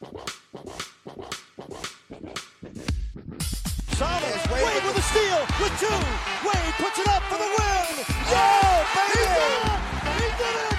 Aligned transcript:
Wade, 0.00 0.12
Wade 4.52 4.84
with 4.84 4.96
a 4.96 5.02
steal, 5.02 5.40
with 5.58 5.74
two. 5.80 5.88
Wade 6.46 6.74
puts 6.78 6.98
it 7.00 7.08
up 7.08 7.22
for 7.24 7.36
the 7.36 7.48
win. 7.48 8.06
Yeah, 8.30 8.86
baby! 8.94 9.18
He 9.18 9.24
did 9.26 9.42
it! 9.58 9.78
He 10.14 10.28
did 10.38 10.56
it! 10.72 10.77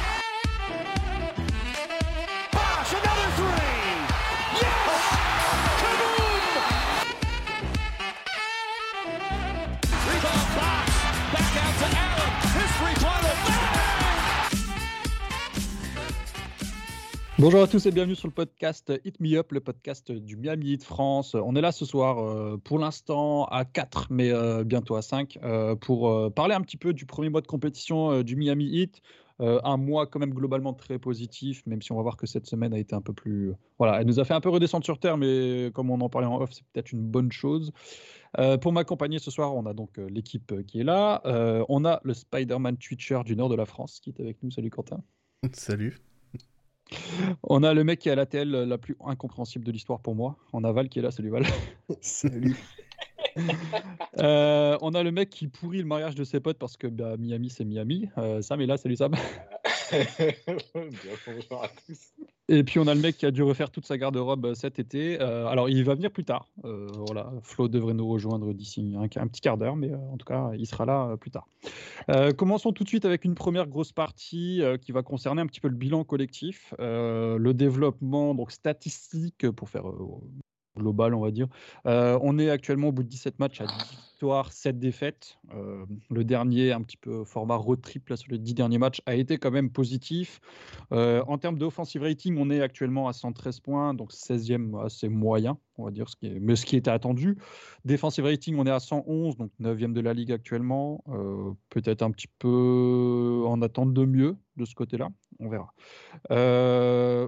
Bonjour 17.40 17.62
à 17.62 17.68
tous 17.68 17.86
et 17.86 17.92
bienvenue 17.92 18.16
sur 18.16 18.28
le 18.28 18.34
podcast 18.34 18.92
Hit 19.06 19.22
Me 19.22 19.38
Up, 19.38 19.54
le 19.54 19.62
podcast 19.62 20.12
du 20.12 20.36
Miami 20.36 20.74
Heat 20.74 20.84
France. 20.84 21.36
On 21.36 21.56
est 21.56 21.62
là 21.62 21.72
ce 21.72 21.86
soir 21.86 22.20
euh, 22.20 22.58
pour 22.62 22.80
l'instant 22.80 23.46
à 23.46 23.64
4, 23.64 24.08
mais 24.10 24.30
euh, 24.30 24.66
bientôt 24.66 24.98
à 24.98 25.02
5, 25.02 25.40
euh, 25.42 25.74
pour 25.78 26.34
parler 26.34 26.54
un 26.54 26.60
petit 26.60 26.76
peu 26.76 26.92
du 26.92 27.06
premier 27.06 27.30
mois 27.30 27.40
de 27.40 27.48
compétition 27.48 28.24
du 28.24 28.36
Miami 28.36 28.66
Heat. 28.66 29.02
Un 29.40 29.78
mois 29.78 30.06
quand 30.06 30.20
même 30.20 30.34
globalement 30.34 30.74
très 30.74 31.00
positif, 31.00 31.66
même 31.66 31.82
si 31.82 31.94
on 31.94 31.96
va 31.96 32.02
voir 32.02 32.18
que 32.18 32.28
cette 32.28 32.46
semaine 32.46 32.74
a 32.74 32.78
été 32.78 32.94
un 32.94 33.00
peu 33.02 33.14
plus... 33.14 33.54
Voilà, 33.78 34.02
elle 34.02 34.08
nous 34.08 34.20
a 34.20 34.26
fait 34.26 34.34
un 34.34 34.42
peu 34.42 34.50
redescendre 34.50 34.84
sur 34.84 35.00
Terre, 35.00 35.16
mais 35.16 35.72
comme 35.74 35.90
on 35.92 36.02
en 36.02 36.10
parlait 36.10 36.28
en 36.28 36.42
off, 36.42 36.50
c'est 36.52 36.66
peut-être 36.74 36.92
une 36.92 37.04
bonne 37.08 37.32
chose. 37.32 37.72
Pour 38.60 38.74
m'accompagner 38.74 39.18
ce 39.18 39.32
soir, 39.32 39.56
on 39.56 39.66
a 39.66 39.74
donc 39.74 39.92
l'équipe 40.10 40.54
qui 40.68 40.82
est 40.82 40.84
là. 40.84 41.22
On 41.70 41.86
a 41.86 42.02
le 42.04 42.14
Spider-Man 42.14 42.76
Twitcher 42.76 43.22
du 43.24 43.38
nord 43.38 43.48
de 43.48 43.56
la 43.56 43.66
France 43.66 44.02
qui 44.02 44.10
est 44.10 44.20
avec 44.20 44.44
nous. 44.44 44.52
Salut 44.52 44.72
Quentin. 44.72 45.02
Salut. 45.54 46.02
On 47.44 47.64
a 47.64 47.74
le 47.74 47.84
mec 47.84 48.00
qui 48.00 48.10
a 48.10 48.16
la 48.16 48.26
TL 48.26 48.50
la 48.50 48.78
plus 48.78 48.96
incompréhensible 49.06 49.66
de 49.66 49.72
l'histoire 49.72 50.00
pour 50.00 50.16
moi. 50.16 50.38
On 50.54 50.64
a 50.64 50.72
Val 50.72 50.90
qui 50.90 51.00
est 51.00 51.02
là, 51.02 51.12
salut 51.12 51.30
Val. 51.30 51.46
Salut. 52.02 52.58
Euh, 54.18 54.78
on 54.82 54.96
a 54.96 55.04
le 55.04 55.12
mec 55.12 55.30
qui 55.30 55.48
pourrit 55.48 55.78
le 55.78 55.86
mariage 55.86 56.16
de 56.16 56.26
ses 56.26 56.42
potes 56.42 56.58
parce 56.58 56.76
que 56.76 56.88
bah, 56.88 57.16
Miami 57.18 57.50
c'est 57.50 57.64
Miami. 57.64 58.10
Euh, 58.18 58.42
Sam 58.42 58.60
est 58.60 58.66
là, 58.66 58.76
salut 58.76 58.98
Sam. 58.98 59.14
Et 62.52 62.64
puis 62.64 62.80
on 62.80 62.88
a 62.88 62.96
le 62.96 63.00
mec 63.00 63.18
qui 63.18 63.28
a 63.28 63.32
dû 63.32 63.44
refaire 63.44 63.70
toute 63.70 63.86
sa 63.86 63.98
garde-robe 63.98 64.48
euh, 64.48 64.54
cet 64.56 64.80
été. 64.80 65.22
Euh, 65.22 65.46
alors 65.46 65.70
il 65.70 65.84
va 65.84 65.94
venir 65.94 66.10
plus 66.10 66.26
tard. 66.26 66.50
Euh, 66.66 66.88
Flo 67.44 67.68
devrait 67.68 67.94
nous 67.94 68.08
rejoindre 68.08 68.54
d'ici 68.54 68.96
un, 68.98 69.28
petit 69.28 69.42
quart 69.42 69.58
d'heure, 69.58 69.76
mais 69.76 69.94
en 69.94 70.18
tout 70.18 70.26
cas 70.26 70.52
il 70.58 70.66
sera 70.66 70.86
là 70.86 71.16
plus 71.18 71.32
tard. 71.32 71.48
Commençons 72.38 72.72
tout 72.72 72.84
de 72.84 72.90
suite 72.90 73.06
avec 73.06 73.24
une 73.24 73.36
première 73.36 73.68
grosse 73.68 73.92
partie 73.92 74.64
qui 74.82 74.92
va 74.92 75.04
concerner 75.04 75.42
un 75.42 75.46
petit 75.46 75.62
peu 75.62 75.68
le 75.68 75.76
bilan 75.76 76.04
collectif, 76.04 76.74
le 76.80 77.52
développement 77.52 78.34
donc 78.34 78.52
statistique 78.52 79.50
pour 79.52 79.70
faire 79.70 79.84
global, 80.76 81.14
on 81.14 81.22
va 81.22 81.32
dire. 81.32 81.48
On 81.86 82.40
est 82.40 82.50
actuellement 82.50 82.88
au 82.88 82.92
bout 82.92 83.04
de 83.04 83.10
17 83.10 83.38
matchs 83.38 83.62
à 83.62 83.66
10 83.66 84.09
victoires, 84.20 84.52
7 84.52 84.78
défaites. 84.80 85.38
Euh, 85.56 85.86
le 86.10 86.26
dernier, 86.26 86.74
un 86.74 86.82
petit 86.82 86.98
peu 86.98 87.24
format 87.24 87.56
road 87.56 87.80
trip 87.82 88.10
là, 88.10 88.18
sur 88.18 88.30
les 88.30 88.38
10 88.38 88.54
derniers 88.54 88.78
matchs, 88.78 89.02
a 89.06 89.16
été 89.16 89.38
quand 89.38 89.50
même 89.50 89.70
positif. 89.70 90.42
Euh, 90.92 91.24
en 91.26 91.38
termes 91.38 91.58
d'offensive 91.58 92.02
rating, 92.02 92.36
on 92.38 92.50
est 92.50 92.62
actuellement 92.62 93.08
à 93.08 93.14
113 93.14 93.62
points, 93.62 93.94
donc 93.94 94.12
16e 94.12 94.78
assez 94.84 95.08
moyen, 95.08 95.58
on 95.78 95.86
va 95.86 95.92
dire, 95.92 96.10
ce 96.10 96.18
qui 96.18 96.38
mais 96.42 96.58
ce 96.58 96.66
qui 96.66 96.76
était 96.76 96.92
attendu. 96.92 97.38
Defensive 97.86 98.26
rating, 98.26 98.58
on 98.58 98.66
est 98.66 98.72
à 98.72 98.82
111, 98.82 99.38
donc 99.38 99.52
9e 99.62 99.94
de 99.94 100.02
la 100.02 100.14
ligue 100.14 100.34
actuellement. 100.34 101.02
Euh, 101.08 101.52
Peut-être 101.70 102.02
un 102.02 102.12
petit 102.12 102.28
peu 102.40 103.44
en 103.46 103.62
attente 103.62 103.94
de 103.94 104.04
mieux 104.04 104.36
de 104.58 104.66
ce 104.66 104.76
côté-là, 104.76 105.08
on 105.40 105.48
verra. 105.48 105.74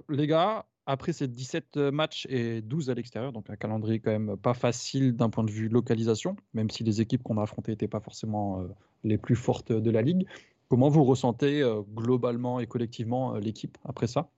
Les 0.09 0.27
gars, 0.27 0.65
après 0.91 1.13
ces 1.13 1.27
17 1.27 1.77
matchs 1.77 2.27
et 2.29 2.61
12 2.61 2.89
à 2.89 2.93
l'extérieur, 2.93 3.31
donc 3.31 3.49
un 3.49 3.55
calendrier 3.55 3.99
quand 3.99 4.11
même 4.11 4.35
pas 4.35 4.53
facile 4.53 5.15
d'un 5.15 5.29
point 5.29 5.43
de 5.43 5.51
vue 5.51 5.69
localisation, 5.69 6.35
même 6.53 6.69
si 6.69 6.83
les 6.83 6.99
équipes 6.99 7.23
qu'on 7.23 7.37
a 7.37 7.43
affrontées 7.43 7.71
n'étaient 7.71 7.87
pas 7.87 8.01
forcément 8.01 8.61
euh, 8.61 8.67
les 9.03 9.17
plus 9.17 9.35
fortes 9.35 9.71
de 9.71 9.91
la 9.91 10.01
ligue. 10.01 10.27
Comment 10.67 10.89
vous 10.89 11.03
ressentez 11.05 11.61
euh, 11.61 11.81
globalement 11.81 12.59
et 12.59 12.67
collectivement 12.67 13.35
euh, 13.35 13.39
l'équipe 13.39 13.77
après 13.85 14.07
ça? 14.07 14.29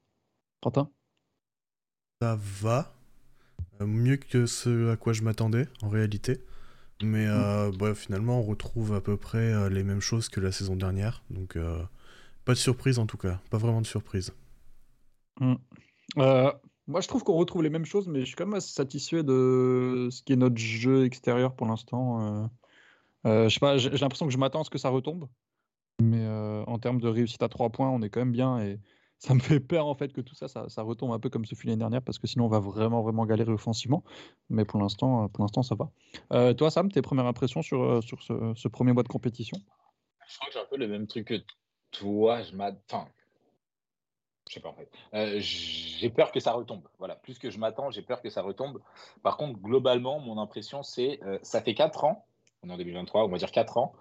Quentin? 0.61 0.89
Ça 2.21 2.37
va. 2.39 2.93
Euh, 3.81 3.87
mieux 3.87 4.17
que 4.17 4.45
ce 4.45 4.91
à 4.91 4.97
quoi 4.97 5.13
je 5.13 5.23
m'attendais, 5.23 5.67
en 5.81 5.89
réalité. 5.89 6.39
Mais 7.01 7.25
euh, 7.27 7.71
bah, 7.71 7.95
finalement, 7.95 8.39
on 8.39 8.43
retrouve 8.43 8.93
à 8.93 9.01
peu 9.01 9.17
près 9.17 9.53
euh, 9.53 9.69
les 9.69 9.83
mêmes 9.83 9.99
choses 9.99 10.29
que 10.29 10.39
la 10.39 10.51
saison 10.51 10.75
dernière. 10.75 11.23
Donc, 11.29 11.55
euh, 11.55 11.83
pas 12.45 12.53
de 12.53 12.59
surprise 12.59 12.99
en 12.99 13.07
tout 13.07 13.17
cas. 13.17 13.41
Pas 13.49 13.57
vraiment 13.57 13.81
de 13.81 13.87
surprise. 13.87 14.33
Euh, 16.17 16.51
Moi, 16.87 17.01
je 17.01 17.07
trouve 17.07 17.23
qu'on 17.23 17.35
retrouve 17.35 17.63
les 17.63 17.69
mêmes 17.69 17.85
choses, 17.85 18.07
mais 18.07 18.21
je 18.21 18.25
suis 18.25 18.35
quand 18.35 18.45
même 18.45 18.55
assez 18.55 18.73
satisfait 18.73 19.23
de 19.23 20.09
ce 20.11 20.21
qui 20.21 20.33
est 20.33 20.37
notre 20.37 20.57
jeu 20.57 21.05
extérieur 21.05 21.55
pour 21.55 21.67
l'instant. 21.67 22.21
Euh, 22.21 22.47
euh, 23.25 23.49
je 23.49 23.59
j'ai 23.77 23.89
l'impression 23.97 24.25
que 24.25 24.33
je 24.33 24.37
m'attends 24.37 24.61
à 24.61 24.63
ce 24.63 24.69
que 24.69 24.77
ça 24.77 24.89
retombe, 24.89 25.29
mais 26.01 26.27
en 26.67 26.77
termes 26.79 26.99
de 26.99 27.07
réussite 27.07 27.41
à 27.41 27.49
trois 27.49 27.69
points, 27.69 27.89
on 27.89 28.01
est 28.01 28.09
quand 28.09 28.19
même 28.19 28.33
bien 28.33 28.59
et 28.59 28.79
ça 29.17 29.33
me 29.33 29.39
fait 29.39 29.61
peur 29.61 29.85
en 29.87 29.95
fait 29.95 30.11
que 30.11 30.19
tout 30.19 30.35
ça, 30.35 30.49
ça, 30.49 30.81
retombe 30.81 31.13
un 31.13 31.19
peu 31.19 31.29
comme 31.29 31.45
ce 31.45 31.55
fut 31.55 31.67
l'année 31.67 31.79
dernière 31.79 32.01
parce 32.01 32.19
que 32.19 32.27
sinon 32.27 32.45
on 32.45 32.49
va 32.49 32.59
vraiment 32.59 33.01
vraiment 33.01 33.25
galérer 33.25 33.53
offensivement. 33.53 34.03
Mais 34.49 34.65
pour 34.65 34.81
l'instant, 34.81 35.29
pour 35.29 35.43
l'instant, 35.45 35.63
ça 35.63 35.75
va. 35.75 36.53
Toi, 36.53 36.69
Sam, 36.69 36.91
tes 36.91 37.01
premières 37.01 37.27
impressions 37.27 37.61
sur, 37.61 38.03
sur 38.03 38.21
ce, 38.21 38.53
ce 38.55 38.67
premier 38.67 38.91
mois 38.91 39.03
de 39.03 39.07
compétition? 39.07 39.57
Je 40.27 40.35
crois 40.35 40.47
que 40.47 40.53
j'ai 40.53 40.59
un 40.59 40.67
peu 40.69 40.77
le 40.77 40.87
même 40.87 41.07
truc 41.07 41.27
que 41.27 41.41
toi. 41.91 42.41
Je 42.41 42.53
m'attends. 42.55 43.07
Je 44.53 44.59
sais 44.59 44.61
pas 44.61 44.69
en 44.69 44.73
fait. 44.75 44.89
Euh, 45.15 45.39
j'ai 45.39 46.11
peur 46.11 46.31
que 46.31 46.39
ça 46.39 46.51
retombe. 46.51 46.83
Voilà, 46.99 47.15
plus 47.15 47.39
que 47.39 47.49
je 47.49 47.57
m'attends, 47.57 47.89
j'ai 47.89 48.03
peur 48.03 48.21
que 48.21 48.29
ça 48.29 48.43
retombe. 48.43 48.79
Par 49.23 49.35
contre, 49.35 49.59
globalement, 49.59 50.19
mon 50.19 50.37
impression, 50.39 50.83
c'est 50.83 51.19
euh, 51.23 51.39
ça 51.41 51.59
fait 51.61 51.73
4 51.73 52.03
ans, 52.03 52.25
on 52.61 52.69
est 52.69 52.73
en 52.73 52.77
2023, 52.77 53.25
on 53.25 53.29
va 53.29 53.39
dire 53.39 53.51
4 53.51 53.77
ans, 53.77 53.93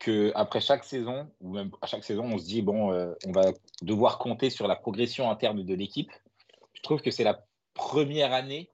que 0.00 0.32
après 0.34 0.60
chaque 0.60 0.82
saison, 0.82 1.30
ou 1.40 1.52
même 1.52 1.70
à 1.80 1.86
chaque 1.86 2.02
saison, 2.02 2.24
on 2.24 2.38
se 2.38 2.44
dit 2.44 2.60
bon, 2.60 2.92
euh, 2.92 3.14
on 3.24 3.30
va 3.30 3.52
devoir 3.82 4.18
compter 4.18 4.50
sur 4.50 4.66
la 4.66 4.74
progression 4.74 5.30
interne 5.30 5.62
de 5.62 5.74
l'équipe. 5.74 6.10
Je 6.72 6.82
trouve 6.82 7.02
que 7.02 7.12
c'est 7.12 7.24
la 7.24 7.44
première 7.74 8.32
année 8.32 8.68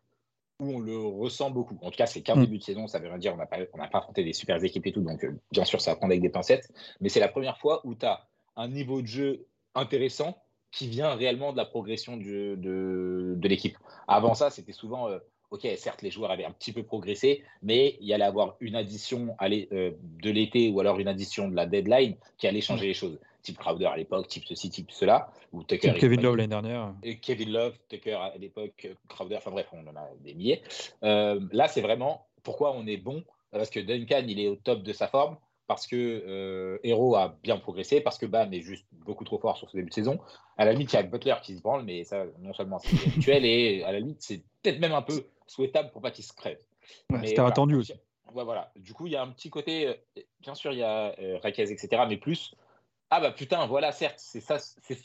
où 0.58 0.76
on 0.76 0.78
le 0.78 0.98
ressent 0.98 1.50
beaucoup. 1.50 1.76
En 1.82 1.90
tout 1.90 1.98
cas, 1.98 2.06
c'est 2.06 2.22
qu'un 2.22 2.36
Mm. 2.36 2.40
début 2.40 2.58
de 2.58 2.62
saison, 2.62 2.86
ça 2.86 2.98
veut 2.98 3.08
rien 3.08 3.18
dire, 3.18 3.34
on 3.34 3.36
n'a 3.36 3.44
pas, 3.44 3.58
on 3.74 3.76
pas 3.76 3.98
affronté 3.98 4.24
des 4.24 4.32
super 4.32 4.64
équipes 4.64 4.86
et 4.86 4.92
tout, 4.92 5.02
donc 5.02 5.22
euh, 5.22 5.38
bien 5.52 5.66
sûr, 5.66 5.82
ça 5.82 5.90
va 5.90 5.96
prendre 5.96 6.12
avec 6.12 6.22
des 6.22 6.30
pincettes, 6.30 6.72
mais 7.02 7.10
c'est 7.10 7.20
la 7.20 7.28
première 7.28 7.58
fois 7.58 7.82
où 7.84 7.94
tu 7.94 8.06
as 8.06 8.26
un 8.56 8.68
niveau 8.68 9.02
de 9.02 9.06
jeu 9.06 9.46
intéressant 9.74 10.38
qui 10.70 10.88
vient 10.88 11.14
réellement 11.14 11.52
de 11.52 11.56
la 11.56 11.64
progression 11.64 12.16
du- 12.16 12.56
de, 12.56 13.34
de 13.36 13.48
l'équipe. 13.48 13.76
Avant 14.08 14.34
ça, 14.34 14.50
c'était 14.50 14.72
souvent, 14.72 15.08
euh, 15.08 15.18
ok, 15.50 15.66
certes, 15.76 16.02
les 16.02 16.10
joueurs 16.10 16.30
avaient 16.30 16.44
un 16.44 16.50
petit 16.50 16.72
peu 16.72 16.82
progressé, 16.82 17.42
mais 17.62 17.96
il 18.00 18.06
y 18.06 18.12
allait 18.12 18.24
avoir 18.24 18.56
une 18.60 18.76
addition 18.76 19.36
euh, 19.42 19.92
de 20.22 20.30
l'été 20.30 20.70
ou 20.70 20.80
alors 20.80 20.98
une 20.98 21.08
addition 21.08 21.48
de 21.48 21.56
la 21.56 21.66
deadline 21.66 22.16
qui 22.36 22.46
allait 22.46 22.60
changer 22.60 22.86
les 22.86 22.94
choses. 22.94 23.18
Type 23.42 23.58
Crowder 23.58 23.86
à 23.86 23.96
l'époque, 23.96 24.26
type 24.26 24.42
ceci, 24.44 24.70
type 24.70 24.90
cela, 24.90 25.30
ou 25.52 25.62
Tucker. 25.62 25.90
et 25.94 25.98
Kevin. 26.00 26.20
Love 26.20 26.34
l'année 26.36 26.48
dernière. 26.48 26.92
Kevin 27.22 27.52
Love, 27.52 27.78
Tucker 27.88 28.14
à 28.14 28.36
l'époque, 28.36 28.88
Crowder, 29.08 29.36
enfin 29.36 29.52
bref, 29.52 29.68
on 29.72 29.86
en 29.86 29.94
a 29.94 30.08
des 30.20 30.34
milliers. 30.34 30.62
Euh, 31.04 31.38
là, 31.52 31.68
c'est 31.68 31.80
vraiment 31.80 32.26
pourquoi 32.42 32.74
on 32.74 32.88
est 32.88 32.96
bon, 32.96 33.22
parce 33.52 33.70
que 33.70 33.78
Duncan, 33.78 34.24
il 34.26 34.40
est 34.40 34.48
au 34.48 34.56
top 34.56 34.82
de 34.82 34.92
sa 34.92 35.06
forme, 35.06 35.36
parce 35.66 35.86
que 35.86 35.96
euh, 35.96 36.78
Hero 36.84 37.16
a 37.16 37.36
bien 37.42 37.58
progressé, 37.58 38.00
parce 38.00 38.18
que 38.18 38.26
Bam 38.26 38.52
est 38.52 38.62
juste 38.62 38.86
beaucoup 38.92 39.24
trop 39.24 39.38
fort 39.38 39.56
sur 39.56 39.68
ce 39.70 39.76
début 39.76 39.88
de 39.90 39.94
saison. 39.94 40.18
À 40.56 40.64
la 40.64 40.72
limite, 40.72 40.92
il 40.92 40.96
y 40.96 40.98
a 40.98 41.02
Butler 41.02 41.34
qui 41.42 41.56
se 41.56 41.62
branle, 41.62 41.84
mais 41.84 42.04
ça, 42.04 42.24
non 42.38 42.52
seulement 42.52 42.78
c'est 42.78 42.96
habituel, 43.06 43.44
et 43.44 43.82
à 43.84 43.92
la 43.92 44.00
limite, 44.00 44.22
c'est 44.22 44.42
peut-être 44.62 44.80
même 44.80 44.92
un 44.92 45.02
peu 45.02 45.26
souhaitable 45.46 45.90
pour 45.90 46.02
pas 46.02 46.10
qu'il 46.10 46.24
se 46.24 46.32
crève. 46.32 46.58
Ouais, 47.10 47.18
C'était 47.24 47.36
voilà. 47.36 47.50
attendu 47.50 47.74
aussi. 47.74 47.92
Ouais, 48.32 48.44
voilà. 48.44 48.70
Du 48.76 48.92
coup, 48.92 49.06
il 49.06 49.12
y 49.12 49.16
a 49.16 49.22
un 49.22 49.30
petit 49.30 49.50
côté, 49.50 49.88
euh, 49.88 50.22
bien 50.40 50.54
sûr, 50.54 50.72
il 50.72 50.78
y 50.78 50.82
a 50.82 51.14
euh, 51.18 51.38
Raquez, 51.42 51.70
etc., 51.70 52.02
mais 52.08 52.16
plus, 52.16 52.54
ah 53.10 53.20
bah 53.20 53.32
putain, 53.32 53.66
voilà, 53.66 53.92
certes, 53.92 54.18
c'est 54.18 54.40
ça, 54.40 54.58
c'est 54.58 54.98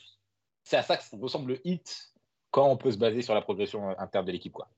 c'est 0.64 0.78
à 0.78 0.84
ça 0.84 0.98
que 0.98 1.04
ressemble 1.20 1.54
le 1.54 1.68
hit 1.68 2.14
quand 2.52 2.68
on 2.68 2.78
peut 2.78 2.92
se 2.92 2.98
baser 2.98 3.22
sur 3.22 3.34
la 3.34 3.42
progression 3.42 3.98
interne 4.00 4.26
de 4.26 4.32
l'équipe, 4.32 4.54
quoi. 4.54 4.70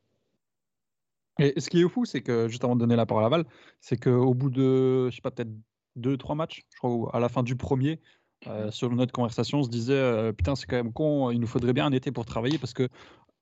Et 1.40 1.60
ce 1.60 1.70
qui 1.70 1.82
est 1.82 1.90
fou, 1.90 2.06
c'est 2.06 2.22
que, 2.22 2.48
juste 2.48 2.64
avant 2.64 2.76
de 2.76 2.80
donner 2.80 2.96
la 2.96 3.06
parole 3.06 3.26
à 3.26 3.30
Val, 3.30 3.46
c'est 3.80 3.98
qu'au 3.98 4.34
bout 4.34 4.52
de, 4.52 5.10
je 5.10 5.16
sais 5.16 5.22
pas, 5.22 5.32
peut-être 5.32 5.50
deux, 5.96 6.18
trois 6.18 6.36
matchs, 6.36 6.64
je 6.74 6.78
crois, 6.78 7.16
à 7.16 7.20
la 7.20 7.30
fin 7.30 7.44
du 7.44 7.56
premier, 7.56 8.02
euh, 8.48 8.72
sur 8.72 8.90
notre 8.92 9.14
conversation, 9.14 9.60
on 9.60 9.64
se 9.64 9.70
disait, 9.70 9.94
euh, 9.94 10.34
putain, 10.34 10.56
c'est 10.56 10.66
quand 10.68 10.76
même 10.76 10.92
con, 10.94 11.32
il 11.32 11.40
nous 11.40 11.48
faudrait 11.48 11.74
bien 11.74 11.86
un 11.86 11.92
été 11.92 12.12
pour 12.12 12.26
travailler 12.26 12.58
parce 12.58 12.74
que 12.74 12.90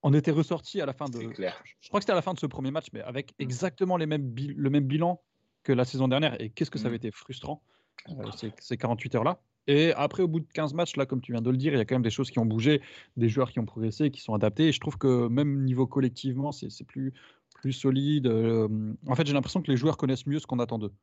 on 0.04 0.14
était 0.14 0.32
ressorti 0.32 0.82
à 0.82 0.86
la 0.86 0.94
fin 0.94 1.06
de. 1.10 1.20
Clair. 1.30 1.62
Je 1.80 1.88
crois 1.90 2.00
que 2.00 2.04
c'était 2.04 2.12
à 2.14 2.16
la 2.16 2.22
fin 2.24 2.34
de 2.34 2.40
ce 2.40 2.46
premier 2.48 2.72
match, 2.72 2.88
mais 2.94 3.02
avec 3.02 3.32
Mm. 3.32 3.44
exactement 3.44 3.98
les 3.98 4.06
mêmes 4.08 4.34
le 4.36 4.70
même 4.70 4.86
bilan 4.86 5.22
que 5.64 5.74
la 5.74 5.86
saison 5.86 6.08
dernière. 6.08 6.40
Et 6.42 6.50
qu'est-ce 6.50 6.72
que 6.72 6.80
ça 6.80 6.86
Mm. 6.86 6.88
avait 6.88 6.96
été 6.98 7.12
frustrant, 7.12 7.62
euh, 8.10 8.32
ces, 8.36 8.52
ces 8.60 8.78
48 8.78 9.16
heures-là. 9.16 9.42
Et 9.68 9.94
après, 9.94 10.24
au 10.24 10.28
bout 10.28 10.40
de 10.40 10.48
15 10.54 10.74
matchs, 10.74 10.96
là, 10.96 11.06
comme 11.06 11.22
tu 11.22 11.32
viens 11.34 11.42
de 11.42 11.52
le 11.52 11.58
dire, 11.58 11.72
il 11.74 11.78
y 11.78 11.80
a 11.80 11.86
quand 11.86 11.94
même 11.94 12.02
des 12.02 12.10
choses 12.10 12.32
qui 12.32 12.40
ont 12.40 12.46
bougé, 12.48 12.82
des 13.16 13.30
joueurs 13.30 13.52
qui 13.52 13.60
ont 13.60 13.66
progressé, 13.66 14.10
qui 14.10 14.20
sont 14.22 14.34
adaptés. 14.34 14.70
Et 14.70 14.72
je 14.72 14.80
trouve 14.80 14.98
que 14.98 15.28
même 15.28 15.64
niveau 15.64 15.86
collectivement, 15.86 16.52
c'est 16.52 16.72
c'est 16.72 16.84
plus, 16.84 17.14
plus 17.62 17.72
solide. 17.74 18.26
Euh, 18.26 18.68
en 19.08 19.14
fait, 19.16 19.28
j'ai 19.28 19.34
l'impression 19.34 19.62
que 19.62 19.70
les 19.70 19.78
joueurs 19.78 19.98
connaissent 19.98 20.26
mieux 20.26 20.40
ce 20.40 20.48
qu'on 20.48 20.58
attend 20.60 20.80
d'eux. 20.80 20.94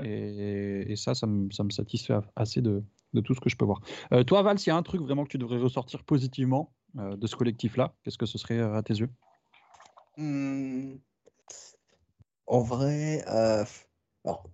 Ouais. 0.00 0.08
Et, 0.08 0.92
et 0.92 0.96
ça, 0.96 1.14
ça 1.14 1.26
me, 1.26 1.50
ça 1.50 1.64
me 1.64 1.70
satisfait 1.70 2.14
assez 2.36 2.60
de, 2.60 2.82
de 3.14 3.20
tout 3.20 3.34
ce 3.34 3.40
que 3.40 3.50
je 3.50 3.56
peux 3.56 3.64
voir. 3.64 3.80
Euh, 4.12 4.24
toi, 4.24 4.42
Val, 4.42 4.58
s'il 4.58 4.70
y 4.70 4.74
a 4.74 4.76
un 4.76 4.82
truc 4.82 5.00
vraiment 5.02 5.24
que 5.24 5.30
tu 5.30 5.38
devrais 5.38 5.58
ressortir 5.58 6.02
positivement 6.04 6.72
euh, 6.98 7.16
de 7.16 7.26
ce 7.26 7.36
collectif-là, 7.36 7.94
qu'est-ce 8.02 8.18
que 8.18 8.26
ce 8.26 8.38
serait 8.38 8.58
euh, 8.58 8.74
à 8.74 8.82
tes 8.82 8.94
yeux? 8.94 9.10
Hmm. 10.16 10.96
En 12.46 12.60
vrai, 12.60 13.24
euh, 13.28 13.64
alors, 14.24 14.48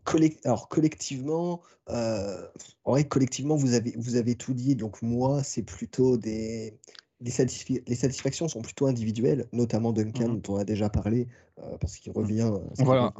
alors, 0.44 0.68
collectivement, 0.68 1.62
euh, 1.90 2.46
en 2.84 2.92
vrai, 2.92 3.04
collectivement, 3.06 3.56
vous 3.56 3.74
avez, 3.74 3.94
vous 3.96 4.16
avez 4.16 4.34
tout 4.34 4.54
dit. 4.54 4.76
Donc 4.76 5.02
moi, 5.02 5.42
c'est 5.42 5.62
plutôt 5.62 6.16
des, 6.16 6.78
les, 7.20 7.30
satisfactions 7.30 8.48
sont 8.48 8.62
plutôt 8.62 8.86
individuelles, 8.86 9.46
notamment 9.52 9.92
Duncan, 9.92 10.28
mmh 10.28 10.40
dont 10.40 10.54
on 10.54 10.56
a 10.58 10.64
déjà 10.64 10.88
parlé, 10.88 11.28
euh, 11.58 11.76
parce 11.78 11.96
qu'il 11.98 12.12
mmh. 12.12 12.16
revient, 12.16 12.52
voilà. 12.78 13.12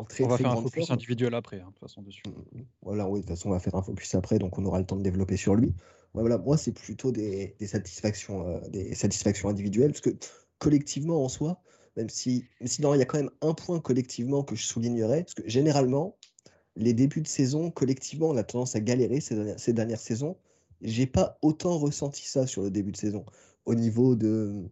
En 0.00 0.04
très, 0.04 0.24
on 0.24 0.28
va 0.28 0.38
faire 0.38 0.50
un 0.50 0.62
focus 0.62 0.90
individuel 0.90 1.34
après, 1.34 1.60
hein, 1.60 1.66
de 1.66 1.72
toute 1.72 1.80
façon, 1.80 2.02
dessus. 2.02 2.22
Mmh, 2.26 2.62
voilà, 2.82 3.08
oui, 3.08 3.20
de 3.20 3.26
toute 3.26 3.36
façon, 3.36 3.50
on 3.50 3.52
va 3.52 3.60
faire 3.60 3.74
un 3.74 3.82
focus 3.82 4.14
après, 4.14 4.38
donc 4.38 4.58
on 4.58 4.64
aura 4.64 4.78
le 4.78 4.86
temps 4.86 4.96
de 4.96 5.02
développer 5.02 5.36
sur 5.36 5.54
lui. 5.54 5.74
Voilà, 6.14 6.38
moi, 6.38 6.56
c'est 6.56 6.72
plutôt 6.72 7.12
des, 7.12 7.54
des 7.58 7.66
satisfactions, 7.66 8.48
euh, 8.48 8.60
des 8.68 8.94
satisfactions 8.94 9.48
individuelles, 9.48 9.92
parce 9.92 10.00
que 10.00 10.10
collectivement, 10.58 11.24
en 11.24 11.28
soi, 11.28 11.60
même 11.96 12.08
si, 12.08 12.46
sinon, 12.64 12.94
il 12.94 12.98
y 12.98 13.02
a 13.02 13.04
quand 13.04 13.18
même 13.18 13.30
un 13.42 13.52
point 13.52 13.78
collectivement 13.80 14.42
que 14.42 14.56
je 14.56 14.64
soulignerais, 14.64 15.24
parce 15.24 15.34
que 15.34 15.48
généralement, 15.48 16.16
les 16.76 16.94
débuts 16.94 17.20
de 17.20 17.28
saison, 17.28 17.70
collectivement, 17.70 18.30
on 18.30 18.36
a 18.36 18.44
tendance 18.44 18.74
à 18.74 18.80
galérer 18.80 19.20
ces 19.20 19.34
dernières, 19.34 19.60
ces 19.60 19.72
dernières 19.72 20.00
saisons. 20.00 20.36
J'ai 20.80 21.06
pas 21.06 21.38
autant 21.42 21.78
ressenti 21.78 22.26
ça 22.26 22.46
sur 22.46 22.62
le 22.62 22.70
début 22.70 22.92
de 22.92 22.96
saison. 22.96 23.24
Au 23.66 23.74
niveau 23.74 24.16
de. 24.16 24.70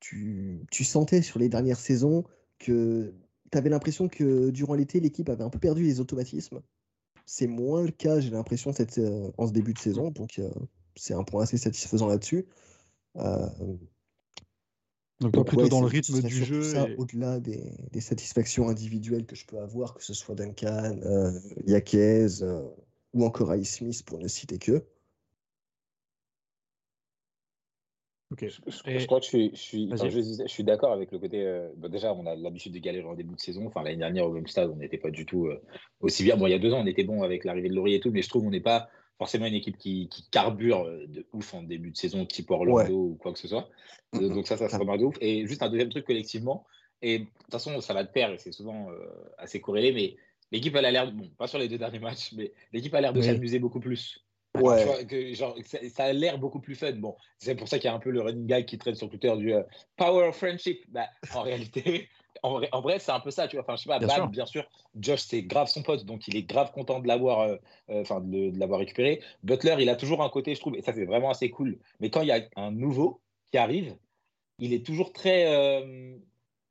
Tu, 0.00 0.64
tu 0.70 0.82
sentais 0.82 1.22
sur 1.22 1.38
les 1.38 1.48
dernières 1.48 1.78
saisons 1.78 2.24
que 2.58 3.14
tu 3.50 3.58
avais 3.58 3.70
l'impression 3.70 4.08
que 4.08 4.50
durant 4.50 4.74
l'été, 4.74 5.00
l'équipe 5.00 5.28
avait 5.28 5.44
un 5.44 5.50
peu 5.50 5.58
perdu 5.58 5.82
les 5.82 6.00
automatismes. 6.00 6.60
C'est 7.26 7.46
moins 7.46 7.84
le 7.84 7.90
cas, 7.90 8.20
j'ai 8.20 8.30
l'impression, 8.30 8.72
euh, 8.98 9.30
en 9.38 9.46
ce 9.46 9.52
début 9.52 9.72
de 9.72 9.78
saison. 9.78 10.10
Donc, 10.10 10.38
euh, 10.38 10.50
c'est 10.96 11.14
un 11.14 11.22
point 11.22 11.42
assez 11.44 11.58
satisfaisant 11.58 12.06
là-dessus. 12.06 12.46
Euh, 13.16 13.46
donc, 15.20 15.46
plutôt 15.46 15.68
dans 15.68 15.82
le 15.82 15.86
rythme 15.86 16.22
du 16.22 16.44
jeu. 16.44 16.96
Au-delà 16.96 17.40
des, 17.40 18.00
satisfactions 18.00 18.68
individuelles 18.68 19.26
que 19.26 19.36
je 19.36 19.44
peux 19.46 19.58
avoir, 19.58 19.94
que 19.94 20.02
ce 20.02 20.14
soit 20.14 20.34
Duncan, 20.34 20.98
euh, 21.04 21.38
Yaquez 21.66 22.26
ou 23.12 23.24
encore 23.24 23.54
Ice 23.56 23.76
Smith 23.76 24.02
pour 24.04 24.18
ne 24.18 24.28
citer 24.28 24.58
que. 24.58 24.84
Je, 28.38 28.46
je, 28.46 29.06
crois 29.06 29.18
que 29.18 29.24
je 29.24 29.28
suis, 29.28 29.50
je 29.54 29.60
suis, 29.60 29.90
je, 29.90 30.46
suis 30.46 30.62
d'accord 30.62 30.92
avec 30.92 31.10
le 31.10 31.18
côté. 31.18 31.44
Euh, 31.44 31.68
déjà, 31.88 32.14
on 32.14 32.26
a 32.26 32.36
l'habitude 32.36 32.72
de 32.72 32.78
galérer 32.78 33.06
en 33.06 33.14
début 33.14 33.34
de 33.34 33.40
saison. 33.40 33.66
Enfin, 33.66 33.82
l'année 33.82 33.96
dernière, 33.96 34.26
au 34.26 34.32
même 34.32 34.46
stade, 34.46 34.70
on 34.70 34.76
n'était 34.76 34.98
pas 34.98 35.10
du 35.10 35.26
tout 35.26 35.46
euh, 35.46 35.60
aussi 36.00 36.22
bien. 36.22 36.36
Bon, 36.36 36.46
il 36.46 36.50
y 36.50 36.54
a 36.54 36.60
deux 36.60 36.72
ans, 36.72 36.80
on 36.80 36.86
était 36.86 37.02
bon 37.02 37.24
avec 37.24 37.44
l'arrivée 37.44 37.68
de 37.68 37.74
Laurie 37.74 37.94
et 37.94 38.00
tout, 38.00 38.12
mais 38.12 38.22
je 38.22 38.28
trouve 38.28 38.44
qu'on 38.44 38.50
n'est 38.50 38.60
pas 38.60 38.88
forcément 39.18 39.46
une 39.46 39.54
équipe 39.54 39.76
qui, 39.76 40.08
carbure 40.30 40.84
euh, 40.84 41.06
de 41.08 41.26
ouf 41.32 41.54
en 41.54 41.62
début 41.62 41.90
de 41.90 41.96
saison, 41.96 42.24
type 42.24 42.50
Orlando 42.52 42.94
ou 42.94 43.16
quoi 43.20 43.32
que 43.32 43.38
ce 43.40 43.48
soit. 43.48 43.68
Euh, 44.14 44.28
donc 44.28 44.46
ça, 44.46 44.56
ça 44.56 44.68
se 44.68 44.76
remarque 44.76 45.00
de 45.00 45.06
ouf. 45.06 45.16
Et 45.20 45.44
juste 45.46 45.64
un 45.64 45.68
deuxième 45.68 45.90
truc 45.90 46.06
collectivement, 46.06 46.64
et 47.02 47.18
de 47.18 47.24
toute 47.24 47.50
façon, 47.50 47.80
ça 47.80 47.94
va 47.94 48.04
de 48.04 48.10
pair 48.10 48.30
et 48.30 48.38
c'est 48.38 48.52
souvent 48.52 48.90
assez 49.38 49.60
corrélé, 49.60 49.90
mais 49.92 50.16
l'équipe, 50.52 50.74
elle 50.76 50.84
a 50.84 50.90
l'air, 50.92 51.10
bon, 51.10 51.28
pas 51.36 51.48
sur 51.48 51.58
les 51.58 51.66
deux 51.66 51.78
derniers 51.78 51.98
matchs, 51.98 52.32
mais 52.36 52.52
l'équipe 52.72 52.94
a 52.94 53.00
l'air 53.00 53.12
de 53.12 53.22
s'amuser 53.22 53.58
beaucoup 53.58 53.80
plus. 53.80 54.24
Ouais. 54.60 55.06
que, 55.06 55.32
genre, 55.34 55.56
ça, 55.64 56.04
a 56.04 56.12
l'air 56.12 56.38
beaucoup 56.38 56.60
plus 56.60 56.74
fun. 56.74 56.92
Bon, 56.92 57.16
c'est 57.38 57.54
pour 57.54 57.68
ça 57.68 57.78
qu'il 57.78 57.88
y 57.88 57.92
a 57.92 57.94
un 57.94 58.00
peu 58.00 58.10
le 58.10 58.20
running 58.20 58.46
guy 58.46 58.64
qui 58.64 58.78
traîne 58.78 58.94
sur 58.94 59.08
Twitter 59.08 59.34
du 59.36 59.54
Power 59.96 60.28
of 60.28 60.36
Friendship. 60.36 60.84
Bah, 60.88 61.06
en 61.34 61.42
réalité, 61.42 62.08
en 62.42 62.80
vrai, 62.80 62.98
c'est 62.98 63.12
un 63.12 63.20
peu 63.20 63.30
ça, 63.30 63.48
tu 63.48 63.56
vois. 63.56 63.64
Enfin, 63.64 63.76
je 63.76 63.82
sais 63.82 63.88
pas, 63.88 63.98
bien, 63.98 64.08
sûr. 64.08 64.28
bien 64.28 64.46
sûr, 64.46 64.64
Josh, 64.98 65.20
c'est 65.20 65.42
grave 65.42 65.68
son 65.68 65.82
pote, 65.82 66.04
donc 66.04 66.26
il 66.28 66.36
est 66.36 66.42
grave 66.42 66.72
content 66.72 67.00
de 67.00 67.08
l'avoir, 67.08 67.40
euh, 67.40 67.56
euh, 67.90 68.04
de, 68.20 68.58
l'avoir 68.58 68.80
récupéré. 68.80 69.20
Butler, 69.42 69.76
il 69.80 69.88
a 69.88 69.96
toujours 69.96 70.22
un 70.22 70.28
côté, 70.28 70.54
je 70.54 70.60
trouve, 70.60 70.76
et 70.76 70.82
ça, 70.82 70.92
c'est 70.92 71.04
vraiment 71.04 71.30
assez 71.30 71.50
cool. 71.50 71.78
Mais 72.00 72.10
quand 72.10 72.22
il 72.22 72.28
y 72.28 72.32
a 72.32 72.42
un 72.56 72.70
nouveau 72.70 73.20
qui 73.50 73.58
arrive, 73.58 73.96
il 74.58 74.72
est 74.72 74.84
toujours 74.84 75.12
très. 75.12 75.46
Euh, 75.46 76.16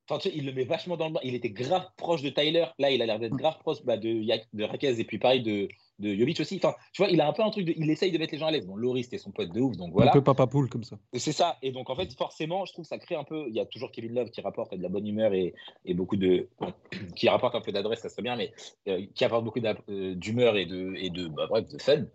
enfin, 0.07 0.19
tu 0.19 0.29
sais, 0.29 0.35
il 0.35 0.45
le 0.45 0.53
met 0.53 0.63
vachement 0.63 0.97
dans 0.97 1.09
le 1.09 1.15
Il 1.23 1.35
était 1.35 1.49
grave 1.49 1.87
proche 1.97 2.21
de 2.21 2.29
Tyler. 2.29 2.65
Là, 2.77 2.91
il 2.91 3.01
a 3.01 3.05
l'air 3.05 3.19
d'être 3.19 3.35
grave 3.35 3.57
proche 3.59 3.83
bah, 3.83 3.97
de, 3.97 4.25
de 4.53 4.63
Raquez 4.63 4.99
et 4.99 5.03
puis 5.03 5.19
pareil 5.19 5.41
de, 5.41 5.67
de 5.99 6.15
Jovic 6.15 6.39
aussi. 6.39 6.57
Enfin, 6.57 6.75
tu 6.93 7.01
vois, 7.01 7.11
il 7.11 7.19
a 7.21 7.27
un 7.27 7.33
peu 7.33 7.43
un 7.43 7.49
truc 7.49 7.65
de. 7.65 7.73
Il 7.75 7.89
essaye 7.89 8.11
de 8.11 8.17
mettre 8.17 8.33
les 8.33 8.39
gens 8.39 8.47
à 8.47 8.51
l'aise. 8.51 8.65
Bon, 8.65 8.75
Loris, 8.75 9.05
c'était 9.05 9.17
son 9.17 9.31
pote 9.31 9.51
de 9.51 9.59
ouf, 9.59 9.75
donc 9.77 9.91
voilà. 9.93 10.11
Un 10.11 10.13
peu 10.13 10.23
papa 10.23 10.47
poule 10.47 10.69
comme 10.69 10.83
ça. 10.83 10.97
C'est 11.13 11.31
ça. 11.31 11.57
Et 11.61 11.71
donc, 11.71 11.89
en 11.89 11.95
fait, 11.95 12.11
forcément, 12.13 12.65
je 12.65 12.73
trouve 12.73 12.85
que 12.85 12.89
ça 12.89 12.97
crée 12.97 13.15
un 13.15 13.23
peu. 13.23 13.45
Il 13.47 13.55
y 13.55 13.59
a 13.59 13.65
toujours 13.65 13.91
Kevin 13.91 14.13
Love 14.15 14.29
qui 14.31 14.41
rapporte 14.41 14.75
de 14.75 14.81
la 14.81 14.89
bonne 14.89 15.05
humeur 15.05 15.33
et, 15.33 15.53
et 15.85 15.93
beaucoup 15.93 16.15
de. 16.15 16.47
qui 17.15 17.29
rapporte 17.29 17.55
un 17.55 17.61
peu 17.61 17.71
d'adresse, 17.71 17.99
ça 17.99 18.09
serait 18.09 18.23
bien, 18.23 18.35
mais 18.35 18.53
euh, 18.87 19.05
qui 19.13 19.25
apporte 19.25 19.43
beaucoup 19.43 19.59
euh, 19.59 20.15
d'humeur 20.15 20.57
et 20.57 20.65
de, 20.65 20.93
et 20.95 21.09
de, 21.09 21.27
bah, 21.27 21.47
bref, 21.47 21.67
de 21.67 21.81
fun. 21.81 22.05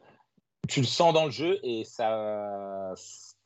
Tu 0.68 0.80
le 0.80 0.86
sens 0.86 1.12
dans 1.12 1.26
le 1.26 1.30
jeu 1.30 1.60
et 1.62 1.84
ça. 1.84 2.94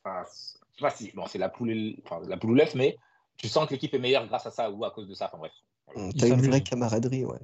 Enfin, 0.04 0.24
je 0.24 0.36
sais 0.36 0.58
pas 0.80 0.90
si. 0.90 1.10
Bon, 1.12 1.26
c'est 1.26 1.38
la 1.38 1.48
poule, 1.48 1.96
enfin, 2.04 2.20
la 2.28 2.36
poule 2.36 2.52
ou 2.52 2.54
l'œuf, 2.54 2.74
mais 2.74 2.96
tu 3.36 3.48
sens 3.48 3.66
que 3.66 3.72
l'équipe 3.72 3.92
est 3.92 3.98
meilleure 3.98 4.26
grâce 4.28 4.46
à 4.46 4.50
ça 4.50 4.70
ou 4.70 4.84
à 4.84 4.92
cause 4.92 5.08
de 5.08 5.14
ça. 5.14 5.26
Enfin, 5.26 5.38
bref. 5.38 5.52
T'as 6.18 6.28
une 6.28 6.42
vraie 6.42 6.62
camaraderie, 6.62 7.24
ouais. 7.24 7.38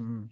Mmh, 0.00 0.28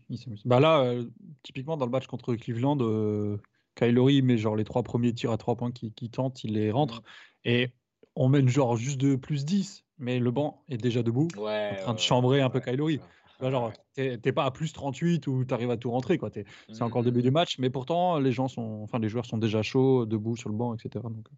bah 0.47 0.61
là, 0.61 0.81
euh, 0.81 1.05
typiquement 1.43 1.77
dans 1.77 1.85
le 1.85 1.91
match 1.91 2.07
contre 2.07 2.35
Cleveland, 2.35 2.79
euh, 2.81 3.37
Kylori 3.75 4.23
met 4.23 4.39
genre 4.39 4.57
les 4.57 4.65
trois 4.65 4.83
premiers 4.83 5.13
tirs 5.13 5.31
à 5.31 5.37
trois 5.37 5.57
points 5.57 5.71
qui, 5.71 5.93
qui 5.93 6.11
tentent, 6.11 6.43
il 6.43 6.55
les 6.55 6.71
rentre. 6.71 7.01
Mmh. 7.01 7.05
Et 7.45 7.73
on 8.17 8.29
mène 8.29 8.49
genre 8.49 8.77
juste 8.77 8.99
de 8.99 9.15
plus 9.15 9.45
10, 9.45 9.85
mais 9.99 10.19
le 10.19 10.31
banc 10.31 10.63
est 10.69 10.79
déjà 10.79 11.03
debout, 11.03 11.29
en 11.37 11.75
train 11.83 11.95
de 11.95 11.99
chambrer 11.99 12.41
un 12.41 12.51
peu 12.51 12.61
Kylori. 12.61 13.01
genre, 13.41 13.73
t'es 13.95 14.33
pas 14.33 14.45
à 14.45 14.51
plus 14.51 14.73
38 14.73 15.27
ou 15.27 15.45
t'arrives 15.45 15.71
à 15.71 15.77
tout 15.77 15.91
rentrer, 15.91 16.17
quoi. 16.19 16.31
C'est 16.33 16.83
encore 16.83 17.03
le 17.03 17.11
début 17.11 17.23
du 17.23 17.31
mmh. 17.31 17.35
match, 17.35 17.59
mais 17.59 17.69
pourtant, 17.69 18.19
les 18.19 18.33
gens 18.33 18.49
sont, 18.49 18.81
enfin, 18.83 18.99
les 18.99 19.09
joueurs 19.09 19.27
sont 19.27 19.39
déjà 19.39 19.63
chauds, 19.63 20.07
debout 20.07 20.37
sur 20.37 20.49
le 20.49 20.57
banc, 20.57 20.75
etc. 20.75 21.05
Donc, 21.05 21.29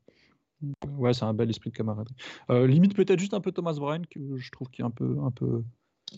ouais, 0.99 1.13
c'est 1.15 1.25
un 1.25 1.35
bel 1.35 1.51
esprit 1.51 1.71
de 1.71 1.77
camaraderie. 1.77 2.15
Euh, 2.51 2.67
limite 2.67 2.95
peut-être 2.95 3.19
juste 3.19 3.35
un 3.35 3.41
peu 3.41 3.53
Thomas 3.53 3.75
Bryan, 3.75 4.07
que 4.07 4.37
je 4.37 4.51
trouve 4.51 4.71
qui 4.71 4.83
est 4.83 4.85
un 4.85 4.91
peu, 4.91 5.19
un 5.23 5.31
peu, 5.31 5.65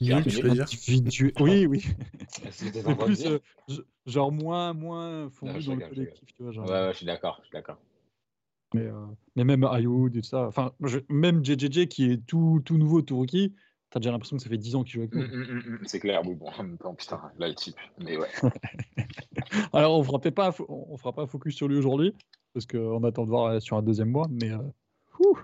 oui, 1.40 1.66
oui. 1.66 1.84
plus, 3.04 3.26
euh, 3.26 3.38
genre 4.06 4.32
moins, 4.32 4.72
moins 4.72 5.30
fondu 5.30 5.64
dans 5.66 5.74
le 5.74 5.88
collectif, 5.88 6.32
tu 6.34 6.42
vois. 6.42 6.52
Genre... 6.52 6.66
Ouais, 6.66 6.86
ouais, 6.86 6.92
je 6.92 6.98
suis 6.98 7.06
d'accord, 7.06 7.38
je 7.42 7.48
suis 7.48 7.52
d'accord. 7.52 7.78
Mais, 8.74 8.86
euh, 8.86 9.06
mais 9.36 9.44
même 9.44 9.64
Ayoud 9.64 10.16
et 10.16 10.22
tout 10.22 10.28
ça, 10.28 10.46
enfin, 10.46 10.72
même 11.08 11.44
JJJ 11.44 11.88
qui 11.88 12.10
est 12.10 12.26
tout, 12.26 12.62
tout 12.64 12.78
nouveau, 12.78 13.02
tout 13.02 13.16
rookie, 13.16 13.54
t'as 13.90 14.00
déjà 14.00 14.10
l'impression 14.10 14.36
que 14.36 14.42
ça 14.42 14.48
fait 14.48 14.56
10 14.56 14.76
ans 14.76 14.82
qu'il 14.82 14.94
joue 14.94 15.00
avec 15.00 15.14
nous. 15.14 15.22
Mmh, 15.22 15.26
mmh, 15.26 15.58
mmh, 15.58 15.78
c'est 15.84 16.00
clair, 16.00 16.22
oui, 16.26 16.34
bon, 16.34 16.46
en 16.48 16.62
même 16.62 16.78
temps, 16.78 16.94
putain, 16.94 17.20
là, 17.38 17.48
le 17.48 17.54
type, 17.54 17.76
mais 17.98 18.16
ouais. 18.16 18.28
Alors, 19.74 19.98
on 19.98 20.02
fera 20.02 20.18
peut-être 20.18 20.34
pas, 20.34 20.54
on 20.68 20.96
fera 20.96 21.12
pas 21.12 21.26
focus 21.26 21.54
sur 21.54 21.68
lui 21.68 21.76
aujourd'hui, 21.76 22.14
parce 22.54 22.64
qu'on 22.66 23.04
attend 23.04 23.24
de 23.24 23.28
voir 23.28 23.46
euh, 23.46 23.60
sur 23.60 23.76
un 23.76 23.82
deuxième 23.82 24.10
mois, 24.10 24.28
mais 24.30 24.50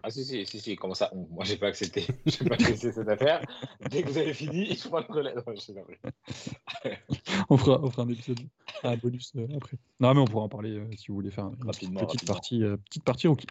ah 0.03 0.11
si, 0.11 0.25
si, 0.25 0.47
si, 0.47 0.61
si, 0.61 0.77
comment 0.77 0.95
ça 0.95 1.11
Moi, 1.31 1.45
j'ai 1.45 1.57
pas 1.57 1.69
accepté. 1.69 2.07
j'ai 2.27 2.45
pas 2.45 2.55
accepté 2.55 2.93
cette 2.93 3.09
affaire. 3.09 3.43
Dès 3.91 4.03
que 4.03 4.09
vous 4.09 4.19
avez 4.19 4.35
fini, 4.35 4.75
je 4.75 4.89
prends 4.89 5.01
le 5.01 5.07
relais. 5.09 5.35
on, 7.51 7.57
fera, 7.57 7.81
on 7.83 7.91
fera 7.91 8.03
un 8.03 8.09
épisode, 8.09 8.41
un 8.83 8.97
bonus 8.97 9.33
euh, 9.37 9.47
après. 9.57 9.79
Non, 10.01 10.15
mais 10.15 10.21
on 10.21 10.25
pourra 10.25 10.45
en 10.45 10.49
parler 10.49 10.79
euh, 10.79 10.87
si 10.97 11.09
vous 11.09 11.15
voulez 11.15 11.31
faire 11.31 11.47
une 11.47 11.65
rapidement, 11.65 12.05
petite, 12.07 12.27
partie, 12.27 12.63
euh, 12.63 12.77
petite 12.77 13.05
partie 13.05 13.29
rookie. 13.29 13.47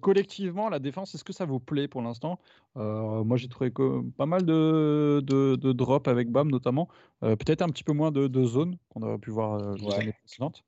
collectivement, 0.00 0.68
la 0.68 0.78
défense, 0.78 1.14
est-ce 1.14 1.24
que 1.24 1.32
ça 1.32 1.44
vous 1.44 1.60
plaît 1.60 1.88
pour 1.88 2.02
l'instant? 2.02 2.38
Moi, 2.74 3.36
j'ai 3.36 3.48
trouvé 3.48 3.72
pas 4.16 4.26
mal 4.26 4.44
de, 4.44 5.22
de, 5.24 5.56
de 5.56 5.72
drops 5.72 6.08
avec 6.08 6.30
BAM 6.30 6.50
notamment. 6.50 6.88
Peut-être 7.20 7.62
un 7.62 7.68
petit 7.68 7.84
peu 7.84 7.92
moins 7.92 8.10
de, 8.10 8.26
de 8.26 8.44
zones 8.44 8.76
qu'on 8.90 9.02
a 9.02 9.18
pu 9.18 9.30
voir 9.30 9.74
les 9.74 9.94
années 9.94 10.12
précédentes. 10.12 10.64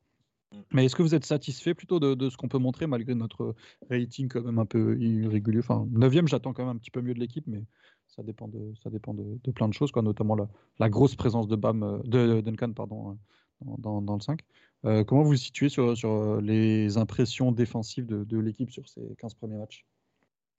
Mmh. 0.52 0.57
Mais 0.73 0.85
est-ce 0.87 0.97
que 0.97 1.02
vous 1.02 1.14
êtes 1.14 1.25
satisfait 1.25 1.75
plutôt 1.75 2.00
de, 2.00 2.31
ce 2.31 2.37
qu'on 2.37 2.49
peut 2.49 2.59
montrer 2.59 2.87
malgré 2.87 3.14
notre 3.14 3.55
rating 3.90 4.28
quand 4.28 4.43
même 4.43 4.59
un 4.59 4.67
peu 4.67 4.99
irrégulier? 4.99 5.59
Enfin, 5.61 5.87
9 5.90 6.26
j'attends 6.26 6.52
quand 6.52 6.64
même 6.64 6.76
un 6.76 6.78
petit 6.78 6.90
peu 6.90 7.02
mieux 7.02 7.14
de 7.14 7.21
l'équipe, 7.21 7.45
mais 7.47 7.64
ça 8.09 8.23
dépend 8.23 8.49
de, 8.49 8.73
ça 8.83 8.90
dépend 8.90 9.14
de, 9.14 9.50
plein 9.52 9.69
de 9.69 9.75
choses, 9.75 9.93
quoi, 9.93 10.02
notamment 10.02 10.35
la, 10.35 10.49
la, 10.78 10.88
grosse 10.88 11.14
présence 11.14 11.49
de, 11.49 11.57
Bam, 11.57 11.83
euh, 11.83 11.99
de 12.05 12.40
Duncan 12.40 12.73
pardon, 12.73 13.11
euh, 13.11 13.64
dans, 13.78 14.00
dans, 14.00 14.14
le 14.14 14.21
5. 14.21 14.40
Euh, 14.85 15.05
comment 15.05 15.23
vous 15.23 15.31
vous 15.31 15.37
situez 15.37 15.69
sur, 15.69 15.97
sur 15.97 16.40
les 16.40 16.97
impressions 16.97 17.52
défensives 17.52 18.07
de, 18.07 18.38
l'équipe 18.38 18.71
sur 18.71 18.88
ces 18.88 19.02
15 19.19 19.35
premiers 19.35 19.59
matchs? 19.59 19.85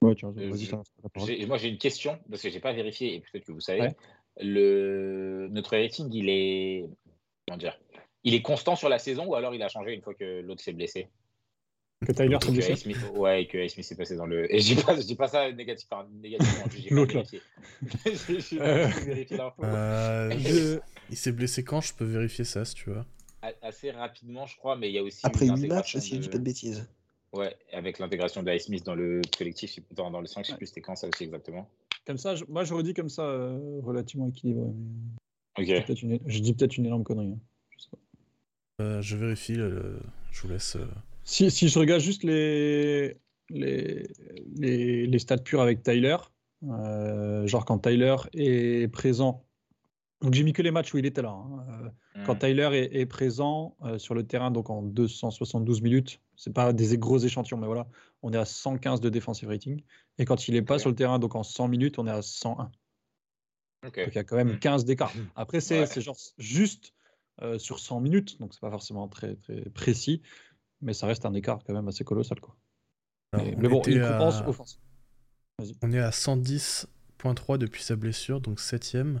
Ouais, 0.02 0.14
tiens, 0.14 0.32
Moi, 0.32 1.58
j'ai 1.58 1.68
une 1.68 1.78
question, 1.78 2.18
parce 2.30 2.42
que 2.42 2.48
je 2.48 2.54
n'ai 2.54 2.60
pas 2.60 2.72
vérifié, 2.72 3.16
et 3.16 3.20
peut-être 3.20 3.44
que 3.44 3.52
vous 3.52 3.60
savez. 3.60 3.88
Le, 4.40 5.48
notre 5.50 5.76
rating, 5.76 6.08
il 6.12 6.28
est. 6.30 6.88
Comment 7.46 7.58
dire 7.58 7.78
il 8.24 8.34
est 8.34 8.42
constant 8.42 8.76
sur 8.76 8.88
la 8.88 8.98
saison 8.98 9.26
ou 9.26 9.34
alors 9.34 9.54
il 9.54 9.62
a 9.62 9.68
changé 9.68 9.92
une 9.92 10.02
fois 10.02 10.14
que 10.14 10.40
l'autre 10.40 10.62
s'est 10.62 10.72
blessé 10.72 11.08
Que 12.06 12.12
Tyler 12.12 12.38
s'est 12.42 12.52
blessé 12.52 12.76
Smith, 12.76 12.96
Ouais, 13.14 13.46
que 13.46 13.66
Smith 13.68 13.84
s'est 13.84 13.96
passé 13.96 14.16
dans 14.16 14.26
le. 14.26 14.52
Et 14.54 14.60
je 14.60 14.74
dis 14.74 14.82
pas, 14.82 14.96
dis 14.96 15.14
pas 15.14 15.28
ça 15.28 15.52
négatif, 15.52 15.86
enfin, 15.90 16.08
négativement, 16.22 16.64
L'autre 16.90 17.16
là. 17.16 17.22
Euh, 19.62 20.80
il 21.10 21.16
s'est 21.16 21.32
blessé 21.32 21.64
quand? 21.64 21.80
Je 21.80 21.94
peux 21.94 22.04
vérifier 22.04 22.44
ça 22.44 22.64
si 22.64 22.74
tu 22.74 22.90
veux. 22.90 23.02
Assez 23.62 23.90
rapidement, 23.90 24.46
je 24.46 24.56
crois, 24.56 24.76
mais 24.76 24.90
il 24.90 24.94
y 24.94 24.98
a 24.98 25.02
aussi. 25.02 25.20
Après 25.22 25.46
8 25.46 25.66
matchs, 25.66 25.96
si 25.96 26.16
je 26.16 26.20
dis 26.20 26.28
pas 26.28 26.38
de 26.38 26.42
bêtises. 26.42 26.86
Ouais, 27.32 27.56
avec 27.72 28.00
l'intégration 28.00 28.42
de 28.42 28.58
Smith 28.58 28.84
dans 28.84 28.96
le 28.96 29.22
collectif, 29.36 29.78
dans, 29.92 30.10
dans 30.10 30.20
le 30.20 30.26
5, 30.26 30.44
je 30.44 30.50
sais 30.50 30.56
plus 30.56 30.66
c'était 30.66 30.80
quand 30.80 30.96
ça 30.96 31.06
aussi 31.06 31.24
exactement. 31.24 31.68
Comme 32.04 32.18
ça, 32.18 32.34
je, 32.34 32.44
moi 32.48 32.64
j'aurais 32.64 32.82
dit 32.82 32.92
comme 32.92 33.08
ça, 33.08 33.22
euh, 33.22 33.80
relativement 33.82 34.28
équilibré. 34.28 34.66
Ok. 35.58 35.66
Je 36.26 36.38
dis 36.40 36.54
peut-être 36.54 36.76
une, 36.76 36.86
énorme 36.86 37.04
connerie. 37.04 37.32
Hein. 37.32 37.38
Je 37.70 37.84
sais 37.84 37.90
pas. 37.90 37.98
Euh, 38.80 39.02
je 39.02 39.16
vérifie, 39.16 39.54
je 39.54 40.42
vous 40.42 40.48
laisse. 40.48 40.76
Euh. 40.76 40.86
Si, 41.24 41.50
si, 41.50 41.68
je 41.68 41.78
regarde 41.78 42.00
juste 42.00 42.24
les, 42.24 43.16
les, 43.50 44.08
les, 44.56 45.06
les 45.06 45.18
stats 45.18 45.38
purs 45.38 45.60
avec 45.60 45.82
Tyler, 45.82 46.16
Euh, 46.62 47.46
genre 47.46 47.64
quand 47.64 47.78
Tyler 47.78 48.16
est 48.34 48.86
présent. 48.92 49.46
Donc 50.20 50.34
j'ai 50.34 50.42
mis 50.42 50.52
que 50.52 50.60
les 50.60 50.70
matchs 50.70 50.92
où 50.92 50.98
il 50.98 51.06
était 51.06 51.22
là. 51.22 51.30
hein. 51.30 51.64
Euh, 51.70 52.24
Quand 52.26 52.34
Mm. 52.34 52.38
Tyler 52.38 52.68
est, 52.74 53.00
est 53.00 53.06
présent 53.06 53.76
euh, 53.82 53.96
sur 53.98 54.14
le 54.14 54.26
terrain, 54.26 54.50
donc 54.50 54.68
en 54.68 54.82
272 54.82 55.80
minutes, 55.80 56.20
c'est 56.36 56.52
pas 56.52 56.74
des 56.74 56.98
gros 56.98 57.18
échantillons, 57.18 57.56
mais 57.56 57.66
voilà, 57.66 57.86
on 58.22 58.30
est 58.32 58.36
à 58.36 58.44
115 58.44 59.00
de 59.00 59.08
defensive 59.08 59.48
rating. 59.48 59.82
Et 60.18 60.26
quand 60.26 60.48
il 60.48 60.54
est 60.56 60.60
pas 60.62 60.74
Ok. 60.74 60.80
sur 60.80 60.90
le 60.90 60.96
terrain, 60.96 61.18
donc 61.18 61.34
en 61.34 61.42
100 61.42 61.68
minutes, 61.68 61.98
on 61.98 62.06
est 62.06 62.10
à 62.10 62.20
101. 62.20 62.70
Ok. 63.86 63.96
Donc 63.98 64.08
il 64.08 64.14
y 64.16 64.18
a 64.18 64.24
quand 64.24 64.36
même 64.36 64.52
Mm. 64.54 64.58
15 64.58 64.84
d'écart. 64.84 65.12
Après, 65.36 65.60
c'est 65.60 65.80
Ouais. 65.80 65.86
c'est 65.86 66.02
genre 66.02 66.18
juste 66.36 66.92
euh, 67.42 67.58
sur 67.58 67.78
100 67.80 68.00
minutes, 68.00 68.38
donc 68.40 68.54
c'est 68.54 68.60
pas 68.60 68.70
forcément 68.70 69.08
très, 69.08 69.36
très 69.36 69.62
précis, 69.70 70.22
mais 70.80 70.92
ça 70.94 71.06
reste 71.06 71.26
un 71.26 71.34
écart 71.34 71.60
quand 71.64 71.74
même 71.74 71.88
assez 71.88 72.04
colossal. 72.04 72.40
Quoi. 72.40 72.56
Alors, 73.32 73.46
Mais, 73.46 73.54
on 73.56 73.60
mais 73.60 73.68
bon, 73.68 73.82
il 73.86 74.00
compense 74.00 74.40
à-. 74.40 74.44
On 75.82 75.92
est 75.92 75.98
à 76.00 76.10
110.3 76.10 77.58
depuis 77.58 77.82
sa 77.82 77.96
blessure, 77.96 78.40
donc 78.40 78.60
7ème. 78.60 79.20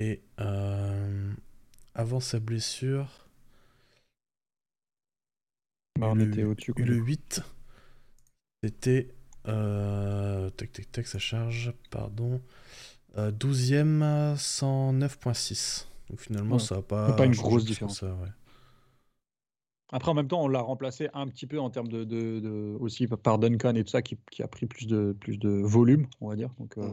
Et 0.00 0.22
euh, 0.40 1.32
avant 1.94 2.20
sa 2.20 2.40
blessure, 2.40 3.28
Bah, 5.98 6.08
on 6.10 6.14
le, 6.14 6.22
était 6.22 6.44
au-dessus. 6.44 6.72
quoi, 6.74 6.86
le 6.86 6.94
du 6.94 7.02
coup. 7.02 7.06
8, 7.06 7.42
c'était. 8.62 9.14
euh, 9.48 10.50
tac, 10.50 10.72
tac, 10.72 10.90
tac, 10.92 11.06
ça 11.06 11.18
charge, 11.18 11.72
pardon. 11.90 12.42
Euh, 13.18 13.30
12ème, 13.32 14.36
109.6. 14.36 15.86
Donc 16.10 16.20
finalement, 16.20 16.54
Ouais. 16.56 16.60
ça 16.60 16.76
n'a 16.76 16.82
pas. 16.82 17.12
pas 17.12 17.26
une 17.26 17.34
grosse 17.34 17.64
différence. 17.64 18.00
ça, 18.00 18.06
ouais. 18.14 18.28
Après, 19.92 20.10
en 20.10 20.14
même 20.14 20.26
temps, 20.28 20.42
on 20.42 20.48
l'a 20.48 20.60
remplacé 20.62 21.08
un 21.14 21.28
petit 21.28 21.46
peu 21.46 21.60
en 21.60 21.70
termes 21.70 21.88
de, 21.88 22.02
de- 22.04 22.40
de- 22.40 22.76
aussi 22.80 23.06
par 23.06 23.38
Duncan 23.38 23.74
et 23.76 23.84
tout 23.84 23.90
ça, 23.90 24.02
qui, 24.02 24.18
qui 24.32 24.42
a 24.42 24.48
pris 24.48 24.66
plus 24.66 24.86
de, 24.88 25.16
plus 25.20 25.38
de 25.38 25.48
volume, 25.48 26.06
on 26.20 26.28
va 26.28 26.34
dire. 26.36 26.50
Donc, 26.58 26.76
euh, 26.78 26.92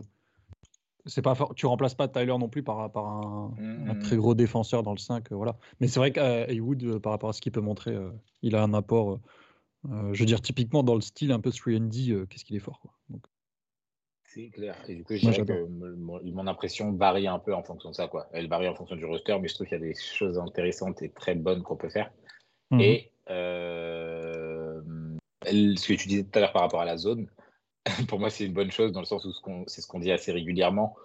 c'est 1.08 1.22
pas 1.24 1.36
tu 1.56 1.66
remplaces 1.66 1.96
pas 1.96 2.08
Tyler 2.08 2.38
non 2.38 2.48
plus 2.50 2.62
par, 2.64 2.92
par 2.92 3.06
un, 3.08 3.54
un 3.88 3.96
très 3.96 4.16
gros 4.16 4.36
défenseur 4.36 4.84
dans 4.84 4.92
le 4.94 5.00
5. 5.00 5.32
euh, 5.32 5.36
voilà. 5.36 5.58
Mais 5.80 5.88
c'est 5.88 6.00
vrai 6.00 6.12
qu'Heywood, 6.12 6.84
euh, 6.84 7.00
par 7.00 7.12
rapport 7.14 7.30
à 7.30 7.34
ce 7.34 7.42
qu'il 7.42 7.52
peut 7.52 7.62
montrer, 7.62 7.96
euh, 7.96 8.12
il 8.44 8.56
a 8.56 8.64
un 8.64 8.74
apport. 8.76 9.14
euh, 9.14 9.20
euh, 9.92 10.14
je 10.14 10.20
veux 10.20 10.26
dire, 10.28 10.40
typiquement 10.42 10.82
dans 10.84 10.96
le 10.96 11.02
style 11.02 11.32
un 11.32 11.40
peu 11.40 11.50
3D, 11.50 12.12
euh, 12.12 12.26
qu'est-ce 12.28 12.46
qu'il 12.46 12.56
est 12.56 12.60
fort. 12.60 12.80
Quoi. 12.80 12.94
Donc, 13.10 13.24
C'est 14.34 14.50
clair. 14.50 14.76
Et 14.88 14.96
du 14.96 15.04
coup, 15.04 15.16
je 15.16 15.24
Moi, 15.24 15.32
dirais 15.34 15.46
que 15.46 15.68
mon, 15.68 16.48
impression 16.48 16.92
varie 16.94 17.28
un 17.28 17.38
peu 17.38 17.54
en 17.54 17.62
fonction 17.62 17.92
de 17.92 17.96
ça. 17.96 18.08
Quoi. 18.08 18.28
Elle 18.34 18.48
varie 18.48 18.68
en 18.68 18.74
fonction 18.74 18.96
du 18.96 19.06
roster, 19.06 19.38
mais 19.40 19.48
je 19.48 19.54
trouve 19.54 19.68
qu'il 19.68 19.78
y 19.78 19.82
a 19.82 19.84
des 19.84 19.94
choses 19.94 20.40
intéressantes 20.40 21.02
et 21.04 21.10
très 21.10 21.36
bonnes 21.36 21.62
qu'on 21.62 21.76
peut 21.76 21.90
faire. 21.90 22.12
Mhm. 22.72 22.80
Et 22.82 23.12
euh, 23.30 24.82
ce 25.46 25.88
que 25.88 25.94
tu 25.94 26.08
disais 26.08 26.24
tout 26.24 26.38
à 26.38 26.42
l'heure 26.42 26.54
par 26.54 26.64
rapport 26.64 26.82
à 26.82 26.86
la 26.86 26.98
zone, 26.98 27.28
pour 28.10 28.20
moi, 28.20 28.32
c'est 28.32 28.46
une 28.46 28.54
bonne 28.54 28.72
chose 28.72 28.92
dans 28.92 29.02
le 29.02 29.06
sens 29.06 29.24
où 29.26 29.32
c'est 29.68 29.82
ce 29.82 29.88
qu'on 29.88 30.00
dit 30.00 30.12
assez 30.12 30.32
régulièrement. 30.32 30.96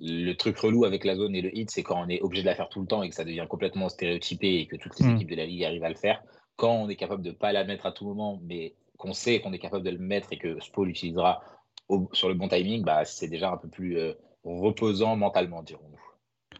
Le 0.00 0.32
truc 0.32 0.56
relou 0.56 0.86
avec 0.86 1.04
la 1.04 1.16
zone 1.16 1.34
et 1.34 1.42
le 1.42 1.54
hit, 1.54 1.70
c'est 1.70 1.82
quand 1.82 2.02
on 2.02 2.08
est 2.08 2.22
obligé 2.22 2.42
de 2.42 2.46
la 2.46 2.54
faire 2.54 2.70
tout 2.70 2.80
le 2.80 2.86
temps 2.86 3.02
et 3.02 3.10
que 3.10 3.14
ça 3.14 3.24
devient 3.24 3.46
complètement 3.46 3.90
stéréotypé 3.90 4.60
et 4.60 4.66
que 4.66 4.76
toutes 4.76 4.98
les 5.00 5.06
Mhm. 5.06 5.16
équipes 5.16 5.30
de 5.30 5.36
la 5.36 5.44
ligue 5.46 5.64
arrivent 5.64 5.84
à 5.84 5.90
le 5.90 5.96
faire. 5.96 6.22
Quand 6.56 6.72
on 6.72 6.88
est 6.88 6.96
capable 6.96 7.22
de 7.22 7.30
ne 7.30 7.34
pas 7.34 7.52
la 7.52 7.64
mettre 7.64 7.84
à 7.84 7.92
tout 7.92 8.06
moment, 8.06 8.40
mais 8.42 8.74
qu'on 8.96 9.12
sait 9.12 9.40
qu'on 9.40 9.52
est 9.52 9.58
capable 9.58 9.84
de 9.84 9.90
le 9.90 9.98
mettre 9.98 10.32
et 10.32 10.38
que 10.38 10.60
Spo 10.60 10.84
l'utilisera 10.84 11.42
au- 11.90 12.08
sur 12.12 12.28
le 12.28 12.34
bon 12.34 12.48
timing, 12.48 12.84
bah, 12.84 13.04
c'est 13.04 13.28
déjà 13.28 13.52
un 13.52 13.56
peu 13.56 13.68
plus 13.68 13.96
euh, 13.98 14.14
reposant 14.44 15.16
mentalement, 15.16 15.62
dirons-nous. 15.62 15.98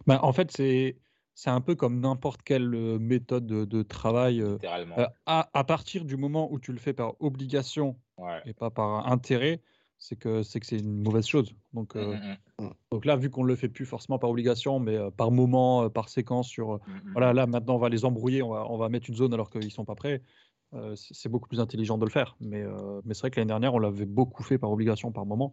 bah, 0.07 0.21
en 0.23 0.33
fait, 0.33 0.51
c'est 0.51 0.99
c'est 1.35 1.51
un 1.51 1.61
peu 1.61 1.75
comme 1.75 2.01
n'importe 2.01 2.43
quelle 2.43 2.75
euh, 2.75 2.99
méthode 2.99 3.47
de, 3.47 3.65
de 3.65 3.83
travail. 3.83 4.41
euh, 4.43 4.55
Littéralement. 4.55 4.99
euh, 4.99 5.07
à, 5.27 5.49
à 5.59 5.65
partir 5.65 6.05
du 6.05 6.17
moment 6.17 6.53
où 6.53 6.59
tu 6.59 6.73
le 6.73 6.79
fais 6.79 6.93
par 6.93 7.15
obligation 7.21 7.99
Ouais. 8.19 8.43
et 8.45 8.53
pas 8.53 8.71
par 8.71 9.07
intérêt, 9.11 9.63
c'est 9.99 10.17
que 10.17 10.43
c'est 10.43 10.61
que 10.61 10.67
c'est 10.67 10.79
une 10.79 11.03
mauvaise 11.03 11.27
chose. 11.27 11.55
Donc, 11.73 11.97
euh, 11.97 12.15
Mm, 12.59 12.65
mm, 12.65 12.71
donc 12.91 13.05
là, 13.07 13.17
vu 13.17 13.31
qu'on 13.31 13.43
le 13.45 13.57
fait 13.57 13.69
plus 13.71 13.87
forcément 13.87 14.19
par 14.19 14.29
obligation, 14.31 14.81
mais 14.81 14.97
euh, 14.97 15.11
par 15.11 15.31
moment, 15.31 15.85
euh, 15.85 15.89
par 15.89 16.09
séquence, 16.11 16.49
sur 16.49 16.75
euh, 16.75 16.79
mm, 16.87 16.93
mm, 16.93 17.13
voilà, 17.15 17.33
là 17.33 17.47
maintenant 17.47 17.77
on 17.77 17.79
va 17.79 17.89
les 17.89 18.05
embrouiller, 18.05 18.43
on 18.43 18.51
va, 18.51 18.67
on 18.71 18.77
va 18.77 18.89
mettre 18.91 19.09
une 19.09 19.17
zone 19.17 19.33
alors 19.33 19.49
qu'ils 19.51 19.71
sont 19.71 19.85
pas 19.87 19.95
prêts. 19.95 20.23
Euh, 20.75 20.95
c'est 20.97 21.29
beaucoup 21.29 21.49
plus 21.49 21.59
intelligent 21.61 21.99
de 21.99 22.05
le 22.05 22.11
faire. 22.11 22.37
Mais, 22.41 22.63
euh, 22.63 23.01
mais 23.05 23.15
c'est 23.15 23.21
vrai 23.23 23.31
que 23.31 23.41
l'année 23.41 23.49
dernière, 23.49 23.75
on 23.75 23.79
l'avait 23.79 24.07
beaucoup 24.07 24.43
fait 24.45 24.57
par 24.59 24.71
obligation, 24.71 25.11
par 25.11 25.27
moment. 25.27 25.53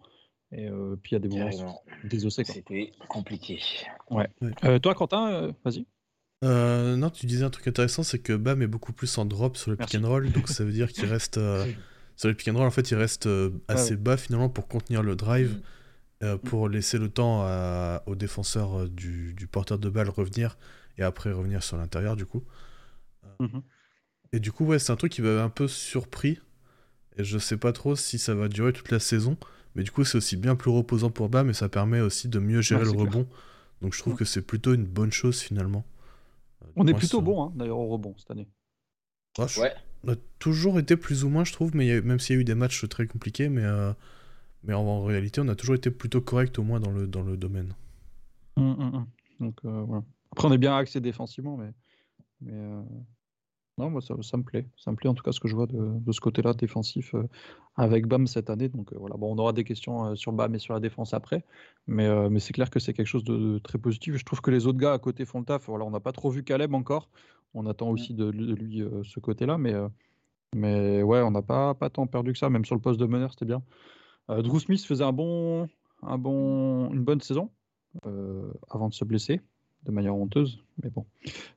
Et 0.51 0.69
euh, 0.69 0.95
puis 1.01 1.11
il 1.11 1.13
y 1.13 1.17
a 1.17 1.19
des 1.19 1.27
moments 1.27 1.81
désossés. 2.03 2.43
C'était 2.43 2.91
compliqué. 3.09 3.59
Euh, 4.63 4.79
toi, 4.79 4.93
Quentin, 4.95 5.31
euh, 5.31 5.51
vas-y. 5.65 5.85
Euh, 6.43 6.95
non, 6.95 7.09
tu 7.09 7.25
disais 7.25 7.43
un 7.43 7.49
truc 7.49 7.67
intéressant, 7.67 8.03
c'est 8.03 8.19
que 8.19 8.33
Bam 8.33 8.61
est 8.61 8.67
beaucoup 8.67 8.93
plus 8.93 9.17
en 9.17 9.25
drop 9.25 9.57
sur 9.57 9.71
le 9.71 9.77
Merci. 9.77 9.97
pick 9.97 10.05
and 10.05 10.07
roll, 10.07 10.31
donc 10.31 10.47
ça 10.49 10.63
veut 10.63 10.71
dire 10.71 10.91
qu'il 10.93 11.05
reste 11.05 11.39
euh, 11.39 11.65
sur 12.15 12.27
le 12.29 12.35
pick 12.35 12.47
and 12.49 12.53
roll. 12.55 12.67
En 12.67 12.71
fait, 12.71 12.91
il 12.91 12.95
reste 12.95 13.25
euh, 13.25 13.49
assez 13.67 13.91
ouais. 13.95 13.97
bas 13.97 14.17
finalement 14.17 14.47
pour 14.49 14.67
contenir 14.67 15.01
le 15.01 15.15
drive, 15.15 15.55
Mm. 16.21 16.25
euh, 16.25 16.37
pour 16.37 16.69
laisser 16.69 16.97
le 16.99 17.09
temps 17.09 17.41
à- 17.43 18.03
au 18.05 18.15
défenseur 18.15 18.81
euh, 18.81 18.87
du, 18.87 19.33
du 19.33 19.47
porteur 19.47 19.79
de 19.79 19.89
balle 19.89 20.09
revenir 20.09 20.57
et 20.99 21.03
après 21.03 21.31
revenir 21.31 21.61
sur 21.63 21.77
l'intérieur 21.77 22.15
du 22.15 22.25
coup. 22.25 22.43
Mhm. 23.39 23.61
Et 24.33 24.39
du 24.39 24.51
coup, 24.51 24.65
ouais, 24.65 24.79
c'est 24.79 24.91
un 24.91 24.95
truc 24.95 25.11
qui 25.11 25.21
m'avait 25.21 25.39
un 25.39 25.49
peu 25.49 25.67
surpris. 25.67 26.39
Et 27.17 27.23
je 27.23 27.37
sais 27.37 27.57
pas 27.57 27.71
trop 27.73 27.95
si 27.95 28.19
ça 28.19 28.35
va 28.35 28.47
durer 28.47 28.73
toute 28.73 28.91
la 28.91 28.99
saison. 28.99 29.37
Mais 29.75 29.83
du 29.83 29.91
coup, 29.91 30.03
c'est 30.03 30.17
aussi 30.17 30.37
bien 30.37 30.55
plus 30.55 30.71
reposant 30.71 31.09
pour 31.09 31.29
Bam 31.29 31.49
et 31.49 31.53
ça 31.53 31.69
permet 31.69 31.99
aussi 32.01 32.27
de 32.27 32.39
mieux 32.39 32.61
gérer 32.61 32.83
le 32.83 32.91
clair. 32.91 33.03
rebond. 33.05 33.27
Donc 33.81 33.93
je 33.93 33.99
trouve 33.99 34.13
Ouais. 34.13 34.19
que 34.19 34.25
c'est 34.25 34.41
plutôt 34.41 34.73
une 34.73 34.85
bonne 34.85 35.11
chose 35.11 35.39
finalement. 35.39 35.85
On 36.75 36.85
est 36.87 36.93
plutôt 36.93 37.21
bon, 37.21 37.43
hein, 37.43 37.53
d'ailleurs, 37.55 37.77
au 37.79 37.87
rebond 37.87 38.15
cette 38.17 38.31
année. 38.31 38.47
Ouais, 39.37 39.47
je- 39.47 39.59
Ouais. 39.61 39.73
On 40.03 40.11
a 40.11 40.15
toujours 40.39 40.77
été 40.79 40.95
plus 40.95 41.23
ou 41.23 41.29
moins, 41.29 41.43
je 41.43 41.53
trouve, 41.53 41.75
mais 41.75 41.91
a- 41.91 42.01
même 42.01 42.19
s'il 42.19 42.35
y 42.35 42.37
a 42.37 42.41
eu 42.41 42.43
des 42.43 42.55
matchs 42.55 42.87
très 42.87 43.07
compliqués, 43.07 43.49
mais, 43.49 43.63
euh, 43.63 43.93
mais 44.63 44.73
en, 44.73 44.81
en 44.81 45.03
réalité, 45.03 45.41
on 45.41 45.47
a 45.47 45.55
toujours 45.55 45.75
été 45.75 45.89
plutôt 45.91 46.21
correct 46.21 46.57
au 46.59 46.63
moins 46.63 46.79
dans 46.79 46.91
le, 46.91 47.07
dans 47.07 47.21
le 47.23 47.35
domaine. 47.37 47.73
Hum, 48.57 48.75
hum, 48.79 48.95
hum. 48.95 49.07
Donc, 49.39 49.55
euh, 49.65 49.81
voilà. 49.83 50.03
Après, 50.31 50.47
on 50.47 50.51
est 50.51 50.57
bien 50.57 50.75
axé 50.75 50.99
défensivement, 51.01 51.57
mais, 51.57 51.71
mais 52.41 52.53
euh, 52.53 52.81
non, 53.77 53.91
moi, 53.91 54.01
ça, 54.01 54.15
ça 54.21 54.37
me 54.37 54.43
plaît. 54.43 54.65
Ça 54.77 54.91
me 54.91 54.95
plaît 54.95 55.09
en 55.09 55.13
tout 55.13 55.23
cas 55.23 55.31
ce 55.31 55.39
que 55.39 55.47
je 55.47 55.55
vois 55.55 55.67
de, 55.67 55.99
de 55.99 56.11
ce 56.11 56.19
côté-là 56.19 56.53
défensif 56.53 57.13
euh, 57.13 57.27
avec 57.75 58.07
BAM 58.07 58.25
cette 58.25 58.49
année. 58.49 58.69
Donc, 58.69 58.91
euh, 58.91 58.97
voilà. 58.99 59.17
Bon, 59.17 59.33
on 59.33 59.37
aura 59.37 59.53
des 59.53 59.63
questions 59.63 60.05
euh, 60.05 60.15
sur 60.15 60.31
BAM 60.31 60.55
et 60.55 60.59
sur 60.59 60.73
la 60.73 60.79
défense 60.79 61.13
après, 61.13 61.43
mais, 61.85 62.29
mais 62.29 62.39
c'est 62.39 62.53
clair 62.53 62.69
que 62.69 62.79
c'est 62.79 62.93
quelque 62.93 63.07
chose 63.07 63.23
de, 63.23 63.37
de 63.37 63.59
très 63.59 63.77
positif. 63.77 64.15
Je 64.15 64.25
trouve 64.25 64.41
que 64.41 64.51
les 64.51 64.65
autres 64.65 64.79
gars 64.79 64.93
à 64.93 64.99
côté 64.99 65.25
font 65.25 65.39
le 65.39 65.45
taf. 65.45 65.67
Voilà, 65.67 65.85
on 65.85 65.91
n'a 65.91 65.99
pas 65.99 66.11
trop 66.11 66.29
vu 66.29 66.43
Caleb 66.43 66.73
encore. 66.73 67.09
On 67.53 67.65
attend 67.65 67.89
aussi 67.89 68.13
de, 68.13 68.31
de 68.31 68.53
lui 68.55 68.83
ce 69.03 69.19
côté-là, 69.19 69.57
mais, 69.57 69.73
mais 70.55 71.01
ouais, 71.01 71.21
on 71.21 71.31
n'a 71.31 71.41
pas, 71.41 71.73
pas 71.75 71.89
tant 71.89 72.05
perdu 72.07 72.33
que 72.33 72.39
ça. 72.39 72.49
Même 72.49 72.65
sur 72.65 72.75
le 72.75 72.81
poste 72.81 72.99
de 72.99 73.05
meneur, 73.05 73.31
c'était 73.31 73.45
bien. 73.45 73.63
Drew 74.27 74.59
Smith 74.59 74.83
faisait 74.83 75.03
un 75.05 75.13
bon, 75.13 75.67
un 76.03 76.17
bon, 76.17 76.91
une 76.91 77.03
bonne 77.03 77.21
saison 77.21 77.49
avant 78.69 78.89
de 78.89 78.93
se 78.93 79.05
blesser 79.05 79.41
de 79.83 79.91
manière 79.91 80.15
honteuse. 80.15 80.59
Mais 80.83 80.89
bon, 80.89 81.05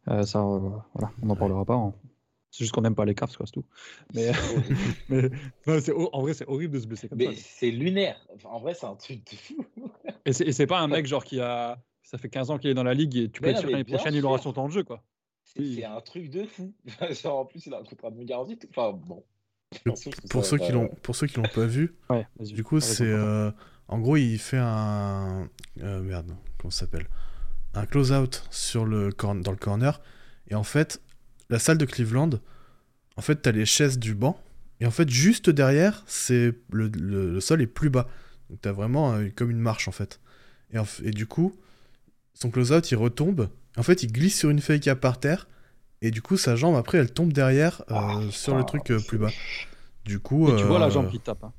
euh, 0.08 0.22
ça, 0.22 0.40
euh, 0.40 0.58
voilà, 0.94 1.12
on 1.22 1.26
n'en 1.26 1.36
parlera 1.36 1.64
pas. 1.64 1.74
hein. 1.74 1.92
C'est 2.50 2.64
juste 2.64 2.72
qu'on 2.72 2.80
n'aime 2.80 2.94
pas 2.96 3.04
les 3.04 3.14
Cavs, 3.14 3.34
quoi, 3.36 3.46
c'est 3.46 3.52
tout. 3.52 3.64
Mais, 4.14 4.32
mais 5.08 5.30
non, 5.66 5.78
c'est 5.80 5.92
ho- 5.92 6.10
en 6.12 6.22
vrai, 6.22 6.34
c'est 6.34 6.46
horrible 6.48 6.74
de 6.74 6.80
se 6.80 6.86
blesser 6.86 7.08
comme 7.08 7.18
Mais 7.18 7.34
ça. 7.36 7.42
c'est 7.44 7.70
lunaire. 7.70 8.16
Enfin, 8.34 8.48
en 8.50 8.58
vrai, 8.58 8.74
c'est 8.74 8.86
un 8.86 8.96
truc 8.96 9.24
de 9.30 9.36
fou. 9.36 9.64
Et 10.26 10.32
c'est 10.32 10.44
et 10.46 10.52
c'est 10.52 10.66
pas 10.66 10.80
un 10.80 10.88
mec 10.88 11.06
genre 11.06 11.24
qui 11.24 11.40
a. 11.40 11.78
Ça 12.02 12.18
fait 12.18 12.28
15 12.28 12.50
ans 12.50 12.58
qu'il 12.58 12.68
est 12.70 12.74
dans 12.74 12.82
la 12.82 12.92
ligue 12.94 13.16
et 13.16 13.30
tu 13.30 13.40
peux 13.40 13.46
Mais 13.46 13.52
être 13.52 13.58
sûr 13.60 13.66
mais 13.68 13.72
l'année 13.74 13.84
prochaine, 13.84 14.14
il 14.14 14.24
aura 14.26 14.38
son 14.38 14.52
temps 14.52 14.66
de 14.66 14.72
jeu, 14.72 14.82
quoi. 14.82 15.02
C'est 15.44 15.60
Oui. 15.60 15.74
c'est 15.76 15.84
un 15.84 16.00
truc 16.00 16.28
de 16.28 16.44
fou. 16.44 16.74
Genre, 17.22 17.38
en 17.38 17.44
plus, 17.46 17.64
il 17.66 17.72
a 17.74 17.78
un 17.78 17.84
contrat 17.84 18.10
de 18.10 18.16
non 18.16 18.24
garanti. 18.24 18.58
tout- 18.58 18.66
Enfin, 18.70 18.92
bon. 18.92 19.24
Le- 19.84 19.92
Pour 20.28 20.44
ceux, 20.44 20.58
qui 20.58 20.70
euh, 20.72 20.74
l'ont, 20.74 20.88
pour 21.02 21.14
ceux 21.14 21.28
qui 21.28 21.36
l'ont 21.36 21.48
pas 21.54 21.64
vu, 21.66 21.94
Ouais, 22.10 22.26
du 22.40 22.64
coup, 22.64 22.80
c'est. 22.80 23.04
Euh, 23.06 23.52
en 23.86 24.00
gros, 24.00 24.16
il 24.16 24.38
fait 24.38 24.58
un. 24.60 25.48
euh, 25.80 26.00
merde, 26.02 26.34
comment 26.58 26.70
ça 26.72 26.80
s'appelle? 26.80 27.06
Un 27.74 27.86
close-out 27.86 28.44
sur 28.50 28.84
le 28.84 29.10
corn- 29.12 29.42
dans 29.42 29.52
le 29.52 29.56
corner. 29.56 30.00
Et 30.48 30.56
en 30.56 30.64
fait, 30.64 31.00
la 31.50 31.58
salle 31.60 31.78
de 31.78 31.84
Cleveland, 31.86 32.30
en 33.16 33.22
fait, 33.22 33.36
t'as 33.42 33.52
les 33.52 33.66
chaises 33.66 33.98
du 33.98 34.14
banc. 34.14 34.40
Et 34.80 34.86
en 34.86 34.90
fait, 34.90 35.10
juste 35.10 35.50
derrière, 35.50 36.02
c'est 36.06 36.54
le, 36.72 36.88
le- 36.88 37.32
le 37.32 37.40
sol 37.40 37.62
est 37.62 37.66
plus 37.66 37.90
bas. 37.90 38.08
Donc 38.50 38.60
t'as 38.62 38.72
vraiment 38.72 39.14
euh, 39.14 39.28
comme 39.34 39.50
une 39.50 39.60
marche, 39.60 39.88
en 39.88 39.92
fait. 39.92 40.20
Et, 40.72 40.78
en 40.78 40.84
f- 40.84 41.02
et 41.04 41.10
du 41.12 41.26
coup, 41.26 41.54
son 42.34 42.50
close-out, 42.50 42.90
il 42.92 42.96
retombe. 42.96 43.48
En 43.76 43.82
fait, 43.82 44.02
il 44.02 44.12
glisse 44.12 44.38
sur 44.38 44.50
une 44.50 44.60
fake 44.60 44.88
à 44.88 44.96
par 44.96 45.20
terre. 45.20 45.48
Et 46.02 46.10
du 46.10 46.22
coup, 46.22 46.36
sa 46.36 46.56
jambe, 46.56 46.76
après, 46.76 46.98
elle 46.98 47.12
tombe 47.12 47.32
derrière 47.32 47.82
euh, 47.90 48.28
Ah, 48.28 48.32
sur 48.32 48.54
le 48.56 48.64
truc 48.64 48.90
euh, 48.90 49.00
plus 49.00 49.18
bas. 49.18 49.32
Du 50.04 50.18
coup. 50.20 50.48
Et 50.48 50.56
tu 50.56 50.66
vois 50.66 50.78
la 50.78 50.86
euh, 50.86 50.90
jambe 50.90 51.10
qui 51.10 51.20
tape. 51.20 51.44
hein. 51.44 51.52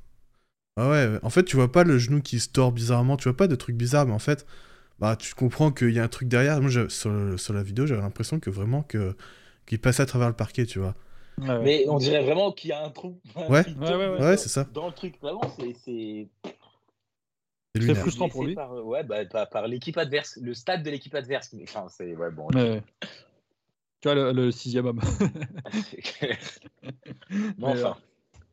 ah 0.76 0.88
ouais, 0.90 1.18
en 1.22 1.30
fait, 1.30 1.44
tu 1.44 1.56
vois 1.56 1.70
pas 1.70 1.84
le 1.84 1.98
genou 1.98 2.20
qui 2.22 2.40
se 2.40 2.48
tord 2.48 2.72
bizarrement, 2.72 3.16
tu 3.16 3.24
vois 3.24 3.36
pas 3.36 3.46
de 3.48 3.54
trucs 3.56 3.76
bizarres, 3.76 4.06
mais 4.06 4.12
en 4.12 4.18
fait, 4.18 4.46
bah, 5.00 5.16
tu 5.16 5.34
comprends 5.34 5.72
qu'il 5.72 5.92
y 5.92 5.98
a 6.00 6.04
un 6.04 6.08
truc 6.08 6.28
derrière. 6.28 6.60
Moi, 6.62 6.70
sur 6.90 7.52
la 7.54 7.62
vidéo, 7.64 7.86
j'avais 7.86 8.02
l'impression 8.02 8.40
que 8.40 8.50
vraiment 8.50 8.82
que 8.82 9.16
qu'il 9.66 9.80
passait 9.80 10.02
à 10.02 10.06
travers 10.06 10.28
le 10.28 10.34
parquet, 10.36 10.66
tu 10.66 10.78
vois. 10.78 10.94
Ouais, 11.38 11.48
ouais. 11.48 11.62
Mais 11.62 11.84
on 11.88 11.96
dirait 11.98 12.22
vraiment 12.22 12.52
qu'il 12.52 12.70
y 12.70 12.72
a 12.72 12.84
un 12.84 12.90
trou. 12.90 13.18
Ouais. 13.36 13.48
Ouais, 13.48 13.64
ouais, 13.78 13.96
ouais. 14.08 14.20
Ouais, 14.20 14.36
c'est 14.36 14.48
ça. 14.48 14.64
Dans 14.64 14.86
le 14.86 14.92
truc, 14.92 15.18
vraiment, 15.20 15.40
c'est- 15.58 15.74
c'est. 15.84 16.28
Frustrant 17.94 18.28
pour 18.28 18.44
lui. 18.44 18.54
Par, 18.54 18.72
ouais, 18.84 19.02
bah, 19.02 19.24
par, 19.24 19.48
par 19.48 19.66
l'équipe 19.66 19.96
adverse, 19.96 20.38
le 20.42 20.52
stade 20.52 20.82
de 20.82 20.90
l'équipe 20.90 21.14
adverse. 21.14 21.52
Mais, 21.54 21.62
Enfin, 21.62 21.86
c'est. 21.88 22.14
Ouais, 22.14 22.30
bon. 22.30 22.48
Tu 22.48 24.08
vois, 24.08 24.14
le, 24.14 24.32
le 24.32 24.50
sixième 24.50 24.86
homme. 24.86 25.00
c'est 25.90 26.02
clair. 26.02 26.38
Mais 26.82 26.90
Mais, 27.58 27.66
enfin. 27.68 27.96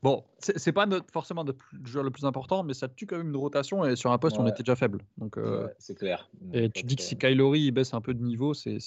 Bon, 0.01 0.23
c'est 0.39 0.71
pas 0.71 0.85
notre, 0.85 1.11
forcément 1.11 1.43
notre 1.43 1.65
joueur 1.83 2.05
le 2.05 2.09
plus 2.11 2.23
important, 2.23 2.63
mais 2.63 2.73
ça 2.73 2.87
tue 2.87 3.05
quand 3.05 3.17
même 3.17 3.27
une 3.31 3.35
rotation 3.35 3.83
et 3.83 3.97
sur 3.97 4.13
un 4.13 4.17
poste, 4.17 4.37
on 4.39 4.47
était 4.47 4.63
déjà 4.63 4.77
faible. 4.77 5.01
Donc, 5.17 5.37
euh, 5.37 5.65
Ouais, 5.65 5.73
c'est 5.77 5.95
clair. 5.95 6.29
et 6.53 6.69
tu 6.69 6.83
dis 6.83 6.95
que 6.95 7.01
euh, 7.01 7.05
si 7.05 7.17
Kylori 7.17 7.69
baisse 7.71 7.93
un 7.93 7.99
peu 7.99 8.13
de 8.13 8.23
niveau, 8.23 8.53
c'est- 8.53 8.79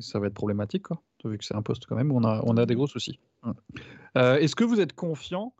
ça 0.00 0.18
va 0.18 0.26
être 0.26 0.34
problématique, 0.34 0.84
quoi. 0.84 1.02
Vu 1.24 1.36
que 1.38 1.44
c'est 1.44 1.54
un 1.54 1.62
poste 1.62 1.86
quand 1.86 1.96
même, 1.96 2.10
où 2.10 2.16
on 2.16 2.24
a, 2.24 2.40
on 2.44 2.56
a 2.56 2.66
des 2.66 2.74
gros 2.74 2.86
soucis. 2.86 3.20
Euh, 4.16 4.36
Est-ce 4.36 4.56
que 4.56 4.64
vous 4.64 4.80
êtes 4.80 4.94
confiant, 4.94 5.54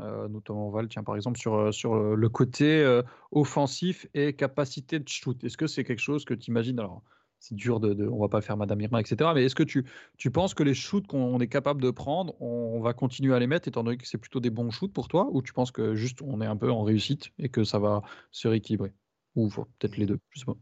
euh, 0.00 0.28
notamment 0.28 0.70
Val, 0.70 0.88
tiens 0.88 1.04
par 1.04 1.16
exemple, 1.16 1.38
sur, 1.38 1.54
euh, 1.54 1.72
sur 1.72 1.94
le 1.94 2.28
côté 2.28 2.82
euh, 2.82 3.02
offensif 3.30 4.06
et 4.14 4.34
capacité 4.34 4.98
de 4.98 5.08
shoot? 5.08 5.42
Est-ce 5.44 5.56
que 5.56 5.66
c'est 5.66 5.84
quelque 5.84 6.00
chose 6.00 6.24
que 6.24 6.34
tu 6.34 6.50
imagines 6.50 6.78
Alors, 6.80 7.02
c'est 7.38 7.54
dur 7.54 7.78
de, 7.80 7.92
de- 7.92 8.08
on 8.08 8.18
va 8.18 8.28
pas 8.28 8.40
faire 8.40 8.56
Madame 8.56 8.80
Irma, 8.80 9.00
etc. 9.00 9.32
Mais 9.34 9.44
est-ce 9.44 9.54
que 9.54 9.62
tu, 9.62 9.84
tu 10.16 10.30
penses 10.30 10.54
que 10.54 10.62
les 10.62 10.74
shoots 10.74 11.06
qu'on 11.06 11.38
est 11.40 11.48
capable 11.48 11.82
de 11.82 11.90
prendre, 11.90 12.40
on, 12.40 12.80
va 12.80 12.94
continuer 12.94 13.34
à 13.34 13.38
les 13.38 13.46
mettre, 13.46 13.68
étant 13.68 13.84
donné 13.84 13.98
que 13.98 14.06
c'est 14.06 14.18
plutôt 14.18 14.40
des 14.40 14.50
bons 14.50 14.70
shoots 14.70 14.92
pour 14.92 15.08
toi, 15.08 15.28
ou 15.30 15.42
tu 15.42 15.52
penses 15.52 15.70
que 15.70 15.94
juste 15.94 16.22
on 16.22 16.40
est 16.40 16.46
un 16.46 16.56
peu 16.56 16.70
en 16.70 16.82
réussite 16.82 17.30
et 17.38 17.50
que 17.50 17.64
ça 17.64 17.78
va 17.78 18.02
se 18.30 18.48
rééquilibrer? 18.48 18.92
Ou 19.36 19.48
peut-être 19.50 19.96
les 19.96 20.06
deux, 20.06 20.18
je 20.30 20.40
sais 20.40 20.46
pas. 20.46 20.56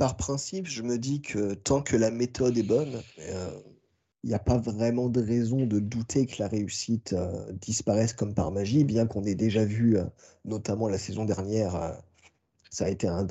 Par 0.00 0.16
principe, 0.16 0.66
je 0.66 0.80
me 0.82 0.96
dis 0.96 1.20
que 1.20 1.52
tant 1.52 1.82
que 1.82 1.94
la 1.94 2.10
méthode 2.10 2.56
est 2.56 2.62
bonne, 2.62 3.02
il 4.24 4.28
n'y 4.28 4.34
a 4.34 4.38
pas 4.38 4.56
vraiment 4.56 5.10
de 5.10 5.20
raison 5.20 5.66
de 5.66 5.78
douter 5.78 6.24
que 6.24 6.36
la 6.38 6.48
réussite 6.48 7.12
euh, 7.12 7.52
disparaisse 7.52 8.14
comme 8.14 8.34
par 8.34 8.50
magie, 8.50 8.82
bien 8.84 9.06
qu'on 9.06 9.24
ait 9.24 9.34
déjà 9.34 9.62
vu, 9.62 9.98
euh, 9.98 10.04
notamment 10.46 10.88
la 10.88 10.96
saison 10.96 11.26
dernière, 11.26 11.76
euh, 11.76 11.92
ça 12.70 12.86
a 12.86 12.88
été 12.88 13.08
un, 13.08 13.26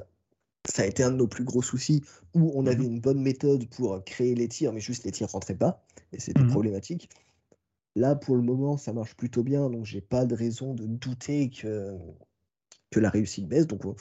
ça 0.70 0.84
a 0.84 0.86
été 0.86 1.02
un 1.02 1.10
de 1.10 1.16
nos 1.16 1.28
plus 1.28 1.44
gros 1.44 1.64
soucis, 1.64 2.04
où 2.36 2.52
on 2.54 2.68
avait 2.68 2.86
une 2.86 3.00
bonne 3.00 3.20
méthode 3.20 3.68
pour 3.70 4.04
créer 4.04 4.36
les 4.36 4.48
tirs, 4.48 4.72
mais 4.72 4.80
juste 4.80 5.06
les 5.06 5.12
tirs 5.12 5.32
rentraient 5.32 5.58
pas, 5.58 5.84
et 6.14 6.20
c'était 6.20 6.44
Mhm. 6.44 6.50
problématique. 6.50 7.10
Là, 7.96 8.16
pour 8.16 8.36
le 8.36 8.44
moment, 8.44 8.78
ça 8.78 8.94
marche 8.94 9.16
plutôt 9.16 9.42
bien, 9.42 9.72
donc 9.72 9.86
j'ai 9.86 10.02
pas 10.02 10.28
de 10.28 10.36
raison 10.36 10.76
de 10.76 10.86
douter 10.86 11.50
que, 11.50 11.98
que 12.92 13.00
la 13.00 13.10
réussite 13.10 13.48
baisse. 13.48 13.66
Donc, 13.66 13.86
euh, 13.86 13.94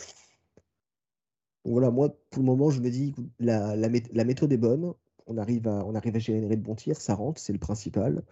donc 1.65 1.73
voilà, 1.73 1.91
moi, 1.91 2.09
pour 2.31 2.43
le 2.43 2.47
moment, 2.47 2.71
je 2.71 2.81
me 2.81 2.91
dis 2.91 3.13
que 3.13 3.21
la, 3.41 3.77
la, 3.77 3.89
mé- 3.89 4.09
la 4.13 4.25
méthode 4.25 4.53
est 4.53 4.57
bonne. 4.59 4.93
On 5.27 5.37
arrive 5.37 5.69
à, 5.69 5.85
on 5.85 5.95
arrive 5.95 6.17
à 6.17 6.19
générer 6.19 6.57
de 6.57 6.63
bons 6.63 6.75
tirs, 6.77 7.01
ça 7.01 7.15
rentre, 7.15 7.41
c'est 7.41 7.53
le 7.53 7.59
principal. 7.59 8.23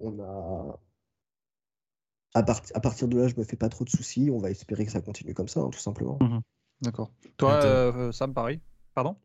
On 0.00 0.20
a. 0.20 0.78
À, 2.34 2.42
part- 2.42 2.62
à 2.74 2.80
partir 2.80 3.08
de 3.08 3.18
là, 3.18 3.26
je 3.28 3.34
me 3.36 3.42
fais 3.42 3.56
pas 3.56 3.68
trop 3.68 3.84
de 3.84 3.90
soucis. 3.90 4.30
On 4.30 4.38
va 4.38 4.50
espérer 4.50 4.84
que 4.84 4.92
ça 4.92 5.00
continue 5.00 5.34
comme 5.34 5.48
ça, 5.48 5.60
hein, 5.60 5.70
tout 5.70 5.78
simplement. 5.80 6.18
D'accord. 6.82 7.10
Toi, 7.38 7.54
euh, 7.64 8.12
Sam, 8.12 8.32
pareil 8.34 8.60
Pardon? 8.94 9.16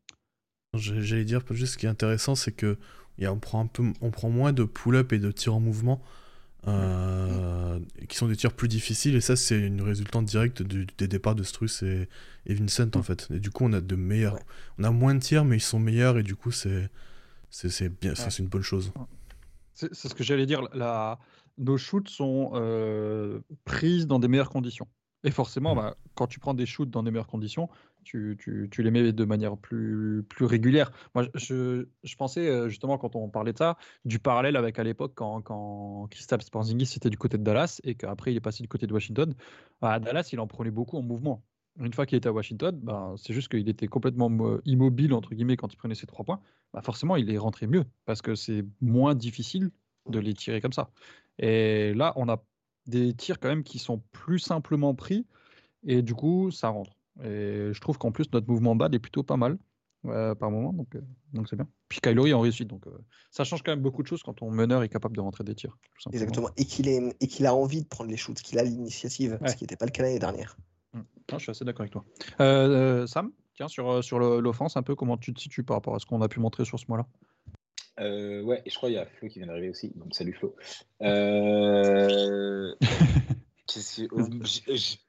J'allais 0.73 1.25
dire, 1.25 1.43
juste 1.51 1.73
ce 1.73 1.77
qui 1.77 1.85
est 1.85 1.89
intéressant, 1.89 2.33
c'est 2.35 2.51
que 2.51 2.77
il 3.19 3.23
y 3.23 3.27
a- 3.27 3.33
on, 3.33 3.38
prend 3.38 3.59
un 3.59 3.67
peu, 3.67 3.83
on 4.01 4.09
prend 4.09 4.29
moins 4.31 4.53
de 4.53 4.63
pull-up 4.63 5.13
et 5.13 5.19
de 5.19 5.29
tirs 5.31 5.53
en 5.53 5.59
mouvement, 5.59 6.01
euh, 6.67 7.79
qui 8.08 8.17
sont 8.17 8.27
des 8.27 8.36
tirs 8.36 8.53
plus 8.53 8.67
difficiles, 8.67 9.15
et 9.15 9.22
ça, 9.22 9.36
c'est 9.36 9.60
une 9.60 9.82
résultante 9.82 10.25
directe 10.25 10.62
du- 10.62 10.88
des 10.98 11.08
départs 11.08 11.36
de 11.36 11.43
Struss 11.43 11.84
et, 11.84 12.08
et 12.46 12.53
Vincent, 12.53 12.89
en 12.96 13.03
fait. 13.03 13.27
Et 13.34 13.39
du 13.39 13.50
coup, 13.51 13.65
on 13.65 13.74
a 13.74 13.82
de 13.82 13.96
meilleurs. 13.96 14.36
Ouais. 14.36 14.41
On 14.79 14.84
a 14.84 14.91
moins 14.91 15.15
de 15.15 15.20
tirs, 15.20 15.46
mais 15.46 15.58
ils 15.58 15.62
sont 15.62 15.79
meilleurs, 15.79 16.17
et 16.17 16.24
du 16.24 16.36
coup, 16.36 16.51
c'est 16.51 16.89
bien, 18.01 18.12
Ouais. 18.12 18.15
c'est 18.15 18.39
une 18.39 18.48
bonne 18.48 18.62
chose. 18.62 18.91
C'est 19.74 19.93
c'est 19.93 20.08
ce 20.08 20.13
que 20.15 20.24
j'allais 20.24 20.46
dire. 20.46 20.62
La... 20.74 21.20
Nos 21.58 21.77
shoots 21.77 22.10
sont 22.10 22.51
euh, 22.55 23.39
prises 23.65 24.08
dans 24.08 24.20
des 24.20 24.27
meilleures 24.27 24.50
conditions. 24.50 24.88
Et 25.24 25.32
forcément, 25.32 25.74
Mm. 25.74 25.77
bah, 25.77 25.98
quand 26.15 26.27
tu 26.27 26.39
prends 26.39 26.53
des 26.53 26.65
shoots 26.65 26.89
dans 26.89 27.03
des 27.03 27.12
meilleures 27.12 27.27
conditions, 27.27 27.70
tu, 28.03 28.69
les 28.77 28.91
mets 28.91 29.12
de 29.12 29.25
manière 29.25 29.57
plus, 29.57 30.25
régulière. 30.39 30.91
Moi, 31.15 31.25
je, 31.36 31.86
pensais 32.17 32.48
euh, 32.48 32.69
justement, 32.69 32.98
quand 32.98 33.15
on 33.15 33.29
parlait 33.29 33.53
de 33.53 33.57
ça, 33.57 33.77
du 34.05 34.19
parallèle 34.19 34.55
avec 34.55 34.79
à 34.79 34.83
l'époque 34.83 35.13
quand, 35.15 35.41
quand 35.41 36.07
Kristaps 36.12 36.50
Porzingis 36.50 36.93
était 36.95 37.10
du 37.10 37.17
côté 37.17 37.38
de 37.38 37.43
Dallas 37.43 37.79
et 37.83 37.95
qu'après 37.95 38.31
il 38.33 38.38
est 38.38 38.41
passé 38.41 38.63
du 38.63 38.69
côté 38.69 38.88
de 38.88 38.93
Washington. 38.93 39.33
À 39.81 40.00
Dallas, 40.00 40.29
il 40.31 40.39
en 40.39 40.48
prenait 40.48 40.72
beaucoup 40.72 40.98
en 40.98 41.01
mouvement. 41.01 41.43
Une 41.79 41.93
fois 41.93 42.05
qu'il 42.05 42.17
était 42.17 42.29
à 42.29 42.33
Washington, 42.33 42.79
bah, 42.83 43.13
c'est 43.17 43.33
juste 43.33 43.50
qu'il 43.50 43.68
était 43.68 43.87
complètement 43.87 44.29
mo- 44.29 44.61
immobile, 44.66 45.13
entre 45.13 45.33
guillemets, 45.33 45.57
quand 45.57 45.74
il 45.74 45.77
prenait 45.77 45.96
ses 45.96 46.05
trois 46.05 46.24
points. 46.24 46.39
Bah, 46.74 46.81
forcément, 46.81 47.16
il 47.16 47.31
est 47.31 47.37
rentré 47.37 47.66
mieux 47.66 47.85
parce 48.05 48.22
que 48.22 48.35
c'est 48.35 48.63
moins 48.81 49.16
difficile 49.16 49.72
de 50.07 50.20
les 50.20 50.33
tirer 50.33 50.61
comme 50.61 50.74
ça. 50.74 50.92
Et 51.39 51.94
là, 51.96 52.13
on 52.16 52.29
a 52.29 52.44
des 52.85 53.13
tirs 53.13 53.39
quand 53.39 53.48
même 53.48 53.63
qui 53.63 53.79
sont 53.79 54.03
plus 54.11 54.39
simplement 54.39 54.94
pris 54.94 55.25
et 55.83 56.01
du 56.01 56.13
coup, 56.13 56.51
ça 56.51 56.70
rentre. 56.70 56.92
Et 57.21 57.69
je 57.73 57.79
trouve 57.81 57.97
qu'en 57.97 58.11
plus, 58.11 58.25
notre 58.33 58.49
mouvement 58.49 58.75
bad 58.75 58.93
est 58.95 58.99
plutôt 58.99 59.23
pas 59.23 59.37
mal 59.37 59.57
euh, 60.05 60.35
par 60.35 60.51
moment, 60.51 60.73
donc 60.73 60.95
euh, 60.95 61.01
donc 61.33 61.47
c'est 61.47 61.55
bien. 61.55 61.67
Puis 61.87 62.01
Kylori 62.01 62.31
est 62.31 62.33
en 62.33 62.41
réussite, 62.41 62.67
donc 62.67 62.87
euh, 62.87 62.91
ça 63.31 63.43
change 63.43 63.63
quand 63.63 63.71
même 63.71 63.81
beaucoup 63.81 64.01
de 64.01 64.07
choses 64.07 64.23
quand 64.23 64.33
ton 64.33 64.49
meneur 64.51 64.83
est 64.83 64.89
capable 64.89 65.15
de 65.15 65.21
rentrer 65.21 65.43
des 65.43 65.55
tirs. 65.55 65.77
Exactement. 66.11 66.49
Et 66.57 66.65
qu'il 66.65 66.87
est- 66.89 67.15
et 67.21 67.27
qu'il 67.27 67.45
a 67.45 67.55
envie 67.55 67.81
de 67.83 67.87
prendre 67.87 68.09
les 68.09 68.17
shoots, 68.17 68.41
qu'il 68.41 68.59
a 68.59 68.63
l'initiative, 68.63 69.37
Ouais. 69.41 69.49
ce 69.49 69.55
qui 69.55 69.63
n'était 69.63 69.77
pas 69.77 69.85
le 69.85 69.91
cas 69.91 70.03
l'année 70.03 70.19
dernière. 70.19 70.57
Non, 70.93 71.03
je 71.37 71.37
suis 71.37 71.51
assez 71.51 71.63
d'accord 71.65 71.81
avec 71.87 71.93
toi. 71.93 72.03
Sam, 73.07 73.31
tiens, 73.55 73.67
sur, 73.67 74.03
sur 74.03 74.19
l'offense, 74.19 74.75
un 74.75 74.83
peu, 74.83 74.95
comment 74.95 75.17
tu 75.17 75.33
te 75.33 75.39
situes 75.39 75.63
par 75.63 75.77
rapport 75.77 75.95
à 75.95 75.99
ce 75.99 76.05
qu'on 76.05 76.21
a 76.21 76.27
pu 76.27 76.39
montrer 76.39 76.65
sur 76.65 76.79
ce 76.79 76.85
mois-là? 76.89 77.05
Euh, 77.99 78.41
ouais, 78.41 78.61
et 78.65 78.69
je 78.69 78.75
crois 78.75 78.89
qu'il 78.89 78.97
y 78.97 78.99
a 78.99 79.05
Flo 79.05 79.29
qui 79.29 79.39
vient 79.39 79.47
d'arriver 79.47 79.69
aussi. 79.69 79.91
Donc 79.95 80.13
salut 80.15 80.33
Flo. 80.33 80.55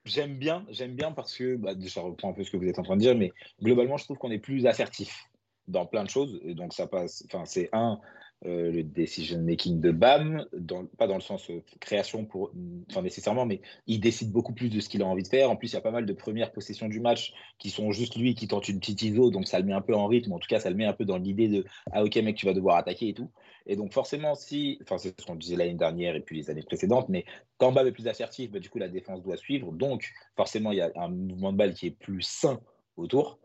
J'aime 0.05 0.39
bien, 0.39 0.65
j'aime 0.71 0.95
bien 0.95 1.13
parce 1.13 1.37
que 1.37 1.57
bah, 1.57 1.73
ça 1.89 2.03
reprend 2.03 2.31
un 2.31 2.33
peu 2.33 2.45
ce 2.45 2.51
que 2.51 2.57
vous 2.57 2.67
êtes 2.67 2.79
en 2.79 2.83
train 2.83 2.97
de 2.97 3.01
dire, 3.01 3.17
mais 3.17 3.33
globalement, 3.63 3.97
je 3.97 4.05
trouve 4.05 4.19
qu'on 4.19 4.31
est 4.31 4.39
plus 4.39 4.67
assertif 4.67 5.29
dans 5.67 5.87
plein 5.87 6.05
de 6.05 6.11
choses. 6.11 6.41
Et 6.45 6.55
donc 6.55 6.73
ça 6.73 6.87
passe. 6.87 7.25
Enfin, 7.27 7.45
c'est 7.47 7.69
un 7.73 8.01
euh, 8.47 8.71
le 8.71 8.83
decision 8.83 9.41
making 9.41 9.81
de 9.81 9.91
Bam, 9.91 10.47
dans, 10.53 10.85
pas 10.87 11.07
dans 11.07 11.15
le 11.15 11.21
sens 11.21 11.49
euh, 11.51 11.63
création 11.81 12.25
pour, 12.25 12.53
enfin 12.91 13.03
nécessairement, 13.03 13.47
mais 13.47 13.61
il 13.87 14.01
décide 14.01 14.31
beaucoup 14.31 14.53
plus 14.53 14.69
de 14.69 14.81
ce 14.81 14.89
qu'il 14.89 15.03
a 15.03 15.07
envie 15.07 15.23
de 15.23 15.29
faire. 15.29 15.51
En 15.51 15.57
plus, 15.57 15.73
il 15.73 15.75
y 15.75 15.79
a 15.79 15.81
pas 15.81 15.91
mal 15.91 16.07
de 16.07 16.13
premières 16.13 16.53
possessions 16.53 16.89
du 16.89 17.01
match 17.01 17.33
qui 17.59 17.71
sont 17.71 17.91
juste 17.91 18.17
lui 18.17 18.35
qui 18.35 18.47
tente 18.49 18.69
une 18.69 18.81
petite 18.81 19.03
ISO, 19.03 19.31
donc 19.31 19.49
ça 19.49 19.59
le 19.59 19.65
met 19.65 19.73
un 19.73 19.81
peu 19.81 19.95
en 19.95 20.07
rythme. 20.07 20.33
En 20.33 20.39
tout 20.39 20.49
cas, 20.49 20.61
ça 20.61 20.71
le 20.71 20.77
met 20.77 20.85
un 20.85 20.93
peu 20.93 21.05
dans 21.05 21.17
l'idée 21.19 21.49
de 21.49 21.65
ah 21.93 22.05
ok 22.05 22.17
mec, 22.17 22.37
tu 22.37 22.47
vas 22.47 22.53
devoir 22.55 22.77
attaquer 22.77 23.09
et 23.09 23.15
tout. 23.15 23.31
Et 23.67 23.77
donc 23.77 23.93
forcément, 23.93 24.35
si, 24.35 24.79
enfin 24.83 24.99
c'est 24.99 25.19
ce 25.19 25.25
qu'on 25.27 25.37
disait 25.37 25.57
l'année 25.57 25.75
dernière 25.75 26.15
et 26.17 26.21
puis 26.21 26.37
les 26.37 26.51
années 26.51 26.63
précédentes, 26.63 27.09
mais 27.09 27.25
quand 27.57 27.73
Bam 27.73 27.87
est 27.87 27.93
plus 27.93 28.09
assertif, 28.09 28.51
bah, 28.51 28.59
du 28.59 28.69
coup 28.69 28.79
la 28.79 28.89
défense 28.89 29.23
doit 29.23 29.37
suivre. 29.39 29.73
Donc 29.73 30.13
forcément, 30.37 30.71
il 30.73 30.79
y 30.79 30.83
a 30.83 30.91
un 30.97 31.09
mouvement 31.09 31.53
de 31.53 31.57
balle 31.57 31.73
qui 31.75 31.87
est 31.87 31.91
plus 31.99 32.21
sain 32.23 32.61
autour. 32.97 33.39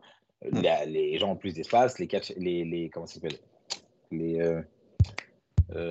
Euh, 0.44 0.50
Mm. 0.52 0.62
la- 0.62 0.84
les 0.86 1.18
gens 1.18 1.32
ont 1.32 1.36
plus 1.36 1.54
d'espace, 1.54 1.98
les 1.98 2.06
catch, 2.06 2.32
les, 2.36 2.64
les 2.64 2.90
comment 2.90 3.06
ça 3.06 3.14
s'appelle? 3.14 3.38
Les 4.10 4.40
euh, 4.40 4.60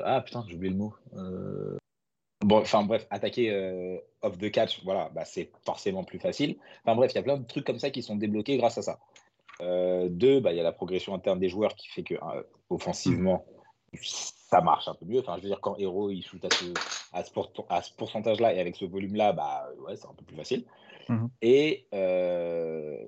ah 0.05 0.21
putain, 0.21 0.45
j'ai 0.47 0.55
oublié 0.55 0.71
le 0.71 0.77
mot. 0.77 0.93
Euh, 1.15 1.77
Bon, 2.41 2.59
enfin 2.59 2.83
bref, 2.83 3.05
attaquer 3.09 3.51
euh, 3.51 3.97
off 4.21 4.37
the 4.37 4.49
catch, 4.49 4.81
voilà, 4.85 5.09
bah, 5.09 5.25
c'est 5.25 5.51
forcément 5.65 6.05
plus 6.05 6.19
facile. 6.19 6.55
Enfin 6.85 6.95
bref, 6.95 7.11
il 7.11 7.15
y 7.15 7.19
a 7.19 7.23
plein 7.23 7.35
de 7.35 7.45
trucs 7.45 7.65
comme 7.65 7.79
ça 7.79 7.89
qui 7.89 8.01
sont 8.01 8.15
débloqués 8.15 8.55
grâce 8.55 8.77
à 8.77 8.81
ça. 8.81 8.99
Euh, 9.59 10.07
deux, 10.07 10.39
bah, 10.39 10.53
il 10.53 10.55
y 10.55 10.59
a 10.61 10.63
la 10.63 10.71
progression 10.71 11.13
interne 11.13 11.37
des 11.37 11.49
joueurs 11.49 11.75
qui 11.75 11.89
fait 11.89 12.03
que 12.03 12.13
euh, 12.13 12.43
offensivement, 12.69 13.43
ça 13.93 14.61
marche 14.61 14.87
un 14.87 14.93
peu 14.93 15.05
mieux. 15.05 15.19
Enfin, 15.19 15.35
je 15.35 15.41
veux 15.41 15.49
dire, 15.49 15.59
quand 15.59 15.75
Hero 15.77 16.11
il 16.11 16.23
shoot 16.23 16.43
à 16.45 16.49
ce, 16.49 16.65
à 17.11 17.25
ce, 17.25 17.31
pour- 17.31 17.51
à 17.67 17.81
ce 17.81 17.91
pourcentage-là 17.93 18.53
et 18.53 18.61
avec 18.61 18.77
ce 18.77 18.85
volume-là, 18.85 19.33
bah 19.33 19.67
ouais, 19.85 19.97
c'est 19.97 20.07
un 20.07 20.13
peu 20.13 20.23
plus 20.23 20.37
facile. 20.37 20.63
Mhm. 21.09 21.29
Et 21.41 21.87
euh, 21.93 23.05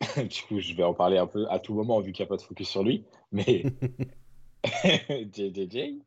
du 0.18 0.42
coup, 0.46 0.60
je 0.60 0.74
vais 0.74 0.84
en 0.84 0.92
parler 0.92 1.16
un 1.16 1.26
peu 1.26 1.46
à 1.48 1.58
tout 1.58 1.72
moment 1.72 2.00
vu 2.00 2.12
qu'il 2.12 2.22
n'y 2.22 2.28
a 2.28 2.28
pas 2.28 2.36
de 2.36 2.42
focus 2.42 2.68
sur 2.68 2.82
lui. 2.82 3.06
Mais 3.32 3.64
JJJ. 5.08 5.98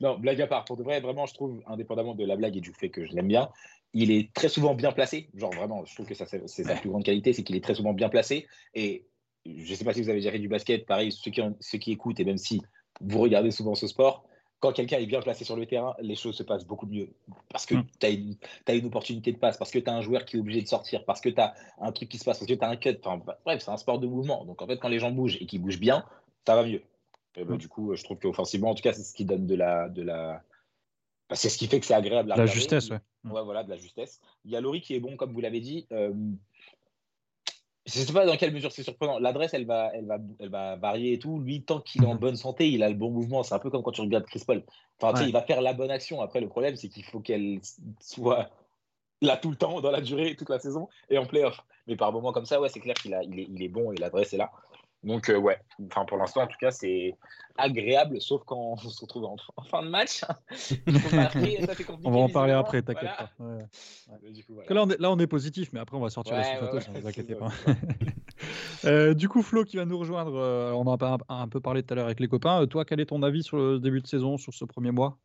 Non, 0.00 0.18
blague 0.18 0.40
à 0.40 0.46
part, 0.46 0.64
pour 0.64 0.76
de 0.76 0.82
vrai, 0.82 1.00
vraiment, 1.00 1.26
je 1.26 1.34
trouve, 1.34 1.62
indépendamment 1.66 2.14
de 2.14 2.24
la 2.24 2.36
blague 2.36 2.56
et 2.56 2.60
du 2.60 2.72
fait 2.72 2.88
que 2.90 3.04
je 3.06 3.12
l'aime 3.12 3.28
bien, 3.28 3.50
il 3.92 4.10
est 4.10 4.32
très 4.32 4.48
souvent 4.48 4.74
bien 4.74 4.92
placé. 4.92 5.28
Genre, 5.34 5.52
vraiment, 5.52 5.84
je 5.84 5.94
trouve 5.94 6.06
que 6.06 6.14
ça, 6.14 6.26
c'est 6.26 6.46
sa 6.64 6.74
plus 6.76 6.90
grande 6.90 7.04
qualité, 7.04 7.32
c'est 7.32 7.42
qu'il 7.42 7.56
est 7.56 7.64
très 7.64 7.74
souvent 7.74 7.92
bien 7.94 8.08
placé. 8.08 8.46
Et 8.74 9.06
je 9.46 9.74
sais 9.74 9.84
pas 9.84 9.92
si 9.92 10.02
vous 10.02 10.08
avez 10.10 10.20
géré 10.20 10.38
du 10.38 10.48
basket, 10.48 10.86
pareil, 10.86 11.12
ceux 11.12 11.30
qui, 11.30 11.40
ont- 11.40 11.56
ceux 11.60 11.78
qui 11.78 11.92
écoutent, 11.92 12.20
et 12.20 12.24
même 12.24 12.38
si 12.38 12.60
vous 13.00 13.18
regardez 13.20 13.50
souvent 13.50 13.74
ce 13.74 13.86
sport, 13.86 14.24
quand 14.58 14.72
quelqu'un 14.72 14.98
est 14.98 15.06
bien 15.06 15.20
placé 15.20 15.44
sur 15.44 15.56
le 15.56 15.66
terrain, 15.66 15.94
les 16.00 16.14
choses 16.14 16.34
se 16.36 16.42
passent 16.42 16.66
beaucoup 16.66 16.86
mieux. 16.86 17.10
Parce 17.50 17.66
que 17.66 17.74
Mm. 17.74 17.86
tu 18.00 18.06
as 18.06 18.10
une, 18.10 18.36
t'as 18.64 18.74
une 18.74 18.86
opportunité 18.86 19.32
de 19.32 19.36
passe, 19.38 19.56
parce 19.58 19.70
que 19.70 19.78
tu 19.78 19.88
as 19.90 19.94
un 19.94 20.00
joueur 20.00 20.24
qui 20.24 20.36
est 20.36 20.40
obligé 20.40 20.62
de 20.62 20.66
sortir, 20.68 21.04
parce 21.04 21.20
que 21.20 21.28
tu 21.28 21.40
as 21.40 21.54
un 21.78 21.92
truc 21.92 22.08
qui 22.08 22.18
se 22.18 22.24
passe, 22.24 22.38
parce 22.38 22.48
que 22.48 22.54
tu 22.54 22.64
as 22.64 22.68
un 22.68 22.76
cut. 22.76 22.96
Enfin, 23.04 23.22
bref, 23.44 23.62
c'est 23.62 23.70
un 23.70 23.76
sport 23.76 23.98
de 23.98 24.06
mouvement. 24.06 24.44
Donc, 24.44 24.62
en 24.62 24.66
fait, 24.66 24.78
quand 24.78 24.88
les 24.88 24.98
gens 24.98 25.10
bougent 25.10 25.36
et 25.40 25.46
qu'ils 25.46 25.60
bougent 25.60 25.80
bien, 25.80 26.04
ça 26.46 26.54
va 26.56 26.64
mieux. 26.64 26.82
Et 27.36 27.44
bah, 27.44 27.54
Mm. 27.54 27.58
Du 27.58 27.68
coup, 27.68 27.94
je 27.94 28.02
trouve 28.04 28.18
qu'offensivement, 28.18 28.70
en 28.70 28.74
tout 28.74 28.82
cas, 28.82 28.92
c'est 28.92 29.02
ce 29.02 29.14
qui 29.14 29.24
donne 29.24 29.46
de 29.46 29.54
la. 29.54 29.88
De 29.88 30.02
la... 30.02 30.42
bah, 31.28 31.36
c'est 31.36 31.48
ce 31.48 31.58
qui 31.58 31.66
fait 31.66 31.80
que 31.80 31.86
c'est 31.86 31.94
agréable 31.94 32.32
à 32.32 32.36
La 32.36 32.42
regarder. 32.42 32.60
justesse, 32.60 32.90
ouais. 32.90 32.98
Ouais, 33.24 33.42
voilà, 33.44 33.62
de 33.64 33.70
la 33.70 33.76
justesse. 33.76 34.20
Il 34.44 34.50
y 34.52 34.56
a 34.56 34.60
Laurie 34.60 34.80
qui 34.80 34.94
est 34.94 35.00
bon, 35.00 35.16
comme 35.16 35.32
vous 35.32 35.40
l'avez 35.40 35.60
dit. 35.60 35.86
Euh, 35.92 36.12
je 37.86 38.00
ne 38.00 38.04
sais 38.04 38.12
pas 38.12 38.26
dans 38.26 38.36
quelle 38.36 38.52
mesure 38.52 38.72
c'est 38.72 38.82
surprenant. 38.82 39.18
L'adresse, 39.20 39.54
elle 39.54 39.64
va, 39.66 39.90
elle, 39.94 40.06
va, 40.06 40.18
elle 40.40 40.48
va 40.48 40.74
varier 40.76 41.12
et 41.12 41.18
tout. 41.20 41.38
Lui, 41.38 41.62
tant 41.62 41.80
qu'il 41.80 42.02
est 42.02 42.06
en 42.06 42.14
Mhm. 42.14 42.20
bonne 42.20 42.36
santé, 42.36 42.68
il 42.68 42.82
a 42.82 42.88
le 42.88 42.96
bon 42.96 43.10
mouvement. 43.10 43.42
C'est 43.44 43.54
un 43.54 43.58
peu 43.60 43.70
comme 43.70 43.82
quand 43.82 43.92
tu 43.92 44.00
regardes 44.00 44.26
Chris 44.26 44.42
Paul. 44.46 44.64
Enfin, 45.00 45.12
tu 45.12 45.20
sais, 45.22 45.28
il 45.28 45.32
va 45.32 45.42
faire 45.42 45.60
la 45.60 45.72
bonne 45.72 45.90
action. 45.92 46.20
Après, 46.20 46.40
le 46.40 46.48
problème, 46.48 46.74
c'est 46.76 46.88
qu'il 46.88 47.04
faut 47.04 47.20
qu'elle 47.20 47.60
soit 48.00 48.50
là 49.22 49.36
tout 49.36 49.50
le 49.50 49.56
temps, 49.56 49.80
dans 49.80 49.90
la 49.92 50.00
durée, 50.00 50.34
toute 50.36 50.50
la 50.50 50.58
saison, 50.58 50.88
et 51.10 51.16
en 51.18 51.26
playoff. 51.26 51.60
Mais 51.86 51.96
par 51.96 52.12
moments 52.12 52.32
comme 52.32 52.44
ça, 52.44 52.60
ouais, 52.60 52.68
c'est 52.68 52.80
clair 52.80 52.94
qu'il 52.96 53.14
a, 53.14 53.22
il 53.22 53.38
est, 53.38 53.46
il 53.48 53.62
est 53.62 53.68
bon 53.68 53.92
et 53.92 53.96
l'adresse 53.96 54.32
est 54.34 54.36
là. 54.36 54.50
Donc, 55.06 55.30
euh, 55.30 55.38
ouais, 55.38 55.56
enfin, 55.86 56.04
pour 56.04 56.18
l'instant, 56.18 56.42
en 56.42 56.46
tout 56.48 56.58
cas, 56.60 56.72
c'est 56.72 57.16
agréable, 57.56 58.20
sauf 58.20 58.42
quand 58.44 58.58
on 58.58 58.76
se 58.76 59.00
retrouve 59.00 59.24
en, 59.24 59.36
en 59.56 59.62
fin 59.62 59.82
de 59.84 59.88
match. 59.88 60.20
Ça 60.50 61.28
fait 61.30 61.86
On 62.04 62.10
va 62.10 62.18
en 62.18 62.28
parler 62.28 62.52
après, 62.52 62.82
t'inquiète 62.82 63.10
Voilà. 63.16 63.30
pas. 63.38 63.44
Ouais. 63.44 64.18
Mais 64.24 64.32
du 64.32 64.42
coup, 64.44 64.54
voilà. 64.54 64.66
Parce 64.66 64.68
que 64.68 64.74
Là 64.74 64.82
on, 64.82 64.90
est, 64.90 65.00
là, 65.00 65.10
on 65.12 65.18
est 65.20 65.28
positif, 65.28 65.70
mais 65.72 65.78
après, 65.78 65.96
on 65.96 66.00
va 66.00 66.10
sortir 66.10 66.34
Ouais, 66.34 66.42
la 66.42 66.58
photo, 66.58 66.78
ouais, 66.78 66.82
ne 66.92 67.00
vous 67.00 67.06
inquiétez 67.06 67.34
pas. 67.36 67.50
Euh, 68.84 69.14
du 69.14 69.28
coup, 69.28 69.42
Flo 69.42 69.64
qui 69.64 69.76
va 69.76 69.84
nous 69.84 69.98
rejoindre, 69.98 70.34
euh, 70.34 70.72
on 70.72 70.86
en 70.86 70.96
a 70.96 71.18
un, 71.28 71.42
un 71.42 71.48
peu 71.48 71.60
parlé 71.60 71.84
tout 71.84 71.94
à 71.94 71.96
l'heure 71.96 72.06
avec 72.06 72.18
les 72.18 72.28
copains. 72.28 72.62
Euh, 72.62 72.66
toi, 72.66 72.84
quel 72.84 72.98
est 72.98 73.06
ton 73.06 73.22
avis 73.22 73.44
sur 73.44 73.56
le 73.56 73.78
début 73.78 74.00
de 74.00 74.06
saison, 74.08 74.36
sur 74.36 74.52
ce 74.52 74.64
premier 74.64 74.90
mois? 74.90 75.16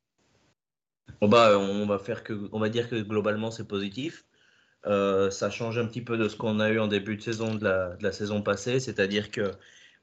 Bon 1.20 1.28
bah, 1.28 1.58
on 1.60 1.86
va 1.88 1.98
faire 2.00 2.24
que, 2.24 2.50
on 2.52 2.60
va 2.60 2.70
dire 2.70 2.88
que 2.90 2.96
globalement 3.02 3.52
c'est 3.52 3.68
positif. 3.68 4.24
Euh, 4.86 5.30
ça 5.30 5.50
change 5.50 5.78
un 5.78 5.86
petit 5.86 6.02
peu 6.02 6.18
de 6.18 6.28
ce 6.28 6.36
qu'on 6.36 6.60
a 6.60 6.70
eu 6.70 6.80
en 6.80 6.88
début 6.88 7.16
de 7.16 7.22
saison 7.22 7.54
de 7.56 7.64
la, 7.64 7.96
de 7.96 8.04
la 8.04 8.12
saison 8.12 8.42
passée, 8.42 8.80
c'est-à-dire 8.80 9.30
que 9.30 9.52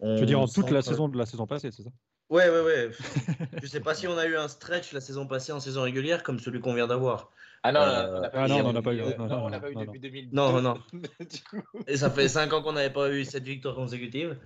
on 0.01 0.17
Je 0.17 0.21
veux 0.21 0.27
dire, 0.27 0.41
en 0.41 0.47
toute 0.47 0.71
la 0.71 0.83
saison 0.83 1.09
de 1.09 1.19
la 1.19 1.27
saison 1.27 1.47
passée, 1.47 1.71
c'est 1.73 1.83
ça? 1.83 1.91
Ouais, 2.31 2.49
ouais, 2.51 2.61
ouais. 2.61 2.91
Je 3.63 3.67
sais 3.67 3.81
pas 3.81 3.95
si 3.95 4.07
on 4.07 4.17
a 4.19 4.27
eu 4.27 4.37
un 4.37 4.49
stretch 4.49 4.93
la 4.93 5.01
saison 5.01 5.27
passée 5.27 5.51
en 5.53 5.61
saison 5.61 5.83
régulière 5.83 6.23
comme 6.23 6.39
celui 6.39 6.61
qu'on 6.61 6.75
vient 6.75 6.87
d'avoir. 6.87 7.31
Ah 7.63 7.73
non, 7.73 7.81
Euh, 7.81 8.19
on 8.19 8.21
n'a 8.21 8.31
ah 8.35 8.49
non, 8.49 8.67
on 8.67 8.73
n'a 8.73 8.83
pas 8.83 8.95
eu, 8.95 9.01
non, 9.01 9.17
non, 9.19 9.27
non, 9.27 9.45
on 9.47 9.51
n'a 9.51 9.61
pas 9.61 9.71
eu 9.71 9.75
non, 9.75 9.85
depuis 9.85 9.99
2002. 9.99 10.37
Non, 10.37 10.61
non. 10.63 10.75
coup, 11.51 11.63
Et 11.87 11.97
ça 11.97 12.11
fait 12.11 12.29
5 12.29 12.53
ans 12.53 12.63
qu'on 12.63 12.73
n'avait 12.73 12.93
pas 12.93 13.11
eu 13.11 13.25
cette 13.25 13.45
victoire 13.45 13.75
consécutive. 13.75 14.37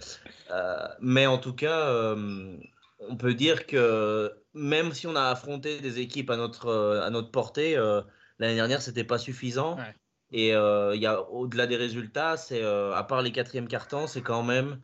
Euh, 0.50 0.88
mais 1.00 1.26
en 1.26 1.38
tout 1.38 1.54
cas, 1.54 1.88
euh, 1.88 2.56
on 3.00 3.16
peut 3.16 3.34
dire 3.34 3.66
que 3.66 4.32
même 4.54 4.92
si 4.92 5.06
on 5.06 5.16
a 5.16 5.24
affronté 5.24 5.80
des 5.80 5.98
équipes 5.98 6.30
à 6.30 6.36
notre, 6.36 7.02
à 7.04 7.10
notre 7.10 7.30
portée, 7.30 7.76
euh, 7.76 8.00
l'année 8.38 8.54
dernière, 8.54 8.80
c'était 8.80 9.04
pas 9.04 9.18
suffisant. 9.18 9.76
Ouais. 9.76 9.94
Et 10.32 10.54
euh, 10.54 10.94
il 10.96 11.02
y 11.02 11.06
a 11.06 11.22
au-delà 11.30 11.66
des 11.66 11.76
résultats, 11.76 12.36
c'est 12.36 12.62
euh, 12.62 12.94
à 12.94 13.04
part 13.04 13.22
les 13.22 13.32
quatrièmes 13.32 13.68
cartons, 13.68 14.06
c'est 14.06 14.22
quand 14.22 14.42
même 14.42 14.80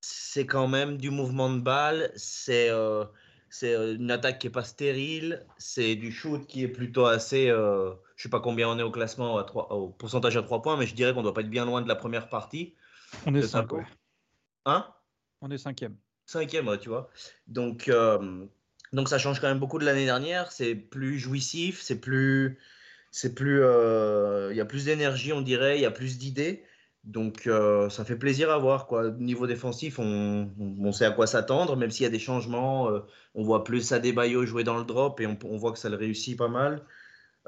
c'est 0.00 0.46
quand 0.46 0.68
même 0.68 0.96
du 0.96 1.10
mouvement 1.10 1.50
de 1.50 1.60
balle, 1.60 2.12
c'est 2.14 2.70
euh, 2.70 3.04
c'est 3.50 3.74
une 3.74 4.10
attaque 4.10 4.38
qui 4.38 4.46
est 4.46 4.50
pas 4.50 4.62
stérile, 4.62 5.44
c'est 5.58 5.96
du 5.96 6.12
shoot 6.12 6.46
qui 6.46 6.62
est 6.62 6.68
plutôt 6.68 7.06
assez 7.06 7.48
euh, 7.48 7.92
je 8.16 8.22
sais 8.24 8.28
pas 8.28 8.40
combien 8.40 8.68
on 8.68 8.78
est 8.78 8.82
au 8.82 8.90
classement 8.90 9.38
à 9.38 9.44
trois- 9.44 9.72
au 9.72 9.88
pourcentage 9.88 10.36
à 10.36 10.42
3 10.42 10.62
points, 10.62 10.76
mais 10.76 10.86
je 10.86 10.94
dirais 10.94 11.12
qu'on 11.14 11.22
doit 11.22 11.34
pas 11.34 11.40
être 11.40 11.50
bien 11.50 11.64
loin 11.64 11.82
de 11.82 11.88
la 11.88 11.96
première 11.96 12.28
partie. 12.28 12.74
On 13.26 13.34
est 13.34 13.40
de 13.40 13.46
5, 13.46 13.62
tableau. 13.62 13.82
Hein? 14.66 14.86
On 15.40 15.50
est 15.50 15.58
cinquième. 15.58 15.96
Cinquième, 16.26 16.68
ouais, 16.68 16.78
tu 16.78 16.88
vois. 16.90 17.10
Donc, 17.46 17.90
donc 18.92 19.08
ça 19.08 19.18
change 19.18 19.40
quand 19.40 19.48
même 19.48 19.58
beaucoup 19.58 19.78
de 19.78 19.84
l'année 19.84 20.04
dernière. 20.04 20.52
C'est 20.52 20.74
plus 20.74 21.18
jouissif, 21.18 21.80
c'est 21.80 22.00
plus, 22.00 22.58
c'est 23.10 23.34
plus, 23.34 23.60
euh, 23.62 24.48
il 24.52 24.56
y 24.56 24.60
a 24.60 24.64
plus 24.64 24.84
d'énergie, 24.86 25.32
on 25.32 25.40
dirait, 25.42 25.78
il 25.78 25.82
y 25.82 25.86
a 25.86 25.90
plus 25.90 26.18
d'idées. 26.18 26.62
Donc 27.04 27.46
euh, 27.46 27.88
ça 27.88 28.04
fait 28.04 28.16
plaisir 28.16 28.50
à 28.50 28.58
voir 28.58 28.86
quoi. 28.86 29.06
Au 29.06 29.10
niveau 29.12 29.46
défensif, 29.46 29.98
on, 29.98 30.50
on, 30.58 30.74
on 30.86 30.92
sait 30.92 31.06
à 31.06 31.10
quoi 31.12 31.26
s'attendre, 31.26 31.76
même 31.76 31.90
s'il 31.90 32.02
y 32.04 32.06
a 32.06 32.10
des 32.10 32.18
changements. 32.18 32.90
euh, 32.90 33.00
on 33.34 33.44
voit 33.44 33.64
plus 33.64 33.92
Adebayo 33.92 34.44
jouer 34.44 34.64
dans 34.64 34.76
le 34.76 34.84
drop 34.84 35.20
et 35.20 35.26
on, 35.26 35.38
on 35.44 35.56
voit 35.56 35.72
que 35.72 35.78
ça 35.78 35.88
le 35.88 35.96
réussit 35.96 36.36
pas 36.36 36.48
mal. 36.48 36.82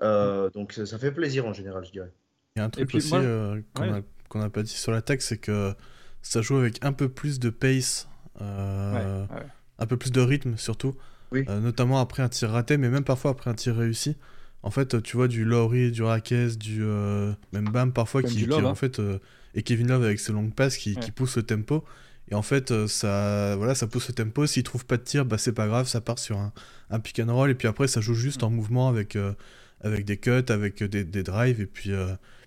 Euh, 0.03 0.49
donc 0.51 0.73
ça, 0.73 0.87
ça 0.87 0.99
fait 0.99 1.13
plaisir 1.13 1.47
en 1.47 1.53
général, 1.53 1.85
je 1.85 1.91
dirais. 1.93 2.11
Il 2.57 2.61
y 2.61 2.63
a 2.63 2.65
un 2.67 2.71
truc 2.71 2.89
puis, 2.89 2.99
aussi 2.99 3.11
moi- 3.11 3.21
euh, 3.23 3.61
qu'on 3.75 3.83
Ouais. 3.93 3.99
a- 3.99 4.03
qu'on 4.29 4.39
n'a 4.39 4.51
pas 4.51 4.63
dit 4.63 4.71
sur 4.73 4.93
l'attaque, 4.93 5.21
c'est 5.23 5.39
que 5.39 5.75
ça 6.23 6.41
joue 6.41 6.57
avec 6.57 6.83
un 6.85 6.93
peu 6.93 7.09
plus 7.09 7.39
de 7.41 7.51
pace, 7.51 8.09
euh, 8.41 9.25
Ouais, 9.27 9.35
ouais. 9.37 9.47
un 9.79 9.87
peu 9.87 9.97
plus 9.97 10.13
de 10.13 10.21
rythme 10.21 10.57
surtout, 10.57 10.97
Oui. 11.33 11.45
Euh, 11.49 11.61
notamment 11.61 12.01
après 12.01 12.23
un 12.23 12.29
tir 12.29 12.51
raté, 12.51 12.77
mais 12.77 12.89
même 12.89 13.05
parfois 13.05 13.33
après 13.33 13.51
un 13.51 13.55
tir 13.55 13.77
réussi. 13.77 14.17
En 14.63 14.71
fait, 14.71 15.03
tu 15.03 15.17
vois 15.17 15.27
du 15.29 15.45
Laurie, 15.45 15.91
du 15.91 16.03
Raquez, 16.03 16.57
du 16.57 16.81
euh, 16.83 17.33
même 17.53 17.69
Bam 17.71 17.93
parfois 17.93 18.23
Même 18.23 18.31
qui, 18.31 18.45
Love, 18.47 18.65
hein. 18.67 18.69
en 18.69 18.75
fait 18.75 18.99
euh, 18.99 19.19
et 19.55 19.63
Kevin 19.63 19.89
Love 19.89 20.05
avec 20.05 20.21
ses 20.21 20.33
longues 20.33 20.55
passes 20.55 20.77
qui, 20.77 20.95
Ouais. 20.95 21.01
qui 21.01 21.11
poussent 21.13 21.37
le 21.37 21.43
tempo. 21.45 21.85
Et 22.31 22.35
en 22.35 22.43
fait, 22.43 22.71
euh, 22.71 22.87
ça, 22.87 23.57
voilà, 23.57 23.75
ça 23.75 23.87
pousse 23.87 24.09
le 24.09 24.15
tempo. 24.15 24.47
S'il 24.47 24.63
trouve 24.63 24.85
pas 24.85 24.97
de 24.99 25.03
tir, 25.03 25.25
bah 25.25 25.39
c'est 25.39 25.53
pas 25.53 25.67
grave, 25.67 25.89
ça 25.89 26.01
part 26.01 26.19
sur 26.19 26.39
un, 26.39 26.53
un 26.91 27.01
pick 27.01 27.19
and 27.21 27.35
roll 27.35 27.51
et 27.51 27.55
puis 27.55 27.67
après 27.69 27.89
ça 27.89 28.01
joue 28.01 28.15
juste 28.15 28.43
en 28.43 28.51
mouvement 28.51 28.89
avec 28.89 29.17
euh, 29.17 29.33
avec 29.81 30.05
des 30.05 30.19
cuts, 30.19 30.45
avec 30.51 30.83
des, 30.85 31.05
des 31.05 31.23
drives 31.23 31.61
et 31.61 31.67
puis 31.67 31.91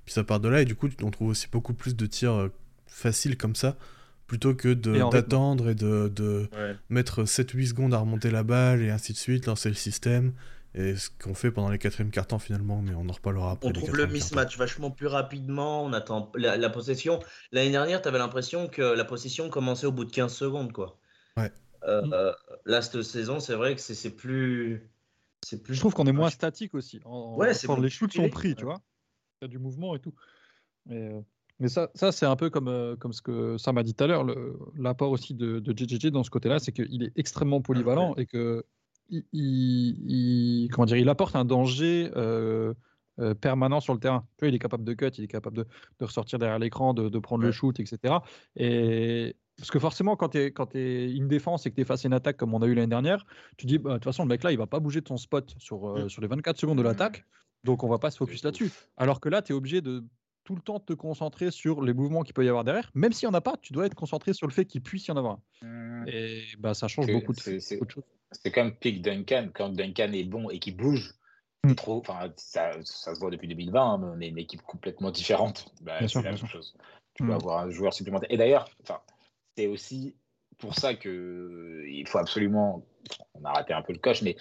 puis 0.05 0.13
ça 0.13 0.23
part 0.23 0.39
de 0.39 0.49
là 0.49 0.61
et 0.61 0.65
du 0.65 0.75
coup 0.75 0.87
on 1.01 1.09
trouve 1.11 1.29
aussi 1.29 1.47
beaucoup 1.51 1.73
plus 1.73 1.95
de 1.95 2.05
tirs 2.05 2.49
faciles 2.85 3.37
comme 3.37 3.55
ça 3.55 3.75
plutôt 4.27 4.53
que 4.53 4.73
d'attendre 5.11 5.69
et 5.69 5.75
de, 5.75 6.09
de 6.15 6.47
mettre 6.89 7.23
7-8 7.23 7.67
secondes 7.69 7.93
à 7.93 7.97
remonter 7.97 8.29
la 8.31 8.43
balle 8.43 8.81
et 8.81 8.89
ainsi 8.91 9.13
de 9.13 9.17
suite, 9.17 9.45
lancer 9.47 9.69
le 9.69 9.75
système. 9.75 10.31
Et 10.75 10.95
ce 10.95 11.09
qu'on 11.11 11.35
fait 11.35 11.51
pendant 11.51 11.69
les 11.69 11.77
quatrièmes 11.77 12.09
cartons 12.09 12.39
finalement, 12.39 12.81
mais 12.81 12.93
on 12.95 13.07
en 13.07 13.11
reparlera 13.13 13.51
après. 13.51 13.69
On 13.69 13.71
trouve 13.73 13.95
le 13.95 14.07
mismatch 14.07 14.57
vachement 14.57 14.89
plus 14.89 15.05
rapidement. 15.07 15.83
On 15.85 15.93
attend 15.93 16.31
la, 16.35 16.57
la 16.57 16.69
possession. 16.69 17.19
L'année 17.51 17.69
dernière, 17.71 18.01
tu 18.01 18.07
avais 18.07 18.17
l'impression 18.17 18.67
que 18.67 18.81
la 18.81 19.05
possession 19.05 19.49
commençait 19.49 19.85
au 19.85 19.91
bout 19.91 20.05
de 20.05 20.11
15 20.11 20.33
secondes. 20.33 20.71
Quoi. 20.71 20.97
Ouais. 21.37 21.51
Euh, 21.87 22.31
là, 22.65 22.81
cette 22.81 23.03
saison, 23.03 23.39
c'est 23.39 23.53
vrai 23.55 23.75
que 23.75 23.81
c'est 23.81 24.09
plus. 24.15 24.89
C'est 25.45 25.61
plus. 25.61 25.75
Je 25.75 25.79
trouve 25.79 25.93
qu'on 25.93 26.07
est 26.07 26.11
moins 26.13 26.29
statique 26.29 26.73
aussi. 26.73 27.01
En- 27.05 27.35
Ouais, 27.37 27.51
en- 27.67 27.79
les 27.79 27.89
shoots 27.89 28.13
sont 28.13 28.29
pris, 28.29 28.55
tu 28.55 28.63
vois. 28.63 28.79
Il 29.41 29.45
y 29.45 29.45
a 29.45 29.47
du 29.49 29.59
mouvement 29.59 29.93
et 29.95 29.99
tout. 29.99 30.13
Mais, 30.85 31.11
euh, 31.13 31.21
mais 31.59 31.67
ça, 31.67 31.91
ça 31.93 32.11
c'est 32.11 32.25
un 32.25 32.35
peu 32.37 32.49
comme, 32.49 32.67
euh, 32.69 32.95
comme 32.95 33.13
ce 33.13 33.21
que 33.21 33.57
Sam 33.57 33.77
a 33.77 33.83
dit 33.83 33.93
tout 33.93 34.03
à 34.05 34.07
l'heure. 34.07 34.25
L'apport 34.75 35.11
aussi 35.11 35.33
de, 35.35 35.59
de 35.59 35.77
JJJ 35.77 36.07
dans 36.11 36.23
ce 36.23 36.29
côté-là, 36.29 36.59
c'est 36.59 36.71
qu'il 36.71 37.03
est 37.03 37.11
extrêmement 37.17 37.61
polyvalent 37.61 38.15
et 38.15 38.25
que 38.25 38.65
il, 39.09 39.23
il- 39.33 40.63
il- 40.65 40.69
comment 40.71 40.85
dire, 40.85 40.97
il 40.97 41.09
apporte 41.09 41.35
un 41.35 41.45
danger 41.45 42.11
euh, 42.15 42.73
euh, 43.19 43.33
permanent 43.35 43.79
sur 43.79 43.93
le 43.93 43.99
terrain. 43.99 44.27
Tu 44.37 44.45
vois, 44.45 44.49
il 44.49 44.55
est 44.55 44.59
capable 44.59 44.83
de 44.83 44.93
cut, 44.93 45.07
il 45.17 45.23
est 45.25 45.27
capable 45.27 45.57
de, 45.57 45.67
de 45.99 46.05
ressortir 46.05 46.39
derrière 46.39 46.59
l'écran, 46.59 46.93
de, 46.93 47.09
de 47.09 47.19
prendre 47.19 47.43
le 47.43 47.51
shoot, 47.51 47.79
etc. 47.79 48.15
Et 48.55 49.35
parce 49.57 49.69
que 49.69 49.77
forcément, 49.79 50.15
quand 50.15 50.29
tu 50.29 50.39
es, 50.79 51.11
une 51.11 51.27
défense 51.27 51.65
et 51.65 51.69
que 51.69 51.75
tu 51.75 51.81
es 51.81 51.85
face 51.85 52.05
à 52.05 52.07
une 52.07 52.13
attaque 52.13 52.37
comme 52.37 52.53
on 52.55 52.61
a 52.61 52.65
eu 52.65 52.73
l'année 52.73 52.87
dernière, 52.87 53.25
tu 53.57 53.67
dis, 53.67 53.77
bah, 53.77 53.91
de 53.91 53.95
toute 53.97 54.05
façon, 54.05 54.23
le 54.23 54.29
mec 54.29 54.43
là, 54.43 54.51
il 54.51 54.57
va 54.57 54.65
pas 54.67 54.79
bouger 54.79 55.01
de 55.01 55.07
son 55.07 55.17
spot 55.17 55.53
sur, 55.59 55.87
euh, 55.87 56.05
Mm. 56.05 56.09
sur 56.09 56.21
les 56.23 56.27
24 56.27 56.57
secondes 56.59 56.77
de 56.79 56.83
l'attaque, 56.83 57.25
donc 57.63 57.83
on 57.83 57.87
va 57.89 57.99
pas 57.99 58.09
se 58.09 58.17
focus 58.17 58.43
là-dessus. 58.43 58.71
Alors 58.97 59.19
que 59.19 59.29
là, 59.29 59.41
tu 59.43 59.53
es 59.53 59.55
obligé 59.55 59.81
de 59.81 60.03
tout 60.43 60.55
le 60.55 60.61
temps 60.61 60.79
te 60.79 60.93
concentrer 60.93 61.51
sur 61.51 61.81
les 61.81 61.93
mouvements 61.93 62.23
qu'il 62.23 62.33
peut 62.33 62.45
y 62.45 62.49
avoir 62.49 62.63
derrière. 62.63 62.89
Même 62.93 63.13
s'il 63.13 63.27
n'y 63.27 63.35
en 63.35 63.37
a 63.37 63.41
pas, 63.41 63.57
tu 63.61 63.73
dois 63.73 63.85
être 63.85 63.95
concentré 63.95 64.33
sur 64.33 64.47
le 64.47 64.53
fait 64.53 64.65
qu'il 64.65 64.81
puisse 64.81 65.07
y 65.07 65.11
en 65.11 65.17
avoir 65.17 65.33
un. 65.61 65.67
Hum, 65.67 66.05
Et 66.07 66.43
bah, 66.59 66.73
ça 66.73 66.87
change 66.87 67.11
beaucoup 67.11 67.33
de, 67.33 67.39
choses. 67.39 67.77
C'est 68.31 68.51
comme 68.51 68.75
Pick 68.75 69.01
Duncan, 69.01 69.49
quand 69.53 69.69
Duncan 69.69 70.11
est 70.13 70.23
bon 70.23 70.49
et 70.49 70.59
qu'il 70.59 70.75
bouge, 70.75 71.13
Mm. 71.63 71.69
c'est 71.69 71.75
trop, 71.75 71.99
enfin, 71.99 72.31
ça, 72.35 72.71
ça 72.83 73.15
se 73.15 73.19
voit 73.19 73.31
depuis 73.31 73.47
2020, 73.47 73.81
hein, 73.81 73.97
mais 73.97 74.07
on 74.07 74.21
est 74.21 74.27
une 74.29 74.37
équipe 74.37 74.61
complètement 74.63 75.11
différente. 75.11 75.73
Bah, 75.81 75.99
c'est 76.01 76.07
sûr, 76.09 76.21
la 76.21 76.29
même 76.29 76.37
sûr. 76.37 76.49
chose. 76.49 76.75
Tu 77.13 77.23
peux 77.23 77.31
Mm. 77.31 77.35
avoir 77.35 77.59
un 77.65 77.69
joueur 77.69 77.93
supplémentaire. 77.93 78.31
Et 78.31 78.37
d'ailleurs, 78.37 78.69
enfin, 78.81 78.99
c'est 79.55 79.67
aussi 79.67 80.15
pour 80.57 80.75
ça 80.75 80.93
que 80.95 81.85
il 81.87 82.07
faut 82.07 82.17
absolument, 82.17 82.85
on 83.33 83.43
a 83.45 83.51
raté 83.51 83.73
un 83.73 83.81
peu 83.81 83.93
le 83.93 83.99
coche, 83.99 84.21
mais 84.21 84.35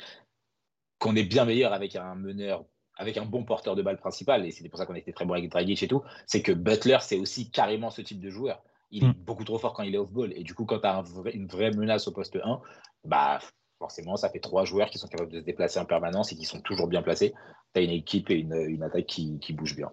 qu'on 0.98 1.16
est 1.16 1.24
bien 1.24 1.44
meilleur 1.44 1.72
avec 1.72 1.96
un 1.96 2.14
meneur, 2.14 2.64
avec 3.02 3.18
un 3.18 3.26
bon 3.26 3.44
porteur 3.44 3.76
de 3.76 3.82
balle 3.82 3.98
principal, 3.98 4.46
et 4.46 4.50
c'est 4.50 4.66
pour 4.68 4.78
ça 4.78 4.86
qu'on 4.86 4.94
était 4.94 5.12
très 5.12 5.26
bon 5.26 5.34
avec 5.34 5.50
Dragic 5.50 5.82
et 5.82 5.88
tout, 5.88 6.02
c'est 6.26 6.40
que 6.40 6.52
Butler, 6.52 6.98
c'est 7.00 7.18
aussi 7.18 7.50
carrément 7.50 7.90
ce 7.90 8.00
type 8.00 8.20
de 8.20 8.30
joueur. 8.30 8.62
Il 8.90 9.04
est 9.04 9.08
Mm. 9.08 9.24
beaucoup 9.24 9.44
trop 9.44 9.58
fort 9.58 9.74
quand 9.74 9.82
il 9.82 9.94
est 9.94 9.98
off-ball, 9.98 10.32
et 10.34 10.44
du 10.44 10.54
coup, 10.54 10.64
quand 10.64 10.78
tu 10.78 10.86
as 10.86 10.96
un 10.96 11.02
vrai- 11.02 11.32
une 11.32 11.46
vraie 11.46 11.72
menace 11.72 12.08
au 12.08 12.12
poste 12.12 12.38
1, 12.42 12.60
bah, 13.04 13.40
forcément, 13.78 14.16
ça 14.16 14.30
fait 14.30 14.38
trois 14.38 14.64
joueurs 14.64 14.90
qui 14.90 14.98
sont 14.98 15.08
capables 15.08 15.32
de 15.32 15.40
se 15.40 15.44
déplacer 15.44 15.80
en 15.80 15.84
permanence 15.84 16.32
et 16.32 16.36
qui 16.36 16.44
sont 16.44 16.60
toujours 16.60 16.86
bien 16.86 17.02
placés. 17.02 17.34
Tu 17.74 17.80
as 17.80 17.82
une 17.82 17.90
équipe 17.90 18.30
et 18.30 18.34
une, 18.34 18.54
une 18.54 18.82
attaque 18.82 19.06
qui, 19.06 19.38
qui 19.40 19.52
bouge 19.52 19.74
bien. 19.74 19.90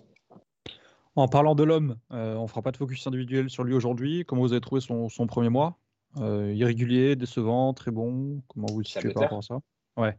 En 1.15 1.28
parlant 1.28 1.56
de 1.56 1.63
l'homme, 1.63 1.98
euh, 2.12 2.36
on 2.36 2.48
fera 2.48 2.62
pas 2.62 2.72
de 2.72 2.78
focus 2.78 3.08
individuel 3.08 3.50
sur 3.50 3.63
lui 3.63 3.74
aujourd'hui. 3.74 4.26
Comment 4.26 4.41
vous 4.43 4.54
avez 4.54 4.62
trouvé 4.62 4.80
son, 4.80 5.10
son 5.10 5.26
premier 5.26 5.50
mois? 5.50 5.80
Euh, 6.17 6.54
Irrégulier, 6.54 7.15
décevant, 7.15 7.74
très 7.74 7.91
bon? 7.91 8.41
Comment 8.48 8.67
vous 8.67 8.80
le 8.80 8.86
situez 8.86 9.10
par 9.12 9.24
rapport 9.24 9.39
à 9.39 9.41
ça? 9.41 9.60
Ouais. 9.98 10.17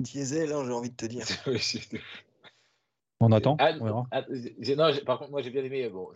Diesel, 0.00 0.52
hein, 0.52 0.62
j'ai 0.66 0.72
envie 0.72 0.90
de 0.90 0.96
te 0.96 1.06
dire. 1.06 1.24
On 3.22 3.32
attend, 3.32 3.56
Ah, 3.58 3.72
on 3.78 3.84
verra. 3.84 4.06
ah, 4.12 4.22
non, 4.76 4.90
par 5.04 5.18
contre, 5.18 5.30
moi 5.30 5.42
j'ai 5.42 5.50
bien 5.50 5.62
aimé, 5.62 5.86
bon, 5.90 6.08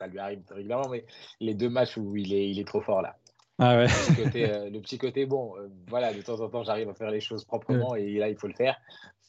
ça 0.00 0.08
lui 0.08 0.18
arrive 0.18 0.42
régulièrement, 0.50 0.88
mais 0.88 1.04
les 1.38 1.54
deux 1.54 1.68
matchs 1.68 1.96
où 1.96 2.16
il 2.16 2.32
est, 2.34 2.50
il 2.50 2.58
est 2.58 2.66
trop 2.66 2.80
fort 2.80 3.02
là. 3.02 3.16
Ah 3.60 3.76
ouais. 3.76 3.86
Le 3.86 3.88
petit 4.14 4.24
côté, 4.24 4.50
euh, 4.50 4.68
le 4.68 4.80
petit 4.80 4.98
côté 4.98 5.26
bon, 5.26 5.56
euh, 5.56 5.68
voilà, 5.86 6.12
de 6.12 6.20
temps 6.22 6.40
en 6.40 6.48
temps 6.48 6.64
j'arrive 6.64 6.88
à 6.88 6.94
faire 6.94 7.12
les 7.12 7.20
choses 7.20 7.44
proprement 7.44 7.94
et 7.94 8.14
là 8.14 8.28
il 8.28 8.36
faut 8.36 8.48
le 8.48 8.54
faire. 8.54 8.76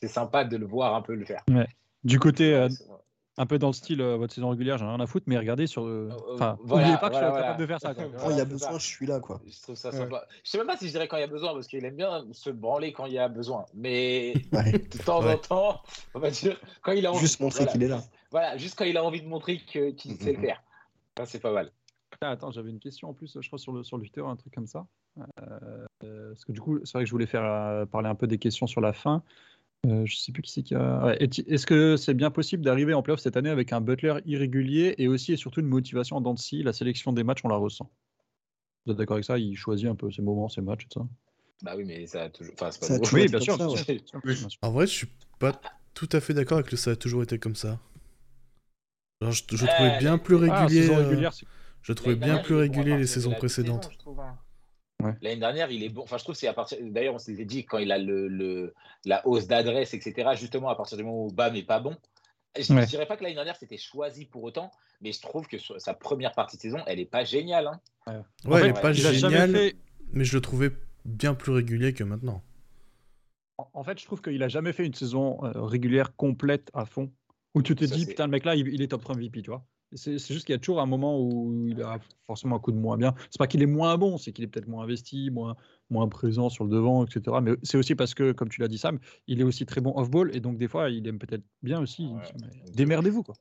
C'est 0.01 0.07
sympa 0.07 0.45
de 0.45 0.57
le 0.57 0.65
voir 0.65 0.95
un 0.95 1.03
peu 1.03 1.13
le 1.13 1.25
faire. 1.25 1.43
Du 2.03 2.17
côté, 2.17 2.55
euh, 2.55 2.69
un 3.37 3.45
peu 3.45 3.59
dans 3.59 3.67
le 3.67 3.73
style, 3.73 4.01
euh, 4.01 4.15
votre 4.17 4.33
saison 4.33 4.49
régulière, 4.49 4.77
j'ai 4.77 4.85
rien 4.85 4.99
à 4.99 5.07
foutre, 5.07 5.25
mais 5.27 5.37
regardez 5.37 5.67
sur. 5.67 5.83
euh, 5.85 6.09
Euh, 6.11 6.33
Enfin, 6.35 6.57
voilà, 6.61 6.83
n'oubliez 6.87 6.97
pas 6.99 7.09
que 7.09 7.13
voilà, 7.13 7.19
je 7.19 7.25
suis 7.25 7.29
voilà. 7.31 7.41
capable 7.41 7.59
de 7.61 7.65
faire 7.67 7.81
ça. 7.81 7.93
quoi. 7.93 8.03
Quand 8.19 8.29
il 8.29 8.37
y 8.37 8.41
a 8.41 8.45
besoin, 8.45 8.71
ça. 8.71 8.77
je 8.77 8.85
suis 8.85 9.05
là, 9.05 9.19
quoi. 9.19 9.41
Je 9.45 9.61
trouve 9.61 9.75
ça 9.75 9.89
Ouais. 9.89 9.97
sympa. 9.97 10.25
Je 10.43 10.49
sais 10.51 10.57
même 10.57 10.67
pas 10.67 10.77
si 10.77 10.85
je 10.87 10.91
dirais 10.91 11.07
quand 11.07 11.17
il 11.17 11.21
y 11.21 11.23
a 11.23 11.27
besoin, 11.27 11.53
parce 11.53 11.67
qu'il 11.67 11.83
aime 11.83 11.95
bien 11.95 12.25
se 12.31 12.49
branler 12.49 12.93
quand 12.93 13.05
il 13.05 13.13
y 13.13 13.19
a 13.19 13.27
besoin. 13.27 13.65
Mais 13.73 14.33
Ouais. 14.53 14.71
de 14.71 15.03
temps 15.03 15.21
Ouais. 15.23 15.33
en 15.33 15.37
temps, 15.37 15.81
on 16.13 16.19
va 16.19 16.29
dire, 16.31 16.57
quand 16.81 16.93
il 16.93 17.05
a 17.05 17.11
envie. 17.11 17.19
Juste 17.19 17.39
montrer 17.41 17.59
voilà. 17.65 17.71
qu'il 17.73 17.83
est 17.83 17.87
là. 17.89 18.01
Voilà, 18.31 18.57
juste 18.57 18.77
quand 18.77 18.85
il 18.85 18.95
a 18.97 19.03
envie 19.03 19.21
de 19.21 19.27
montrer 19.27 19.57
qu'il 19.59 19.95
sait 20.17 20.33
le 20.33 20.39
faire. 20.41 20.61
Ça, 21.17 21.25
c'est 21.25 21.39
pas 21.39 21.51
mal. 21.51 21.71
Ah, 22.21 22.31
attends, 22.31 22.51
j'avais 22.51 22.69
une 22.69 22.79
question 22.79 23.09
en 23.09 23.13
plus, 23.13 23.37
je 23.41 23.47
crois, 23.47 23.59
sur 23.59 23.73
le, 23.73 23.83
sur 23.83 23.97
le 23.97 24.03
Twitter, 24.03 24.21
un 24.25 24.35
truc 24.37 24.53
comme 24.53 24.67
ça. 24.67 24.85
Euh, 25.41 25.85
parce 26.29 26.45
que 26.45 26.51
du 26.51 26.61
coup, 26.61 26.79
c'est 26.83 26.93
vrai 26.93 27.03
que 27.03 27.07
je 27.07 27.11
voulais 27.11 27.25
faire 27.25 27.43
euh, 27.43 27.85
parler 27.85 28.07
un 28.09 28.15
peu 28.15 28.27
des 28.27 28.37
questions 28.37 28.67
sur 28.67 28.81
la 28.81 28.93
fin. 28.93 29.23
Euh, 29.85 30.05
je 30.05 30.15
sais 30.17 30.31
plus 30.31 30.41
qui 30.41 30.51
c'est 30.51 30.63
qui 30.63 30.73
a. 30.75 31.05
Ouais, 31.05 31.17
Est-ce 31.19 31.65
que 31.65 31.95
c'est 31.97 32.13
bien 32.13 32.31
possible 32.31 32.63
d'arriver 32.63 32.93
en 32.93 33.03
playoff 33.03 33.19
cette 33.19 33.37
année 33.37 33.49
avec 33.49 33.71
un 33.73 33.81
Butler 33.81 34.15
irrégulier 34.25 34.95
et 34.97 35.07
aussi 35.07 35.33
et 35.33 35.37
surtout 35.37 35.59
une 35.61 35.67
motivation 35.67 36.15
en 36.17 36.21
dents 36.21 36.33
de 36.33 36.39
scie 36.39 36.63
La 36.63 36.73
sélection 36.73 37.13
des 37.13 37.23
matchs, 37.23 37.41
on 37.43 37.49
la 37.49 37.57
ressent. 37.57 37.91
Vous 38.85 38.93
êtes 38.93 38.97
d'accord 38.97 39.15
avec 39.15 39.25
ça? 39.25 39.37
Il 39.39 39.55
choisit 39.57 39.87
un 39.87 39.95
peu 39.95 40.11
ses 40.11 40.21
moments, 40.21 40.49
ses 40.49 40.61
matchs 40.61 40.85
et 40.85 40.87
tout 40.89 41.01
ça? 41.01 41.07
Bah 41.63 41.73
oui, 41.77 41.85
mais 41.85 42.05
ça 42.07 42.23
a 42.23 42.29
toujours. 42.29 42.53
Enfin, 42.53 42.71
c'est 42.71 42.79
pas 42.81 42.87
toujours 42.87 43.19
Oui, 43.19 43.23
été 43.23 43.31
bien 43.31 43.39
sûr. 43.39 43.57
ça, 43.57 43.69
ouais. 43.69 44.01
bien. 44.23 44.47
En 44.61 44.71
vrai, 44.71 44.87
je 44.87 44.91
suis 44.91 45.07
pas 45.39 45.59
tout 45.93 46.09
à 46.11 46.19
fait 46.19 46.33
d'accord 46.33 46.57
avec 46.59 46.71
le 46.71 46.77
ça 46.77 46.91
a 46.91 46.95
toujours 46.95 47.23
été 47.23 47.39
comme 47.39 47.55
ça. 47.55 47.79
Genre, 49.21 49.31
je, 49.31 49.43
je 49.51 49.65
trouvais 49.65 49.99
bien 49.99 50.17
plus 50.17 50.35
Ah, 50.35 50.65
régulier. 50.65 50.81
saison 50.81 50.97
euh, 50.99 51.29
je 51.81 51.93
trouvais 51.93 52.15
bien 52.15 52.37
plus 52.37 52.55
régulier 52.55 52.97
les 52.97 53.07
saisons 53.07 53.33
précédentes. 53.33 53.89
je 53.91 53.97
trouve, 53.97 54.19
hein. 54.19 54.37
Ouais. 55.05 55.13
L'année 55.21 55.39
dernière, 55.39 55.71
il 55.71 55.83
est 55.83 55.89
bon. 55.89 56.01
Enfin, 56.03 56.17
je 56.17 56.23
trouve 56.23 56.35
que 56.35 56.39
c'est 56.39 56.47
à 56.47 56.53
partir. 56.53 56.77
D'ailleurs, 56.81 57.15
on 57.15 57.19
s'était 57.19 57.45
dit 57.45 57.65
quand 57.65 57.77
il 57.77 57.91
a 57.91 57.97
le, 57.97 58.27
le- 58.27 58.73
la 59.05 59.25
hausse 59.27 59.47
d'adresse, 59.47 59.93
etc. 59.93 60.31
Justement, 60.35 60.69
à 60.69 60.75
partir 60.75 60.97
du 60.97 61.03
moment 61.03 61.25
où 61.25 61.31
Bam 61.31 61.53
n'est 61.53 61.63
pas 61.63 61.79
bon. 61.79 61.95
Je 62.57 62.71
ne 62.73 62.79
Ouais. 62.79 62.85
dirais 62.85 63.05
pas 63.05 63.17
que 63.17 63.23
l'année 63.23 63.35
dernière 63.35 63.57
c'était 63.57 63.77
choisi 63.77 64.23
pour 64.25 64.41
autant, 64.43 64.71
mais 65.01 65.11
je 65.11 65.19
trouve 65.21 65.45
que 65.45 65.57
sa 65.77 65.93
première 65.93 66.31
partie 66.33 66.55
de 66.55 66.61
saison, 66.61 66.79
elle 66.87 66.99
est 67.01 67.05
pas 67.05 67.25
géniale. 67.25 67.67
hein. 67.67 67.81
En 68.45 68.51
Ouais, 68.51 68.61
fait, 68.61 68.67
il 68.67 68.69
est 68.69 68.81
pas 68.81 68.91
il 68.93 69.05
a 69.07 69.11
jamais 69.13 69.33
génial, 69.35 69.51
fait- 69.51 69.75
mais 70.13 70.23
je 70.23 70.33
le 70.35 70.41
trouvais 70.41 70.71
bien 71.03 71.33
plus 71.33 71.51
régulier 71.51 71.93
que 71.93 72.05
maintenant. 72.05 72.41
En- 73.57 73.69
En 73.73 73.83
fait, 73.83 73.99
je 73.99 74.05
trouve 74.05 74.21
qu'il 74.21 74.41
a 74.41 74.47
jamais 74.47 74.71
fait 74.71 74.85
une 74.85 74.93
saison 74.93 75.43
euh, 75.43 75.51
régulière 75.63 76.15
complète 76.15 76.69
à 76.73 76.85
fond 76.85 77.11
où 77.55 77.61
tu 77.61 77.75
te 77.75 77.83
dis 77.85 78.05
putain 78.05 78.25
le 78.25 78.31
mec 78.31 78.45
là 78.45 78.55
il, 78.55 78.67
il 78.69 78.81
est 78.81 78.87
top 78.87 79.01
3 79.01 79.15
MVP, 79.15 79.41
tu 79.41 79.49
vois. 79.49 79.65
C'est 79.95 80.17
juste 80.17 80.45
qu'il 80.45 80.53
y 80.53 80.55
a 80.55 80.59
toujours 80.59 80.81
un 80.81 80.85
moment 80.85 81.19
où 81.19 81.67
il 81.67 81.81
a 81.81 81.99
forcément 82.27 82.55
un 82.57 82.59
coup 82.59 82.71
de 82.71 82.77
moins 82.77 82.97
bien. 82.97 83.15
C'est 83.31 83.37
pas 83.39 83.47
qu'il 83.47 83.61
est 83.61 83.65
moins 83.67 83.97
bon, 83.97 84.17
c'est 84.17 84.31
qu'il 84.33 84.43
est 84.43 84.47
peut-être 84.47 84.67
moins 84.67 84.83
investi, 84.83 85.29
moins, 85.31 85.55
moins 85.89 86.07
présent 86.07 86.49
sur 86.49 86.63
le 86.65 86.69
devant, 86.69 87.05
etc. 87.05 87.37
Mais 87.41 87.51
c'est 87.63 87.77
aussi 87.77 87.95
parce 87.95 88.13
que, 88.13 88.31
comme 88.31 88.49
tu 88.49 88.61
l'as 88.61 88.67
dit 88.67 88.77
Sam, 88.77 88.99
il 89.27 89.39
est 89.39 89.43
aussi 89.43 89.65
très 89.65 89.81
bon 89.81 89.93
off-ball 89.95 90.35
et 90.35 90.39
donc 90.39 90.57
des 90.57 90.67
fois 90.67 90.89
il 90.89 91.07
aime 91.07 91.19
peut-être 91.19 91.43
bien 91.63 91.79
aussi. 91.81 92.07
Ouais. 92.07 92.21
Mais 92.41 92.71
Démerdez-vous 92.73 93.23
quoi. 93.23 93.35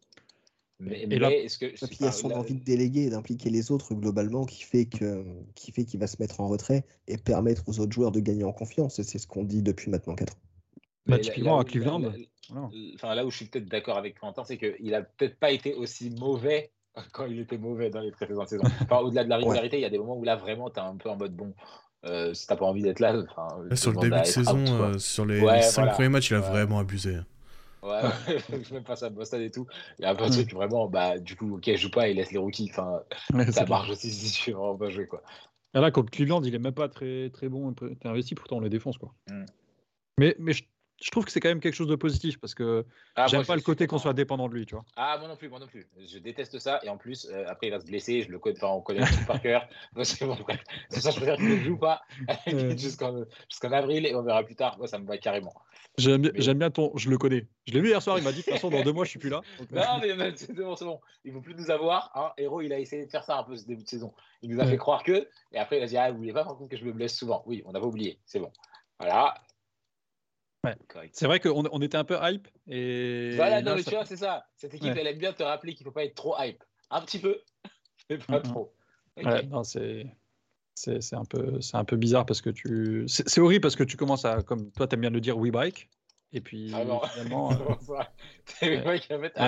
Mais, 0.81 1.03
Et 1.03 1.07
mais 1.07 1.19
là- 1.19 1.31
est-ce 1.33 1.57
que. 1.59 1.67
Il 1.67 2.01
y 2.05 2.07
a 2.09 2.13
son 2.13 2.29
là- 2.29 2.39
envie 2.39 2.55
de 2.55 2.65
déléguer 2.65 3.03
et 3.05 3.11
d'impliquer 3.11 3.49
les 3.49 3.71
autres 3.71 3.95
globalement 3.95 4.45
qui 4.45 4.63
fait 4.65 4.87
que 4.87 5.25
qui 5.55 5.71
fait 5.73 5.85
qu'il 5.85 6.01
va 6.01 6.07
se 6.09 6.17
mettre 6.21 6.41
en 6.41 6.49
retrait 6.49 6.85
et 7.07 7.17
permettre 7.17 7.63
aux 7.69 7.79
autres 7.79 7.93
joueurs 7.93 8.11
de 8.13 8.21
gagner 8.21 8.45
en 8.45 8.53
confiance. 8.53 9.01
C'est 9.01 9.19
ce 9.19 9.27
qu'on 9.27 9.45
dit 9.45 9.63
depuis 9.63 9.91
maintenant 9.91 10.15
4 10.17 10.35
ans. 10.35 10.39
Bah, 11.07 11.17
là- 11.17 11.23
typiquement 11.23 11.57
là 11.57 11.61
à 11.63 11.65
Cleveland. 11.65 11.99
là- 11.99 12.09
là- 12.09 12.15
Voilà. 12.51 12.69
Enfin, 12.95 13.15
là 13.15 13.25
où 13.27 13.31
je 13.31 13.37
suis 13.37 13.47
peut-être 13.47 13.67
d'accord 13.67 13.97
avec 13.99 14.19
Quentin, 14.19 14.45
c'est 14.45 14.59
qu'il 14.59 14.95
a 14.95 15.03
peut-être 15.03 15.39
pas 15.39 15.51
été 15.51 15.75
aussi 15.75 16.11
mauvais 16.11 16.71
quand 17.13 17.27
il 17.27 17.41
était 17.41 17.59
mauvais 17.59 17.91
dans 17.91 18.01
les 18.01 18.11
précédentes 18.11 18.49
saisons. 18.49 18.63
Enfin, 18.91 18.99
au-delà 19.01 19.25
de 19.25 19.29
la 19.31 19.37
régularité, 19.39 19.79
il 19.79 19.83
y 19.83 19.87
a 19.87 19.91
des 19.91 19.99
moments 19.99 20.17
où 20.17 20.25
là 20.25 20.37
vraiment 20.37 20.71
t'es 20.71 20.81
un 20.81 20.97
peu 20.97 21.09
en 21.11 21.17
mode 21.17 21.35
bon. 21.35 21.55
euh, 22.07 22.35
si 22.35 22.47
t'as 22.47 22.57
pas 22.57 22.67
envie 22.67 22.83
d'être 22.83 23.01
là, 23.01 23.15
je 23.71 23.75
sur 23.77 23.93
le 23.93 23.99
début 23.99 24.21
de 24.21 24.25
saison, 24.27 24.63
out, 24.63 24.69
euh, 24.69 24.99
sur 24.99 25.25
les, 25.25 25.41
Ouais, 25.41 25.63
5 25.63 25.81
voilà. 25.83 25.93
premiers 25.95 26.09
matchs, 26.11 26.31
il 26.31 26.35
a 26.35 26.41
Ouais. 26.41 26.49
vraiment 26.51 26.79
abusé. 26.79 27.17
Ouais, 27.83 27.91
ouais, 28.29 28.39
même 28.73 28.85
face 28.85 29.03
à 29.03 29.09
Boston 29.09 29.41
et 29.41 29.51
tout. 29.51 29.67
Il 29.99 30.03
y 30.03 30.05
a 30.05 30.11
un 30.11 30.15
peu 30.15 30.25
un 30.25 30.29
Mm. 30.29 30.33
truc 30.33 30.53
vraiment, 30.53 30.87
bah, 30.87 31.19
du 31.19 31.35
coup, 31.35 31.57
ok, 31.57 31.63
je 31.67 31.77
joue 31.77 31.91
pas, 31.91 32.09
il 32.09 32.17
laisse 32.17 32.31
les 32.31 32.37
rookies. 32.39 32.69
Enfin, 32.71 33.01
ça 33.53 33.65
marche 33.65 33.89
aussi 33.89 34.11
si 34.11 34.33
tu 34.43 34.51
veux 34.51 34.57
vraiment 34.59 34.77
pas 34.77 34.91
jouer, 34.91 35.07
quoi. 35.07 35.23
Et 35.75 35.81
là, 35.81 35.91
contre 35.91 36.11
Cleveland, 36.11 36.43
il 36.43 36.55
est 36.55 36.59
même 36.59 36.75
pas 36.75 36.89
très, 36.91 37.31
très 37.31 37.49
bon. 37.49 37.73
T'es 37.73 38.07
investi, 38.07 38.35
pourtant 38.35 38.57
on 38.57 38.61
les 38.61 38.69
défonce 38.69 38.99
quoi. 38.99 39.15
Mm. 39.31 39.45
Mais, 40.19 40.37
mais 40.39 40.53
je, 40.53 40.63
je 41.05 41.11
trouve 41.11 41.27
que 41.27 41.31
c'est 41.31 41.39
quand 41.41 41.51
même 41.51 41.61
quelque 41.61 41.75
chose 41.75 41.87
de 41.89 41.97
positif 41.97 42.41
parce 42.41 42.55
que 42.55 42.87
Ah, 43.15 43.27
j'aime 43.27 43.45
pas 43.45 43.57
le 43.57 43.61
côté 43.61 43.87
qu'on 43.87 43.99
soit 43.99 44.15
dépendant 44.15 44.49
de 44.49 44.55
lui, 44.55 44.65
tu 44.65 44.75
vois. 44.75 44.87
Ah, 44.97 45.19
moi 45.19 45.29
non 45.29 45.37
plus, 45.37 45.51
moi 45.51 45.59
non 45.59 45.67
plus. 45.67 45.87
Je 45.99 46.19
déteste 46.19 46.59
ça. 46.59 46.81
Et 46.83 46.89
en 46.89 46.97
plus, 46.97 47.27
euh, 47.31 47.45
après, 47.47 47.67
il 47.67 47.71
va 47.71 47.79
se 47.79 47.85
blesser. 47.85 48.23
Je 48.23 48.31
le 48.31 48.39
connais, 48.39 48.57
enfin, 48.57 48.69
on 48.75 48.81
connaît 48.81 49.05
truc 49.05 49.27
par 49.27 49.39
cœur. 49.43 49.69
C'est 50.03 50.25
bon, 50.25 50.35
ça, 50.89 51.11
je 51.11 51.17
préfère 51.17 51.37
qu'il 51.37 51.49
ne 51.51 51.57
joue 51.63 51.77
pas 51.77 52.01
jusqu'en 52.79 53.25
jusqu'en 53.51 53.73
avril 53.73 54.07
et 54.07 54.15
on 54.15 54.23
verra 54.23 54.43
plus 54.45 54.57
tard. 54.57 54.79
Moi, 54.79 54.87
ça 54.89 54.99
me 54.99 55.07
va 55.07 55.19
carrément. 55.19 55.53
J'aime 55.99 56.23
bien, 56.23 56.31
Mais- 56.35 56.41
j'aime 56.41 56.59
bien 56.59 56.71
ton. 56.71 56.91
Je 56.97 57.11
le 57.11 57.19
connais. 57.19 57.47
Je 57.67 57.75
l'ai 57.75 57.81
vu 57.83 57.89
hier 57.89 58.01
soir, 58.03 58.17
il 58.19 58.25
m'a 58.25 58.33
dit 58.33 58.39
de 58.39 58.45
toute 58.45 58.55
façon, 58.55 58.71
dans 58.71 58.83
deux 58.83 58.93
mois, 58.93 59.05
je 59.05 59.11
suis 59.11 59.19
plus 59.19 59.29
là. 59.31 59.43
Donc, 59.59 59.69
euh, 59.73 59.77
Non, 59.77 60.01
mais 60.17 60.33
c'est 60.37 60.55
bon, 60.55 60.75
c'est 60.75 60.87
bon. 60.87 61.01
Il 61.27 61.33
ne 61.33 61.37
faut 61.37 61.43
plus 61.43 61.55
nous 61.55 61.71
avoir. 61.71 62.11
Hein. 62.15 62.33
Héros, 62.39 62.63
il 62.63 62.73
a 62.73 62.79
essayé 62.79 63.05
de 63.05 63.11
faire 63.11 63.25
ça 63.25 63.37
un 63.39 63.43
peu 63.45 63.57
ce 63.57 63.67
début 63.67 63.83
de 63.85 63.89
saison. 63.89 64.15
Il 64.41 64.49
nous 64.51 64.59
a 64.61 64.65
Ouais. 64.65 64.71
fait 64.71 64.77
croire 64.79 65.03
que. 65.03 65.29
Et 65.53 65.59
après, 65.59 65.77
il 65.79 65.83
a 65.83 65.87
dit 65.87 65.99
Ah, 65.99 66.11
vous 66.11 66.17
voulez 66.17 66.33
pas 66.33 66.45
par 66.45 66.57
contre 66.57 66.71
que 66.71 66.77
je 66.79 66.85
me 66.87 66.93
blesse 66.93 67.15
souvent? 67.15 67.43
Oui, 67.45 67.63
on 67.67 67.73
n'avait 67.73 67.85
oublié. 67.85 68.19
C'est 68.25 68.41
bon. 68.41 68.51
Voilà. 68.99 69.35
Ouais. 70.65 70.77
C'est 71.13 71.27
vrai 71.27 71.41
qu'on 71.41 71.65
on 71.71 71.81
était 71.83 71.97
un 71.97 72.05
peu 72.05 72.17
hype. 72.23 72.49
Et 72.69 73.33
Voilà, 73.37 73.57
là, 73.61 73.63
non, 73.63 73.77
mais 73.77 73.83
ça- 73.83 73.91
tu 73.91 73.97
vois, 73.97 74.05
c'est 74.07 74.17
ça. 74.17 74.47
Cette 74.57 74.75
équipe, 74.75 74.93
Ouais. 74.95 75.01
elle 75.01 75.07
aime 75.07 75.19
bien 75.19 75.33
te 75.33 75.43
rappeler 75.43 75.75
qu'il 75.75 75.85
ne 75.87 75.91
faut 75.91 75.95
pas 75.95 76.05
être 76.05 76.15
trop 76.15 76.35
hype. 76.39 76.63
Un 76.91 77.01
petit 77.03 77.19
peu, 77.19 77.39
mais 78.11 78.19
pas 78.19 78.41
trop. 78.41 78.73
Ouais, 79.17 79.43
non, 79.45 79.63
c'est. 79.65 80.07
C'est 80.77 81.15
un, 81.15 81.25
peu- 81.25 81.61
un 81.73 81.85
peu 81.85 81.97
bizarre 81.97 82.27
parce 82.27 82.41
que 82.41 82.51
tu. 82.51 83.05
C'est 83.07 83.39
horrible 83.41 83.61
parce 83.63 83.77
que 83.77 83.85
tu 83.85 83.97
commences 83.97 84.25
à. 84.25 84.43
Comme 84.43 84.71
toi, 84.73 84.89
t'aimes 84.89 85.03
bien 85.03 85.11
le 85.11 85.21
dire, 85.21 85.39
we 85.39 85.53
bike. 85.53 85.89
Et 86.37 86.41
puis 86.41 86.73
Ah 86.75 86.85
non. 86.85 87.01
finalement. 87.01 87.53
euh, 87.53 87.57
va 89.09 89.19
mettre. 89.19 89.41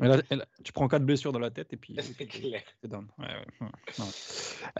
Mais 0.00 0.08
là- 0.08 0.20
là, 0.30 0.44
tu 0.62 0.72
prends 0.72 0.86
quatre 0.86 1.04
blessures 1.04 1.32
dans 1.32 1.38
la 1.38 1.50
tête 1.50 1.72
et 1.72 1.76
puis. 1.78 1.96
C'est 2.00 2.26
clair. 2.26 2.60
C'est. 2.82 2.92
Ouais, 3.18 3.26
ouais. 3.60 3.68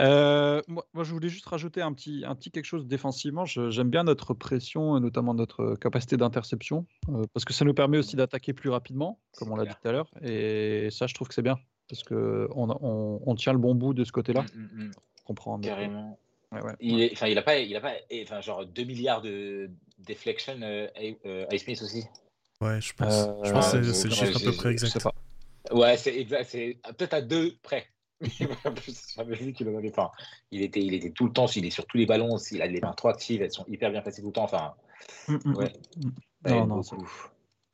Euh, 0.01 0.61
moi, 0.69 0.85
moi, 0.93 1.05
je 1.05 1.13
voulais 1.13 1.29
juste 1.31 1.47
rajouter 1.47 1.81
un 1.83 1.93
petit, 1.93 2.25
un 2.27 2.35
petit 2.35 2.51
quelque 2.51 2.67
chose 2.67 2.87
défensivement. 2.87 3.45
J'aime 3.47 3.91
bien 3.91 4.05
notre 4.05 4.35
pression 4.35 4.97
et 4.97 5.01
notamment 5.01 5.35
notre 5.35 5.75
capacité 5.77 6.17
d'interception 6.17 6.87
euh, 7.09 7.25
parce 7.33 7.45
que 7.45 7.53
ça 7.53 7.65
nous 7.65 7.75
permet 7.75 7.99
aussi 7.99 8.17
d'attaquer 8.17 8.53
plus 8.53 8.71
rapidement, 8.71 9.19
comme 9.39 9.51
on 9.53 9.57
l'a 9.57 9.65
dit 9.65 9.75
tout 9.81 9.89
à 9.89 9.93
l'heure. 9.93 10.11
Et 10.23 10.89
ça, 10.91 11.07
je 11.07 11.15
trouve 11.15 11.29
que 11.29 11.35
c'est 11.35 11.43
bien 11.43 11.59
parce 11.89 12.03
que 12.03 12.49
on, 12.55 12.69
on, 13.27 13.35
tient 13.35 13.53
le 13.55 13.59
bon 13.59 13.75
bout 13.75 13.95
de 13.95 14.05
ce 14.05 14.13
côté-là. 14.13 14.43
Mm, 14.55 14.61
mm, 14.61 14.85
mm. 14.85 14.91
On 15.25 15.29
comprend. 15.29 15.57
notre- 15.59 15.69
Carrément. 15.69 16.19
Ouais, 16.53 16.63
ouais. 16.63 16.73
Il 16.81 17.03
est, 17.03 17.13
enfin, 17.13 17.27
il 17.29 17.37
a 17.37 17.43
pas, 17.43 17.59
il 17.59 17.77
a 17.77 17.81
pas, 17.81 17.95
enfin, 18.23 18.41
genre 18.41 18.65
2 18.65 18.85
milliards 18.85 19.21
de 19.21 19.71
deflection, 19.99 20.59
euh, 20.63 20.89
euh, 21.27 21.47
aussi. 21.51 22.05
Ouais, 22.61 22.81
je 22.81 22.93
pense. 22.95 23.27
Euh, 23.29 23.45
je 23.45 23.53
pense 23.53 23.73
que 23.73 23.93
c'est- 23.93 24.09
le 24.09 24.15
chiffre 24.15 24.37
à 24.37 24.41
peu 24.41 24.53
près 24.57 24.71
exact. 24.71 25.03
pas. 25.03 25.13
Ouais, 25.73 25.97
c'est 25.97 26.17
exact, 26.17 26.45
c'est 26.49 26.79
peut-être 26.97 27.15
à 27.15 27.21
deux 27.21 27.55
près. 27.63 27.87
J'avais 29.17 29.37
vu 29.37 29.53
qu'il 29.53 29.69
en 29.69 29.77
avait 29.77 29.91
pas. 29.91 30.11
Il 30.51 30.63
était, 30.63 30.81
il 30.83 30.95
était 30.95 31.11
tout 31.11 31.27
le 31.27 31.33
temps, 31.33 31.47
il 31.55 31.67
est 31.67 31.71
sur 31.71 31.87
tous 31.87 31.99
les 31.99 32.07
ballons, 32.07 32.37
il 32.51 32.63
a 32.63 32.67
les 32.67 32.81
mains 32.81 32.93
trop 32.95 33.09
actives, 33.09 33.43
elles 33.43 33.53
sont 33.53 33.65
hyper 33.69 33.91
bien 33.91 34.01
placées 34.01 34.23
tout 34.23 34.29
le 34.29 34.33
temps. 34.33 34.45
Enfin, 34.45 34.75
Mm, 35.29 35.37
mm, 35.45 35.55
ouais. 35.57 35.73
mm. 35.97 36.11
Non, 36.49 36.67
non, 36.67 36.83
c'est 36.83 36.97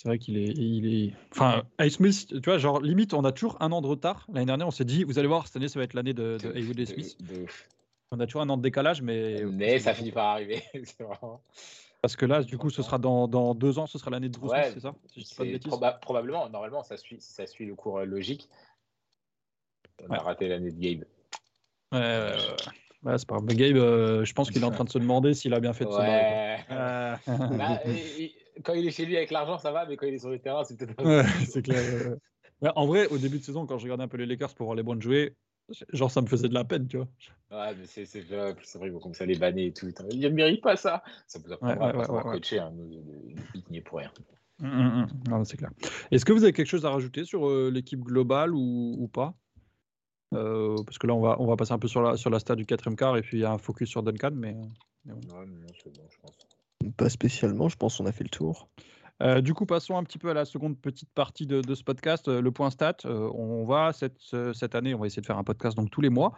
vrai 0.08 0.18
qu'il 0.18 0.36
est, 0.36 0.48
il 0.48 1.06
est. 1.08 1.12
Enfin, 1.32 1.62
Ice 1.80 1.94
Smith, 1.94 2.26
tu 2.28 2.40
vois, 2.44 2.58
genre 2.58 2.80
limite, 2.80 3.14
on 3.14 3.24
a 3.24 3.32
toujours 3.32 3.56
un 3.60 3.72
an 3.72 3.80
de 3.80 3.86
retard. 3.86 4.26
L'année 4.32 4.44
dernière, 4.46 4.66
on 4.66 4.70
s'est 4.72 4.84
dit, 4.84 5.04
vous 5.04 5.18
allez 5.18 5.28
voir, 5.28 5.46
cette 5.46 5.56
année, 5.56 5.68
ça 5.68 5.78
va 5.78 5.84
être 5.84 5.94
l'année 5.94 6.12
de, 6.12 6.36
de 6.42 6.52
Haywood 6.54 6.78
et 6.78 6.84
De- 6.84 6.92
Smith. 6.92 7.16
de 7.22 7.42
ouf. 7.44 7.68
On 8.16 8.20
a 8.20 8.26
toujours 8.26 8.42
un 8.42 8.48
an 8.48 8.56
de 8.56 8.62
décalage, 8.62 9.02
mais. 9.02 9.42
Mais 9.44 9.78
ça 9.80 9.92
finit 9.92 10.12
par 10.12 10.26
arriver. 10.26 10.62
vraiment- 11.00 11.42
Parce 12.00 12.14
que 12.16 12.26
là, 12.26 12.42
du 12.42 12.56
coup, 12.58 12.70
ce 12.70 12.82
sera 12.82 12.98
dans, 12.98 13.26
dans 13.26 13.54
deux 13.54 13.78
ans, 13.78 13.86
ce 13.86 13.98
sera 13.98 14.10
l'année 14.10 14.28
de 14.28 14.34
Drew 14.38 14.48
Ouais, 14.48 14.70
c'est 14.72 14.80
ça 14.80 14.94
Si 15.06 15.20
je 15.20 15.24
dis 15.26 15.34
pas 15.34 15.44
de 15.44 15.58
proba- 15.58 15.98
probablement, 15.98 16.48
normalement, 16.48 16.82
ça 16.84 16.96
suit, 16.96 17.16
ça 17.20 17.46
suit 17.46 17.66
le 17.66 17.74
cours 17.74 17.98
euh, 17.98 18.04
logique. 18.04 18.48
On 20.02 20.08
Ouais. 20.10 20.18
a 20.18 20.22
raté 20.22 20.48
l'année 20.48 20.70
de 20.70 20.78
Gabe. 20.78 21.04
Ouais, 21.92 21.98
ouais, 22.00 22.36
ouais, 23.04 23.18
c'est 23.18 23.26
pas 23.26 23.36
grave. 23.36 23.46
Gabe, 23.46 23.76
euh, 23.76 24.24
je 24.24 24.32
pense 24.32 24.50
qu'il 24.50 24.62
est 24.62 24.66
en 24.66 24.70
train 24.70 24.84
de 24.84 24.90
se 24.90 24.98
demander 24.98 25.34
s'il 25.34 25.54
a 25.54 25.60
bien 25.60 25.72
fait 25.72 25.84
de 25.86 25.90
se 25.90 25.96
quoi. 25.96 26.04
Euh, 26.06 27.16
Bah, 27.58 27.80
et- 27.86 28.24
et- 28.24 28.34
quand 28.64 28.74
il 28.74 28.86
est 28.86 28.90
chez 28.92 29.04
lui 29.06 29.16
avec 29.16 29.30
l'argent, 29.32 29.58
ça 29.58 29.72
va, 29.72 29.84
mais 29.86 29.96
quand 29.96 30.06
il 30.06 30.14
est 30.14 30.18
sur 30.18 30.30
le 30.30 30.38
terrain, 30.38 30.62
c'est 30.62 30.76
peut-être 30.76 30.94
pas 30.94 31.02
ouais, 31.02 31.24
c'est 31.48 31.62
clair. 31.62 32.16
en 32.76 32.86
vrai, 32.86 33.08
au 33.08 33.18
début 33.18 33.38
de 33.40 33.44
saison, 33.44 33.66
quand 33.66 33.78
je 33.78 33.84
regardais 33.84 34.04
un 34.04 34.08
peu 34.08 34.16
les 34.16 34.26
Lakers 34.26 34.54
pour 34.54 34.66
voir 34.66 34.76
les 34.76 34.82
Browns 34.84 35.02
jouer, 35.02 35.34
genre 35.92 36.10
ça 36.10 36.20
me 36.20 36.26
faisait 36.26 36.48
de 36.48 36.54
la 36.54 36.64
peine, 36.64 36.86
tu 36.88 36.96
vois. 36.98 37.08
Ouais, 37.50 37.74
mais 37.76 37.86
c'est 37.86 38.04
c'est 38.06 38.20
vrai, 38.20 38.54
c'est 38.62 38.78
vrai, 38.78 38.88
ils 38.88 38.92
vont 38.92 38.98
comme 39.00 39.14
ça 39.14 39.24
les 39.26 39.36
banner 39.38 39.66
et 39.66 39.72
tout. 39.72 39.86
Putain, 39.86 40.04
Il 40.10 40.20
ne 40.20 40.28
mérite 40.28 40.62
pas 40.62 40.76
ça. 40.76 41.02
Ça 41.26 41.38
vous 41.38 41.52
apprendra 41.52 41.86
Ouais, 41.86 41.92
à 41.92 41.96
ouais, 41.96 42.08
ouais, 42.10 42.16
ouais. 42.16 42.32
coacher, 42.38 42.58
hein, 42.58 42.72
nous, 42.74 43.82
pour 43.82 43.98
rien. 43.98 44.10
Non, 44.60 45.38
mais 45.38 45.44
c'est 45.44 45.56
clair. 45.56 45.70
Est-ce 46.10 46.24
que 46.24 46.32
vous 46.32 46.42
avez 46.44 46.52
quelque 46.52 46.68
chose 46.68 46.84
à 46.86 46.90
rajouter 46.90 47.24
sur 47.24 47.48
euh, 47.48 47.70
l'équipe 47.70 48.00
globale 48.00 48.54
ou, 48.54 48.96
ou 48.98 49.08
pas? 49.08 49.34
Euh, 50.34 50.76
Parce 50.84 50.98
que 50.98 51.06
là, 51.06 51.14
on 51.14 51.20
va, 51.20 51.36
on 51.40 51.46
va 51.46 51.56
passer 51.56 51.72
un 51.72 51.78
peu 51.78 51.88
sur 51.88 52.02
la, 52.02 52.16
sur 52.16 52.30
la 52.30 52.38
stade 52.38 52.58
du 52.58 52.66
quatrième 52.66 52.96
quart 52.96 53.16
et 53.16 53.22
puis 53.22 53.38
il 53.38 53.40
y 53.40 53.44
a 53.44 53.52
un 53.52 53.58
focus 53.58 53.88
sur 53.88 54.02
Duncan. 54.02 54.30
Mais, 54.34 54.54
euh, 54.56 55.12
Ouais, 55.14 55.46
mais 55.46 55.60
non, 55.60 55.72
c'est 55.82 55.94
bon, 55.96 56.02
je 56.10 56.18
pense. 56.20 56.38
Pas 56.96 57.08
spécialement, 57.08 57.68
je 57.68 57.76
pense 57.76 57.98
qu'on 57.98 58.06
a 58.06 58.12
fait 58.12 58.24
le 58.24 58.30
tour. 58.30 58.68
Euh, 59.22 59.40
du 59.40 59.54
coup, 59.54 59.64
passons 59.64 59.96
un 59.96 60.02
petit 60.02 60.18
peu 60.18 60.30
à 60.30 60.34
la 60.34 60.44
seconde 60.44 60.76
petite 60.78 61.10
partie 61.14 61.46
de, 61.46 61.74
ce 61.74 61.84
podcast, 61.84 62.28
euh, 62.28 62.40
le 62.40 62.50
point 62.50 62.70
stat. 62.70 62.96
Euh, 63.04 63.30
on 63.34 63.64
va 63.64 63.92
cette, 63.92 64.18
ce- 64.18 64.52
cette 64.52 64.74
année, 64.74 64.94
on 64.94 64.98
va 64.98 65.06
essayer 65.06 65.22
de 65.22 65.26
faire 65.26 65.38
un 65.38 65.44
podcast 65.44 65.76
donc 65.76 65.90
tous 65.90 66.00
les 66.00 66.10
mois. 66.10 66.32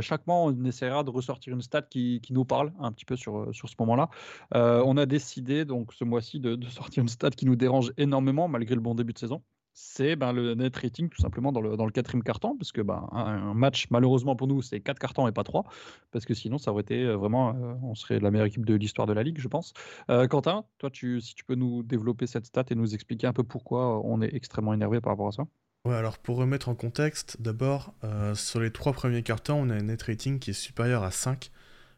Chaque 0.00 0.26
mois, 0.26 0.36
on 0.36 0.64
essaiera 0.64 1.02
de 1.04 1.10
ressortir 1.10 1.52
une 1.54 1.62
stat 1.62 1.82
qui, 1.82 2.20
nous 2.30 2.44
parle 2.44 2.72
un 2.80 2.92
petit 2.92 3.04
peu 3.04 3.16
sur, 3.16 3.48
ce 3.52 3.74
moment-là. 3.80 4.08
On 4.52 4.96
a 4.96 5.06
décidé 5.06 5.64
donc 5.64 5.92
ce 5.92 6.04
mois-ci 6.04 6.40
de, 6.40 6.54
de 6.54 6.66
sortir 6.68 7.02
une 7.02 7.08
stat 7.08 7.30
qui 7.30 7.46
nous 7.46 7.56
dérange 7.56 7.92
énormément 7.96 8.48
malgré 8.48 8.74
le 8.74 8.80
bon 8.80 8.94
début 8.94 9.12
de 9.12 9.18
saison. 9.18 9.42
C'est 9.74 10.16
ben, 10.16 10.32
le 10.32 10.54
net 10.54 10.76
rating 10.76 11.08
tout 11.08 11.20
simplement 11.20 11.52
dans 11.52 11.60
le, 11.60 11.76
dans 11.76 11.84
le 11.84 11.90
quatrième 11.90 12.22
carton, 12.22 12.56
parce 12.56 12.72
que 12.72 12.80
ben, 12.80 13.08
un, 13.12 13.54
match 13.54 13.88
malheureusement 13.90 14.36
pour 14.36 14.46
nous 14.46 14.62
c'est 14.62 14.80
quatre 14.80 14.98
cartons 14.98 15.26
et 15.28 15.32
pas 15.32 15.44
trois, 15.44 15.64
parce 16.12 16.24
que 16.24 16.32
sinon 16.32 16.58
ça 16.58 16.70
aurait 16.70 16.82
été 16.82 17.02
euh, 17.02 17.16
vraiment, 17.16 17.50
euh, 17.50 17.74
on 17.82 17.94
serait 17.94 18.20
la 18.20 18.30
meilleure 18.30 18.46
équipe 18.46 18.64
de 18.64 18.74
l'histoire 18.74 19.06
de 19.06 19.12
la 19.12 19.22
ligue, 19.22 19.38
je 19.40 19.48
pense. 19.48 19.72
Euh, 20.10 20.28
Quentin, 20.28 20.64
toi, 20.78 20.90
tu, 20.90 21.20
si 21.20 21.34
tu 21.34 21.44
peux 21.44 21.56
nous 21.56 21.82
développer 21.82 22.26
cette 22.26 22.46
stat 22.46 22.64
et 22.70 22.74
nous 22.74 22.94
expliquer 22.94 23.26
un 23.26 23.32
peu 23.32 23.42
pourquoi 23.42 24.00
on 24.04 24.22
est 24.22 24.34
extrêmement 24.34 24.74
énervé 24.74 25.00
par 25.00 25.12
rapport 25.12 25.28
à 25.28 25.32
ça. 25.32 25.44
Ouais, 25.84 25.94
alors 25.94 26.16
pour 26.18 26.36
remettre 26.38 26.70
en 26.70 26.74
contexte, 26.74 27.42
d'abord, 27.42 27.92
euh, 28.04 28.34
sur 28.34 28.58
les 28.58 28.70
trois 28.70 28.94
premiers 28.94 29.22
cartons, 29.22 29.56
on 29.56 29.68
a 29.68 29.74
un 29.74 29.82
net 29.82 30.02
rating 30.02 30.38
qui 30.38 30.50
est 30.50 30.54
supérieur 30.54 31.02
à 31.02 31.10
5, 31.10 31.50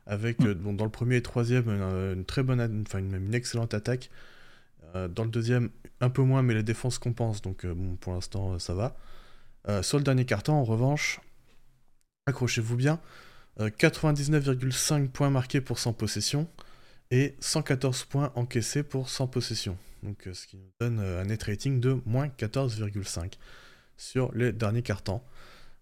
avec 0.07 0.41
Mm. 0.41 0.47
euh, 0.47 0.55
bon, 0.55 0.73
dans 0.73 0.85
le 0.85 0.91
premier 0.91 1.17
et 1.17 1.23
troisième 1.23 1.69
une, 1.69 1.83
une 2.19 2.25
très 2.25 2.43
bonne, 2.43 2.85
enfin 2.87 2.99
une, 2.99 3.15
une 3.15 3.35
excellente 3.35 3.75
attaque, 3.75 4.11
dans 5.09 5.25
le 5.25 5.31
deuxième, 5.31 5.71
un 6.01 6.11
peu 6.11 6.23
moins, 6.23 6.43
mais 6.43 6.55
les 6.55 6.63
défenses 6.63 6.99
compensent, 6.99 7.41
donc 7.43 7.65
euh, 7.65 7.75
bon, 7.75 7.97
pour 7.97 8.13
l'instant, 8.15 8.55
euh, 8.55 8.59
ça 8.59 8.75
va. 8.75 8.97
Euh, 9.69 9.83
sur 9.83 9.99
le 9.99 10.05
dernier 10.05 10.25
carton, 10.25 10.53
en 10.53 10.65
revanche, 10.65 11.21
accrochez-vous 12.27 12.77
bien, 12.77 13.01
euh, 13.61 13.71
99,5 13.71 15.09
points 15.09 15.31
marqués 15.31 15.61
pour 15.61 15.79
100 15.79 15.93
possessions 15.93 16.49
et 17.11 17.35
114 17.41 18.05
points 18.05 18.33
encaissés 18.35 18.83
pour 18.83 19.09
100 19.09 19.29
possessions. 19.29 19.77
Donc, 20.03 20.27
euh, 20.27 20.35
ce 20.35 20.47
qui 20.47 20.57
nous 20.57 20.71
donne 20.81 20.99
euh, 21.01 21.21
un 21.23 21.25
net 21.25 21.43
rating 21.45 21.81
de 21.81 22.01
moins 22.05 22.29
14,5 22.29 23.35
sur 23.97 24.33
les 24.35 24.53
derniers 24.53 24.83
cartons. 24.83 25.23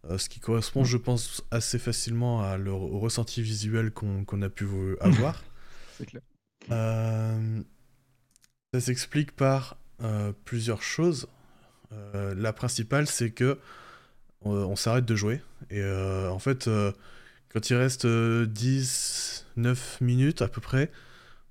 Euh, 0.08 0.18
ce 0.18 0.28
qui 0.28 0.38
correspond, 0.38 0.84
je 0.84 0.98
pense, 0.98 1.42
assez 1.50 1.78
facilement 1.78 2.42
à 2.42 2.56
le- 2.58 2.70
au 2.70 2.98
ressenti 3.00 3.42
visuel 3.42 3.90
qu'on 3.90 4.42
a 4.42 4.48
pu 4.50 4.64
vo- 4.64 4.96
avoir. 5.00 5.42
C'est 5.98 6.06
clair. 6.06 6.22
Euh, 6.70 7.62
ça 8.74 8.80
s'explique 8.80 9.30
par 9.30 9.76
euh, 10.02 10.32
plusieurs 10.44 10.82
choses. 10.82 11.28
Euh, 11.92 12.34
la 12.36 12.52
principale, 12.52 13.06
c'est 13.06 13.30
que 13.30 13.60
on, 14.42 14.50
on 14.50 14.74
s'arrête 14.74 15.04
de 15.04 15.14
jouer. 15.14 15.40
Et 15.70 15.80
euh, 15.80 16.28
en 16.28 16.40
fait, 16.40 16.66
euh, 16.66 16.90
quand 17.50 17.70
il 17.70 17.76
reste 17.76 18.04
euh, 18.04 18.46
10, 18.46 19.46
9 19.56 20.00
minutes 20.00 20.42
à 20.42 20.48
peu 20.48 20.60
près, 20.60 20.90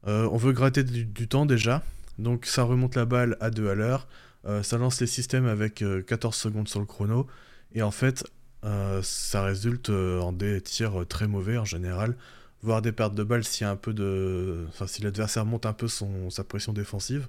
euh, 0.05 0.27
on 0.33 0.36
veut 0.36 0.51
gratter 0.51 0.83
du, 0.83 1.05
du 1.05 1.29
temps 1.29 1.45
déjà. 1.45 1.81
Donc 2.19 2.45
ça 2.45 2.63
remonte 2.63 2.95
la 2.95 3.05
balle 3.05 3.38
à 3.39 3.51
2 3.51 3.69
à 3.69 3.73
l'heure. 3.73 4.05
Euh, 4.45 4.62
ça 4.62 4.77
lance 4.77 4.99
les 4.99 5.07
systèmes 5.07 5.45
avec 5.45 5.81
euh, 5.81 6.01
14 6.01 6.36
secondes 6.36 6.67
sur 6.67 6.81
le 6.81 6.86
chrono. 6.86 7.27
Et 7.73 7.83
en 7.83 7.91
fait, 7.91 8.25
euh, 8.65 9.01
ça 9.01 9.43
résulte 9.43 9.91
euh, 9.91 10.19
en 10.19 10.33
des 10.33 10.59
tirs 10.59 11.03
euh, 11.03 11.05
très 11.05 11.27
mauvais 11.27 11.57
en 11.57 11.63
général 11.63 12.17
voire 12.63 12.82
des 12.82 12.91
pertes 12.91 13.13
de 13.13 13.23
balles 13.23 13.43
si 13.43 13.63
un 13.65 13.76
peu 13.76 13.93
de 13.93 14.65
enfin 14.69 14.88
si 14.88 15.02
l'adversaire 15.04 15.45
monte 15.45 15.65
un 15.65 15.73
peu 15.73 15.88
son 15.88 16.30
sa 16.30 16.43
pression 16.43 16.73
défensive. 16.73 17.28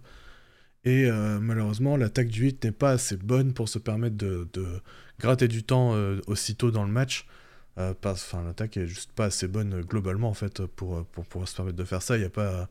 Et 0.85 1.07
euh, 1.11 1.41
malheureusement 1.41 1.97
l'attaque 1.97 2.29
du 2.29 2.43
8 2.43 2.65
n'est 2.65 2.73
pas 2.73 2.93
assez 2.93 3.17
bonne 3.17 3.53
pour 3.53 3.69
se 3.69 3.79
permettre 3.79 4.17
de, 4.17 4.49
de 4.53 4.67
gratter 5.19 5.49
du 5.49 5.65
temps 5.65 5.95
euh, 5.95 6.21
aussitôt 6.27 6.71
dans 6.71 6.85
le 6.85 6.91
match. 6.91 7.27
Euh, 7.79 7.93
l'attaque 8.47 8.77
est 8.77 8.87
juste 8.87 9.13
pas 9.13 9.27
assez 9.27 9.49
bonne 9.49 9.81
globalement 9.83 10.29
en 10.29 10.35
fait 10.35 10.65
pour, 10.67 11.05
pour 11.07 11.27
pouvoir 11.27 11.49
se 11.49 11.57
permettre 11.57 11.77
de 11.77 11.85
faire 11.85 12.03
ça. 12.03 12.17
Il 12.17 12.21
n'y 12.21 12.27
a 12.27 12.31
pas 12.31 12.69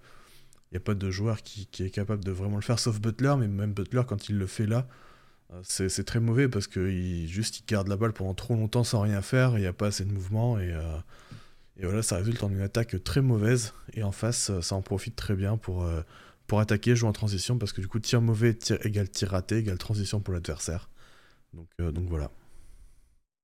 il 0.72 0.78
a 0.78 0.80
pas 0.80 0.96
de 0.96 1.12
joueur 1.12 1.44
qui, 1.44 1.68
qui 1.68 1.84
est 1.84 1.92
capable 1.92 2.24
de 2.24 2.32
vraiment 2.32 2.56
le 2.56 2.64
faire 2.64 2.80
sauf 2.80 3.00
Butler 3.00 3.36
mais 3.38 3.48
même 3.48 3.74
Butler 3.74 4.02
quand 4.08 4.30
il 4.30 4.38
le 4.40 4.48
fait 4.48 4.66
là 4.66 4.88
c'est 5.62 6.04
très 6.04 6.20
mauvais 6.20 6.48
parce 6.48 6.66
que 6.66 6.90
il, 6.90 7.28
juste 7.28 7.60
il 7.60 7.66
garde 7.68 7.88
la 7.88 7.96
balle 7.96 8.14
pendant 8.14 8.34
trop 8.34 8.56
longtemps 8.56 8.84
sans 8.84 9.02
rien 9.02 9.22
faire, 9.22 9.58
il 9.58 9.62
n'y 9.62 9.68
a 9.68 9.74
pas 9.74 9.88
assez 9.88 10.04
de 10.04 10.12
mouvement 10.12 10.60
et, 10.60 10.74
et 11.78 11.86
voilà, 11.86 12.02
ça 12.04 12.18
résulte 12.18 12.44
en 12.44 12.50
une 12.50 12.62
attaque 12.62 13.04
très 13.04 13.22
mauvaise 13.22 13.74
et 13.94 14.04
en 14.04 14.12
face, 14.12 14.50
euh, 14.52 14.62
ça 14.62 14.76
en 14.76 14.82
profite 14.82 15.16
très 15.16 15.36
bien 15.36 15.58
pour, 15.58 15.84
euh, 15.84 16.02
pour 16.48 16.60
attaquer, 16.60 16.96
jouer 16.96 17.10
en 17.10 17.14
transition 17.14 17.58
parce 17.58 17.74
que 17.74 17.82
du 17.82 17.88
coup, 17.88 18.00
tir 18.00 18.22
mauvais 18.22 18.54
tir, 18.54 18.78
égale 18.86 19.10
tir 19.10 19.30
raté 19.30 19.58
égale 19.58 19.78
transition 19.78 20.20
pour 20.20 20.34
l'adversaire. 20.34 20.90
Donc, 21.54 21.68
euh, 21.82 21.92
donc 21.92 22.08
voilà. 22.10 22.32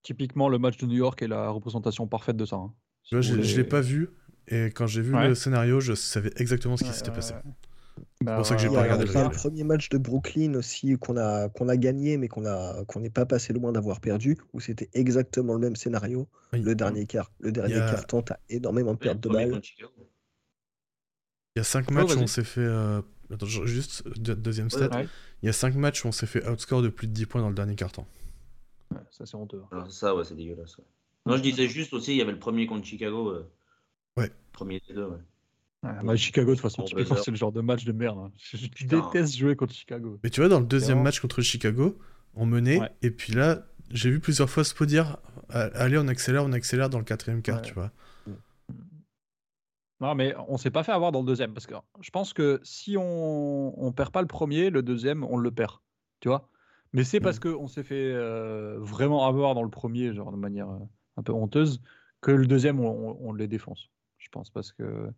Typiquement, 0.03 0.47
le 0.49 0.59
match 0.59 0.77
de 0.77 0.85
New 0.85 0.95
York 0.97 1.21
est 1.21 1.27
la 1.27 1.49
représentation 1.49 2.07
parfaite 2.07 2.37
de 2.37 2.45
ça. 2.45 2.55
hein. 2.55 2.73
Si 3.03 3.15
je 3.21 3.31
voulez- 3.31 3.43
je 3.43 3.57
l'ai 3.57 3.63
pas 3.63 3.81
vu 3.81 4.09
et 4.47 4.65
quand 4.65 4.87
j'ai 4.87 5.01
vu 5.01 5.13
Ouais. 5.15 5.27
le 5.27 5.35
scénario, 5.35 5.79
je 5.79 5.93
savais 5.93 6.31
exactement 6.37 6.77
ce 6.77 6.83
qui 6.83 6.89
Ouais, 6.89 6.95
s'était 6.95 7.09
ouais, 7.09 7.15
passé. 7.15 7.33
C'est 8.21 8.25
Bah, 8.25 8.35
pour 8.35 8.45
ça 8.45 8.55
que 8.55 8.61
j'ai 8.61 8.67
Il 8.67 8.71
y 8.71 8.73
pas 8.75 8.81
a, 8.81 8.83
regardé 8.83 9.05
il 9.05 9.07
le 9.07 9.13
y 9.13 9.17
a 9.17 9.21
le 9.21 9.27
replay. 9.27 9.39
premier 9.39 9.63
match 9.63 9.89
de 9.89 9.97
Brooklyn 9.97 10.53
aussi 10.55 10.97
qu'on 10.97 11.15
a, 11.15 11.47
qu'on 11.49 11.69
a 11.69 11.77
gagné, 11.77 12.17
mais 12.17 12.27
qu'on 12.27 12.45
a, 12.45 12.83
qu'on 12.85 12.99
n'est 12.99 13.09
pas 13.09 13.25
passé 13.25 13.53
loin 13.53 13.71
d'avoir 13.71 14.01
perdu, 14.01 14.37
où 14.53 14.59
c'était 14.59 14.89
exactement 14.93 15.53
le 15.53 15.59
même 15.59 15.75
scénario. 15.77 16.27
Oui. 16.51 16.61
Le 16.61 16.75
dernier 16.75 17.05
quart, 17.05 17.31
le 17.39 17.51
dernier 17.53 17.75
a- 17.75 17.91
carton, 17.91 18.21
t'as 18.21 18.37
énormément 18.49 18.93
de 18.93 18.99
pertes 18.99 19.21
de 19.21 19.29
balles. 19.29 19.61
Il 21.55 21.59
y 21.59 21.61
a 21.61 21.63
5 21.63 21.85
Oh, 21.89 21.93
matchs 21.93 22.15
où 22.15 22.19
on 22.19 22.27
s'est 22.27 22.43
fait. 22.43 22.61
euh, 22.61 23.01
Attends, 23.31 23.45
juste, 23.45 24.07
deux- 24.17 24.35
deuxième 24.35 24.69
stat. 24.71 24.89
Ouais. 24.95 25.07
Il 25.43 25.45
y 25.45 25.49
a 25.49 25.53
5 25.53 25.75
matchs 25.75 26.03
où 26.03 26.07
on 26.07 26.11
s'est 26.11 26.25
fait 26.25 26.47
outscore 26.49 26.81
de 26.81 26.89
plus 26.89 27.05
de 27.07 27.13
10 27.13 27.25
points 27.27 27.41
dans 27.41 27.49
le 27.49 27.55
dernier 27.55 27.75
carton. 27.75 28.05
Ouais, 28.91 28.97
ça, 29.11 29.25
c'est 29.27 29.35
honteux. 29.35 29.61
hein. 29.65 29.67
Alors, 29.71 29.91
ça, 29.91 30.15
ouais, 30.15 30.25
c'est 30.25 30.35
dégueulasse. 30.35 30.77
ouais. 30.77 30.83
Non, 31.27 31.37
je 31.37 31.43
disais 31.43 31.67
juste 31.67 31.93
aussi, 31.93 32.13
il 32.13 32.17
y 32.17 32.21
avait 32.21 32.31
le 32.31 32.39
premier 32.39 32.65
contre 32.65 32.85
Chicago. 32.85 33.29
euh, 33.29 33.47
Ouais. 34.17 34.31
Premier 34.51 34.81
des 34.87 34.93
deux, 34.95 35.05
ouais. 35.05 35.19
Ouais, 35.83 35.91
bah, 36.03 36.15
Chicago, 36.17 36.49
de 36.51 36.55
toute 36.55 36.61
façon, 36.61 36.81
Bon, 36.81 36.87
typiquement, 36.87 37.09
buzzer. 37.15 37.23
c'est 37.23 37.31
le 37.31 37.37
genre 37.37 37.51
de 37.53 37.61
match 37.61 37.85
de 37.85 37.91
merde. 37.93 38.17
hein. 38.19 38.31
Je, 38.37 38.85
déteste 38.85 39.35
jouer 39.37 39.55
contre 39.55 39.73
Chicago. 39.73 40.19
Mais 40.23 40.29
tu 40.29 40.41
vois, 40.41 40.49
dans 40.49 40.59
le 40.59 40.65
deuxième 40.65 41.01
match 41.01 41.19
contre 41.21 41.41
Chicago, 41.41 41.97
on 42.35 42.45
menait, 42.45 42.79
Ouais. 42.79 42.91
et 43.01 43.11
puis 43.11 43.33
là, 43.33 43.65
j'ai 43.89 44.09
vu 44.11 44.19
plusieurs 44.19 44.49
fois 44.49 44.63
Spo 44.65 44.85
dire 44.85 45.17
Ah, 45.49 45.69
Allez, 45.75 45.97
on 45.97 46.07
accélère, 46.09 46.43
on 46.43 46.51
accélère 46.51 46.89
dans 46.89 46.97
le 46.99 47.05
quatrième 47.05 47.41
quart, 47.41 47.57
Ouais. 47.57 47.61
tu 47.61 47.73
vois. 47.73 47.91
Non, 50.01 50.15
mais 50.15 50.33
on 50.47 50.57
s'est 50.57 50.71
pas 50.71 50.83
fait 50.83 50.93
avoir 50.93 51.11
dans 51.11 51.19
le 51.21 51.25
deuxième. 51.25 51.53
Parce 51.53 51.67
que 51.67 51.75
je 51.99 52.09
pense 52.09 52.33
que 52.33 52.59
si 52.63 52.95
on, 52.97 53.73
on 53.83 53.91
perd 53.91 54.11
pas 54.11 54.21
le 54.21 54.27
premier, 54.27 54.69
le 54.69 54.81
deuxième, 54.81 55.23
on 55.25 55.37
le 55.37 55.51
perd. 55.51 55.71
Tu 56.21 56.29
vois 56.29 56.49
Mais 56.93 57.03
c'est 57.03 57.19
parce 57.19 57.39
qu'on 57.39 57.67
s'est 57.67 57.83
fait 57.83 58.11
euh, 58.13 58.77
vraiment 58.79 59.25
avoir 59.27 59.55
dans 59.55 59.63
le 59.63 59.69
premier, 59.69 60.13
genre 60.13 60.31
de 60.31 60.37
manière 60.37 60.69
euh, 60.69 60.77
un 61.17 61.23
peu 61.23 61.33
honteuse, 61.33 61.81
que 62.21 62.31
le 62.31 62.47
deuxième, 62.47 62.79
on, 62.79 62.87
on- 63.11 63.17
on 63.29 63.33
les 63.33 63.47
défonce. 63.47 63.89
Je 64.19 64.29
pense. 64.29 64.49
Parce 64.49 64.71
que. 64.71 65.09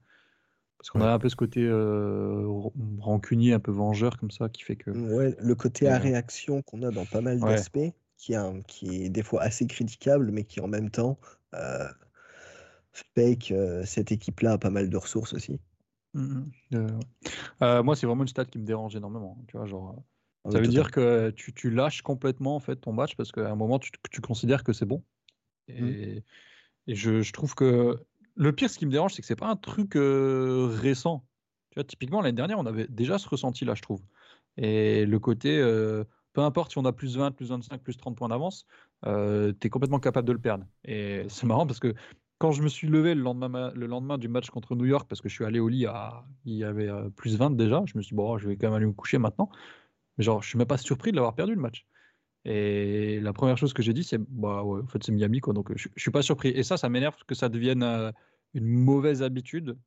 Parce 0.82 0.90
qu'on 0.90 1.02
Ouais. 1.02 1.06
a 1.06 1.14
un 1.14 1.20
peu 1.20 1.30
ce 1.30 1.36
côté 1.36 1.62
euh, 1.64 2.44
ran- 2.48 2.74
rancunier, 3.00 3.54
un 3.54 3.60
peu 3.60 3.72
vengeur 3.72 4.18
comme 4.18 4.32
ça, 4.32 4.50
qui 4.50 4.64
fait 4.64 4.76
que. 4.76 4.90
Ouais, 4.90 5.36
le 5.40 5.54
côté 5.54 5.88
à 5.88 5.94
Ouais. 5.94 6.00
réaction 6.00 6.64
qu'on 6.64 6.82
a 6.82 6.90
dans 6.90 7.06
pas 7.06 7.22
mal 7.22 7.40
Ouais. 7.40 7.52
d'aspects, 7.52 7.94
qui, 8.18 8.34
est 8.34 8.38
un- 8.38 8.62
qui 8.64 9.04
est 9.04 9.10
des 9.10 9.22
fois 9.22 9.44
assez 9.44 9.68
critiquable, 9.68 10.32
mais 10.32 10.44
qui 10.44 10.60
en 10.60 10.68
même 10.68 10.90
temps 10.90 11.20
euh, 11.54 11.88
fait 13.14 13.36
que 13.36 13.54
euh, 13.54 13.86
cette 13.86 14.12
équipe-là 14.12 14.54
a 14.54 14.58
pas 14.58 14.72
mal 14.72 14.90
de 14.90 14.98
ressources 14.98 15.34
aussi. 15.34 15.60
Euh, 16.16 16.42
ouais. 16.72 16.88
Euh, 17.62 17.84
moi, 17.84 17.96
c'est 17.96 18.08
vraiment 18.08 18.24
une 18.24 18.28
stat 18.28 18.46
qui 18.46 18.58
me 18.58 18.66
dérange 18.66 18.96
énormément. 18.96 19.38
Tu 19.48 19.58
vois, 19.58 19.68
genre. 19.68 20.04
Ah 20.46 20.50
Ça 20.52 20.60
veut 20.60 20.68
dire 20.68 20.90
que 20.90 21.30
tu, 21.30 21.54
tu 21.54 21.70
lâches 21.70 22.02
complètement 22.02 22.56
en 22.56 22.60
fait 22.60 22.78
ton 22.78 22.92
match 22.92 23.16
parce 23.16 23.32
qu'à 23.32 23.52
un 23.52 23.56
moment 23.56 23.78
tu, 23.78 23.92
tu 24.10 24.22
considères 24.22 24.64
que 24.64 24.74
c'est 24.74 24.88
bon. 24.88 25.04
Mmh. 25.68 25.88
Et, 25.88 26.24
et 26.88 26.96
je, 26.96 27.22
je 27.22 27.32
trouve 27.34 27.54
que 27.54 28.04
le 28.36 28.54
pire, 28.54 28.70
ce 28.70 28.78
qui 28.78 28.86
me 28.86 28.92
dérange, 28.92 29.14
c'est 29.14 29.22
que 29.22 29.28
c'est 29.28 29.36
pas 29.36 29.48
un 29.50 29.56
truc 29.56 29.96
euh, 29.96 30.68
récent. 30.72 31.28
Tu 31.72 31.76
vois, 31.76 31.84
typiquement 31.84 32.22
l'année 32.22 32.36
dernière, 32.36 32.60
on 32.60 32.66
avait 32.66 32.88
déjà 32.88 33.18
ce 33.18 33.28
ressenti-là, 33.30 33.76
je 33.76 33.82
trouve. 33.82 34.02
Et 34.58 35.06
le 35.06 35.20
côté, 35.20 35.58
euh, 35.60 36.04
peu 36.34 36.42
importe 36.42 36.72
si 36.72 36.78
on 36.78 36.86
a 36.86 36.94
plus 36.94 37.18
20, 37.18 37.32
plus 37.32 37.50
25, 37.50 37.82
plus 37.84 37.98
30 37.98 38.18
points 38.18 38.30
d'avance, 38.30 38.66
tu 39.04 39.10
es 39.68 39.70
complètement 39.70 40.00
capable 40.00 40.28
de 40.28 40.34
le 40.34 40.40
perdre. 40.40 40.66
Et 40.86 41.26
c'est 41.30 41.46
marrant 41.48 41.66
parce 41.68 41.80
que 41.80 41.94
quand 42.38 42.52
je 42.52 42.62
me 42.64 42.70
suis 42.70 42.88
levé 42.88 43.16
le 43.16 43.22
lendemain, 43.22 43.50
ma- 43.50 43.72
le 43.72 43.86
lendemain 43.88 44.18
du 44.18 44.28
match 44.28 44.50
contre 44.50 44.76
New 44.76 44.86
York, 44.86 45.08
parce 45.08 45.22
que 45.22 45.30
je 45.30 45.34
suis 45.36 45.46
allé 45.46 45.60
au 45.60 45.68
lit, 45.70 45.86
il 46.46 46.56
y 46.56 46.64
avait 46.64 46.90
euh, 46.90 47.10
plus 47.10 47.38
20 47.38 47.52
déjà, 47.52 47.84
je 47.86 47.98
me 47.98 48.02
suis 48.02 48.10
dit, 48.14 48.16
bon, 48.16 48.38
je 48.38 48.48
vais 48.48 48.58
quand 48.58 48.68
même 48.68 48.76
aller 48.76 48.86
me 48.86 48.94
coucher 48.94 49.18
maintenant. 49.18 49.50
Mais 50.18 50.24
genre, 50.24 50.42
je 50.44 50.50
suis 50.50 50.58
même 50.58 50.68
pas 50.68 50.78
surpris 50.78 51.12
de 51.12 51.16
l'avoir 51.18 51.36
perdu 51.36 51.56
le 51.56 51.62
match. 51.62 51.88
Et 52.46 53.20
la 53.22 53.34
première 53.34 53.58
chose 53.58 53.74
que 53.74 53.84
j'ai 53.84 53.94
dit, 53.94 54.04
c'est 54.04 54.18
bah 54.18 54.64
ouais, 54.64 54.82
en 54.82 54.88
fait, 54.88 55.04
c'est 55.04 55.12
Miami, 55.12 55.40
quoi. 55.42 55.54
Donc, 55.54 55.76
je, 55.76 55.90
je 55.96 56.02
suis 56.02 56.12
pas 56.12 56.22
surpris. 56.24 56.50
Et 56.50 56.64
ça, 56.64 56.78
ça 56.78 56.90
m'énerve 56.90 57.16
que 57.28 57.36
ça 57.36 57.50
devienne 57.50 57.84
euh, 57.84 58.12
une 58.54 58.68
mauvaise 58.68 59.22
habitude 59.22 59.78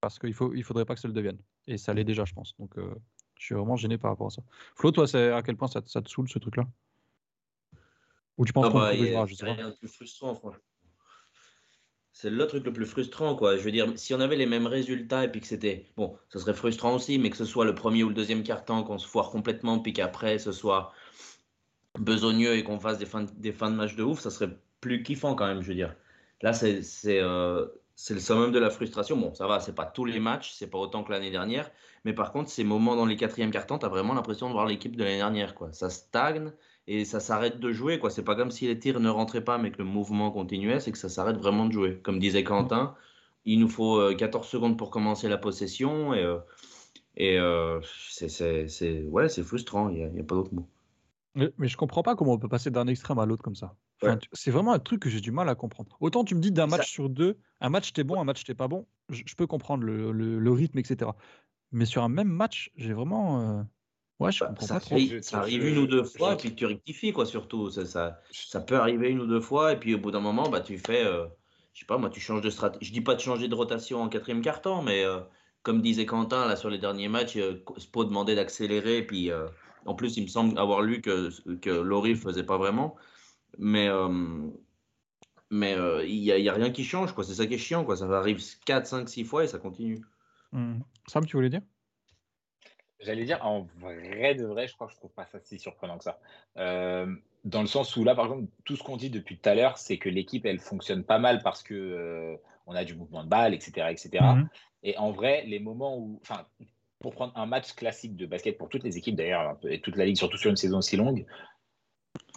parce 0.00 0.18
qu'il 0.18 0.34
faut, 0.34 0.54
il 0.54 0.64
faudrait 0.64 0.84
pas 0.84 0.94
que 0.94 1.00
ça 1.00 1.08
le 1.08 1.14
devienne. 1.14 1.38
Et 1.66 1.76
ça 1.76 1.92
l'est 1.92 2.04
déjà, 2.04 2.24
je 2.24 2.32
pense. 2.32 2.54
Donc, 2.58 2.78
euh, 2.78 2.94
je 3.38 3.44
suis 3.44 3.54
vraiment 3.54 3.76
gêné 3.76 3.98
par 3.98 4.10
rapport 4.10 4.28
à 4.28 4.30
ça. 4.30 4.42
Flo, 4.74 4.90
toi, 4.90 5.06
c'est 5.06 5.32
à 5.32 5.42
quel 5.42 5.56
point 5.56 5.68
ça, 5.68 5.82
te- 5.82 5.90
ça 5.90 6.00
te 6.00 6.08
saoule 6.08 6.28
ce 6.28 6.38
truc-là? 6.38 6.66
Ou 8.38 8.44
tu 8.44 8.52
penses 8.52 8.66
Ah 8.66 8.70
qu'on 8.70 8.78
bah, 8.78 8.94
y 8.94 9.00
je 9.26 9.34
sais 9.34 9.44
a 9.44 9.48
pas. 9.48 9.54
rien 9.54 9.70
de 9.70 9.74
plus 9.74 9.88
frustrant, 9.88 10.34
franchement. 10.34 10.62
C'est 12.12 12.30
le 12.30 12.46
truc 12.48 12.64
le 12.64 12.72
plus 12.72 12.86
frustrant, 12.86 13.36
quoi. 13.36 13.56
Je 13.56 13.62
veux 13.62 13.70
dire, 13.70 13.92
si 13.96 14.12
on 14.12 14.18
avait 14.20 14.34
les 14.36 14.46
mêmes 14.46 14.66
résultats 14.66 15.24
et 15.24 15.30
puis 15.30 15.40
que 15.40 15.46
c'était. 15.46 15.92
Bon, 15.96 16.18
ce 16.30 16.40
serait 16.40 16.54
frustrant 16.54 16.94
aussi, 16.96 17.18
mais 17.18 17.30
que 17.30 17.36
ce 17.36 17.44
soit 17.44 17.64
le 17.64 17.74
premier 17.76 18.02
ou 18.02 18.08
le 18.08 18.14
deuxième 18.14 18.42
quart-temps, 18.42 18.82
qu'on 18.82 18.98
se 18.98 19.06
foire 19.06 19.30
complètement, 19.30 19.78
puis 19.78 19.92
qu'après 19.92 20.38
ce 20.40 20.50
soit 20.50 20.92
besogneux 22.00 22.54
et 22.56 22.64
qu'on 22.64 22.78
fasse 22.80 22.98
des 22.98 23.06
fins, 23.06 23.22
de- 23.24 23.30
des 23.36 23.52
fins 23.52 23.70
de 23.70 23.76
match 23.76 23.96
de 23.96 24.02
ouf, 24.02 24.20
ça 24.20 24.30
serait 24.30 24.50
plus 24.80 25.02
kiffant 25.02 25.34
quand 25.34 25.46
même, 25.46 25.62
je 25.62 25.68
veux 25.68 25.74
dire. 25.74 25.94
Là, 26.42 26.52
c'est 26.52 26.80
euh, 27.06 27.66
le 28.10 28.20
summum 28.20 28.52
de 28.52 28.58
la 28.58 28.70
frustration. 28.70 29.16
Bon, 29.16 29.34
ça 29.34 29.46
va, 29.46 29.60
c'est 29.60 29.74
pas 29.74 29.86
tous 29.86 30.04
les 30.04 30.20
matchs, 30.20 30.52
c'est 30.52 30.68
pas 30.70 30.78
autant 30.78 31.02
que 31.04 31.10
l'année 31.12 31.30
dernière, 31.30 31.70
mais 32.04 32.12
par 32.12 32.32
contre, 32.32 32.48
ces 32.50 32.64
moments 32.64 32.94
dans 32.96 33.06
les 33.06 33.16
quatrièmes 33.16 33.50
cartons, 33.50 33.78
tu 33.78 33.86
as 33.86 33.88
vraiment 33.88 34.14
l'impression 34.14 34.48
de 34.48 34.52
voir 34.52 34.66
l'équipe 34.66 34.96
de 34.96 35.02
l'année 35.04 35.16
dernière, 35.16 35.54
quoi. 35.54 35.72
Ça 35.72 35.90
stagne 35.90 36.52
et 36.86 37.04
ça 37.04 37.20
s'arrête 37.20 37.58
de 37.60 37.72
jouer, 37.72 37.98
quoi. 37.98 38.10
C'est 38.10 38.22
pas 38.24 38.36
comme 38.36 38.50
si 38.50 38.66
les 38.66 38.78
tirs 38.78 39.00
ne 39.00 39.08
rentraient 39.10 39.44
pas, 39.44 39.58
mais 39.58 39.70
que 39.72 39.78
le 39.78 39.84
mouvement 39.84 40.30
continuait, 40.30 40.80
c'est 40.80 40.92
que 40.92 40.98
ça 40.98 41.08
s'arrête 41.08 41.36
vraiment 41.36 41.66
de 41.66 41.72
jouer. 41.72 41.98
Comme 42.02 42.18
disait 42.20 42.44
Quentin, 42.44 42.94
il 43.44 43.58
nous 43.60 43.68
faut 43.68 43.98
euh, 43.98 44.14
14 44.14 44.46
secondes 44.48 44.78
pour 44.78 44.90
commencer 44.90 45.28
la 45.28 45.38
possession 45.38 46.14
et, 46.14 46.22
euh, 46.22 46.38
et 47.16 47.38
euh, 47.38 47.80
c'est- 47.82 49.02
ouais, 49.04 49.28
frustrant, 49.28 49.88
il 49.90 50.06
n'y 50.12 50.20
a 50.20 50.24
pas 50.24 50.34
d'autre 50.36 50.54
mot. 50.54 50.68
Mais, 51.38 51.52
mais 51.56 51.68
je 51.68 51.76
comprends 51.76 52.02
pas 52.02 52.16
comment 52.16 52.32
on 52.32 52.38
peut 52.38 52.48
passer 52.48 52.70
d'un 52.70 52.86
extrême 52.88 53.18
à 53.20 53.24
l'autre 53.26 53.42
comme 53.44 53.54
ça. 53.54 53.76
Enfin, 54.02 54.12
Ouais. 54.14 54.18
tu- 54.18 54.28
C'est 54.32 54.50
vraiment 54.50 54.72
un 54.72 54.78
truc 54.80 55.00
que 55.00 55.08
j'ai 55.08 55.20
du 55.20 55.30
mal 55.30 55.48
à 55.48 55.54
comprendre. 55.54 55.96
Autant 56.00 56.24
tu 56.24 56.34
me 56.34 56.40
dis 56.40 56.50
d'un 56.50 56.68
Ça- 56.68 56.76
match 56.78 56.90
sur 56.90 57.08
deux, 57.08 57.38
un 57.60 57.68
match 57.68 57.92
t'es 57.92 58.02
bon, 58.02 58.20
un 58.20 58.24
match 58.24 58.42
t'es 58.44 58.54
pas 58.54 58.66
bon, 58.66 58.86
je, 59.08 59.22
je 59.24 59.34
peux 59.36 59.46
comprendre 59.46 59.84
le, 59.84 60.10
le- 60.10 60.38
le 60.38 60.50
rythme, 60.52 60.78
etc. 60.78 61.12
Mais 61.70 61.84
sur 61.84 62.02
un 62.02 62.08
même 62.08 62.28
match, 62.28 62.70
j'ai 62.76 62.92
vraiment. 62.92 63.40
euh, 63.60 63.62
Ouais, 64.18 64.32
je 64.32 64.40
Bah, 64.40 64.48
comprends 64.48 64.66
ça, 64.66 64.74
pas 64.74 64.80
trop. 64.80 64.98
ça 65.22 65.38
arrive 65.38 65.64
une 65.64 65.78
ou 65.78 65.86
deux 65.86 66.02
fois, 66.02 66.32
et 66.32 66.36
puis 66.36 66.52
tu 66.56 66.66
rectifies, 66.66 67.12
quoi, 67.12 67.24
surtout. 67.24 67.70
Ça, 67.70 67.86
ça, 67.86 68.18
ça 68.32 68.60
peut 68.60 68.74
arriver 68.76 69.10
une 69.10 69.20
ou 69.20 69.26
deux 69.26 69.40
fois, 69.40 69.72
et 69.74 69.78
puis 69.78 69.94
au 69.94 69.98
bout 69.98 70.10
d'un 70.10 70.18
moment, 70.18 70.48
bah, 70.48 70.60
tu 70.60 70.76
fais, 70.76 71.04
euh, 71.06 71.26
je 71.72 71.80
sais 71.80 71.86
pas, 71.86 71.98
moi, 71.98 72.10
tu 72.10 72.18
changes 72.18 72.40
de 72.40 72.50
stratégie. 72.50 72.84
Je 72.84 72.92
dis 72.92 73.00
pas 73.00 73.14
de 73.14 73.20
changer 73.20 73.46
de 73.46 73.54
rotation 73.54 74.02
en 74.02 74.08
quatrième 74.08 74.42
quart-temps, 74.42 74.82
mais 74.82 75.04
euh, 75.04 75.20
comme 75.62 75.80
disait 75.82 76.04
Quentin 76.04 76.48
là 76.48 76.56
sur 76.56 76.68
les 76.68 76.78
derniers 76.78 77.08
matchs, 77.08 77.36
euh, 77.36 77.62
Spo 77.76 78.04
demandait 78.04 78.34
d'accélérer, 78.34 79.02
puis 79.06 79.30
en 79.86 79.94
plus 79.94 80.16
il 80.16 80.22
me 80.24 80.28
semble 80.28 80.58
avoir 80.58 80.82
lu 80.82 81.00
que 81.00 81.30
que 81.56 81.70
Laurie 81.70 82.14
le 82.14 82.18
faisait 82.18 82.44
pas 82.44 82.58
vraiment, 82.58 82.96
mais 83.58 83.88
euh, 83.88 84.08
mais 85.50 85.76
il 86.06 86.20
n'y 86.20 86.30
a, 86.30 86.38
y 86.38 86.48
a, 86.48 86.54
rien 86.54 86.70
qui 86.70 86.84
change 86.84 87.12
quoi. 87.12 87.24
C'est 87.24 87.34
ça 87.34 87.46
qui 87.46 87.54
est 87.54 87.58
chiant 87.58 87.84
quoi. 87.84 87.96
Ça 87.96 88.04
arrive 88.06 88.42
4, 88.66 88.86
5, 88.86 89.08
6 89.08 89.24
fois 89.24 89.44
et 89.44 89.46
ça 89.46 89.58
continue. 89.58 90.04
Mmh. 90.52 90.80
Sam, 91.06 91.24
tu 91.24 91.36
voulais 91.36 91.48
dire? 91.48 91.62
J'allais 93.00 93.24
dire, 93.24 93.44
en 93.46 93.62
vrai 93.78 94.34
de 94.34 94.44
vrai, 94.44 94.66
je 94.66 94.74
crois 94.74 94.88
que 94.88 94.92
je 94.92 94.98
trouve 94.98 95.12
pas 95.12 95.26
ça 95.26 95.38
si 95.40 95.58
surprenant 95.58 95.98
que 95.98 96.04
ça. 96.04 96.18
Euh, 96.56 97.14
dans 97.44 97.60
le 97.60 97.68
sens 97.68 97.96
où 97.96 98.02
là, 98.02 98.14
par 98.16 98.24
exemple, 98.24 98.48
tout 98.64 98.74
ce 98.74 98.82
qu'on 98.82 98.96
dit 98.96 99.10
depuis 99.10 99.38
tout 99.38 99.48
à 99.48 99.54
l'heure, 99.54 99.78
c'est 99.78 99.98
que 99.98 100.08
l'équipe, 100.08 100.44
elle 100.44 100.58
fonctionne 100.58 101.04
pas 101.04 101.20
mal 101.20 101.40
parce 101.42 101.62
que 101.62 101.74
euh, 101.74 102.36
on 102.66 102.74
a 102.74 102.84
du 102.84 102.96
mouvement 102.96 103.22
de 103.22 103.28
balle, 103.28 103.54
etc., 103.54 103.88
etc. 103.90 104.24
Mhm. 104.34 104.48
Et 104.82 104.98
en 104.98 105.12
vrai, 105.12 105.44
les 105.46 105.60
moments 105.60 105.96
où, 105.96 106.18
enfin, 106.22 106.44
pour 107.00 107.14
prendre 107.14 107.32
un 107.36 107.46
match 107.46 107.72
classique 107.74 108.16
de 108.16 108.26
basket 108.26 108.58
pour 108.58 108.68
toutes 108.68 108.82
les 108.82 108.96
équipes 108.96 109.16
d'ailleurs 109.16 109.56
et 109.68 109.80
toute 109.80 109.96
la 109.96 110.04
ligue, 110.04 110.16
surtout 110.16 110.36
sur 110.36 110.50
une 110.50 110.56
saison 110.56 110.78
aussi 110.78 110.96
longue, 110.96 111.26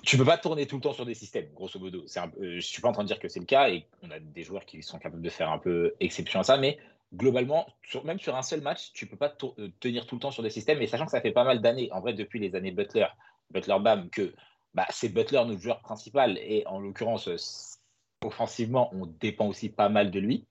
tu 0.03 0.18
peux 0.18 0.26
pas 0.26 0.38
tourner 0.38 0.66
tout 0.66 0.76
le 0.76 0.82
temps 0.82 0.93
sur 0.93 1.05
des 1.05 1.14
systèmes, 1.14 1.49
grosso 1.53 1.80
modo. 1.80 2.05
Un, 2.16 2.32
euh, 2.39 2.55
je 2.55 2.59
suis 2.59 2.82
pas 2.82 2.89
en 2.89 2.91
train 2.91 3.03
de 3.03 3.07
dire 3.07 3.20
que 3.20 3.28
c'est 3.28 3.39
le 3.39 3.45
cas 3.45 3.70
et 3.70 3.88
on 4.01 4.12
a 4.12 4.20
des 4.20 4.43
joueurs 4.43 4.66
qui 4.66 4.82
sont 4.82 4.99
capables 4.99 5.22
de 5.22 5.30
faire 5.30 5.51
un 5.51 5.59
peu 5.59 5.93
exception 5.99 6.39
à 6.39 6.43
ça, 6.43 6.57
mais 6.57 6.80
globalement, 7.14 7.68
même 8.03 8.20
sur 8.20 8.36
un 8.36 8.41
seul 8.41 8.62
match, 8.62 8.91
tu 8.93 9.05
peux 9.05 9.18
pas 9.18 9.36
euh, 9.59 9.70
tenir 9.80 10.05
tout 10.07 10.16
le 10.16 10.22
temps 10.22 10.32
sur 10.32 10.43
des 10.43 10.49
systèmes. 10.49 10.82
Et 10.82 10.88
sachant 10.88 11.05
que 11.05 11.12
ça 11.12 11.22
fait 11.22 11.32
pas 11.32 11.43
mal 11.43 11.62
d'années, 11.62 11.91
en 11.91 12.01
vrai, 12.01 12.14
depuis 12.14 12.39
les 12.39 12.55
années 12.55 12.72
Butler, 12.72 13.07
Butler 13.51 13.78
Bam, 13.80 14.09
que 14.09 14.34
bah, 14.74 14.88
c'est 14.89 15.09
Butler 15.09 15.43
notre 15.45 15.62
joueur 15.62 15.82
principal. 15.82 16.38
Et 16.39 16.66
en 16.68 16.80
l'occurrence, 16.80 17.80
offensivement, 18.24 18.89
on 18.93 19.05
dépend 19.05 19.47
aussi 19.47 19.70
pas 19.70 19.89
mal 19.89 20.09
de 20.12 20.20
lui. 20.20 20.45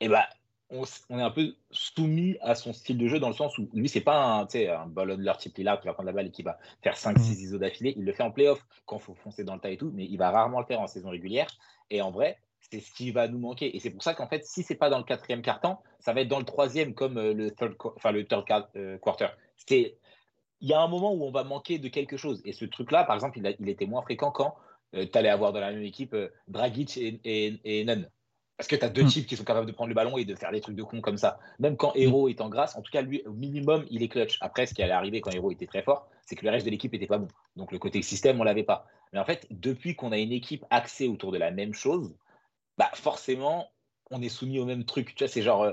Et 0.00 0.08
bah, 0.08 0.28
on, 0.72 1.18
est 1.18 1.22
un 1.22 1.30
peu 1.30 1.54
soumis 1.70 2.36
à 2.40 2.54
son 2.54 2.72
style 2.72 2.98
de 2.98 3.06
jeu 3.06 3.20
dans 3.20 3.28
le 3.28 3.34
sens 3.34 3.56
où 3.58 3.68
lui, 3.74 3.88
c'est 3.88 4.00
pas 4.00 4.40
un, 4.40 4.46
un 4.46 4.86
ball 4.86 5.16
type 5.38 5.58
là 5.58 5.76
qui 5.76 5.86
va 5.86 5.92
prendre 5.92 6.06
la 6.06 6.12
balle 6.12 6.28
et 6.28 6.30
qui 6.30 6.42
va 6.42 6.58
faire 6.82 6.94
5-6 6.94 7.14
mm. 7.14 7.40
ISO 7.42 7.58
d'affilée. 7.58 7.94
Il 7.96 8.04
le 8.04 8.12
fait 8.12 8.22
en 8.22 8.30
playoff 8.30 8.64
quand 8.86 8.96
il 8.96 9.02
faut 9.02 9.14
foncer 9.14 9.44
dans 9.44 9.54
le 9.54 9.60
tas 9.60 9.70
et 9.70 9.76
tout, 9.76 9.90
mais 9.94 10.04
il 10.04 10.16
va 10.16 10.30
rarement 10.30 10.60
le 10.60 10.66
faire 10.66 10.80
en 10.80 10.86
saison 10.86 11.10
régulière. 11.10 11.48
Et 11.90 12.00
en 12.00 12.10
vrai, 12.10 12.38
c'est 12.60 12.80
ce 12.80 12.92
qui 12.92 13.10
va 13.10 13.28
nous 13.28 13.38
manquer. 13.38 13.76
Et 13.76 13.80
c'est 13.80 13.90
pour 13.90 14.02
ça 14.02 14.14
qu'en 14.14 14.26
fait, 14.26 14.46
si 14.46 14.62
c'est 14.62 14.74
pas 14.74 14.88
dans 14.88 14.98
le 14.98 15.04
quatrième 15.04 15.42
quart-temps, 15.42 15.82
ça 16.00 16.12
va 16.12 16.22
être 16.22 16.28
dans 16.28 16.38
le 16.38 16.44
troisième 16.44 16.94
comme 16.94 17.18
euh, 17.18 17.34
le 17.34 17.50
third, 17.50 17.74
enfin, 17.96 18.12
le 18.12 18.26
third 18.26 18.44
euh, 18.76 18.98
quarter. 18.98 19.28
C'est, 19.56 19.98
il 20.60 20.68
y 20.68 20.72
a 20.72 20.80
un 20.80 20.88
moment 20.88 21.12
où 21.12 21.22
on 21.24 21.30
va 21.30 21.44
manquer 21.44 21.78
de 21.78 21.88
quelque 21.88 22.16
chose. 22.16 22.40
Et 22.44 22.52
ce 22.52 22.64
truc-là, 22.64 23.04
par 23.04 23.14
exemple, 23.14 23.38
il, 23.38 23.56
il, 23.60 23.68
était 23.68 23.86
moins 23.86 24.02
fréquent 24.02 24.30
quand 24.30 24.54
euh, 24.94 25.06
tu 25.10 25.18
allais 25.18 25.28
avoir 25.28 25.52
dans 25.52 25.60
la 25.60 25.72
même 25.72 25.82
équipe 25.82 26.16
Dragic 26.48 26.96
et, 26.96 27.20
et, 27.24 27.60
et 27.64 27.84
Nunn. 27.84 28.08
Parce 28.56 28.68
que 28.68 28.76
tu 28.76 28.84
as 28.84 28.90
deux 28.90 29.04
hmm. 29.04 29.08
types 29.08 29.26
qui 29.26 29.36
sont 29.36 29.44
capables 29.44 29.66
de 29.66 29.72
prendre 29.72 29.88
le 29.88 29.94
ballon 29.94 30.16
et 30.18 30.24
de 30.24 30.34
faire 30.34 30.52
des 30.52 30.60
trucs 30.60 30.76
de 30.76 30.82
con 30.82 31.00
comme 31.00 31.16
ça. 31.16 31.40
Même 31.58 31.76
quand 31.76 31.92
Hero 31.94 32.28
est 32.28 32.40
en 32.40 32.48
grâce, 32.48 32.76
en 32.76 32.82
tout 32.82 32.92
cas, 32.92 33.02
lui, 33.02 33.22
au 33.26 33.32
minimum, 33.32 33.84
il 33.90 34.02
est 34.02 34.08
clutch. 34.08 34.38
Après, 34.40 34.66
ce 34.66 34.74
qui 34.74 34.82
allait 34.82 34.92
arriver 34.92 35.20
quand 35.20 35.30
Hero 35.30 35.50
était 35.50 35.66
très 35.66 35.82
fort, 35.82 36.08
c'est 36.26 36.36
que 36.36 36.44
le 36.44 36.50
reste 36.50 36.66
de 36.66 36.70
l'équipe 36.70 36.92
n'était 36.92 37.06
pas 37.06 37.18
bon. 37.18 37.28
Donc 37.56 37.72
le 37.72 37.78
côté 37.78 38.02
système, 38.02 38.40
on 38.40 38.44
l'avait 38.44 38.62
pas. 38.62 38.86
Mais 39.12 39.18
en 39.18 39.24
fait, 39.24 39.46
depuis 39.50 39.96
qu'on 39.96 40.12
a 40.12 40.18
une 40.18 40.32
équipe 40.32 40.64
axée 40.70 41.08
autour 41.08 41.32
de 41.32 41.38
la 41.38 41.50
même 41.50 41.74
chose, 41.74 42.14
bah 42.78 42.90
forcément, 42.94 43.70
on 44.10 44.22
est 44.22 44.28
soumis 44.28 44.58
au 44.58 44.64
même 44.64 44.84
truc. 44.84 45.14
Tu 45.14 45.24
vois, 45.24 45.28
c'est 45.28 45.42
genre, 45.42 45.62
euh, 45.62 45.72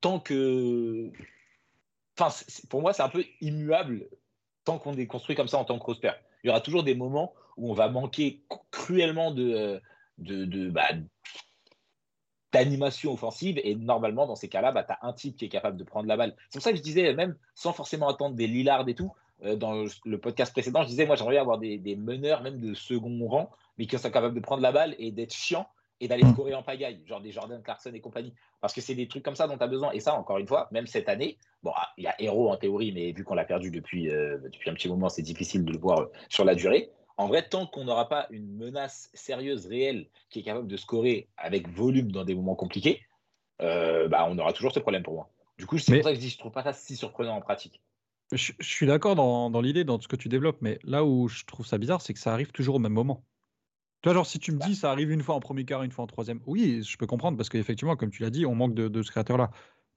tant 0.00 0.18
que. 0.18 1.10
Enfin, 2.18 2.34
pour 2.68 2.82
moi, 2.82 2.92
c'est 2.92 3.02
un 3.02 3.08
peu 3.08 3.24
immuable 3.40 4.08
tant 4.64 4.78
qu'on 4.78 4.94
est 4.94 5.06
construit 5.06 5.36
comme 5.36 5.48
ça 5.48 5.58
en 5.58 5.64
tant 5.64 5.78
que 5.78 5.84
roster. 5.84 6.12
Il 6.42 6.48
y 6.48 6.50
aura 6.50 6.60
toujours 6.60 6.82
des 6.82 6.94
moments 6.94 7.34
où 7.56 7.70
on 7.70 7.74
va 7.74 7.88
manquer 7.88 8.42
cruellement 8.70 9.32
de, 9.32 9.80
de, 10.18 10.44
de 10.44 10.70
bah, 10.70 10.88
d'animation 12.52 13.12
offensive 13.12 13.60
et 13.62 13.74
normalement 13.74 14.26
dans 14.26 14.36
ces 14.36 14.48
cas-là 14.48 14.72
bah, 14.72 14.84
tu 14.84 14.92
as 14.92 14.98
un 15.02 15.12
type 15.12 15.36
qui 15.36 15.46
est 15.46 15.48
capable 15.48 15.76
de 15.76 15.84
prendre 15.84 16.06
la 16.06 16.16
balle 16.16 16.34
c'est 16.48 16.58
pour 16.58 16.62
ça 16.62 16.72
que 16.72 16.78
je 16.78 16.82
disais 16.82 17.14
même 17.14 17.36
sans 17.54 17.72
forcément 17.72 18.08
attendre 18.08 18.34
des 18.34 18.46
Lillard 18.46 18.88
et 18.88 18.94
tout 18.94 19.12
euh, 19.44 19.56
dans 19.56 19.84
le 20.04 20.18
podcast 20.18 20.52
précédent 20.52 20.82
je 20.82 20.88
disais 20.88 21.06
moi 21.06 21.16
j'aimerais 21.16 21.38
avoir 21.38 21.58
des, 21.58 21.78
des, 21.78 21.96
meneurs 21.96 22.42
même 22.42 22.60
de 22.60 22.74
second 22.74 23.26
rang 23.26 23.50
mais 23.78 23.86
qui 23.86 23.98
sont 23.98 24.10
capables 24.10 24.34
de 24.34 24.40
prendre 24.40 24.62
la 24.62 24.72
balle 24.72 24.94
et 24.98 25.10
d'être 25.10 25.34
chiant 25.34 25.66
et 26.02 26.08
d'aller 26.08 26.24
mm. 26.24 26.32
scorer 26.32 26.54
en 26.54 26.64
pagaille, 26.64 27.00
genre 27.06 27.20
des 27.20 27.30
Jordan 27.30 27.62
Clarkson 27.62 27.92
et 27.94 28.00
compagnie. 28.00 28.34
Parce 28.60 28.74
que 28.74 28.80
c'est 28.80 28.96
des 28.96 29.06
trucs 29.06 29.22
comme 29.22 29.36
ça 29.36 29.46
dont 29.46 29.56
tu 29.56 29.62
as 29.62 29.68
besoin. 29.68 29.92
Et 29.92 30.00
ça, 30.00 30.14
encore 30.14 30.38
une 30.38 30.48
fois, 30.48 30.68
même 30.72 30.88
cette 30.88 31.08
année, 31.08 31.38
bon, 31.62 31.70
ah, 31.76 31.90
il 31.96 32.02
y 32.02 32.06
a 32.08 32.20
Hero 32.20 32.50
en 32.50 32.56
théorie, 32.56 32.90
mais 32.90 33.12
vu 33.12 33.22
qu'on 33.22 33.36
l'a 33.36 33.44
perdu 33.44 33.70
depuis, 33.70 34.10
euh, 34.10 34.38
depuis 34.52 34.68
un 34.68 34.74
petit 34.74 34.88
moment, 34.88 35.08
c'est 35.08 35.22
difficile 35.22 35.64
de 35.64 35.72
le 35.72 35.78
voir 35.78 36.08
sur 36.28 36.44
la 36.44 36.56
durée. 36.56 36.90
En 37.16 37.28
vrai, 37.28 37.48
tant 37.48 37.66
qu'on 37.66 37.84
n'aura 37.84 38.08
pas 38.08 38.26
une 38.30 38.46
menace 38.56 39.10
sérieuse, 39.14 39.66
réelle, 39.66 40.08
qui 40.30 40.40
est 40.40 40.42
capable 40.42 40.68
de 40.68 40.76
scorer 40.76 41.28
avec 41.36 41.68
volume 41.68 42.10
dans 42.10 42.24
des 42.24 42.34
moments 42.34 42.54
compliqués, 42.54 43.02
euh, 43.60 44.08
bah, 44.08 44.26
on 44.28 44.38
aura 44.38 44.52
toujours 44.52 44.72
ce 44.72 44.80
problème 44.80 45.02
pour 45.02 45.14
moi. 45.14 45.30
Du 45.58 45.66
coup, 45.66 45.78
c'est 45.78 45.94
pour 45.94 46.04
ça 46.04 46.10
que 46.10 46.16
je 46.16 46.20
dis 46.20 46.30
je 46.30 46.38
trouve 46.38 46.52
pas 46.52 46.62
ça 46.62 46.72
si 46.72 46.96
surprenant 46.96 47.36
en 47.36 47.40
pratique. 47.40 47.80
Je, 48.32 48.52
je 48.58 48.68
suis 48.68 48.86
d'accord 48.86 49.14
dans, 49.14 49.50
dans 49.50 49.60
l'idée, 49.60 49.84
dans 49.84 50.00
ce 50.00 50.08
que 50.08 50.16
tu 50.16 50.28
développes, 50.28 50.58
mais 50.60 50.78
là 50.84 51.04
où 51.04 51.28
je 51.28 51.44
trouve 51.44 51.66
ça 51.66 51.78
bizarre, 51.78 52.00
c'est 52.00 52.14
que 52.14 52.20
ça 52.20 52.32
arrive 52.32 52.50
toujours 52.50 52.76
au 52.76 52.78
même 52.78 52.92
moment. 52.92 53.22
Tu 54.02 54.08
vois, 54.08 54.14
genre, 54.14 54.26
si 54.26 54.40
tu 54.40 54.50
me 54.50 54.58
dis 54.58 54.74
ça 54.74 54.90
arrive 54.90 55.12
une 55.12 55.22
fois 55.22 55.36
en 55.36 55.40
premier 55.40 55.64
quart, 55.64 55.84
une 55.84 55.92
fois 55.92 56.02
en 56.02 56.08
troisième, 56.08 56.40
oui, 56.46 56.82
je 56.82 56.96
peux 56.96 57.06
comprendre 57.06 57.36
parce 57.36 57.48
qu'effectivement, 57.48 57.94
comme 57.94 58.10
tu 58.10 58.22
l'as 58.22 58.30
dit, 58.30 58.44
on 58.46 58.54
manque 58.54 58.74
de, 58.74 58.88
de 58.88 59.02
ce 59.02 59.10
créateur-là. 59.12 59.50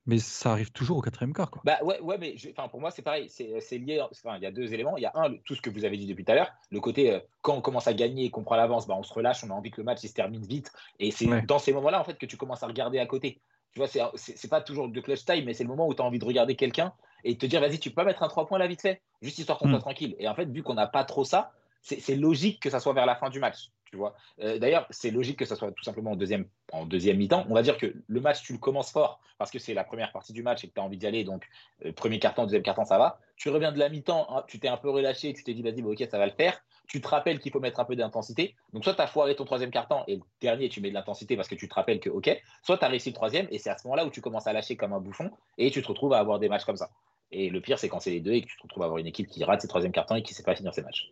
Mais 0.05 0.19
ça 0.19 0.51
arrive 0.51 0.71
toujours 0.71 0.97
au 0.97 1.01
quatrième 1.01 1.33
quart. 1.33 1.49
Quoi. 1.49 1.61
Bah 1.65 1.77
ouais, 1.83 1.99
ouais 1.99 2.17
mais 2.19 2.35
pour 2.69 2.79
moi, 2.79 2.91
c'est 2.91 3.01
pareil. 3.01 3.27
C'est 3.29 3.77
lié. 3.77 4.03
il 4.37 4.41
y 4.41 4.45
a 4.45 4.51
deux 4.51 4.73
éléments. 4.73 4.97
Il 4.97 5.01
y 5.01 5.07
a 5.07 5.11
un, 5.15 5.33
tout 5.45 5.55
ce 5.55 5.61
que 5.61 5.69
vous 5.69 5.83
avez 5.83 5.97
dit 5.97 6.05
depuis 6.05 6.23
tout 6.23 6.31
à 6.31 6.35
l'heure, 6.35 6.51
le 6.71 6.79
côté 6.79 7.11
euh, 7.11 7.19
quand 7.41 7.55
on 7.55 7.61
commence 7.61 7.87
à 7.87 7.93
gagner 7.93 8.25
et 8.25 8.29
qu'on 8.29 8.43
prend 8.43 8.55
l'avance, 8.55 8.87
bah, 8.87 8.95
on 8.97 9.03
se 9.03 9.13
relâche, 9.13 9.43
on 9.43 9.49
a 9.49 9.53
envie 9.53 9.71
que 9.71 9.81
le 9.81 9.85
match 9.85 9.99
il 10.03 10.09
se 10.09 10.13
termine 10.13 10.45
vite. 10.45 10.71
Et 10.99 11.11
c'est 11.11 11.27
dans 11.45 11.59
ces 11.59 11.73
moments-là 11.73 11.99
en 11.99 12.03
fait 12.03 12.17
que 12.17 12.25
tu 12.25 12.37
commences 12.37 12.63
à 12.63 12.67
regarder 12.67 12.99
à 12.99 13.05
côté. 13.05 13.41
Tu 13.73 13.79
vois, 13.79 13.87
c'est 14.15 14.49
pas 14.49 14.61
toujours 14.61 14.87
de 14.87 15.01
clutch 15.01 15.25
time, 15.25 15.43
mais 15.45 15.53
c'est 15.53 15.63
le 15.63 15.69
moment 15.69 15.87
où 15.87 15.93
tu 15.93 16.01
as 16.01 16.05
envie 16.05 16.19
de 16.19 16.25
regarder 16.25 16.55
quelqu'un 16.55 16.93
et 17.25 17.37
te 17.37 17.45
dire, 17.45 17.59
vas-y, 17.59 17.79
tu 17.79 17.89
peux 17.89 17.95
pas 17.95 18.05
mettre 18.05 18.23
un 18.23 18.27
3 18.27 18.45
points 18.47 18.59
là 18.59 18.67
vite 18.67 18.81
fait, 18.81 19.01
juste 19.21 19.39
histoire 19.39 19.57
qu'on 19.57 19.67
soit 19.67 19.79
mmh. 19.79 19.81
tranquille. 19.81 20.15
Et 20.19 20.29
en 20.29 20.35
fait, 20.35 20.45
vu 20.45 20.63
qu'on 20.63 20.75
n'a 20.75 20.87
pas 20.87 21.03
trop 21.03 21.25
ça, 21.25 21.51
c'est 21.81 22.15
logique 22.15 22.61
que 22.61 22.69
ça 22.69 22.79
soit 22.79 22.93
vers 22.93 23.05
la 23.05 23.15
fin 23.15 23.29
du 23.29 23.39
match. 23.39 23.71
Euh, 24.41 24.57
d'ailleurs, 24.59 24.87
c'est 24.89 25.11
logique 25.11 25.39
que 25.39 25.45
ça 25.45 25.55
soit 25.55 25.71
tout 25.71 25.83
simplement 25.83 26.11
en 26.11 26.15
deuxième, 26.15 26.47
en 26.71 26.85
deuxième 26.85 27.17
mi-temps. 27.17 27.45
On 27.49 27.53
va 27.53 27.61
dire 27.61 27.77
que 27.77 27.93
le 28.07 28.21
match, 28.21 28.43
tu 28.43 28.53
le 28.53 28.59
commences 28.59 28.91
fort 28.91 29.19
parce 29.37 29.51
que 29.51 29.59
c'est 29.59 29.73
la 29.73 29.83
première 29.83 30.11
partie 30.11 30.33
du 30.33 30.43
match 30.43 30.63
et 30.63 30.67
que 30.67 30.73
tu 30.73 30.79
as 30.79 30.83
envie 30.83 30.97
d'y 30.97 31.07
aller. 31.07 31.23
Donc, 31.23 31.43
euh, 31.85 31.91
premier 31.91 32.19
carton, 32.19 32.43
deuxième 32.43 32.63
carton, 32.63 32.85
ça 32.85 32.97
va. 32.97 33.19
Tu 33.35 33.49
reviens 33.49 33.71
de 33.71 33.79
la 33.79 33.89
mi-temps, 33.89 34.27
hein, 34.29 34.43
tu 34.47 34.59
t'es 34.59 34.67
un 34.67 34.77
peu 34.77 34.89
relâché, 34.89 35.33
tu 35.33 35.43
t'es 35.43 35.53
dit, 35.53 35.61
vas-y, 35.61 35.83
ok, 35.83 36.07
ça 36.09 36.17
va 36.17 36.25
le 36.25 36.31
faire. 36.31 36.61
Tu 36.87 37.01
te 37.01 37.07
rappelles 37.07 37.39
qu'il 37.39 37.51
faut 37.51 37.59
mettre 37.59 37.79
un 37.79 37.85
peu 37.85 37.95
d'intensité. 37.95 38.55
Donc, 38.73 38.83
soit 38.83 38.93
tu 38.93 39.01
as 39.01 39.07
foiré 39.07 39.35
ton 39.35 39.45
troisième 39.45 39.71
carton 39.71 40.03
et 40.07 40.17
le 40.17 40.21
dernier, 40.39 40.69
tu 40.69 40.81
mets 40.81 40.89
de 40.89 40.93
l'intensité 40.93 41.35
parce 41.35 41.47
que 41.47 41.55
tu 41.55 41.67
te 41.67 41.73
rappelles 41.73 41.99
que, 41.99 42.09
ok, 42.09 42.29
soit 42.63 42.77
tu 42.77 42.85
as 42.85 42.87
réussi 42.87 43.09
le 43.09 43.15
troisième 43.15 43.47
et 43.51 43.59
c'est 43.59 43.69
à 43.69 43.77
ce 43.77 43.87
moment-là 43.87 44.05
où 44.05 44.09
tu 44.09 44.21
commences 44.21 44.47
à 44.47 44.53
lâcher 44.53 44.75
comme 44.75 44.93
un 44.93 44.99
bouffon 44.99 45.31
et 45.57 45.71
tu 45.71 45.81
te 45.81 45.87
retrouves 45.87 46.13
à 46.13 46.19
avoir 46.19 46.39
des 46.39 46.49
matchs 46.49 46.65
comme 46.65 46.77
ça. 46.77 46.91
Et 47.31 47.49
le 47.49 47.59
pire, 47.59 47.79
c'est 47.79 47.89
quand 47.89 47.99
c'est 47.99 48.11
les 48.11 48.21
deux 48.21 48.33
et 48.33 48.41
que 48.41 48.47
tu 48.47 48.55
te 48.55 48.63
retrouves 48.63 48.83
à 48.83 48.85
avoir 48.85 48.99
une 48.99 49.07
équipe 49.07 49.27
qui 49.27 49.43
rate 49.43 49.61
ses 49.61 49.67
troisième 49.67 49.91
cartons 49.91 50.15
et 50.15 50.23
qui 50.23 50.33
ne 50.33 50.35
sait 50.35 50.43
pas 50.43 50.55
finir 50.55 50.73
ses 50.73 50.83
matchs. 50.83 51.11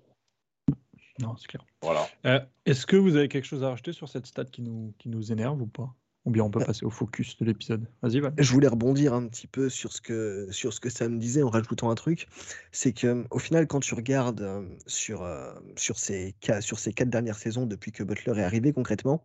Non, 1.19 1.35
c'est 1.37 1.47
clair. 1.47 1.65
Voilà. 1.81 2.07
Euh, 2.25 2.39
est-ce 2.65 2.85
que 2.85 2.95
vous 2.95 3.15
avez 3.15 3.27
quelque 3.27 3.45
chose 3.45 3.63
à 3.63 3.69
rajouter 3.69 3.93
sur 3.93 4.09
cette 4.09 4.25
stat 4.25 4.45
qui 4.45 4.61
nous, 4.61 4.93
qui 4.97 5.09
nous 5.09 5.31
énerve 5.31 5.61
ou 5.61 5.67
pas? 5.67 5.93
Ou 6.25 6.31
bien 6.31 6.43
on 6.43 6.49
peut 6.49 6.61
euh. 6.61 6.65
passer 6.65 6.85
au 6.85 6.89
focus 6.89 7.37
de 7.37 7.45
l'épisode? 7.45 7.85
Vas-y, 8.01 8.19
Val. 8.19 8.33
Je 8.37 8.51
voulais 8.51 8.67
rebondir 8.67 9.13
un 9.13 9.27
petit 9.27 9.45
peu 9.45 9.69
sur 9.69 9.91
ce 9.91 10.01
que, 10.01 10.47
sur 10.51 10.73
ce 10.73 10.79
que 10.79 10.89
Sam 10.89 11.19
disait 11.19 11.43
en 11.43 11.49
rajoutant 11.49 11.91
un 11.91 11.95
truc. 11.95 12.27
C'est 12.71 12.93
que 12.93 13.25
au 13.29 13.39
final, 13.39 13.67
quand 13.67 13.81
tu 13.81 13.93
regardes 13.93 14.41
euh, 14.41 14.65
sur, 14.87 15.27
sur, 15.75 15.99
ces, 15.99 16.33
sur 16.61 16.79
ces 16.79 16.93
quatre 16.93 17.09
dernières 17.09 17.37
saisons 17.37 17.65
depuis 17.65 17.91
que 17.91 18.03
Butler 18.03 18.39
est 18.39 18.43
arrivé 18.43 18.73
concrètement, 18.73 19.23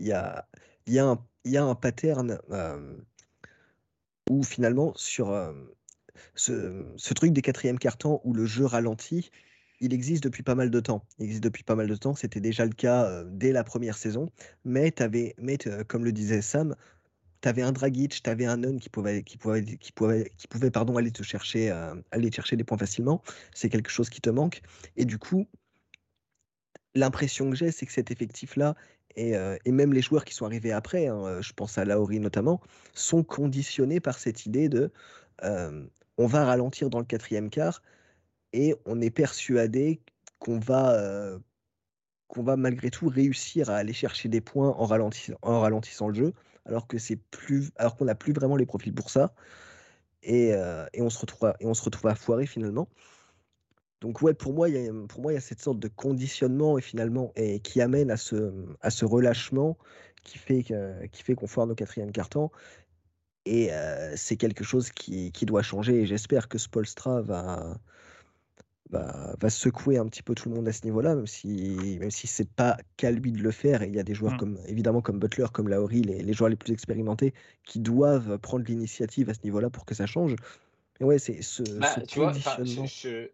il 0.00 0.06
y 0.06 0.12
a, 0.12 0.48
y, 0.86 0.98
a 0.98 1.06
un, 1.06 1.22
y 1.44 1.56
a 1.56 1.64
un 1.64 1.74
pattern 1.74 2.38
où 4.30 4.42
finalement, 4.42 4.92
sur 4.96 5.54
ce, 6.34 6.84
ce, 6.96 7.14
truc 7.14 7.32
des 7.32 7.42
quatrièmes 7.42 7.78
cartons 7.78 8.20
où 8.24 8.32
le 8.32 8.46
jeu 8.46 8.64
ralentit, 8.64 9.30
il 9.80 9.92
existe 9.92 10.22
depuis 10.22 10.42
pas 10.42 10.54
mal 10.54 10.70
de 10.70 10.80
temps. 10.80 11.04
Il 11.18 11.24
existe 11.24 11.42
depuis 11.44 11.62
pas 11.62 11.74
mal 11.74 11.86
de 11.86 11.96
temps. 11.96 12.14
C'était 12.14 12.40
déjà 12.40 12.64
le 12.64 12.72
cas 12.72 13.24
dès 13.24 13.52
la 13.52 13.64
première 13.64 13.96
saison. 13.96 14.30
Mais, 14.64 15.00
avais, 15.00 15.34
mais 15.38 15.58
comme 15.86 16.04
le 16.04 16.12
disait 16.12 16.42
Sam, 16.42 16.74
tu 17.40 17.48
avais 17.48 17.62
un 17.62 17.72
Dragic, 17.72 18.22
tu 18.22 18.30
avais 18.30 18.46
un 18.46 18.56
Nun 18.56 18.78
qui 18.78 18.88
pouvait, 18.88 19.22
qui 19.22 19.38
pouvait, 19.38 19.62
qui 19.62 19.92
pouvait, 19.92 20.32
qui 20.36 20.48
pouvait 20.48 20.70
pardon, 20.70 20.96
aller 20.96 21.12
te 21.12 21.22
chercher, 21.22 21.70
aller 22.10 22.32
chercher 22.32 22.56
des 22.56 22.64
points 22.64 22.78
facilement. 22.78 23.22
C'est 23.54 23.68
quelque 23.68 23.90
chose 23.90 24.10
qui 24.10 24.20
te 24.20 24.30
manque. 24.30 24.62
Et 24.96 25.04
du 25.04 25.18
coup, 25.18 25.46
l'impression 26.94 27.50
que 27.50 27.56
j'ai, 27.56 27.70
c'est 27.70 27.86
que 27.86 27.92
cet 27.92 28.10
effectif-là, 28.10 28.74
et, 29.16 29.34
même 29.66 29.92
les 29.92 30.02
joueurs 30.02 30.24
qui 30.24 30.34
sont 30.34 30.44
arrivés 30.44 30.72
après, 30.72 31.06
hein, 31.06 31.40
je 31.40 31.52
pense 31.52 31.78
à 31.78 31.84
Lauri 31.84 32.20
notamment, 32.20 32.60
sont 32.94 33.22
conditionnés 33.22 34.00
par 34.00 34.18
cette 34.18 34.46
idée 34.46 34.68
de 34.68 34.90
on 36.20 36.26
va 36.26 36.44
ralentir 36.44 36.90
dans 36.90 36.98
le 36.98 37.04
quatrième 37.04 37.48
quart 37.48 37.80
et 38.58 38.74
on 38.86 39.00
est 39.00 39.10
persuadé 39.10 40.00
qu'on 40.40 40.58
va, 40.58 41.38
qu'on 42.26 42.42
va 42.42 42.56
malgré 42.56 42.90
tout 42.90 43.08
réussir 43.08 43.70
à 43.70 43.76
aller 43.76 43.92
chercher 43.92 44.28
des 44.28 44.40
points 44.40 44.70
en 44.70 44.84
ralentissant, 44.84 45.38
en 45.42 45.60
ralentissant 45.60 46.08
le 46.08 46.14
jeu, 46.14 46.32
alors 46.64 46.88
que 46.88 46.98
c'est 46.98 47.20
qu'on 47.96 48.04
n'a 48.04 48.16
plus 48.16 48.32
vraiment 48.32 48.56
les 48.56 48.66
profils 48.66 48.92
pour 48.92 49.10
ça, 49.10 49.32
et, 50.24 50.48
et, 50.92 51.02
on 51.02 51.08
se 51.08 51.20
retrouve 51.20 51.50
à, 51.50 51.56
et 51.60 51.66
on 51.66 51.74
se 51.74 51.84
retrouve 51.84 52.10
à 52.10 52.16
foirer 52.16 52.46
finalement. 52.46 52.88
Donc 54.00 54.22
ouais, 54.22 54.34
pour 54.34 54.52
moi, 54.52 54.68
il 54.68 54.74
y 54.74 55.36
a, 55.36 55.40
cette 55.40 55.60
sorte 55.60 55.78
de 55.78 55.88
conditionnement 55.88 56.78
et 56.78 56.82
finalement 56.82 57.32
et 57.36 57.60
qui 57.60 57.80
amène 57.80 58.10
à 58.10 58.16
ce, 58.16 58.52
à 58.80 58.90
ce 58.90 59.04
relâchement 59.04 59.78
qui 60.24 60.38
fait 60.38 60.64
fait 61.12 61.34
qu'on 61.36 61.46
foire 61.46 61.68
nos 61.68 61.76
quatrièmes 61.76 62.10
cartons 62.10 62.50
Et 63.46 63.70
c'est 64.16 64.36
quelque 64.36 64.64
chose 64.64 64.90
qui, 64.90 65.30
qui, 65.30 65.46
doit 65.46 65.62
changer. 65.62 66.02
Et 66.02 66.06
j'espère 66.06 66.48
que 66.48 66.58
Spolstra 66.58 67.22
va, 67.22 67.78
va, 68.90 69.34
va, 69.40 69.50
secouer 69.50 69.98
un 69.98 70.06
petit 70.06 70.22
peu 70.22 70.34
tout 70.34 70.48
le 70.48 70.54
monde 70.54 70.68
à 70.68 70.72
ce 70.72 70.84
niveau-là, 70.84 71.14
même 71.14 71.26
si, 71.26 71.98
même 72.00 72.10
si 72.10 72.26
c'est 72.26 72.48
pas 72.48 72.76
qu'à 72.96 73.10
lui 73.10 73.32
de 73.32 73.42
le 73.42 73.50
faire. 73.50 73.82
Et 73.82 73.88
il 73.88 73.94
y 73.94 74.00
a 74.00 74.02
des 74.02 74.14
joueurs, 74.14 74.34
mmh. 74.34 74.38
comme, 74.38 74.58
évidemment, 74.66 75.00
comme 75.00 75.18
Butler, 75.18 75.46
comme 75.52 75.68
Lauri, 75.68 76.02
les, 76.02 76.22
les 76.22 76.32
joueurs 76.32 76.50
les 76.50 76.56
plus 76.56 76.72
expérimentés, 76.72 77.34
qui 77.64 77.80
doivent 77.80 78.38
prendre 78.38 78.64
l'initiative 78.64 79.30
à 79.30 79.34
ce 79.34 79.40
niveau-là 79.44 79.70
pour 79.70 79.84
que 79.84 79.94
ça 79.94 80.06
change. 80.06 80.34
Mais 81.00 81.06
ouais, 81.06 81.18
c'est 81.18 81.42
ce, 81.42 81.62
bah, 81.78 81.94
tu 82.06 82.18
vois, 82.18 82.32
je, 82.32 83.28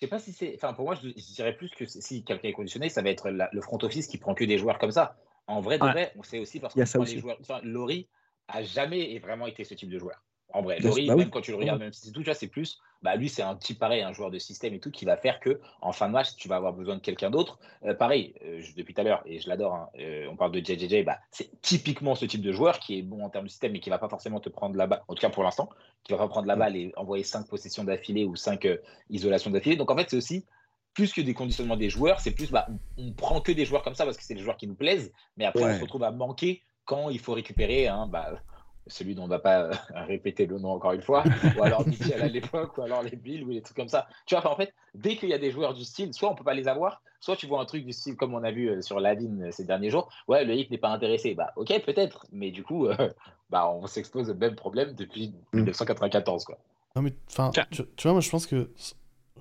je 0.00 0.06
sais 0.06 0.08
pas 0.08 0.18
si 0.18 0.32
c'est. 0.32 0.54
Enfin, 0.56 0.72
pour 0.72 0.86
moi, 0.86 0.94
je, 0.94 1.08
dirais 1.34 1.54
plus 1.54 1.70
que 1.70 1.84
si 1.86 2.24
quelqu'un 2.24 2.48
est 2.48 2.52
conditionné, 2.52 2.88
ça 2.88 3.02
va 3.02 3.10
être 3.10 3.30
le 3.30 3.60
front 3.60 3.78
office 3.82 4.06
qui 4.06 4.18
prend 4.18 4.34
que 4.34 4.44
des 4.44 4.58
joueurs 4.58 4.78
comme 4.78 4.90
ça. 4.90 5.16
En 5.46 5.60
vrai, 5.60 5.78
de 5.78 5.84
vrai, 5.84 6.12
on 6.16 6.22
sait 6.22 6.38
aussi 6.38 6.60
parce 6.60 6.74
que 6.74 6.80
les 6.80 7.18
joueurs. 7.18 7.36
Enfin, 7.40 7.60
Laurie 7.62 8.08
a 8.48 8.62
jamais 8.62 9.18
vraiment 9.18 9.46
été 9.46 9.64
ce 9.64 9.74
type 9.74 9.90
de 9.90 9.98
joueur. 9.98 10.22
En 10.52 10.62
vrai, 10.62 10.80
Laurie, 10.80 11.06
bah 11.06 11.16
même 11.16 11.30
quand 11.30 11.40
tu 11.40 11.52
le 11.52 11.58
regardes, 11.58 11.80
même 11.80 11.92
si 11.92 12.06
c'est 12.06 12.12
tout, 12.12 12.24
c'est 12.32 12.48
plus, 12.48 12.80
bah 13.02 13.16
lui, 13.16 13.28
c'est 13.28 13.42
un 13.42 13.54
petit 13.54 13.74
pareil, 13.74 14.02
un 14.02 14.12
joueur 14.12 14.30
de 14.30 14.38
système 14.38 14.74
et 14.74 14.80
tout, 14.80 14.90
qui 14.90 15.04
va 15.04 15.16
faire 15.16 15.40
que 15.40 15.60
en 15.80 15.92
fin 15.92 16.08
de 16.08 16.12
match, 16.12 16.36
tu 16.36 16.48
vas 16.48 16.56
avoir 16.56 16.72
besoin 16.72 16.96
de 16.96 17.00
quelqu'un 17.00 17.30
d'autre. 17.30 17.58
Euh, 17.84 17.94
pareil, 17.94 18.34
euh, 18.44 18.62
depuis 18.76 18.92
tout 18.92 19.00
à 19.00 19.04
l'heure, 19.04 19.22
et 19.24 19.38
je 19.38 19.48
l'adore, 19.48 19.74
hein, 19.74 19.88
euh, 19.98 20.26
on 20.30 20.36
parle 20.36 20.52
de 20.52 20.60
JJJ, 20.60 21.04
bah, 21.04 21.18
c'est 21.30 21.50
typiquement 21.62 22.14
ce 22.14 22.26
type 22.26 22.42
de 22.42 22.52
joueur 22.52 22.78
qui 22.78 22.98
est 22.98 23.02
bon 23.02 23.24
en 23.24 23.30
termes 23.30 23.46
de 23.46 23.50
système, 23.50 23.72
mais 23.72 23.80
qui 23.80 23.90
va 23.90 23.98
pas 23.98 24.08
forcément 24.08 24.40
te 24.40 24.48
prendre 24.48 24.76
la 24.76 24.86
balle, 24.86 25.02
en 25.08 25.14
tout 25.14 25.20
cas 25.20 25.30
pour 25.30 25.42
l'instant, 25.42 25.70
qui 26.04 26.12
va 26.12 26.18
pas 26.18 26.28
prendre 26.28 26.46
la 26.46 26.56
balle 26.56 26.76
et 26.76 26.92
envoyer 26.96 27.24
cinq 27.24 27.46
possessions 27.48 27.84
d'affilée 27.84 28.24
ou 28.24 28.36
cinq 28.36 28.68
isolations 29.08 29.50
d'affilée. 29.50 29.76
Donc 29.76 29.90
en 29.90 29.96
fait, 29.96 30.10
c'est 30.10 30.16
aussi 30.16 30.44
plus 30.92 31.12
que 31.12 31.20
des 31.20 31.34
conditionnements 31.34 31.76
des 31.76 31.88
joueurs, 31.88 32.20
c'est 32.20 32.32
plus, 32.32 32.50
bah, 32.50 32.66
on 32.98 33.12
prend 33.12 33.40
que 33.40 33.52
des 33.52 33.64
joueurs 33.64 33.82
comme 33.82 33.94
ça 33.94 34.04
parce 34.04 34.16
que 34.16 34.24
c'est 34.24 34.34
des 34.34 34.42
joueurs 34.42 34.56
qui 34.56 34.66
nous 34.66 34.74
plaisent, 34.74 35.12
mais 35.36 35.46
après, 35.46 35.64
on 35.64 35.76
se 35.76 35.82
retrouve 35.82 36.02
à 36.02 36.10
manquer 36.10 36.62
quand 36.84 37.08
il 37.08 37.20
faut 37.20 37.32
récupérer 37.32 37.86
hein, 37.86 38.08
bah, 38.10 38.42
celui 38.90 39.14
dont 39.14 39.22
on 39.22 39.26
ne 39.26 39.30
va 39.30 39.38
pas 39.38 39.62
euh, 39.62 39.72
répéter 40.06 40.46
le 40.46 40.58
nom 40.58 40.70
encore 40.70 40.92
une 40.92 41.02
fois, 41.02 41.24
ou 41.58 41.62
alors 41.62 41.86
Michel 41.86 42.20
à 42.20 42.28
l'époque, 42.28 42.76
ou 42.78 42.82
alors 42.82 43.02
les 43.02 43.16
Bills, 43.16 43.44
ou 43.44 43.52
des 43.52 43.62
trucs 43.62 43.76
comme 43.76 43.88
ça. 43.88 44.06
Tu 44.26 44.34
vois, 44.34 44.50
en 44.50 44.56
fait, 44.56 44.74
dès 44.94 45.16
qu'il 45.16 45.28
y 45.28 45.34
a 45.34 45.38
des 45.38 45.50
joueurs 45.50 45.74
du 45.74 45.84
style, 45.84 46.12
soit 46.12 46.28
on 46.28 46.32
ne 46.32 46.38
peut 46.38 46.44
pas 46.44 46.54
les 46.54 46.68
avoir, 46.68 47.02
soit 47.20 47.36
tu 47.36 47.46
vois 47.46 47.60
un 47.60 47.64
truc 47.64 47.84
du 47.84 47.92
style 47.92 48.16
comme 48.16 48.34
on 48.34 48.42
a 48.42 48.50
vu 48.50 48.68
euh, 48.68 48.82
sur 48.82 49.00
Ladin 49.00 49.40
euh, 49.40 49.50
ces 49.50 49.64
derniers 49.64 49.90
jours, 49.90 50.10
ouais, 50.28 50.44
le 50.44 50.54
hit 50.54 50.70
n'est 50.70 50.78
pas 50.78 50.90
intéressé. 50.90 51.34
Bah, 51.34 51.52
ok, 51.56 51.82
peut-être, 51.84 52.26
mais 52.32 52.50
du 52.50 52.62
coup, 52.62 52.88
bah, 53.50 53.70
on 53.70 53.86
s'expose 53.86 54.30
au 54.30 54.34
même 54.34 54.56
problème 54.56 54.94
depuis 54.94 55.34
1994, 55.52 56.42
mm. 56.42 56.46
quoi. 56.46 56.58
Non, 56.96 57.02
mais 57.02 57.14
enfin, 57.28 57.52
tu, 57.70 57.84
vois, 58.02 58.12
moi 58.12 58.20
je 58.20 58.30
pense 58.30 58.46
que, 58.46 58.70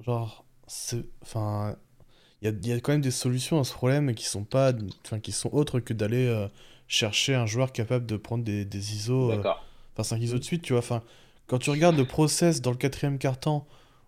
genre, 0.02 0.46
c'est. 0.68 1.04
Enfin. 1.22 1.76
Il 2.42 2.66
y 2.66 2.72
a, 2.72 2.80
quand 2.80 2.94
même 2.94 3.02
des 3.02 3.12
solutions 3.12 3.60
à 3.60 3.66
ce 3.66 3.74
problème 3.74 4.16
qui 4.16 4.24
sont 4.24 4.46
pas, 4.46 4.72
qui 5.22 5.34
sont 5.34 5.54
autres 5.54 5.82
que 5.82 5.94
d'aller 5.94 6.48
chercher 6.90 7.36
un 7.36 7.46
joueur 7.46 7.72
capable 7.72 8.06
de 8.06 8.18
prendre 8.18 8.44
des, 8.44 8.66
des 8.66 8.96
ISO, 8.96 9.32
euh, 9.32 9.42
enfin 9.94 10.04
5 10.04 10.22
ISO 10.22 10.38
de 10.38 10.44
suite, 10.44 10.64
tu 10.64 10.74
vois. 10.74 10.80
Enfin, 10.80 11.04
quand 11.48 11.60
tu 11.60 11.70
regardes 11.70 11.98
le 11.98 12.06
process 12.06 12.62
dans 12.62 12.72
le 12.72 12.78
quatrième 12.78 13.18
quart-temps, 13.18 13.66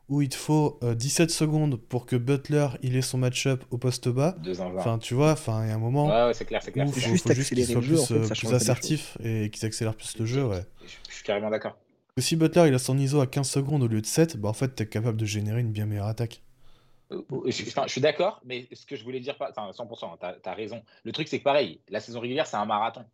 où 0.10 0.22
il 0.22 0.28
te 0.28 0.36
faut 0.36 0.78
17 0.82 1.30
euh, 1.30 1.34
secondes 1.34 1.78
pour 1.78 2.06
que 2.06 2.18
Butler 2.18 2.68
il 2.82 2.98
ait 2.98 3.02
son 3.02 3.18
match-up 3.18 3.64
au 3.72 3.78
poste 3.78 4.10
bas. 4.10 4.36
Enfin, 4.76 4.98
tu 4.98 5.14
vois, 5.14 5.32
enfin, 5.32 5.64
il 5.64 5.70
y 5.70 5.72
a 5.72 5.76
un 5.76 5.80
moment 5.80 6.08
ouais, 6.08 6.34
c'est 6.34 6.44
clair, 6.44 6.62
c'est 6.62 6.74
clair. 6.74 6.86
où 6.86 6.90
il 6.90 6.94
faut, 6.94 7.00
juste 7.00 7.28
faut 7.28 7.34
qu'ils 7.34 7.66
soient 7.66 7.82
plus, 7.82 8.12
euh, 8.12 8.28
plus 8.28 8.54
assertifs 8.54 9.18
et 9.24 9.50
qu'ils 9.50 9.66
accélèrent 9.66 9.96
plus 9.96 10.18
le 10.18 10.26
jeu, 10.26 10.46
ouais. 10.46 10.66
Je 11.08 11.14
suis 11.14 11.24
carrément 11.24 11.50
d'accord. 11.50 11.78
Si 12.18 12.36
Butler 12.36 12.68
il 12.68 12.74
a 12.74 12.80
son 12.80 12.98
ISO 12.98 13.22
à 13.22 13.28
15 13.28 13.50
secondes 13.50 13.84
au 13.84 13.88
lieu 13.88 14.02
de 14.02 14.06
7, 14.06 14.36
bah 14.36 14.50
en 14.50 14.54
fait, 14.54 14.76
t'es 14.76 14.86
capable 14.86 15.18
de 15.18 15.26
générer 15.26 15.62
une 15.62 15.72
bien 15.72 15.86
meilleure 15.86 16.08
attaque. 16.08 16.42
Je, 17.12 17.50
je, 17.52 17.88
suis 17.88 18.02
d'accord, 18.02 18.40
mais 18.46 18.68
ce 18.72 18.86
que 18.86 18.96
je 18.96 19.04
voulais 19.04 19.20
dire, 19.20 19.36
enfin 19.40 19.72
100%, 19.72 20.18
tu 20.20 20.50
as, 20.50 20.54
raison. 20.54 20.82
Le 21.04 21.12
truc, 21.12 21.28
c'est 21.28 21.40
que 21.40 21.44
pareil, 21.44 21.82
la 21.90 22.00
saison 22.00 22.20
régulière, 22.20 22.48
c'est 22.48 22.58
un 22.58 22.66
marathon. 22.66 23.06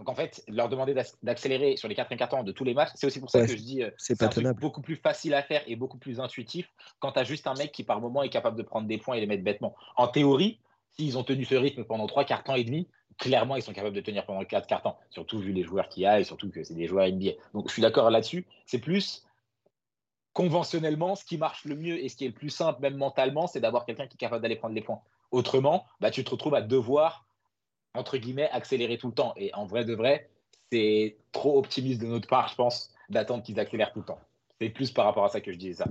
Donc 0.00 0.08
en 0.08 0.14
fait, 0.14 0.42
leur 0.48 0.70
demander 0.70 0.94
d'accélérer 1.22 1.76
sur 1.76 1.86
les 1.86 1.94
4 1.94 2.14
quarts 2.16 2.42
de 2.42 2.52
tous 2.52 2.64
les 2.64 2.72
matchs, 2.72 2.88
c'est 2.94 3.06
aussi 3.06 3.20
pour 3.20 3.28
ça 3.28 3.44
que 3.44 3.52
je 3.52 3.56
dis 3.56 3.82
euh, 3.82 3.90
c'est 3.98 4.18
beaucoup 4.58 4.80
plus 4.80 4.96
facile 4.96 5.34
à 5.34 5.42
faire 5.42 5.62
et 5.66 5.76
beaucoup 5.76 5.98
plus 5.98 6.20
intuitif 6.20 6.72
quand 7.00 7.12
tu 7.12 7.18
as 7.18 7.24
juste 7.24 7.46
un 7.46 7.52
mec 7.52 7.70
qui 7.70 7.84
par 7.84 8.00
moment 8.00 8.22
est 8.22 8.30
capable 8.30 8.56
de 8.56 8.62
prendre 8.62 8.88
des 8.88 8.96
points 8.96 9.16
et 9.16 9.20
les 9.20 9.26
mettre 9.26 9.44
bêtement. 9.44 9.74
En 9.96 10.08
théorie, 10.08 10.58
s'ils 10.96 11.18
ont 11.18 11.22
tenu 11.22 11.44
ce 11.44 11.54
rythme 11.54 11.84
pendant 11.84 12.06
3 12.06 12.24
quarts 12.24 12.44
temps 12.44 12.54
et 12.54 12.64
demi, 12.64 12.88
clairement 13.18 13.56
ils 13.56 13.62
sont 13.62 13.74
capables 13.74 13.94
de 13.94 14.00
tenir 14.00 14.24
pendant 14.24 14.42
4 14.42 14.66
quarts 14.66 14.80
temps, 14.80 14.98
surtout 15.10 15.38
vu 15.38 15.52
les 15.52 15.64
joueurs 15.64 15.90
qu'il 15.90 16.04
y 16.04 16.06
a 16.06 16.18
et 16.18 16.24
surtout 16.24 16.48
que 16.48 16.64
c'est 16.64 16.72
des 16.72 16.86
joueurs 16.86 17.06
NBA. 17.06 17.32
Donc 17.52 17.68
je 17.68 17.74
suis 17.74 17.82
d'accord 17.82 18.08
là-dessus. 18.08 18.46
C'est 18.64 18.78
plus 18.78 19.26
conventionnellement, 20.32 21.16
ce 21.16 21.24
qui 21.24 21.38
marche 21.38 21.64
le 21.64 21.76
mieux 21.76 22.02
et 22.02 22.08
ce 22.08 22.16
qui 22.16 22.24
est 22.24 22.28
le 22.28 22.34
plus 22.34 22.50
simple, 22.50 22.80
même 22.80 22.96
mentalement, 22.96 23.46
c'est 23.46 23.60
d'avoir 23.60 23.84
quelqu'un 23.84 24.06
qui 24.06 24.14
est 24.14 24.18
capable 24.18 24.42
d'aller 24.42 24.56
prendre 24.56 24.74
les 24.74 24.82
points. 24.82 25.00
Autrement, 25.30 25.86
bah, 26.00 26.10
tu 26.10 26.24
te 26.24 26.30
retrouves 26.30 26.54
à 26.54 26.62
devoir, 26.62 27.26
entre 27.94 28.16
guillemets, 28.16 28.48
accélérer 28.50 28.98
tout 28.98 29.08
le 29.08 29.14
temps. 29.14 29.34
Et 29.36 29.52
en 29.54 29.66
vrai 29.66 29.84
de 29.84 29.94
vrai, 29.94 30.30
c'est 30.70 31.16
trop 31.32 31.58
optimiste 31.58 32.00
de 32.00 32.06
notre 32.06 32.28
part, 32.28 32.48
je 32.48 32.54
pense, 32.54 32.94
d'attendre 33.08 33.42
qu'ils 33.42 33.58
accélèrent 33.58 33.92
tout 33.92 34.00
le 34.00 34.06
temps. 34.06 34.20
C'est 34.60 34.70
plus 34.70 34.90
par 34.90 35.04
rapport 35.04 35.24
à 35.24 35.28
ça 35.28 35.40
que 35.40 35.52
je 35.52 35.58
disais 35.58 35.74
ça. 35.74 35.86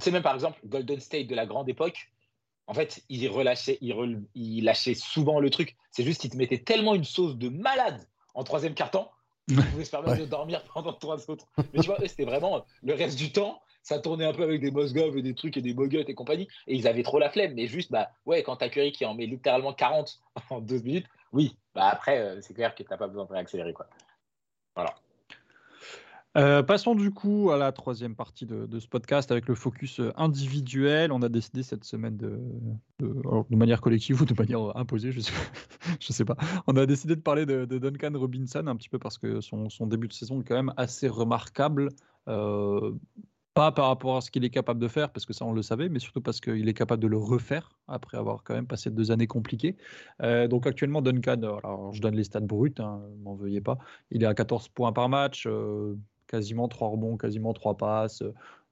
Tu 0.00 0.10
même, 0.10 0.22
par 0.22 0.34
exemple, 0.34 0.58
Golden 0.64 1.00
State 1.00 1.26
de 1.26 1.34
la 1.34 1.46
grande 1.46 1.68
époque, 1.68 2.10
en 2.66 2.74
fait, 2.74 3.02
il 3.08 3.28
relâchait, 3.28 4.94
souvent 4.94 5.40
le 5.40 5.50
truc. 5.50 5.76
C'est 5.90 6.04
juste 6.04 6.20
qu'il 6.20 6.30
te 6.30 6.36
mettait 6.36 6.58
tellement 6.62 6.94
une 6.94 7.04
sauce 7.04 7.36
de 7.36 7.48
malade 7.48 8.06
en 8.34 8.44
troisième 8.44 8.74
quart-temps 8.74 9.10
ils 9.48 9.56
pouvaient 9.56 9.84
se 9.84 9.90
permettre 9.90 10.20
de 10.20 10.26
dormir 10.26 10.62
pendant 10.72 10.92
trois 10.92 11.30
autres. 11.30 11.46
Mais 11.72 11.80
tu 11.80 11.86
vois, 11.86 11.98
c'était 12.06 12.24
vraiment 12.24 12.64
le 12.82 12.94
reste 12.94 13.18
du 13.18 13.32
temps, 13.32 13.60
ça 13.82 13.98
tournait 13.98 14.26
un 14.26 14.32
peu 14.32 14.42
avec 14.42 14.60
des 14.60 14.70
Mosgov 14.70 15.16
et 15.16 15.22
des 15.22 15.34
trucs 15.34 15.56
et 15.56 15.62
des 15.62 15.74
Bogut 15.74 16.04
et 16.06 16.14
compagnie. 16.14 16.48
Et 16.66 16.74
ils 16.74 16.86
avaient 16.86 17.02
trop 17.02 17.18
la 17.18 17.30
flemme. 17.30 17.54
Mais 17.54 17.66
juste, 17.66 17.90
bah 17.90 18.10
ouais, 18.26 18.42
quand 18.42 18.56
t'as 18.56 18.68
Curry 18.68 18.92
qui 18.92 19.04
en 19.04 19.14
met 19.14 19.26
littéralement 19.26 19.72
40 19.72 20.20
en 20.50 20.60
deux 20.60 20.80
minutes, 20.80 21.06
oui, 21.32 21.56
bah 21.74 21.88
après, 21.88 22.18
euh, 22.18 22.40
c'est 22.40 22.54
clair 22.54 22.74
que 22.74 22.82
t'as 22.82 22.96
pas 22.96 23.06
besoin 23.06 23.24
de 23.24 23.32
réaccélérer. 23.32 23.72
Quoi. 23.72 23.86
Voilà. 24.74 24.94
Euh, 26.36 26.62
passons 26.62 26.94
du 26.94 27.10
coup 27.10 27.50
à 27.50 27.56
la 27.56 27.72
troisième 27.72 28.14
partie 28.14 28.46
de, 28.46 28.78
ce 28.78 28.86
podcast 28.86 29.32
avec 29.32 29.48
le 29.48 29.56
focus 29.56 29.98
euh, 29.98 30.12
individuel. 30.16 31.10
On 31.10 31.22
a 31.22 31.28
décidé 31.28 31.64
cette 31.64 31.84
semaine 31.84 32.16
de, 32.16 32.38
manière 33.50 33.80
collective 33.80 34.22
ou 34.22 34.24
de 34.24 34.34
manière 34.34 34.76
imposée, 34.76 35.10
je 35.10 35.20
je 36.00 36.12
sais 36.12 36.24
pas. 36.24 36.36
On 36.68 36.76
a 36.76 36.86
décidé 36.86 37.16
de 37.16 37.20
parler 37.20 37.46
de, 37.46 37.64
Duncan 37.64 38.12
Robinson 38.14 38.64
un 38.66 38.76
petit 38.76 38.88
peu 38.88 39.00
parce 39.00 39.18
que 39.18 39.40
son, 39.40 39.68
début 39.86 40.06
de 40.06 40.12
saison 40.12 40.40
est 40.40 40.44
quand 40.44 40.54
même 40.54 40.72
assez 40.76 41.08
remarquable. 41.08 41.88
Euh, 42.28 42.92
pas 43.52 43.72
par 43.72 43.88
rapport 43.88 44.16
à 44.16 44.20
ce 44.20 44.30
qu'il 44.30 44.44
est 44.44 44.50
capable 44.50 44.78
de 44.78 44.86
faire, 44.86 45.10
parce 45.10 45.26
que 45.26 45.32
ça 45.32 45.44
on 45.44 45.52
le 45.52 45.62
savait, 45.62 45.88
mais 45.88 45.98
surtout 45.98 46.20
parce 46.20 46.40
qu'il 46.40 46.68
est 46.68 46.72
capable 46.72 47.02
de 47.02 47.08
le 47.08 47.16
refaire 47.16 47.72
après 47.88 48.16
avoir 48.16 48.44
quand 48.44 48.54
même 48.54 48.68
passé 48.68 48.90
deux 48.90 49.10
années 49.10 49.26
compliquées. 49.26 49.76
donc 50.20 50.68
actuellement, 50.68 51.02
Duncan, 51.02 51.42
alors 51.42 51.92
je 51.92 52.00
donne 52.00 52.14
les 52.14 52.22
stats 52.22 52.38
bruts, 52.38 52.72
hein, 52.78 53.00
m'en 53.24 53.34
veuillez 53.34 53.60
pas, 53.60 53.76
il 54.12 54.22
est 54.22 54.26
à 54.26 54.34
14 54.34 54.68
points 54.68 54.92
par 54.92 55.08
match, 55.08 55.48
quasiment 56.30 56.68
3 56.68 56.88
rebonds, 56.88 57.16
quasiment 57.16 57.52
3 57.52 57.76
passes, 57.76 58.22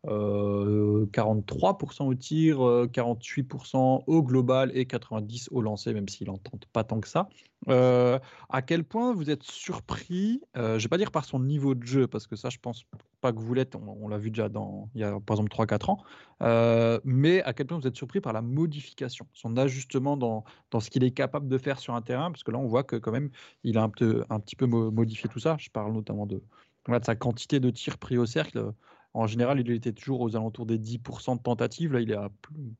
43% 0.06 2.06
au 2.06 2.14
tir, 2.14 2.58
48% 2.58 4.04
au 4.06 4.22
global 4.22 4.70
et 4.74 4.84
90% 4.84 5.48
au 5.50 5.60
lancer, 5.60 5.92
même 5.92 6.08
s'il 6.08 6.28
n'en 6.28 6.36
tente 6.36 6.66
pas 6.66 6.84
tant 6.84 7.00
que 7.00 7.08
ça. 7.08 7.28
à 7.66 8.62
quel 8.62 8.84
point 8.84 9.12
vous 9.12 9.28
êtes 9.28 9.42
surpris, 9.42 10.40
je 10.54 10.60
ne 10.60 10.78
vais 10.78 10.88
pas 10.88 10.98
dire 10.98 11.10
par 11.10 11.24
son 11.24 11.40
niveau 11.40 11.74
de 11.74 11.84
jeu, 11.84 12.06
parce 12.06 12.28
que 12.28 12.36
ça, 12.36 12.48
je 12.48 12.58
pense 12.58 12.84
pas 13.20 13.32
que 13.32 13.40
vous 13.40 13.54
l'êtes, 13.54 13.74
on, 13.74 14.06
l'a 14.06 14.18
vu 14.18 14.30
déjà 14.30 14.48
il 14.94 15.00
y 15.00 15.04
a 15.04 15.18
par 15.18 15.36
exemple 15.36 15.50
3-4 15.50 15.90
ans, 15.90 17.00
mais 17.04 17.42
à 17.42 17.52
quel 17.52 17.66
point 17.66 17.78
vous 17.78 17.88
êtes 17.88 17.96
surpris 17.96 18.20
par 18.20 18.32
la 18.32 18.42
modification, 18.42 19.26
son 19.32 19.56
ajustement 19.56 20.16
dans, 20.16 20.44
dans 20.70 20.78
ce 20.78 20.90
qu'il 20.90 21.02
est 21.02 21.10
capable 21.10 21.48
de 21.48 21.58
faire 21.58 21.80
sur 21.80 21.94
un 21.94 22.02
terrain, 22.02 22.30
parce 22.30 22.44
que 22.44 22.52
là, 22.52 22.58
on 22.58 22.66
voit 22.66 22.84
que 22.84 22.94
quand 22.94 23.12
même, 23.12 23.30
il 23.64 23.78
a 23.78 23.82
un, 23.82 23.90
un 24.30 24.40
petit 24.40 24.54
peu 24.54 24.66
modifié 24.66 25.28
tout 25.28 25.40
ça. 25.40 25.56
Je 25.58 25.70
parle 25.70 25.92
notamment 25.92 26.26
de, 26.26 26.40
de 26.88 27.04
sa 27.04 27.14
quantité 27.14 27.60
de 27.60 27.70
tirs 27.70 27.98
pris 27.98 28.16
au 28.18 28.26
cercle. 28.26 28.72
En 29.14 29.26
général, 29.26 29.60
il 29.60 29.70
était 29.70 29.92
toujours 29.92 30.20
aux 30.20 30.36
alentours 30.36 30.66
des 30.66 30.78
10% 30.78 31.36
de 31.36 31.42
tentatives. 31.42 31.92
Là, 31.92 32.00
il 32.00 32.10
est 32.10 32.16
à 32.16 32.30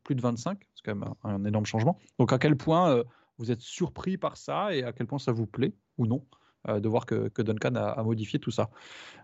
plus 0.03 0.15
de 0.15 0.21
25. 0.21 0.59
C'est 0.75 0.81
quand 0.83 0.95
même 0.95 1.13
un, 1.23 1.43
énorme 1.45 1.65
changement. 1.65 1.99
Donc, 2.17 2.33
à 2.33 2.39
quel 2.39 2.55
point 2.55 2.91
euh, 2.91 3.03
vous 3.37 3.51
êtes 3.51 3.61
surpris 3.61 4.17
par 4.17 4.37
ça 4.37 4.75
et 4.75 4.83
à 4.83 4.93
quel 4.93 5.07
point 5.07 5.19
ça 5.19 5.31
vous 5.31 5.47
plaît 5.47 5.73
ou 5.97 6.05
non 6.05 6.25
euh, 6.67 6.79
de 6.79 6.87
voir 6.87 7.05
que, 7.05 7.41
Duncan 7.41 7.75
a, 7.75 8.01
modifié 8.03 8.39
tout 8.39 8.51
ça? 8.51 8.69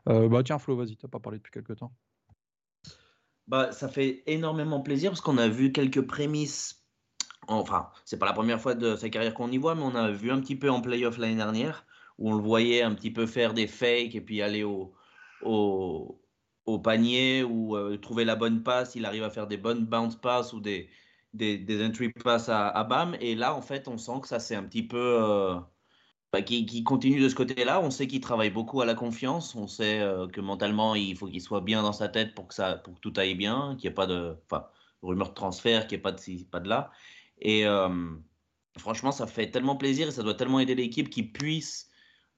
Euh, 0.09 0.27
bah, 0.27 0.43
Tiens, 0.43 0.59
Flo, 0.59 0.75
vas-y, 0.75 0.95
tu 0.97 1.07
pas 1.07 1.19
parlé 1.19 1.38
depuis 1.38 1.51
quelques 1.51 1.77
temps. 1.77 1.93
Bah, 3.47 3.71
ça 3.71 3.88
fait 3.88 4.23
énormément 4.25 4.81
plaisir 4.81 5.11
parce 5.11 5.21
qu'on 5.21 5.38
a 5.38 5.47
vu 5.47 5.71
quelques 5.71 6.05
prémices. 6.05 6.83
Enfin, 7.47 7.91
c'est 8.05 8.17
pas 8.17 8.25
la 8.25 8.33
première 8.33 8.59
fois 8.59 8.73
de 8.73 8.95
sa 8.95 9.09
carrière 9.09 9.36
qu'on 9.36 9.51
y 9.51 9.57
voit, 9.57 9.75
mais 9.75 9.83
on 9.83 9.93
a 9.93 10.09
vu 10.09 10.31
un 10.31 10.39
petit 10.39 10.55
peu 10.55 10.71
en 10.71 10.81
playoff 10.81 11.19
l'année 11.19 11.36
dernière 11.36 11.86
où 12.18 12.32
on 12.32 12.36
le 12.36 12.41
voyait 12.41 12.82
un 12.82 12.93
petit 12.93 13.11
peu 13.11 13.26
faire 13.26 13.53
des 13.53 13.68
fakes 13.68 14.16
et 14.16 14.22
puis 14.22 14.41
aller 14.41 14.63
au, 14.63 14.93
au, 15.41 16.80
panier 16.84 17.43
ou 17.43 17.76
euh, 17.76 17.97
trouver 17.97 18.26
la 18.26 18.36
bonne 18.36 18.63
passe. 18.63 18.95
Il 18.95 19.05
arrive 19.05 19.24
à 19.24 19.30
faire 19.30 19.47
des 19.47 19.57
bonnes 19.57 19.86
bounce 19.86 20.16
passes 20.16 20.53
ou 20.53 20.59
des, 20.59 20.89
des, 21.34 21.86
entry 21.86 22.09
passes 22.11 22.49
à, 22.49 22.70
à, 22.70 22.84
BAM. 22.84 23.16
Et 23.20 23.36
là, 23.36 23.55
en 23.55 23.61
fait, 23.61 23.88
on 23.88 23.97
sent 23.97 24.20
que 24.22 24.28
ça 24.28 24.39
c'est 24.39 24.55
un 24.55 24.63
petit 24.63 24.84
peu. 24.84 24.97
Euh, 25.22 25.55
bah, 26.32 26.41
qui, 26.41 26.66
qui, 26.66 26.84
continue 26.84 27.22
de 27.22 27.30
ce 27.30 27.36
côté-là. 27.36 27.80
On 27.82 27.91
sait 27.91 28.07
qu'il 28.07 28.20
travaille 28.22 28.49
beaucoup 28.49 28.82
à 28.82 28.86
la 28.86 28.95
confiance. 28.95 29.55
On 29.55 29.68
sait 29.68 30.01
euh, 30.01 30.28
que 30.28 30.41
mentalement, 30.41 30.95
il 30.95 31.16
faut 31.18 31.28
qu'il 31.28 31.41
soit 31.41 31.61
bien 31.61 31.82
dans 31.84 31.93
sa 31.93 32.09
tête 32.09 32.36
pour 32.36 32.47
que, 32.47 32.53
ça, 32.53 32.76
pour 32.76 32.95
que 32.95 32.99
tout 32.99 33.13
aille 33.18 33.36
bien, 33.36 33.76
qu'il 33.78 33.89
n'y 33.89 33.93
ait 33.93 33.95
pas 33.95 34.07
de. 34.07 34.38
Enfin, 34.45 34.68
rumeur 35.01 35.30
de 35.30 35.34
transfert, 35.36 35.88
qu'il 35.88 35.97
n'y 35.97 35.99
ait 35.99 36.01
pas 36.01 36.11
de, 36.11 36.43
pas 36.51 36.59
de 36.59 36.70
là. 36.70 36.91
Et 37.39 37.66
franchement, 38.78 39.11
ça 39.11 39.28
fait 39.28 39.51
tellement 39.51 39.76
plaisir 39.76 40.07
et 40.07 40.11
ça 40.11 40.24
doit 40.24 40.34
tellement 40.34 40.59
aider 40.59 40.76
l'équipe 40.76 41.09
qui 41.09 41.24
puisse 41.24 41.89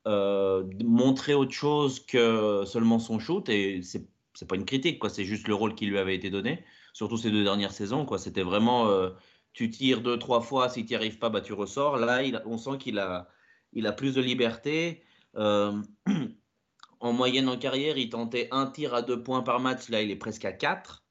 euh, 0.08 0.64
montrer 0.86 1.34
autre 1.34 1.52
chose 1.52 2.00
que 2.00 2.64
seulement 2.66 2.98
son 2.98 3.20
shoot. 3.20 3.50
Et 3.50 3.82
c'est 3.84 4.48
pas 4.48 4.56
une 4.56 4.66
critique, 4.66 5.00
quoi. 5.00 5.10
C'est 5.10 5.26
juste 5.26 5.50
le 5.50 5.54
rôle 5.54 5.76
qui 5.76 5.86
lui 5.86 5.98
avait 5.98 6.16
été 6.16 6.30
donné, 6.30 6.64
surtout 6.94 7.18
ces 7.18 7.30
deux 7.30 7.44
dernières 7.44 7.74
saisons, 7.74 8.06
quoi. 8.06 8.18
C'était 8.18 8.44
vraiment, 8.44 8.88
euh, 8.88 9.10
tu 9.52 9.70
tires 9.70 10.02
deux, 10.02 10.18
trois 10.18 10.40
fois, 10.40 10.70
si 10.70 10.86
tu 10.86 10.94
n'y 10.94 10.96
arrives 10.96 11.18
pas, 11.20 11.30
bah, 11.30 11.42
tu 11.42 11.52
ressors. 11.52 11.98
Là, 11.98 12.22
on 12.46 12.58
sent 12.58 12.78
qu'il 12.80 13.00
a, 13.00 13.28
il 13.74 13.86
a 13.86 13.92
plus 13.92 14.16
de 14.16 14.22
liberté. 14.22 15.04
Euh, 15.36 15.74
en 17.02 17.12
moyenne 17.12 17.50
en 17.50 17.58
carrière, 17.58 17.98
il 17.98 18.10
tentait 18.10 18.48
un 18.52 18.68
tir 18.68 18.94
à 18.94 19.02
deux 19.02 19.22
points 19.22 19.42
par 19.42 19.60
match. 19.60 19.90
Là, 19.90 20.02
il 20.02 20.10
est 20.10 20.16
presque 20.16 20.46
à 20.46 20.54
quatre. 20.54 21.04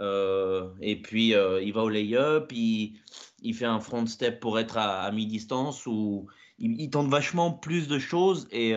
Et 0.00 1.02
puis, 1.02 1.30
il 1.30 1.72
va 1.72 1.82
au 1.82 1.88
lay-up, 1.88 2.52
il, 3.42 3.54
fait 3.54 3.64
un 3.64 3.80
front 3.80 4.06
step 4.06 4.40
pour 4.40 4.58
être 4.58 4.76
à, 4.78 5.10
mi-distance, 5.12 5.86
où 5.86 6.26
il, 6.58 6.90
tente 6.90 7.08
vachement 7.08 7.52
plus 7.52 7.88
de 7.88 7.98
choses 7.98 8.48
et, 8.50 8.74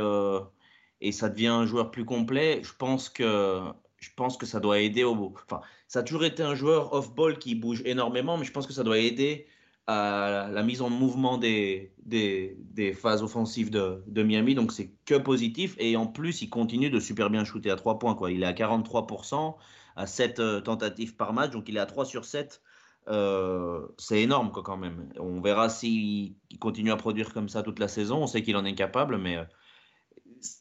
et 1.01 1.11
ça 1.11 1.29
devient 1.29 1.47
un 1.47 1.65
joueur 1.65 1.91
plus 1.91 2.05
complet. 2.05 2.61
Je 2.63 2.73
pense 2.77 3.09
que 3.09 3.61
je 4.01 4.09
pense 4.15 4.35
que 4.35 4.45
ça 4.45 4.59
doit 4.59 4.79
aider 4.79 5.03
au. 5.03 5.33
Enfin, 5.45 5.61
ça 5.87 5.99
a 5.99 6.03
toujours 6.03 6.25
été 6.25 6.43
un 6.43 6.55
joueur 6.55 6.93
off-ball 6.93 7.37
qui 7.37 7.55
bouge 7.55 7.81
énormément, 7.85 8.37
mais 8.37 8.45
je 8.45 8.51
pense 8.51 8.67
que 8.67 8.73
ça 8.73 8.83
doit 8.83 8.97
aider 8.97 9.47
à 9.87 10.49
la 10.51 10.63
mise 10.63 10.81
en 10.81 10.89
mouvement 10.89 11.37
des, 11.37 11.93
des, 12.05 12.93
phases 12.93 13.23
offensives 13.23 13.69
de, 13.69 14.03
de 14.07 14.23
Miami. 14.23 14.55
Donc, 14.55 14.71
c'est 14.71 14.91
que 15.05 15.15
positif. 15.15 15.75
Et 15.79 15.95
en 15.95 16.07
plus, 16.07 16.41
il 16.41 16.49
continue 16.49 16.89
de 16.89 16.99
super 16.99 17.29
bien 17.29 17.43
shooter 17.43 17.71
à 17.71 17.75
3 17.75 17.99
points. 17.99 18.15
Quoi. 18.15 18.31
Il 18.31 18.43
est 18.43 18.45
à 18.45 18.53
43%, 18.53 19.55
à 19.95 20.07
7 20.07 20.39
euh, 20.39 20.61
tentatives 20.61 21.15
par 21.15 21.33
match. 21.33 21.51
Donc, 21.51 21.67
il 21.69 21.77
est 21.77 21.79
à 21.79 21.85
3 21.85 22.05
sur 22.05 22.25
7. 22.25 22.61
Euh, 23.07 23.87
c'est 23.97 24.21
énorme 24.21 24.51
quoi, 24.51 24.63
quand 24.63 24.77
même. 24.77 25.11
On 25.17 25.41
verra 25.41 25.69
s'il 25.69 26.35
continue 26.59 26.91
à 26.91 26.97
produire 26.97 27.33
comme 27.33 27.49
ça 27.49 27.63
toute 27.63 27.79
la 27.79 27.87
saison. 27.87 28.23
On 28.23 28.27
sait 28.27 28.43
qu'il 28.43 28.55
en 28.55 28.65
est 28.65 28.75
capable, 28.75 29.17
mais 29.17 29.37
euh, 29.37 29.43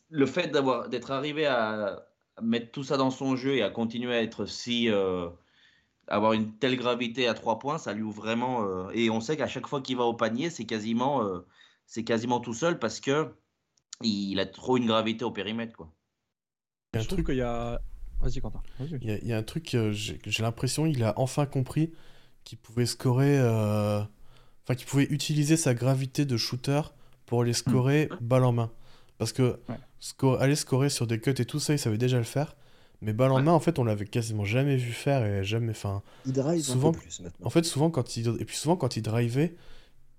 le 0.09 0.27
fait 0.27 0.49
d'avoir 0.49 0.89
d'être 0.89 1.11
arrivé 1.11 1.47
à 1.47 2.07
mettre 2.43 2.71
tout 2.71 2.85
ça 2.85 2.97
dans 2.97 3.11
son 3.11 3.37
jeu 3.37 3.57
et 3.57 3.63
à 3.63 3.71
continuer 3.71 4.15
à 4.15 4.23
être 4.23 4.47
si 4.47 4.89
euh, 4.89 5.29
avoir 6.09 6.33
une 6.33 6.53
telle 6.59 6.77
gravité 6.77 7.29
à 7.29 7.35
trois 7.35 7.59
points, 7.59 7.79
ça 7.79 7.93
lui 7.93 8.03
ouvre 8.03 8.23
vraiment. 8.23 8.65
Euh, 8.65 8.91
et 8.93 9.11
on 9.11 9.21
sait 9.21 9.37
qu'à 9.37 9.47
chaque 9.47 9.67
fois 9.67 9.81
qu'il 9.81 9.97
va 9.97 10.05
au 10.05 10.15
panier, 10.15 10.51
c'est 10.51 10.67
quasiment, 10.67 11.25
euh, 11.25 11.41
c'est 11.87 12.05
quasiment 12.05 12.41
tout 12.41 12.55
seul 12.55 12.79
parce 12.79 13.01
que 13.01 13.35
il, 14.03 14.41
a 14.41 14.47
trop 14.47 14.77
une 14.79 14.87
gravité 14.87 15.25
au 15.25 15.31
périmètre, 15.31 15.77
quoi. 15.77 15.93
Il 16.95 16.97
y 16.97 17.01
a 17.01 17.03
un 17.03 17.07
truc 17.07 17.27
qu'il 17.27 17.37
y 17.37 17.43
a. 17.43 17.81
Vas-y, 18.21 18.41
Quentin. 18.41 18.63
il, 18.81 19.05
y 19.05 19.11
a, 19.11 19.19
il, 19.19 19.27
y 19.29 19.33
a, 19.33 19.39
un 19.39 19.43
truc, 19.43 19.77
j'ai 19.93 20.43
l'impression, 20.43 20.85
il 20.87 21.03
a 21.05 21.15
enfin 21.19 21.47
compris 21.47 21.93
qu'il 22.45 22.59
pouvait 22.59 22.87
scorer. 22.87 23.39
Enfin, 23.41 24.75
qu'il 24.77 24.87
pouvait 24.87 25.09
utiliser 25.11 25.57
sa 25.57 25.75
gravité 25.75 26.25
de 26.25 26.37
shooter 26.37 26.83
pour 27.27 27.45
les 27.45 27.53
scorer 27.53 28.09
mmh. 28.11 28.25
balle 28.25 28.45
en 28.45 28.53
main. 28.53 28.71
Parce 29.19 29.33
que 29.33 29.59
aller 30.39 30.57
scorer 30.57 30.89
sur 30.89 31.07
des 31.07 31.21
cuts 31.21 31.35
et 31.39 31.45
tout 31.45 31.61
ça, 31.61 31.75
il 31.75 31.79
savait 31.79 31.99
déjà 31.99 32.19
le 32.19 32.25
faire. 32.25 32.57
Mais 33.03 33.13
balle 33.13 33.33
en 33.33 33.43
main, 33.43 33.53
en 33.53 33.61
fait, 33.61 33.79
on 33.79 33.85
l'avait 33.85 34.05
quasiment 34.05 34.45
jamais 34.45 34.77
vu 34.77 34.93
faire 34.93 35.25
et 35.25 35.43
jamais. 35.43 35.71
Enfin, 35.71 36.03
il 36.27 36.33
drive 36.33 36.63
souvent, 36.63 36.93
plus 36.93 37.21
maintenant. 37.21 37.47
En 37.47 37.51
fait, 37.51 37.65
souvent 37.65 37.91
quand 37.91 38.17
il 38.17 38.29
et 38.39 38.45
puis 38.45 38.57
souvent 38.57 38.77
quand 38.77 38.97
il 38.97 39.03
drivait, 39.03 39.55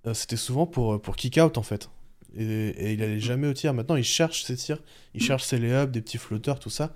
euh, 0.07 0.13
c'était 0.15 0.37
souvent 0.37 0.65
pour 0.65 0.99
pour 0.99 1.15
kick 1.15 1.37
out 1.37 1.57
en 1.57 1.63
fait. 1.63 1.89
Et, 2.35 2.93
il 2.93 3.03
allait 3.03 3.17
mm. 3.17 3.19
jamais 3.19 3.47
au 3.47 3.53
tir. 3.53 3.73
Maintenant, 3.73 3.97
il 3.97 4.03
cherche 4.03 4.43
ses 4.45 4.55
tirs, 4.55 4.79
il 5.13 5.21
mm. 5.21 5.25
cherche 5.25 5.43
ses 5.43 5.59
lay-ups, 5.59 5.91
des 5.91 6.01
petits 6.01 6.17
flotteurs, 6.17 6.59
tout 6.59 6.69
ça. 6.69 6.93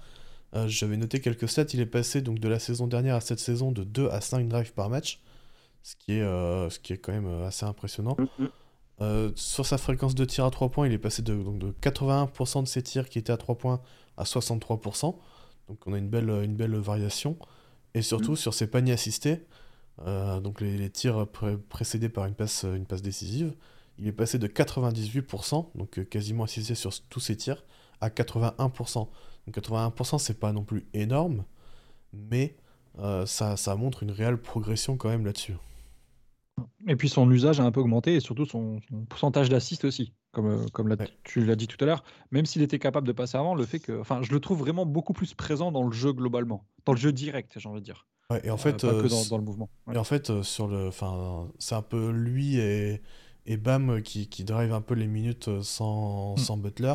Euh, 0.55 0.67
j'avais 0.67 0.97
noté 0.97 1.19
quelques 1.19 1.49
stats. 1.49 1.65
Il 1.73 1.79
est 1.79 1.85
passé 1.85 2.21
donc 2.21 2.39
de 2.39 2.47
la 2.47 2.59
saison 2.59 2.87
dernière 2.87 3.15
à 3.15 3.21
cette 3.21 3.39
saison 3.39 3.71
de 3.71 3.83
2 3.83 4.09
à 4.09 4.21
5 4.21 4.47
drives 4.47 4.73
par 4.73 4.89
match, 4.89 5.21
ce 5.83 5.95
qui 5.95 6.13
est 6.13 6.21
euh, 6.21 6.69
ce 6.69 6.79
qui 6.79 6.93
est 6.93 6.97
quand 6.97 7.11
même 7.11 7.43
assez 7.43 7.65
impressionnant. 7.65 8.15
Mm, 8.19 8.45
euh, 9.01 9.31
sur 9.35 9.65
sa 9.65 9.77
fréquence 9.77 10.15
de 10.15 10.23
tir 10.23 10.45
à 10.45 10.51
3 10.51 10.69
points, 10.69 10.87
il 10.87 10.93
est 10.93 10.97
passé 10.97 11.21
de, 11.21 11.35
donc 11.35 11.59
de 11.59 11.71
81% 11.81 12.63
de 12.63 12.67
ses 12.67 12.81
tirs 12.81 13.09
qui 13.09 13.19
étaient 13.19 13.33
à 13.33 13.37
3 13.37 13.57
points 13.57 13.81
à 14.17 14.23
63%. 14.23 15.15
Donc 15.67 15.79
on 15.85 15.93
a 15.93 15.97
une 15.97 16.09
belle, 16.09 16.29
une 16.29 16.55
belle 16.55 16.75
variation. 16.75 17.37
Et 17.93 18.01
surtout 18.01 18.33
mm. 18.33 18.37
sur 18.37 18.53
ses 18.53 18.67
paniers 18.67 18.93
assistés, 18.93 19.41
euh, 20.01 20.39
donc 20.39 20.61
les, 20.61 20.89
tirs 20.89 21.27
précédés 21.69 22.09
par 22.09 22.25
une 22.25 22.33
passe, 22.33 22.63
une 22.63 22.85
passe 22.85 23.01
décisive, 23.01 23.53
il 23.97 24.07
est 24.07 24.11
passé 24.11 24.37
de 24.37 24.47
98%, 24.47 25.69
donc 25.75 25.99
euh, 25.99 26.03
quasiment 26.03 26.43
assisté 26.43 26.75
sur 26.75 26.91
tous 27.09 27.19
ses 27.19 27.37
tirs, 27.37 27.63
à 28.01 28.09
81%. 28.09 29.07
Donc 29.45 29.57
81% 29.57 30.17
c'est 30.19 30.39
pas 30.39 30.51
non 30.51 30.63
plus 30.63 30.85
énorme, 30.93 31.45
mais 32.13 32.55
ça, 33.25 33.57
ça 33.57 33.75
montre 33.75 34.03
une 34.03 34.11
réelle 34.11 34.37
progression 34.37 34.95
quand 34.95 35.09
même 35.09 35.25
là-dessus. 35.25 35.55
Et 36.87 36.95
puis 36.95 37.09
son 37.09 37.29
usage 37.31 37.59
a 37.59 37.63
un 37.63 37.71
peu 37.71 37.79
augmenté 37.79 38.15
et 38.15 38.19
surtout 38.19 38.45
son, 38.45 38.79
pourcentage 39.09 39.49
d'assist 39.49 39.85
aussi, 39.85 40.13
comme, 40.31 40.47
euh, 40.47 40.65
comme 40.71 40.95
tu 41.23 41.43
l'as 41.43 41.55
dit 41.55 41.67
tout 41.67 41.77
à 41.83 41.85
l'heure. 41.85 42.03
Même 42.31 42.45
s'il 42.45 42.61
était 42.61 42.79
capable 42.79 43.07
de 43.07 43.11
passer 43.11 43.37
avant, 43.37 43.55
le 43.55 43.65
fait 43.65 43.79
que, 43.79 43.99
enfin, 43.99 44.21
je 44.21 44.31
le 44.31 44.39
trouve 44.39 44.59
vraiment 44.59 44.85
beaucoup 44.85 45.13
plus 45.13 45.33
présent 45.33 45.71
dans 45.71 45.83
le 45.83 45.91
jeu 45.91 46.13
globalement, 46.13 46.63
dans 46.85 46.93
le 46.93 46.99
jeu 46.99 47.11
direct, 47.11 47.53
j'ai 47.57 47.67
envie 47.67 47.81
de 47.81 47.85
dire. 47.85 48.07
et 48.43 48.51
en 48.51 48.57
fait, 48.57 48.81
pas 48.81 48.93
que 48.93 49.05
euh, 49.05 49.29
dans, 49.29 49.37
le 49.37 49.43
mouvement. 49.43 49.69
Et 49.91 49.97
en 49.97 50.03
fait, 50.03 50.29
euh, 50.29 50.43
sur 50.43 50.67
le, 50.67 50.87
enfin, 50.87 51.49
c'est 51.59 51.75
un 51.75 51.81
peu 51.81 52.11
lui 52.11 52.57
et, 52.57 53.01
et 53.45 53.57
Bam 53.57 54.01
qui, 54.01 54.29
qui 54.29 54.43
drive 54.43 54.71
un 54.71 54.81
peu 54.81 54.93
les 54.93 55.07
minutes 55.07 55.61
sans, 55.61 56.35
hmm. 56.35 56.37
sans 56.37 56.57
Butler 56.57 56.93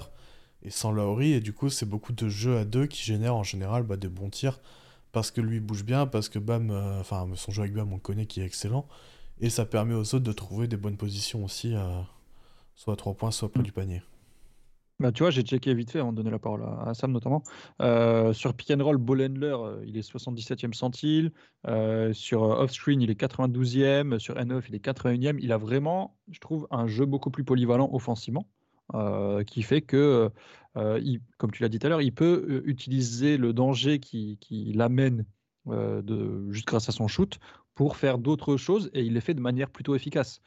et 0.63 0.71
sans 0.71 0.93
Lowry 0.93 1.33
et 1.33 1.41
du 1.41 1.53
coup, 1.53 1.69
c'est 1.71 1.87
beaucoup 1.87 2.13
de 2.13 2.29
jeux 2.29 2.59
à 2.59 2.65
deux 2.65 2.87
qui 2.87 3.03
génèrent 3.03 3.37
en 3.37 3.43
général 3.43 3.83
bah, 3.83 3.97
des 3.97 4.09
bons 4.09 4.31
tirs 4.31 4.61
parce 5.13 5.31
que 5.31 5.41
lui 5.41 5.59
bouge 5.61 5.85
bien, 5.85 6.07
parce 6.07 6.29
que 6.29 6.39
Bam, 6.39 6.71
enfin, 7.01 7.27
son 7.35 7.51
jeu 7.51 7.63
avec 7.63 7.75
Bam, 7.75 7.93
on 7.93 7.99
connaît 7.99 8.27
qui 8.27 8.41
est 8.41 8.45
excellent. 8.45 8.87
Et 9.41 9.49
ça 9.49 9.65
permet 9.65 9.95
aux 9.95 10.15
autres 10.15 10.19
de 10.19 10.33
trouver 10.33 10.69
des 10.69 10.77
bonnes 10.77 10.99
positions 10.99 11.45
aussi, 11.45 11.75
euh, 11.75 12.01
soit 12.75 12.95
à 12.95 12.97
3 12.97 13.15
points, 13.15 13.31
soit 13.31 13.51
près 13.51 13.63
du 13.63 13.73
panier. 13.73 14.03
Bah, 14.99 15.13
tu 15.13 15.23
vois, 15.23 15.31
j'ai 15.31 15.41
checké 15.41 15.73
vite 15.73 15.91
fait, 15.91 16.03
on 16.03 16.13
donnait 16.13 16.31
la 16.31 16.39
parole 16.39 16.63
à, 16.63 16.93
Sam 16.93 17.11
notamment. 17.11 17.43
Euh, 17.81 18.35
sur 18.35 18.53
pick 18.53 18.71
and 18.71 18.85
roll, 18.85 18.99
euh, 19.09 19.83
il 19.87 19.97
est 19.97 20.07
77e 20.07 20.75
centile. 20.75 21.33
sur 22.13 22.43
off-screen, 22.43 23.01
il 23.01 23.11
est 23.11 23.19
92e. 23.19 24.19
Sur 24.19 24.35
N9, 24.35 24.65
il 24.69 24.75
est 24.75 24.85
81e. 24.85 25.39
Il 25.41 25.53
a 25.53 25.57
vraiment, 25.57 26.19
je 26.31 26.39
trouve, 26.39 26.69
un 26.71 26.87
jeu 26.87 27.07
beaucoup 27.07 27.31
plus 27.31 27.45
polyvalent 27.45 27.89
offensivement, 27.95 28.47
qui 29.47 29.63
fait 29.63 29.83
que, 29.83 30.31
il, 30.77 31.21
comme 31.39 31.51
tu 31.51 31.63
l'as 31.63 31.69
dit 31.69 31.79
tout 31.79 31.87
à 31.87 31.91
l'heure, 31.91 32.03
il 32.03 32.15
peut 32.15 32.63
utiliser 32.65 33.37
le 33.37 33.53
danger 33.53 33.99
qui, 34.01 34.73
l'amène 34.75 35.25
juste 36.51 36.67
grâce 36.67 36.89
à 36.89 36.93
son 36.93 37.09
shoot 37.09 37.39
pour 37.75 37.97
faire 37.97 38.19
d'autres 38.19 38.57
choses 38.57 38.91
et 38.93 39.03
il 39.03 39.15
les 39.15 39.21
fait 39.21 39.35
de 39.35 39.41
manière 39.41 39.71
plutôt 39.71 39.95
efficace. 39.95 40.41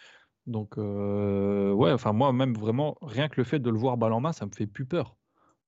Donc, 0.45 0.77
euh, 0.77 1.71
ouais, 1.71 1.91
enfin, 1.91 2.13
moi, 2.13 2.33
même 2.33 2.53
vraiment, 2.53 2.97
rien 3.01 3.29
que 3.29 3.35
le 3.37 3.43
fait 3.43 3.59
de 3.59 3.69
le 3.69 3.77
voir 3.77 3.97
balle 3.97 4.13
en 4.13 4.19
main, 4.19 4.33
ça 4.33 4.45
me 4.45 4.51
fait 4.51 4.67
plus 4.67 4.85
peur. 4.85 5.15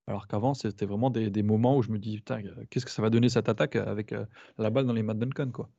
Alors 0.07 0.27
qu'avant, 0.27 0.53
c'était 0.53 0.85
vraiment 0.85 1.09
des, 1.09 1.43
moments 1.43 1.77
où 1.77 1.81
je 1.81 1.89
me 1.91 1.97
dis, 1.97 2.17
putain, 2.17 2.41
qu'est-ce 2.69 2.85
que 2.85 2.91
ça 2.91 3.01
va 3.01 3.09
donner 3.09 3.29
cette 3.29 3.49
attaque 3.49 3.75
avec 3.75 4.11
euh, 4.11 4.25
la 4.57 4.69
balle 4.69 4.85
dans 4.85 4.93
les 4.93 5.01
Mad 5.01 5.17
Duncan, 5.17 5.49
quoi. 5.51 5.69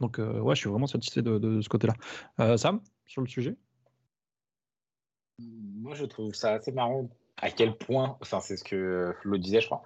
Donc, 0.00 0.18
euh, 0.18 0.40
ouais, 0.40 0.54
je 0.54 0.60
suis 0.60 0.70
vraiment 0.70 0.86
satisfait 0.86 1.22
de, 1.22 1.38
de, 1.38 1.60
ce 1.60 1.68
côté-là. 1.68 2.56
Sam, 2.56 2.80
sur 3.06 3.20
le 3.20 3.28
sujet? 3.28 3.56
Moi, 5.38 5.94
je 5.94 6.04
trouve 6.04 6.34
ça 6.34 6.54
assez 6.54 6.72
marrant 6.72 7.08
à 7.40 7.50
quel 7.50 7.76
point, 7.76 8.16
enfin, 8.20 8.40
c'est 8.40 8.56
ce 8.56 8.64
que 8.64 9.14
Flo 9.22 9.38
disait, 9.38 9.60
je 9.60 9.66
crois, 9.66 9.82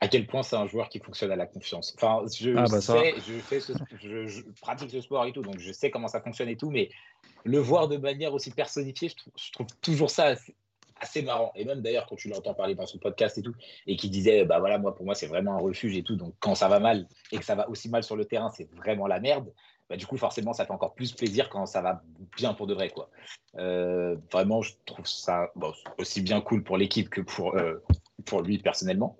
à 0.00 0.08
quel 0.08 0.26
point 0.26 0.42
c'est 0.42 0.56
un 0.56 0.66
joueur 0.66 0.88
qui 0.88 0.98
fonctionne 0.98 1.30
à 1.30 1.36
la 1.36 1.46
confiance. 1.46 1.94
Enfin, 1.96 2.24
je 2.32 2.50
ah, 2.56 2.66
bah, 2.68 2.80
sais, 2.80 3.14
je, 3.26 3.38
fais 3.38 3.60
je, 3.60 4.42
pratique 4.60 4.90
ce 4.90 5.00
sport 5.00 5.24
et 5.24 5.32
tout, 5.32 5.42
donc 5.42 5.58
je 5.58 5.72
sais 5.72 5.90
comment 5.90 6.08
ça 6.08 6.20
fonctionne 6.20 6.48
et 6.48 6.56
tout, 6.56 6.70
mais 6.70 6.90
le 7.44 7.58
voir 7.58 7.88
de 7.88 7.96
manière 7.96 8.34
aussi 8.34 8.50
personnifiée, 8.50 9.08
je 9.08 9.52
trouve, 9.52 9.66
toujours 9.80 10.10
ça 10.10 10.34
assez, 11.00 11.22
marrant. 11.22 11.52
Et 11.54 11.64
même 11.64 11.80
d'ailleurs, 11.80 12.06
quand 12.06 12.16
tu 12.16 12.28
l'entends 12.28 12.54
parler 12.54 12.74
dans 12.74 12.86
son 12.86 12.98
podcast 12.98 13.38
et 13.38 13.42
tout, 13.42 13.54
et 13.86 13.96
qui 13.96 14.10
disait, 14.10 14.44
bah 14.44 14.58
voilà, 14.58 14.78
moi, 14.78 14.94
pour 14.94 15.06
moi, 15.06 15.14
c'est 15.14 15.28
vraiment 15.28 15.54
un 15.54 15.60
refuge 15.60 15.96
et 15.96 16.02
tout, 16.02 16.16
donc 16.16 16.34
quand 16.40 16.54
ça 16.54 16.68
va 16.68 16.80
mal 16.80 17.06
et 17.32 17.38
que 17.38 17.44
ça 17.44 17.54
va 17.54 17.68
aussi 17.70 17.88
mal 17.88 18.02
sur 18.02 18.16
le 18.16 18.24
terrain, 18.24 18.50
c'est 18.50 18.70
vraiment 18.74 19.06
la 19.06 19.20
merde. 19.20 19.52
Bah, 19.88 19.96
du 19.96 20.06
coup, 20.06 20.16
forcément, 20.16 20.52
ça 20.52 20.66
fait 20.66 20.72
encore 20.72 20.94
plus 20.94 21.12
plaisir 21.12 21.48
quand 21.48 21.66
ça 21.66 21.80
va 21.80 22.02
bien 22.36 22.54
pour 22.54 22.66
de 22.66 22.74
vrai. 22.74 22.90
Quoi. 22.90 23.08
Euh, 23.56 24.16
vraiment, 24.32 24.62
je 24.62 24.72
trouve 24.84 25.06
ça 25.06 25.52
aussi 25.98 26.20
bien 26.20 26.40
cool 26.40 26.64
pour 26.64 26.76
l'équipe 26.76 27.08
que 27.08 27.20
pour, 27.20 27.56
euh, 27.56 27.82
pour 28.24 28.42
lui 28.42 28.58
personnellement. 28.58 29.16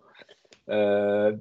Euh, 0.69 1.37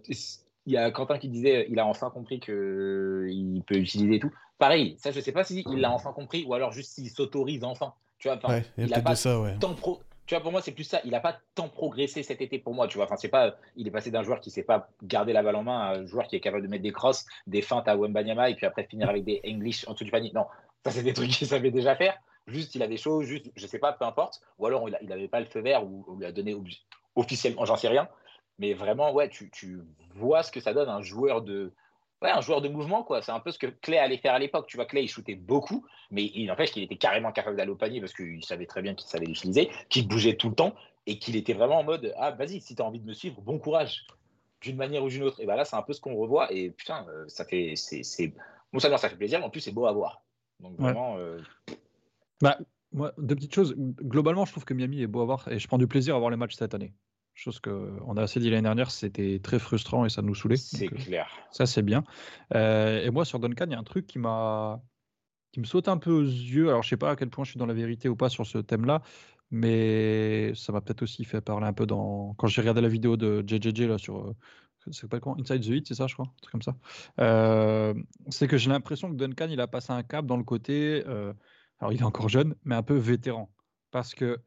il 0.67 0.73
y 0.73 0.77
a 0.77 0.91
Quentin 0.91 1.17
qui 1.17 1.29
disait 1.29 1.67
il 1.69 1.79
a 1.79 1.85
enfin 1.85 2.09
compris 2.09 2.39
qu'il 2.39 3.63
peut 3.65 3.75
utiliser 3.75 4.19
tout. 4.19 4.31
Pareil, 4.57 4.95
ça 4.99 5.11
je 5.11 5.19
sais 5.19 5.31
pas 5.31 5.43
s'il 5.43 5.63
il 5.67 5.79
l'a 5.79 5.91
enfin 5.91 6.13
compris 6.13 6.45
ou 6.45 6.53
alors 6.53 6.71
juste 6.71 6.93
s'il 6.93 7.09
s'autorise 7.09 7.63
enfin. 7.63 7.93
Tu 8.17 8.29
vois, 8.29 8.39
il, 8.77 8.93
a 8.93 9.01
pas 9.01 9.15
ça, 9.15 9.41
ouais. 9.41 9.55
pro... 9.59 9.99
Tu 10.25 10.33
vois, 10.33 10.41
pour 10.41 10.51
moi, 10.51 10.61
c'est 10.61 10.71
plus 10.71 10.83
ça. 10.83 11.01
Il 11.03 11.11
n'a 11.11 11.19
pas 11.19 11.37
tant 11.53 11.69
progressé 11.69 12.23
cet 12.23 12.41
été 12.41 12.57
pour 12.57 12.73
moi. 12.73 12.87
Tu 12.87 12.97
vois, 12.97 13.05
enfin, 13.05 13.17
c'est 13.17 13.29
pas. 13.29 13.55
Il 13.75 13.87
est 13.87 13.91
passé 13.91 14.09
d'un 14.09 14.23
joueur 14.23 14.39
qui 14.39 14.49
sait 14.49 14.63
pas 14.63 14.89
garder 15.03 15.33
la 15.33 15.43
balle 15.43 15.55
en 15.55 15.63
main 15.63 15.79
à 15.79 15.97
un 15.97 16.05
joueur 16.05 16.27
qui 16.27 16.35
est 16.35 16.39
capable 16.39 16.63
de 16.63 16.67
mettre 16.67 16.83
des 16.83 16.91
crosses, 16.91 17.25
des 17.45 17.61
feintes 17.61 17.87
à 17.87 17.95
Wembanyama 17.95 18.49
et 18.49 18.55
puis 18.55 18.65
après 18.65 18.85
finir 18.85 19.09
avec 19.09 19.23
des 19.23 19.41
English 19.45 19.87
en 19.87 19.93
dessous 19.93 20.03
du 20.03 20.11
panier. 20.11 20.31
Non, 20.33 20.47
ça 20.83 20.91
c'est 20.91 21.03
des 21.03 21.13
trucs 21.13 21.29
qu'il 21.29 21.47
savait 21.47 21.71
déjà 21.71 21.95
faire. 21.95 22.17
Juste, 22.47 22.75
il 22.75 22.83
a 22.83 22.87
des 22.87 22.97
choses, 22.97 23.25
juste, 23.25 23.51
je 23.55 23.67
sais 23.67 23.79
pas, 23.79 23.93
peu 23.93 24.05
importe. 24.05 24.41
Ou 24.57 24.65
alors 24.65 24.87
il 25.01 25.07
n'avait 25.07 25.27
pas 25.27 25.39
le 25.39 25.45
feu 25.45 25.61
vert 25.61 25.83
ou 25.85 26.05
on 26.07 26.15
lui 26.15 26.25
a 26.25 26.31
donné 26.31 26.55
officiellement, 27.15 27.65
j'en 27.65 27.75
sais 27.75 27.87
rien. 27.87 28.07
Mais 28.57 28.73
vraiment, 28.73 29.13
ouais, 29.13 29.29
tu, 29.29 29.49
tu, 29.51 29.79
vois 30.15 30.41
ce 30.41 30.51
que 30.51 30.59
ça 30.59 30.73
donne 30.73 30.89
un 30.89 31.01
joueur 31.01 31.41
de, 31.41 31.73
ouais, 32.25 32.31
un 32.31 32.41
joueur 32.41 32.61
de 32.61 32.67
mouvement, 32.67 33.03
quoi. 33.03 33.21
C'est 33.21 33.31
un 33.31 33.39
peu 33.39 33.51
ce 33.51 33.59
que 33.59 33.67
Clay 33.67 33.97
allait 33.97 34.17
faire 34.17 34.33
à 34.33 34.39
l'époque. 34.39 34.67
Tu 34.67 34.77
vois, 34.77 34.85
Clay, 34.85 35.03
il 35.03 35.07
shootait 35.07 35.35
beaucoup, 35.35 35.85
mais 36.11 36.31
il 36.33 36.47
n'empêche 36.47 36.71
qu'il 36.71 36.83
était 36.83 36.97
carrément 36.97 37.31
capable 37.31 37.55
d'aller 37.55 37.71
au 37.71 37.75
panier 37.75 37.99
parce 37.99 38.13
qu'il 38.13 38.43
savait 38.43 38.65
très 38.65 38.81
bien 38.81 38.95
qu'il 38.95 39.07
savait 39.07 39.25
l'utiliser, 39.25 39.69
qu'il 39.89 40.07
bougeait 40.07 40.35
tout 40.35 40.49
le 40.49 40.55
temps 40.55 40.73
et 41.07 41.19
qu'il 41.19 41.35
était 41.35 41.53
vraiment 41.53 41.79
en 41.79 41.83
mode 41.83 42.13
Ah, 42.17 42.31
vas-y, 42.31 42.59
si 42.61 42.75
tu 42.75 42.81
as 42.81 42.85
envie 42.85 42.99
de 42.99 43.05
me 43.05 43.13
suivre, 43.13 43.41
bon 43.41 43.59
courage, 43.59 44.05
d'une 44.61 44.75
manière 44.75 45.03
ou 45.03 45.09
d'une 45.09 45.23
autre. 45.23 45.39
Et 45.39 45.45
bah 45.45 45.55
là, 45.55 45.65
c'est 45.65 45.75
un 45.75 45.81
peu 45.81 45.93
ce 45.93 46.01
qu'on 46.01 46.15
revoit. 46.15 46.51
Et 46.51 46.71
putain, 46.71 47.05
euh, 47.09 47.25
ça 47.27 47.45
fait. 47.45 47.73
c'est 47.75 48.33
Bon, 48.73 48.79
ça, 48.79 48.95
ça 48.97 49.09
fait 49.09 49.15
plaisir, 49.15 49.39
mais 49.39 49.45
en 49.45 49.49
plus, 49.49 49.61
c'est 49.61 49.71
beau 49.71 49.85
à 49.85 49.93
voir. 49.93 50.21
Donc 50.59 50.77
vraiment. 50.77 51.17
Euh, 51.17 51.39
bah, 52.41 52.57
moi, 52.91 53.13
deux 53.17 53.35
petites 53.35 53.53
choses. 53.53 53.75
Globalement, 53.77 54.45
je 54.45 54.51
trouve 54.51 54.65
que 54.65 54.73
Miami 54.73 55.01
est 55.01 55.07
beau 55.07 55.21
à 55.21 55.25
voir 55.25 55.47
et 55.49 55.59
je 55.59 55.67
prends 55.67 55.77
du 55.77 55.87
plaisir 55.87 56.15
à 56.15 56.19
voir 56.19 56.31
les 56.31 56.37
matchs 56.37 56.55
cette 56.55 56.73
année. 56.73 56.93
Chose 57.35 57.59
qu'on 57.59 58.17
a 58.17 58.21
assez 58.21 58.39
dit 58.39 58.49
l'année 58.49 58.63
dernière, 58.63 58.89
c'était 58.89 59.39
très 59.43 59.59
frustrant 59.59 60.05
et 60.05 60.09
ça 60.09 60.21
nous 60.21 60.33
saoulait. 60.33 60.57
C'est 60.57 60.91
euh, 60.91 60.95
clair. 60.95 61.29
ça, 61.51 61.65
c'est 61.65 61.83
bien. 61.83 62.03
et 62.53 63.09
moi, 63.11 63.25
sur 63.25 63.39
Duncan, 63.39 63.65
il 63.67 63.73
y 63.73 63.75
a 63.75 63.79
un 63.79 63.83
truc 63.83 64.07
qui 64.07 64.19
m'a 64.19 64.81
qui 65.55 65.61
me 65.61 65.65
saute 65.65 65.87
un 65.87 65.97
peu 65.97 66.11
aux 66.11 66.21
yeux. 66.21 66.67
Alors, 66.67 66.83
je 66.83 66.89
sais 66.89 66.97
pas 66.97 67.11
à 67.11 67.15
quel 67.15 67.29
point 67.29 67.45
je 67.45 67.51
suis 67.51 67.57
dans 67.57 67.65
la 67.65 67.73
vérité 67.73 68.09
ou 68.09 68.17
pas 68.17 68.27
sur 68.27 68.45
ce 68.45 68.57
thème-là, 68.57 69.01
mais 69.51 70.53
ça 70.53 70.73
m'a 70.73 70.81
peut-être 70.81 71.01
aussi 71.01 71.23
fait 71.23 71.39
parler 71.39 71.65
un 71.65 71.71
peu 71.71 71.85
dans. 71.85 72.33
Quand 72.33 72.47
j'ai 72.47 72.59
regardé 72.59 72.81
la 72.81 72.89
vidéo 72.89 73.15
de 73.15 73.41
JJJ 73.47 73.87
là, 73.87 73.97
sur. 73.97 74.33
C'est 74.91 75.07
pas 75.07 75.21
quoi? 75.21 75.37
Inside 75.39 75.61
the 75.61 75.67
Heat, 75.67 75.87
c'est 75.87 75.93
ça, 75.93 76.07
je 76.07 76.13
crois? 76.13 76.25
Un 76.25 76.41
truc 76.41 76.51
comme 76.51 76.61
ça. 76.61 76.75
Euh, 77.21 77.93
c'est 78.27 78.49
que 78.49 78.57
j'ai 78.57 78.69
l'impression 78.69 79.09
que 79.09 79.15
Duncan, 79.15 79.47
il 79.49 79.61
a 79.61 79.67
passé 79.67 79.93
un 79.93 80.03
cap 80.03 80.25
dans 80.25 80.35
le 80.35 80.43
côté. 80.43 81.05
Euh, 81.07 81.33
alors, 81.79 81.93
il 81.93 82.01
est 82.01 82.03
encore 82.03 82.27
jeune, 82.27 82.55
mais 82.65 82.75
un 82.75 82.83
peu 82.83 82.95
vétéran. 82.95 83.49
Parce 83.91 84.13
que 84.13 84.41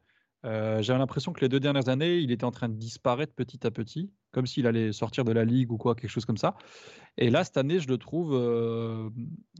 euh, 0.45 0.81
j'avais 0.81 0.99
l'impression 0.99 1.33
que 1.33 1.41
les 1.41 1.49
deux 1.49 1.59
dernières 1.59 1.89
années, 1.89 2.19
il 2.19 2.31
était 2.31 2.45
en 2.45 2.51
train 2.51 2.69
de 2.69 2.75
disparaître 2.75 3.33
petit 3.33 3.65
à 3.67 3.71
petit, 3.71 4.11
comme 4.31 4.45
s'il 4.45 4.67
allait 4.67 4.91
sortir 4.93 5.25
de 5.25 5.31
la 5.31 5.43
ligue 5.45 5.71
ou 5.71 5.77
quoi, 5.77 5.95
quelque 5.95 6.09
chose 6.09 6.25
comme 6.25 6.37
ça. 6.37 6.55
Et 7.17 7.29
là, 7.29 7.43
cette 7.43 7.57
année, 7.57 7.79
je 7.79 7.87
le 7.87 7.97
trouve 7.97 8.33
euh, 8.33 9.09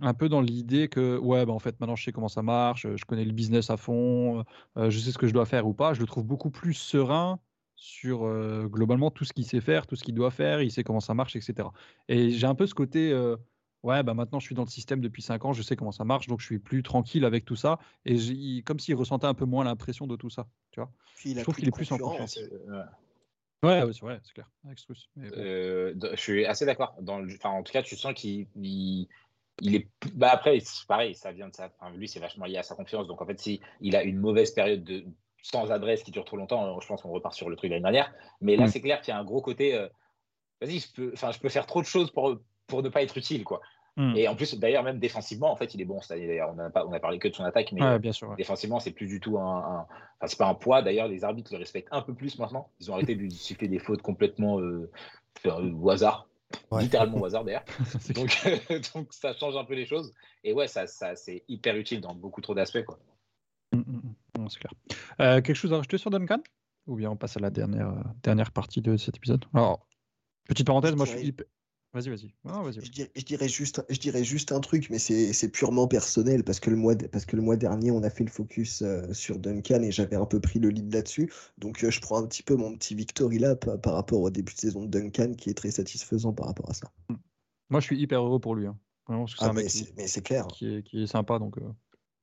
un 0.02 0.14
peu 0.14 0.30
dans 0.30 0.42
l'idée 0.42 0.88
que, 0.88 1.18
ouais, 1.18 1.46
bah, 1.46 1.54
en 1.54 1.60
fait, 1.60 1.80
maintenant 1.80 1.96
je 1.96 2.04
sais 2.04 2.12
comment 2.12 2.30
ça 2.30 2.42
marche, 2.42 2.88
je 2.96 3.06
connais 3.06 3.26
le 3.26 3.34
business 3.34 3.70
à 3.70 3.78
fond, 3.78 4.44
euh, 4.78 4.90
je 4.90 5.00
sais 5.00 5.12
ce 5.12 5.18
que 5.18 5.28
je 5.28 5.34
dois 5.34 5.46
faire 5.46 5.68
ou 5.68 5.74
pas. 5.74 5.94
Je 5.94 6.00
le 6.00 6.08
trouve 6.08 6.26
beaucoup 6.26 6.52
plus 6.52 6.74
serein 6.74 7.40
sur 7.76 8.28
globalement 8.68 9.10
tout 9.10 9.24
ce 9.24 9.32
qu'il 9.32 9.46
sait 9.46 9.62
faire, 9.62 9.88
tout 9.88 9.96
ce 9.96 10.04
qu'il 10.04 10.14
doit 10.14 10.32
faire, 10.32 10.62
il 10.62 10.70
sait 10.70 10.84
comment 10.84 11.00
ça 11.00 11.14
marche, 11.14 11.38
etc. 11.38 11.70
Et 12.10 12.32
j'ai 12.32 12.46
un 12.46 12.54
peu 12.54 12.68
ce 12.68 12.74
côté 12.74 13.14
ouais, 13.84 14.04
bah 14.04 14.14
maintenant 14.14 14.40
je 14.40 14.46
suis 14.46 14.56
dans 14.56 14.64
le 14.64 14.70
système 14.70 15.02
depuis 15.02 15.22
5 15.22 15.46
ans, 15.46 15.54
je 15.54 15.62
sais 15.62 15.76
comment 15.76 15.92
ça 15.92 16.04
marche, 16.04 16.28
donc 16.28 16.40
je 16.40 16.46
suis 16.46 16.60
plus 16.60 16.84
tranquille 16.84 17.26
avec 17.26 17.46
tout 17.46 17.56
ça. 17.56 17.80
Et 18.06 18.62
comme 18.64 18.80
s'il 18.80 18.96
ressentait 18.96 19.28
un 19.28 19.34
peu 19.34 19.46
moins 19.46 19.64
l'impression 19.64 20.08
de 20.08 20.16
tout 20.16 20.30
ça. 20.30 20.48
Tu 20.72 20.80
vois? 20.80 20.92
Je 21.16 21.42
trouve 21.42 21.56
qu'il 21.56 21.68
est 21.68 21.72
plus 21.72 21.92
en 21.92 21.98
confiance. 21.98 22.38
Euh, 22.38 22.84
ouais, 23.64 23.84
ouais 23.84 23.94
c'est 23.94 24.02
vrai, 24.02 24.20
c'est 24.24 24.34
clair. 24.34 24.50
Euh, 25.18 25.94
je 26.14 26.20
suis 26.20 26.46
assez 26.46 26.66
d'accord. 26.66 26.96
Enfin, 27.08 27.50
en 27.50 27.64
tout 27.64 27.74
cas, 27.74 27.84
tu 27.84 27.96
sens 27.96 28.14
qu'il 28.14 28.48
il, 28.56 29.08
est. 29.76 29.88
Bah 30.14 30.30
après, 30.32 30.60
c'est 30.62 30.88
pareil, 30.88 31.16
ça 31.16 31.32
vient 31.32 31.50
de 31.50 31.56
ça. 31.56 31.72
Enfin, 31.80 31.94
lui, 31.96 32.08
c'est 32.08 32.20
vachement 32.20 32.46
lié 32.46 32.58
à 32.58 32.64
sa 32.64 32.76
confiance. 32.76 33.08
Donc 33.08 33.22
en 33.22 33.26
fait, 33.26 33.40
si 33.40 33.62
il 33.82 33.96
a 33.96 34.04
une 34.04 34.18
mauvaise 34.18 34.52
période 34.52 34.84
de 34.84 35.06
sans 35.42 35.72
adresse 35.72 36.04
qui 36.04 36.12
dure 36.12 36.26
trop 36.26 36.38
longtemps, 36.38 36.80
je 36.82 36.88
pense 36.88 37.02
qu'on 37.02 37.12
repart 37.12 37.34
sur 37.34 37.50
le 37.50 37.56
truc 37.56 37.70
de 37.70 37.76
l'année 37.76 37.84
dernière. 37.84 38.14
Mais 38.42 38.58
là, 38.58 38.66
mmh. 38.66 38.70
c'est 38.70 38.82
clair 38.82 39.02
qu'il 39.02 39.14
y 39.14 39.16
a 39.16 39.20
un 39.20 39.24
gros 39.24 39.42
côté. 39.42 39.74
Euh, 39.74 39.88
vas-y, 40.62 40.80
je 40.80 40.94
peux, 40.94 41.12
enfin, 41.14 41.32
je 41.32 41.40
peux 41.40 41.50
faire 41.50 41.66
trop 41.66 41.82
de 41.82 41.88
choses 41.88 42.12
pour, 42.12 42.38
pour 42.70 42.82
ne 42.82 42.90
pas 42.90 43.02
être 43.02 43.18
utile, 43.18 43.44
quoi. 43.44 43.60
Hmm. 43.98 44.14
Et 44.16 44.30
en 44.30 44.36
plus, 44.36 44.58
d'ailleurs, 44.58 44.84
même 44.84 44.98
défensivement, 44.98 45.52
en 45.52 45.58
fait, 45.58 45.74
il 45.76 45.82
est 45.82 45.86
bon. 45.86 46.00
D'ailleurs, 46.10 46.54
on 46.56 46.60
a 46.60 46.70
pas, 46.70 46.86
on 46.86 46.94
a 46.94 47.02
parlé 47.02 47.20
que 47.20 47.28
de 47.28 47.34
son 47.34 47.44
attaque, 47.44 47.74
mais 47.74 48.00
bien 48.00 48.14
sûr, 48.14 48.34
défensivement, 48.38 48.80
c'est 48.80 48.92
plus 48.92 49.08
du 49.08 49.20
tout 49.20 49.38
un, 49.38 49.86
enfin, 50.22 50.28
c'est 50.28 50.38
pas 50.38 50.48
un 50.48 50.54
poids. 50.54 50.82
D'ailleurs, 50.82 51.10
les 51.10 51.26
arbitres 51.26 51.52
le 51.52 51.58
respectent 51.58 51.90
un 51.92 52.02
peu 52.02 52.14
plus 52.14 52.40
maintenant. 52.40 52.70
Ils 52.80 52.90
ont 52.90 52.94
arrêté 52.94 53.16
de 53.16 53.20
lui 53.20 53.32
siffler 53.36 53.68
des 53.68 53.80
fautes 53.80 54.02
complètement 54.02 54.62
euh, 54.62 54.90
au 55.46 55.90
hasard, 55.90 56.30
littéralement 56.72 57.20
au 57.20 57.26
hasard 57.26 57.44
d'ailleurs. 57.44 57.66
donc, 58.16 58.30
donc, 58.94 59.08
ça 59.12 59.34
change 59.34 59.58
un 59.58 59.66
peu 59.66 59.74
les 59.74 59.86
choses. 59.86 60.14
Et 60.46 60.54
ouais, 60.54 60.68
ça, 60.68 60.88
ça 60.88 61.16
c'est 61.16 61.44
hyper 61.50 61.76
utile 61.76 62.00
dans 62.00 62.16
beaucoup 62.16 62.40
trop 62.40 62.54
d'aspects, 62.54 62.86
quoi. 62.86 63.00
Hmm, 63.74 63.82
hmm, 63.82 64.48
c'est 64.48 64.60
clair. 64.60 64.72
Euh, 65.20 65.42
quelque 65.42 65.56
chose 65.56 65.74
à 65.74 65.76
rajouter 65.76 65.98
sur 65.98 66.10
Duncan? 66.10 66.40
Ou 66.88 66.96
bien 66.96 67.12
on 67.12 67.18
passe 67.18 67.36
à 67.36 67.42
la 67.42 67.50
dernière, 67.50 67.94
dernière 68.24 68.52
partie 68.52 68.82
de 68.82 68.96
cet 68.96 69.18
épisode? 69.18 69.44
Alors, 69.54 69.86
petite 70.48 70.66
parenthèse, 70.66 70.96
moi 70.96 71.06
je 71.06 71.18
suis 71.18 71.28
hyper 71.28 71.46
Vas-y, 71.92 72.10
vas-y. 72.10 72.32
je, 72.46 73.24
dirais, 73.24 73.48
juste, 73.48 73.84
je 73.90 74.00
dirais 74.00 74.24
juste 74.24 74.52
un 74.52 74.60
truc, 74.60 74.90
mais 74.92 75.00
c'est 75.00 75.52
purement 75.52 75.88
personnel 75.88 76.44
parce 76.44 76.60
que, 76.60 76.70
le 76.70 76.76
mois, 76.76 76.96
parce 77.12 77.26
que 77.26 77.36
le 77.36 77.42
mois 77.42 77.56
dernier, 77.56 77.90
on 77.90 78.04
a 78.04 78.12
fait 78.12 78.24
le 78.24 78.30
focus 78.30 78.84
euh, 78.84 79.12
sur 79.12 79.40
Duncan 79.40 79.82
et 79.82 79.92
j'avais 79.92 80.16
un 80.16 80.26
peu 80.26 80.40
pris 80.40 80.60
le 80.60 80.70
lead 80.70 80.94
là-dessus. 80.94 81.32
Donc, 81.58 81.84
euh, 81.84 81.90
je 81.90 82.00
prends 82.00 82.22
un 82.22 82.28
petit 82.28 82.44
peu 82.44 82.56
mon 82.56 82.76
petit 82.78 82.94
victory 82.94 83.40
lap 83.40 83.78
par 83.82 83.94
rapport 83.94 84.22
au 84.22 84.30
début 84.30 84.54
de 84.54 84.60
saison 84.60 84.84
de 84.84 84.88
Duncan 84.88 85.34
qui 85.34 85.50
est 85.50 85.56
très 85.56 85.72
satisfaisant 85.72 86.32
par 86.32 86.46
rapport 86.46 86.70
à 86.70 86.74
ça. 86.74 86.92
Mmh. 87.10 87.16
Moi, 87.72 87.80
je 87.80 87.86
suis 87.86 88.00
hyper 88.00 88.22
heureux 88.22 88.40
pour 88.40 88.54
lui. 88.54 88.68
Hein. 88.68 88.78
ah, 89.40 89.54
mais 89.54 89.68
c'est 89.68 90.22
clair. 90.22 90.46
Qui 90.48 90.76
est, 90.76 90.84
qui 90.84 91.04
est, 91.04 91.08
sympa. 91.08 91.40
Donc, 91.40 91.58
euh, 91.58 91.74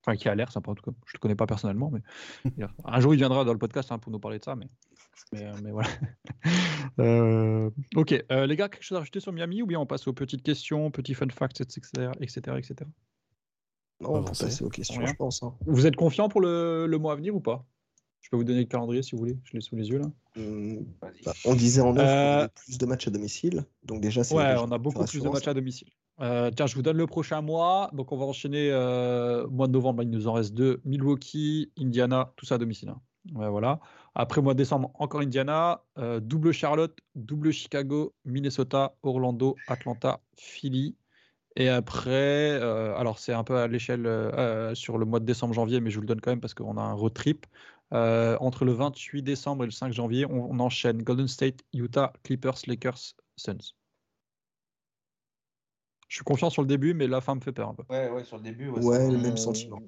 Enfin, 0.06 0.16
qui 0.16 0.28
a 0.28 0.34
l'air 0.36 0.52
sympa 0.52 0.70
en 0.70 0.74
tout 0.76 0.84
cas. 0.84 0.96
Je 1.06 1.10
ne 1.10 1.16
le 1.16 1.18
connais 1.18 1.34
pas 1.34 1.46
personnellement, 1.46 1.90
mais 1.90 2.00
un 2.84 3.00
jour 3.00 3.12
il 3.12 3.16
viendra 3.16 3.44
dans 3.44 3.52
le 3.52 3.58
podcast 3.58 3.90
hein, 3.90 3.98
pour 3.98 4.12
nous 4.12 4.20
parler 4.20 4.38
de 4.38 4.44
ça. 4.44 4.54
Mais, 4.54 4.68
mais, 5.32 5.44
euh, 5.44 5.52
voilà. 5.72 5.88
Euh, 6.98 7.68
ok, 7.96 8.14
euh, 8.30 8.46
les 8.46 8.56
gars, 8.56 8.68
quelque 8.68 8.84
chose 8.84 8.96
à 8.96 9.00
rajouter 9.00 9.20
sur 9.20 9.32
Miami 9.32 9.60
ou 9.60 9.66
bien 9.66 9.78
on 9.78 9.86
passe 9.86 10.06
aux 10.06 10.12
petites 10.12 10.42
questions, 10.42 10.90
petits 10.90 11.12
fun 11.12 11.28
facts, 11.28 11.60
etc. 11.60 12.10
etc., 12.20 12.40
etc. 12.56 12.74
Non, 14.00 14.10
on 14.10 14.20
va 14.20 14.30
passer 14.30 14.64
aux 14.64 14.70
questions, 14.70 15.04
je 15.04 15.12
pense. 15.14 15.42
Hein. 15.42 15.54
Vous 15.66 15.86
êtes 15.86 15.96
confiant 15.96 16.28
pour 16.28 16.40
le, 16.40 16.86
le, 16.86 16.98
mois 16.98 17.12
à 17.12 17.16
venir 17.16 17.34
ou 17.34 17.40
pas? 17.40 17.66
Je 18.20 18.30
peux 18.30 18.36
vous 18.36 18.44
donner 18.44 18.60
le 18.60 18.66
calendrier 18.66 19.02
si 19.02 19.12
vous 19.12 19.18
voulez. 19.18 19.38
Je 19.44 19.54
l'ai 19.54 19.60
sous 19.60 19.76
les 19.76 19.88
yeux 19.90 19.98
là. 19.98 20.10
Mmh, 20.36 20.84
bah, 21.00 21.32
on 21.44 21.54
disait 21.54 21.82
en 21.82 21.96
off 21.96 22.50
plus 22.54 22.78
de 22.78 22.86
matchs 22.86 23.08
à 23.08 23.10
domicile. 23.10 23.64
Donc 23.84 24.00
déjà, 24.00 24.22
Ouais, 24.32 24.54
on 24.58 24.70
a 24.70 24.78
beaucoup 24.78 25.04
plus 25.04 25.22
de 25.22 25.28
matchs 25.28 25.48
à 25.48 25.54
domicile. 25.54 25.88
Euh, 26.20 26.50
tiens, 26.54 26.66
je 26.66 26.74
vous 26.74 26.82
donne 26.82 26.96
le 26.96 27.06
prochain 27.06 27.42
mois. 27.42 27.90
Donc, 27.92 28.12
on 28.12 28.16
va 28.16 28.24
enchaîner 28.24 28.70
euh, 28.70 29.46
mois 29.48 29.66
de 29.66 29.72
novembre. 29.72 30.02
Il 30.02 30.10
nous 30.10 30.28
en 30.28 30.32
reste 30.32 30.54
deux 30.54 30.80
Milwaukee, 30.84 31.70
Indiana, 31.78 32.32
tout 32.36 32.46
ça 32.46 32.56
à 32.56 32.58
domicile. 32.58 32.88
Hein. 32.88 33.00
voilà. 33.32 33.80
Après, 34.18 34.40
mois 34.40 34.54
de 34.54 34.58
décembre, 34.58 34.90
encore 34.94 35.20
Indiana. 35.20 35.84
Euh, 35.98 36.20
double 36.20 36.52
Charlotte, 36.52 36.98
double 37.14 37.52
Chicago, 37.52 38.14
Minnesota, 38.24 38.96
Orlando, 39.02 39.56
Atlanta, 39.68 40.20
Philly. 40.38 40.96
Et 41.54 41.68
après, 41.68 42.50
alors 42.60 43.18
c'est 43.18 43.32
un 43.32 43.44
peu 43.44 43.56
à 43.56 43.66
l'échelle 43.66 44.04
sur 44.74 44.98
le 44.98 45.06
mois 45.06 45.20
de 45.20 45.24
décembre-janvier, 45.24 45.80
mais 45.80 45.90
je 45.90 45.96
vous 45.96 46.02
le 46.02 46.06
donne 46.06 46.20
quand 46.20 46.30
même 46.30 46.40
parce 46.40 46.52
qu'on 46.52 46.76
a 46.76 46.82
un 46.82 46.92
road 46.92 47.14
trip. 47.14 47.46
entre 47.92 48.64
le 48.64 48.72
28 48.72 49.22
décembre 49.22 49.64
et 49.64 49.66
le 49.66 49.72
5 49.72 49.92
janvier, 49.92 50.26
on, 50.26 50.50
on 50.50 50.60
enchaîne 50.60 51.02
Golden 51.02 51.28
State, 51.28 51.60
Utah, 51.72 52.12
Clippers, 52.24 52.58
Lakers, 52.66 53.14
Suns. 53.36 53.74
Je 56.08 56.16
suis 56.16 56.24
confiant 56.24 56.50
sur 56.50 56.62
le 56.62 56.68
début, 56.68 56.94
mais 56.94 57.06
la 57.06 57.20
fin 57.20 57.34
me 57.34 57.40
fait 57.40 57.52
peur 57.52 57.70
un 57.70 57.74
peu. 57.74 57.82
Ouais, 57.90 58.08
ouais, 58.10 58.24
sur 58.24 58.36
le 58.36 58.42
début. 58.42 58.68
Ouais, 58.68 59.10
le 59.10 59.18
même 59.18 59.36
sentiment. 59.36 59.80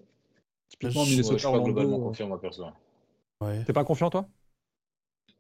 Typiquement, 0.69 1.05
je, 1.05 1.11
Minnesota, 1.11 1.37
je 1.37 1.47
suis 1.47 1.57
pas 1.57 1.65
globalement 1.65 1.99
confiant, 2.01 2.29
moi, 2.29 2.41
perso. 2.41 2.65
Ouais. 3.41 3.65
T'es 3.65 3.73
pas 3.73 3.85
confiant, 3.85 4.11
toi? 4.11 4.27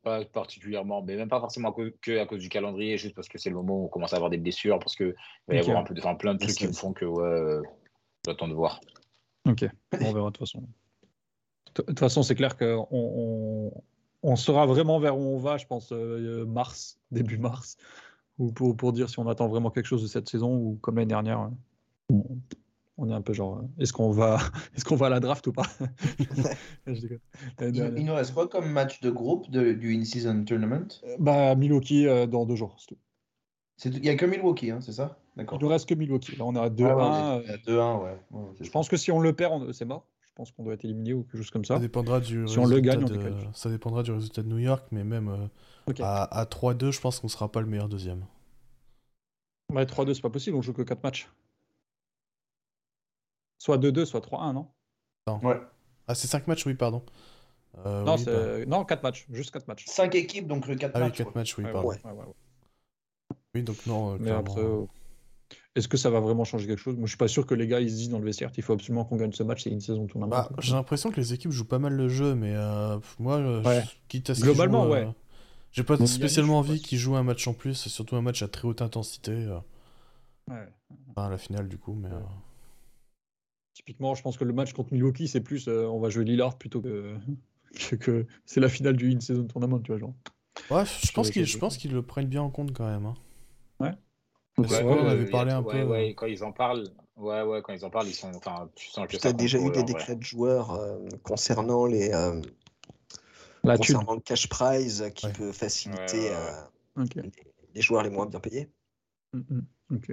Pas 0.03 0.25
particulièrement, 0.25 1.03
mais 1.03 1.17
même 1.17 1.29
pas 1.29 1.41
forcément 1.41 1.73
que 1.73 2.19
à 2.19 2.27
cause 2.27 2.41
du 2.41 2.49
calendrier, 2.49 2.97
juste 2.99 3.15
parce 3.15 3.29
que 3.29 3.39
c'est 3.39 3.51
le 3.51 3.57
moment 3.57 3.81
où 3.81 3.85
on 3.87 3.89
commence 3.89 4.13
à 4.13 4.17
avoir 4.17 4.31
des 4.31 4.39
blessures, 4.39 4.79
parce 4.79 4.95
qu'il 4.95 5.15
va 5.49 5.55
y 5.55 5.59
avoir 5.59 5.79
un 5.79 5.85
peu 5.85 5.95
de, 5.95 6.01
enfin, 6.01 6.15
plein 6.15 6.35
de 6.35 6.39
trucs 6.39 6.57
qui 6.57 6.67
me 6.67 6.73
font 6.73 6.93
que, 6.93 7.05
ouais, 7.05 7.25
euh, 7.25 7.63
j'attends 8.25 8.49
de 8.49 8.55
voir. 8.55 8.81
Ok, 9.49 9.65
on 10.01 10.13
verra 10.13 10.31
de 10.31 10.37
toute 10.37 10.39
façon. 10.39 10.63
De 11.75 11.83
toute 11.83 11.99
façon, 11.99 12.23
c'est 12.23 12.35
clair 12.35 12.57
qu'on 12.57 12.87
on, 12.91 13.73
on, 14.23 14.37
saura 14.37 14.67
vraiment 14.67 14.99
vers 15.01 15.17
où 15.19 15.23
on 15.23 15.39
va, 15.39 15.59
je 15.59 15.67
pense, 15.67 15.93
euh, 15.93 16.45
mars, 16.47 17.01
début 17.11 17.39
mars 17.39 17.77
ou 18.39 18.53
pour, 18.53 18.77
pour 18.77 18.93
dire 18.93 19.11
si 19.11 19.19
on 19.19 19.29
attend 19.29 19.49
vraiment 19.49 19.71
quelque 19.71 19.87
chose 19.87 20.03
de 20.03 20.07
cette 20.07 20.29
saison 20.29 20.55
ou 20.55 20.79
comme 20.81 20.97
l'année 20.97 21.09
dernière, 21.09 21.51
on, 22.11 22.25
on, 22.99 23.11
est 23.11 23.15
un 23.15 23.23
peu 23.23 23.33
genre, 23.33 23.59
euh, 23.59 23.83
est-ce 23.83 23.93
qu'on 23.93 24.11
va, 24.11 24.39
est-ce 24.77 24.85
qu'on 24.85 24.97
va 24.97 25.07
à 25.07 25.11
la 25.11 25.21
draft 25.21 25.47
ou 25.47 25.53
pas? 25.53 25.67
Il, 26.87 28.05
nous 28.05 28.15
reste 28.15 28.35
quoi 28.35 28.49
comme 28.49 28.71
match 28.71 29.01
de 29.01 29.11
groupe 29.11 29.51
de, 29.51 29.73
du 29.73 29.97
in-season 29.97 30.45
tournament? 30.45 30.89
Euh, 31.05 31.17
Bah 31.19 31.55
Milwaukee 31.55 32.07
euh, 32.07 32.27
dans 32.27 32.45
deux 32.45 32.57
jours, 32.57 32.77
c'est 32.79 32.95
tout. 32.95 32.99
Il 33.85 34.03
n'y 34.03 34.09
a 34.09 34.17
que 34.17 34.27
Milwaukee, 34.27 34.71
hein, 34.71 34.81
c'est 34.81 34.93
ça? 34.93 35.19
D'accord. 35.37 35.59
Il 35.61 35.65
ne 35.65 35.71
reste 35.71 35.89
que 35.89 35.95
Milwaukee. 35.95 36.37
Là, 36.37 36.45
on 36.45 36.55
est 36.57 36.59
à 36.59 36.69
2-1. 36.69 36.97
Ah 36.99 37.39
ouais, 37.39 37.57
2-1, 37.65 38.03
ouais. 38.03 38.19
je 38.61 38.71
pense 38.71 38.89
que 38.89 38.97
si 38.97 39.13
on 39.13 39.21
le 39.21 39.33
perd, 39.33 39.73
c'est 39.73 39.85
mort. 39.85 40.05
Je 40.27 40.33
pense 40.35 40.51
qu'on 40.51 40.65
doit 40.65 40.75
être 40.75 40.85
éliminé 40.85 41.13
ou 41.15 41.23
quelque 41.23 41.39
chose 41.39 41.51
comme 41.51 41.65
ça. 41.65 41.75
Ça 41.75 41.81
dépendra 41.81 42.21
du 42.21 42.47
si 42.47 42.59
on 42.59 42.67
le 42.67 42.81
gagne, 42.81 43.05
de... 43.05 43.19
ça 43.53 43.71
dépendra 43.71 44.03
du 44.03 44.13
résultat 44.13 44.43
de 44.43 44.49
New 44.49 44.59
York, 44.59 44.87
mais 44.91 45.05
même 45.05 45.49
à, 46.01 46.23
à 46.41 46.45
3-2, 46.45 46.91
je 46.93 47.01
pense 47.01 47.21
qu'on 47.21 47.29
ne 47.29 47.33
sera 47.33 47.51
pas 47.51 47.61
le 47.61 47.67
meilleur 47.67 47.89
deuxième. 47.89 48.25
Ouais, 49.73 49.85
3-2, 49.85 50.15
c'est 50.15 50.23
pas 50.23 50.31
possible, 50.31 50.57
on 50.57 50.63
joue 50.63 50.73
que 50.73 50.83
4 50.83 51.03
matchs. 51.03 51.29
Soit 53.59 53.79
2-2, 53.79 54.05
soit 54.05 54.21
3-1, 54.21 54.55
non? 54.55 54.69
Non. 55.27 55.41
Ouais. 55.43 55.61
Ah, 56.07 56.15
c'est 56.15 56.29
5 56.29 56.47
matchs, 56.47 56.65
oui, 56.67 56.75
pardon. 56.75 57.03
Euh, 57.85 58.03
non, 58.03 58.17
bah. 58.17 58.67
non, 58.67 58.85
4 58.85 59.03
matchs, 59.03 59.27
juste 59.31 59.51
4 59.51 59.69
matchs. 59.69 59.85
5 59.87 60.15
équipes, 60.15 60.47
donc 60.47 60.67
le 60.67 60.77
4 60.77 60.93
ah, 60.95 61.01
matchs. 61.01 61.19
oui, 61.19 61.25
4 61.25 61.35
matchs, 61.35 61.59
oui, 61.59 61.65
pardon. 61.71 61.89
Ouais, 61.89 61.99
oui, 63.55 63.63
donc 63.63 63.87
non. 63.87 64.15
Euh, 64.15 64.17
Mais 64.21 64.31
après, 64.31 64.61
euh, 64.61 64.85
est-ce 65.75 65.89
que 65.89 65.97
ça 65.97 66.11
va 66.11 66.21
vraiment 66.21 66.45
changer 66.45 66.67
quelque 66.67 66.81
chose? 66.81 66.97
Moi, 66.97 67.07
je 67.07 67.11
suis 67.11 67.19
pas 67.19 67.29
sûr 67.29 67.47
que 67.47 67.55
les 67.55 67.67
gars 67.67 67.81
ils 67.81 67.91
se 67.91 67.97
disent 67.97 68.11
dans 68.11 68.19
le 68.19 68.25
vestiaire 68.25 68.53
qu'il 68.53 68.65
faut 68.65 68.73
absolument 68.73 69.05
qu'on 69.05 69.17
gagne 69.17 69.33
ce 69.33 69.43
match, 69.43 69.65
c'est 69.65 69.71
une 69.71 69.81
saison 69.81 70.07
tournament. 70.07 70.31
Bah, 70.31 70.51
j'ai 70.59 70.73
l'impression 70.73 71.11
que 71.11 71.17
les 71.17 71.35
équipes 71.35 71.51
jouent 71.51 71.65
pas 71.65 71.79
mal 71.79 71.95
le 71.95 72.09
jeu, 72.09 72.35
mais 72.35 72.55
moi, 73.19 73.61
ouais. 73.61 73.85
quitte 74.09 74.31
à 74.31 74.35
ce 74.35 74.43
Globalement, 74.43 74.87
ouais. 74.87 75.09
J'ai 75.73 75.85
pas 75.85 75.97
spécialement 76.07 76.59
envie 76.59 76.81
qu'ils 76.81 76.99
jouent 76.99 77.17
un 77.17 77.23
match 77.23 77.47
en 77.47 77.53
plus, 77.53 77.75
surtout 77.89 78.17
un 78.17 78.23
match 78.23 78.43
à 78.43 78.49
très 78.49 78.67
haute 78.67 78.83
intensité. 78.83 79.33
Euh. 79.33 79.59
Ouais. 80.49 80.67
Enfin, 81.11 81.29
la 81.29 81.39
finale, 81.39 81.69
du 81.69 81.79
coup, 81.79 81.95
mais. 81.95 82.09
Typiquement, 83.79 84.16
je 84.16 84.22
pense 84.22 84.37
que 84.37 84.43
le 84.43 84.53
match 84.53 84.72
contre 84.72 84.93
Milwaukee, 84.93 85.29
c'est 85.29 85.41
plus 85.41 85.68
euh, 85.68 85.87
on 85.87 86.01
va 86.01 86.11
jouer 86.11 86.24
Lillard 86.24 86.59
plutôt 86.59 86.81
que, 86.81 87.14
que, 87.91 87.95
que 87.95 88.26
c'est 88.45 88.59
la 88.59 88.68
finale 88.68 88.97
du 88.97 89.09
in-season 89.14 89.47
tournament, 89.47 89.81
tu 89.81 89.93
vois. 89.93 90.01
Genre. 90.01 90.14
Ouais, 90.68 90.85
je 90.85 91.12
pense 91.12 91.31
qu'ils 91.31 91.43
quatre 91.45 91.53
je 91.53 91.59
pense 91.59 91.76
qu'ils 91.76 91.93
le 91.93 92.03
prennent 92.03 92.26
bien 92.26 92.43
en 92.43 92.51
compte 92.51 92.72
quand 92.72 92.87
même. 92.91 93.07
hein. 93.07 93.14
Ouais, 93.79 93.93
on 94.59 95.07
avait 95.07 95.31
parlé 95.31 95.53
un 95.53 95.62
ouais, 95.62 95.85
peu, 95.85 95.85
ouais, 95.85 96.09
euh. 96.09 96.12
quand 96.14 96.26
ils 96.26 96.43
en 96.43 96.51
parlent, 96.51 96.91
ouais, 97.18 97.43
ouais, 97.43 97.62
quand 97.62 97.72
ils 97.72 97.85
en 97.85 97.91
parlent, 97.91 98.09
ils 98.09 98.14
sont, 98.14 98.33
enfin, 98.35 98.68
tu 98.74 98.89
sens 98.89 99.07
que 99.07 99.29
as 99.29 99.33
déjà 99.33 99.61
eu 99.61 99.70
des 99.70 99.85
décrets 99.85 100.16
de 100.16 100.24
joueurs 100.24 100.72
euh, 100.72 100.99
concernant 101.22 101.87
les 101.87 102.11
euh, 102.11 102.41
la 103.62 103.79
thune. 103.79 103.95
concernant 103.95 104.14
le 104.14 104.20
cash 104.22 104.49
prize 104.49 105.09
qui 105.14 105.29
Ouais. 105.29 105.33
peut 105.35 105.53
faciliter 105.53 106.01
Ouais, 106.01 106.31
ouais, 106.31 106.31
ouais. 106.31 106.37
euh, 106.99 107.05
Ok. 107.05 107.14
les, 107.14 107.31
les 107.76 107.81
joueurs 107.81 108.03
les 108.03 108.11
moins 108.11 108.26
bien 108.26 108.41
payés. 108.41 108.68
Mm, 109.33 109.39
mm, 109.49 109.95
ok. 109.95 110.12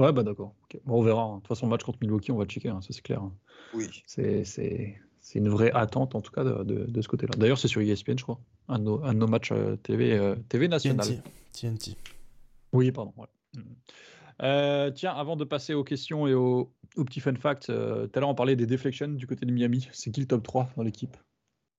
Ouais, 0.00 0.12
bah 0.12 0.22
d'accord. 0.22 0.54
Bon, 0.84 0.98
on 0.98 1.02
verra. 1.02 1.22
hein. 1.22 1.34
De 1.36 1.40
toute 1.40 1.48
façon, 1.48 1.66
le 1.66 1.70
match 1.70 1.84
contre 1.84 1.98
Milwaukee, 2.02 2.32
on 2.32 2.36
va 2.38 2.46
checker, 2.46 2.68
hein, 2.70 2.80
ça 2.80 2.88
c'est 2.92 3.02
clair. 3.02 3.22
hein. 3.22 3.32
Oui. 3.74 3.86
C'est 4.06 4.44
c'est- 4.44 4.98
c'est 5.20 5.38
une 5.38 5.48
vraie 5.50 5.70
attente, 5.72 6.14
en 6.14 6.22
tout 6.22 6.32
cas, 6.32 6.42
de, 6.42 6.64
de- 6.64 6.86
de 6.86 7.02
ce 7.02 7.08
côté-là. 7.08 7.32
D'ailleurs, 7.36 7.58
c'est 7.58 7.68
sur 7.68 7.82
ESPN, 7.82 8.16
je 8.18 8.22
crois. 8.24 8.40
Un 8.68 8.78
de 8.78 8.84
nos, 8.84 9.04
un 9.04 9.12
de 9.12 9.18
nos 9.18 9.26
matchs 9.26 9.52
euh, 9.52 9.76
TV, 9.76 10.12
euh, 10.18 10.34
TV 10.48 10.66
national. 10.68 11.06
TNT. 11.06 11.22
TNT. 11.52 11.96
Oui, 12.72 12.90
pardon. 12.92 13.12
ouais. 13.18 13.26
Mm. 13.54 13.60
Euh, 14.42 14.90
tiens, 14.90 15.12
avant 15.12 15.36
de 15.36 15.44
passer 15.44 15.74
aux 15.74 15.84
questions 15.84 16.26
et 16.26 16.32
aux, 16.32 16.72
aux 16.96 17.04
petits 17.04 17.20
fun 17.20 17.34
facts, 17.34 17.68
euh, 17.68 18.06
tout 18.06 18.18
à 18.18 18.20
l'heure 18.20 18.30
on 18.30 18.34
parlait 18.34 18.56
des 18.56 18.64
deflections 18.66 19.08
du 19.08 19.26
côté 19.26 19.44
de 19.44 19.52
Miami. 19.52 19.86
C'est 19.92 20.10
qui 20.10 20.20
le 20.20 20.26
top 20.26 20.42
3 20.42 20.70
dans 20.78 20.82
l'équipe? 20.82 21.14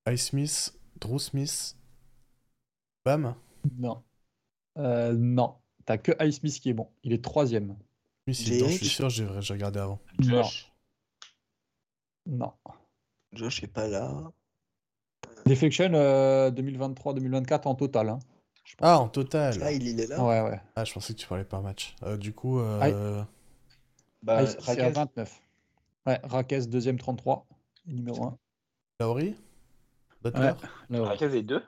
Ice 0.07 0.27
Smith, 0.27 0.79
Drew 0.99 1.17
Smith, 1.17 1.75
Bam? 3.03 3.33
Non. 3.79 4.03
Euh, 4.77 5.13
non. 5.17 5.55
T'as 5.85 5.97
que 5.97 6.11
Ice 6.23 6.35
Smith 6.37 6.59
qui 6.59 6.69
est 6.69 6.73
bon. 6.73 6.89
Il 7.03 7.13
est 7.13 7.23
troisième. 7.23 7.75
Smith, 8.25 8.39
il 8.47 8.53
est 8.53 8.57
dedans, 8.57 8.69
je 8.69 8.75
suis 8.77 8.87
sûr, 8.87 9.09
j'ai 9.09 9.25
regardé 9.53 9.79
avant. 9.79 9.99
Josh, 10.19 10.71
Non. 12.25 12.53
Josh 13.33 13.63
est 13.63 13.67
pas 13.67 13.87
là. 13.87 14.31
Deflection 15.45 15.91
euh, 15.93 16.51
2023-2024 16.51 17.67
en 17.67 17.75
total. 17.75 18.09
hein. 18.09 18.19
Ah, 18.79 18.99
en 18.99 19.07
total. 19.09 19.57
Là, 19.57 19.71
il, 19.71 19.87
il 19.87 19.99
est 19.99 20.07
là. 20.07 20.23
Ouais, 20.23 20.41
ouais. 20.41 20.61
Ah, 20.75 20.85
je 20.85 20.93
pensais 20.93 21.13
que 21.13 21.19
tu 21.19 21.27
parlais 21.27 21.43
par 21.43 21.61
match. 21.63 21.95
Euh, 22.03 22.15
du 22.17 22.33
coup, 22.33 22.59
euh, 22.59 23.23
Bah, 24.21 24.43
Ice- 24.43 24.51
c'est 24.59 24.79
à 24.79 24.85
Raquel, 24.85 24.93
29. 24.93 25.41
Ouais, 26.05 26.19
Raquez, 26.23 26.65
deuxième 26.67 26.97
33. 26.99 27.47
Et 27.89 27.93
numéro 27.93 28.23
1. 28.25 28.37
Lauri? 28.99 29.35
Butler 30.21 30.51
Raquel 30.91 31.33
est 31.35 31.41
deux. 31.43 31.63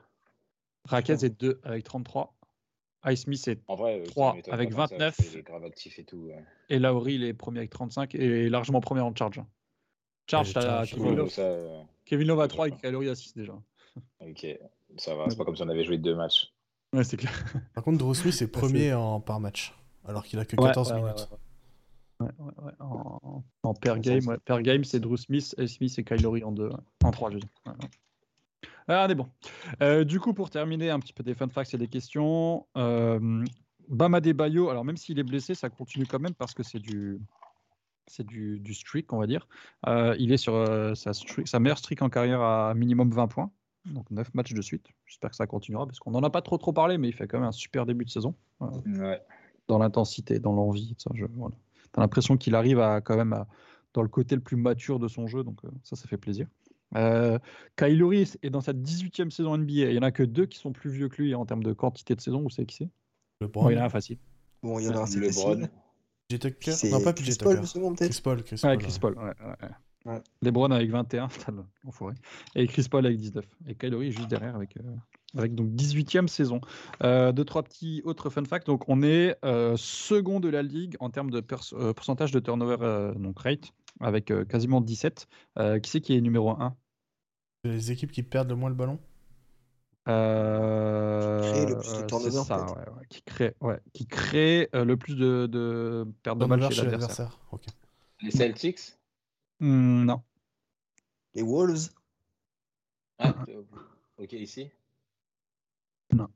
Raquez 0.85 1.13
est 1.25 1.29
2 1.41 1.59
avec 1.63 1.83
33. 1.83 2.35
Ice 3.07 3.21
Smith 3.21 3.47
est 3.47 3.59
En 3.67 3.75
vrai, 3.75 4.01
euh, 4.01 4.05
avec 4.51 4.69
pas 4.73 4.87
tant 4.87 4.95
que 4.95 4.99
ça, 4.99 5.09
29. 5.11 5.17
parce 5.17 5.29
qu'il 5.29 5.39
est 5.39 5.43
grave 5.43 5.63
actif 5.65 5.99
et 5.99 6.03
tout. 6.03 6.17
ouais. 6.17 6.43
Et 6.69 6.79
Lauri, 6.79 7.15
il 7.15 7.23
est 7.23 7.33
premier 7.33 7.59
avec 7.59 7.69
35 7.71 8.15
et 8.15 8.49
largement 8.49 8.79
premier 8.81 9.01
en 9.01 9.13
charge. 9.15 9.41
Charge, 10.29 10.47
Ouais, 10.47 10.53
t'as 10.53 10.61
charge, 10.61 10.95
Kevin 10.95 11.15
Love. 11.15 11.29
ça, 11.29 11.41
euh, 11.41 11.81
Kevin 12.05 12.27
Love 12.29 12.39
à 12.39 12.43
je 12.43 12.49
3 12.49 12.67
et. 12.69 12.71
Kylori 12.71 13.09
à 13.09 13.15
6 13.15 13.35
déjà. 13.35 13.53
ok, 14.21 14.47
ça 14.97 15.15
va. 15.15 15.25
C'est 15.29 15.37
pas 15.37 15.43
comme 15.45 15.55
si 15.55 15.63
on 15.63 15.69
avait 15.69 15.83
joué 15.83 15.97
deux 15.97 16.15
matchs. 16.15 16.53
Ouais, 16.93 17.03
c'est 17.03 17.17
clair. 17.17 17.33
Par 17.73 17.83
contre, 17.83 17.97
Drew 17.97 18.13
Smith 18.13 18.41
est 18.41 18.45
à 18.45 18.47
premier 18.47 18.93
en 18.93 19.19
par 19.19 19.39
match, 19.39 19.75
alors 20.05 20.23
qu'il 20.23 20.39
a 20.39 20.45
que 20.45 20.55
Ouais, 20.55 20.67
14 20.67 20.91
ouais, 20.91 20.95
ouais, 20.95 21.01
minutes. 21.01 21.27
Ouais, 22.19 22.27
ouais, 22.39 22.65
ouais. 22.65 22.71
En, 22.79 23.43
en 23.63 23.73
per 23.73 23.89
Ça, 23.95 23.99
game, 23.99 24.37
per 24.45 24.61
game 24.61 24.83
c'est 24.85 24.99
Drew 25.01 25.17
Smith, 25.17 25.55
et 25.57 25.67
Smith 25.67 25.93
et 25.97 26.03
Kylori 26.05 26.43
en 26.43 26.51
2. 26.51 26.69
En 27.03 27.11
3, 27.11 27.31
je 27.31 27.33
veux 27.35 27.39
dire. 27.41 27.49
Ouais, 27.65 27.71
ouais. 27.73 27.89
Ah, 28.87 29.05
on 29.07 29.11
est 29.11 29.15
bon. 29.15 29.27
Euh, 29.81 30.03
du 30.03 30.19
coup, 30.19 30.33
pour 30.33 30.49
terminer, 30.49 30.89
un 30.89 30.99
petit 30.99 31.13
peu 31.13 31.23
des 31.23 31.33
fun 31.33 31.47
facts 31.49 31.73
et 31.73 31.77
des 31.77 31.87
questions. 31.87 32.65
Euh, 32.77 33.43
Bama 33.89 34.19
Bayo, 34.21 34.69
alors 34.69 34.85
même 34.85 34.97
s'il 34.97 35.19
est 35.19 35.23
blessé, 35.23 35.55
ça 35.55 35.69
continue 35.69 36.05
quand 36.05 36.19
même 36.19 36.33
parce 36.33 36.53
que 36.53 36.63
c'est 36.63 36.79
du, 36.79 37.19
c'est 38.07 38.25
du, 38.25 38.59
du 38.59 38.73
streak, 38.73 39.11
on 39.13 39.17
va 39.19 39.27
dire. 39.27 39.47
Euh, 39.87 40.15
il 40.19 40.31
est 40.31 40.37
sur 40.37 40.55
euh, 40.55 40.93
sa, 40.95 41.11
streak- 41.13 41.47
sa 41.47 41.59
meilleure 41.59 41.77
streak 41.77 42.01
en 42.01 42.09
carrière 42.09 42.41
à 42.41 42.73
minimum 42.75 43.09
20 43.11 43.27
points, 43.27 43.51
donc 43.85 44.09
9 44.11 44.33
matchs 44.33 44.53
de 44.53 44.61
suite. 44.61 44.87
J'espère 45.05 45.31
que 45.31 45.35
ça 45.35 45.47
continuera 45.47 45.85
parce 45.85 45.99
qu'on 45.99 46.11
n'en 46.11 46.23
a 46.23 46.29
pas 46.29 46.41
trop 46.41 46.57
trop 46.57 46.71
parlé, 46.73 46.97
mais 46.97 47.09
il 47.09 47.13
fait 47.13 47.27
quand 47.27 47.39
même 47.39 47.47
un 47.47 47.51
super 47.51 47.85
début 47.85 48.05
de 48.05 48.09
saison 48.09 48.35
euh, 48.61 48.67
Ouais. 48.87 49.21
dans 49.67 49.77
l'intensité, 49.79 50.39
dans 50.39 50.53
l'envie. 50.53 50.95
Ça, 50.97 51.11
je, 51.13 51.25
voilà. 51.35 51.55
T'as 51.91 52.01
l'impression 52.01 52.37
qu'il 52.37 52.55
arrive 52.55 52.79
à 52.79 53.01
quand 53.01 53.17
même 53.17 53.33
à- 53.33 53.47
dans 53.93 54.01
le 54.01 54.07
côté 54.09 54.33
le 54.35 54.41
plus 54.41 54.55
mature 54.57 54.97
de 54.97 55.07
son 55.07 55.27
jeu, 55.27 55.43
donc 55.43 55.59
ça, 55.83 55.95
ça 55.95 56.07
fait 56.07 56.17
plaisir. 56.17 56.47
Euh, 56.95 57.39
Kylori 57.77 58.21
est 58.41 58.49
dans 58.49 58.61
sa 58.61 58.73
18e 58.73 59.29
saison 59.31 59.57
NBA. 59.57 59.89
Il 59.89 59.93
y 59.93 59.99
en 59.99 60.03
a 60.03 60.11
que 60.11 60.23
deux 60.23 60.45
qui 60.45 60.59
sont 60.59 60.71
plus 60.71 60.89
vieux 60.89 61.09
que 61.09 61.21
lui 61.21 61.35
en 61.35 61.45
termes 61.45 61.63
de 61.63 61.73
quantité 61.73 62.15
de 62.15 62.21
saison. 62.21 62.41
Vous 62.41 62.49
savez 62.49 62.65
qui 62.65 62.75
c'est? 62.77 62.89
Le 63.41 63.47
Bon, 63.47 63.69
il 63.69 63.75
y 63.75 63.79
en 63.79 63.81
a 63.81 63.85
un 63.85 63.89
facile. 63.89 64.17
Bon, 64.61 64.79
il 64.79 64.85
y 64.85 64.89
en 64.89 64.95
a 64.95 64.99
un, 65.01 65.05
c'est 65.05 65.19
Le 65.19 65.27
facile. 65.27 65.43
Bron. 65.43 65.67
PJ 66.29 66.39
Tucker 66.39 66.71
Non, 66.91 67.01
pas 67.03 67.13
Chris 67.13 67.35
Paul, 67.39 67.49
Tucker. 67.55 67.61
justement, 67.61 67.93
peut-être 67.93 68.11
Chris 68.11 68.21
Paul. 68.23 68.43
Chris 68.43 68.55
Ouais, 68.63 68.69
Paul, 68.69 68.77
Chris 68.77 68.91
ouais. 68.93 68.99
Paul. 68.99 69.17
ouais, 69.17 69.23
ouais, 69.23 69.55
ouais. 69.63 69.69
Ouais. 70.05 70.21
LeBron 70.41 70.69
avec 70.71 70.89
21, 70.89 71.27
putain, 71.29 71.51
le- 71.53 71.63
l'enfoiré. 71.85 72.15
Et 72.55 72.67
Chris 72.67 72.87
Paul 72.89 73.05
avec 73.05 73.17
19. 73.17 73.45
Et 73.67 73.75
Kylori 73.75 74.11
juste 74.11 74.29
derrière 74.29 74.53
avec, 74.55 74.75
euh, 74.77 74.81
avec 75.37 75.55
donc 75.55 75.69
18e 75.71 76.27
saison. 76.27 76.59
Euh, 77.03 77.31
deux, 77.31 77.45
trois 77.45 77.63
petits 77.63 78.01
autres 78.03 78.29
fun 78.29 78.43
facts. 78.45 78.67
Donc, 78.67 78.83
on 78.89 79.01
est 79.01 79.37
euh, 79.45 79.75
second 79.77 80.39
de 80.41 80.49
la 80.49 80.61
ligue 80.61 80.95
en 80.99 81.09
termes 81.09 81.31
de 81.31 81.39
pourcentage 81.41 82.31
de 82.31 82.39
turnover 82.41 82.77
euh, 82.81 83.13
donc 83.15 83.39
rate 83.39 83.71
avec 84.01 84.29
euh, 84.31 84.43
quasiment 84.43 84.81
17. 84.81 85.27
Euh, 85.59 85.79
qui 85.79 85.89
c'est 85.89 86.01
qui 86.01 86.15
est 86.17 86.21
numéro 86.21 86.49
1 86.51 86.75
Les 87.63 87.91
équipes 87.91 88.11
qui 88.11 88.23
perdent 88.23 88.49
le 88.49 88.55
moins 88.55 88.69
le 88.69 88.75
ballon. 88.75 88.99
Euh, 90.09 91.39
crée 91.39 91.65
le 91.65 91.77
plus 91.77 91.87
de 91.87 91.95
c'est 91.95 92.07
turnover, 92.07 92.43
ça, 92.43 92.65
ouais, 92.65 92.89
ouais, 92.89 93.05
qui 93.09 93.21
crée, 93.21 93.55
ouais, 93.61 93.79
qui 93.93 94.05
crée 94.05 94.67
euh, 94.75 94.83
le 94.83 94.97
plus 94.97 95.15
de, 95.15 95.47
de 95.47 96.05
pertes 96.23 96.39
de 96.39 96.45
balles 96.45 96.69
chez 96.69 96.83
l'adversaire. 96.83 97.39
Les 98.21 98.31
Celtics? 98.31 98.97
Hmm, 99.61 100.03
non. 100.03 100.21
Les 101.35 101.41
Wolves? 101.41 101.89
Ah, 103.19 103.33
euh, 103.47 103.63
Ok, 104.17 104.33
ici? 104.33 104.69
Non. 106.13 106.27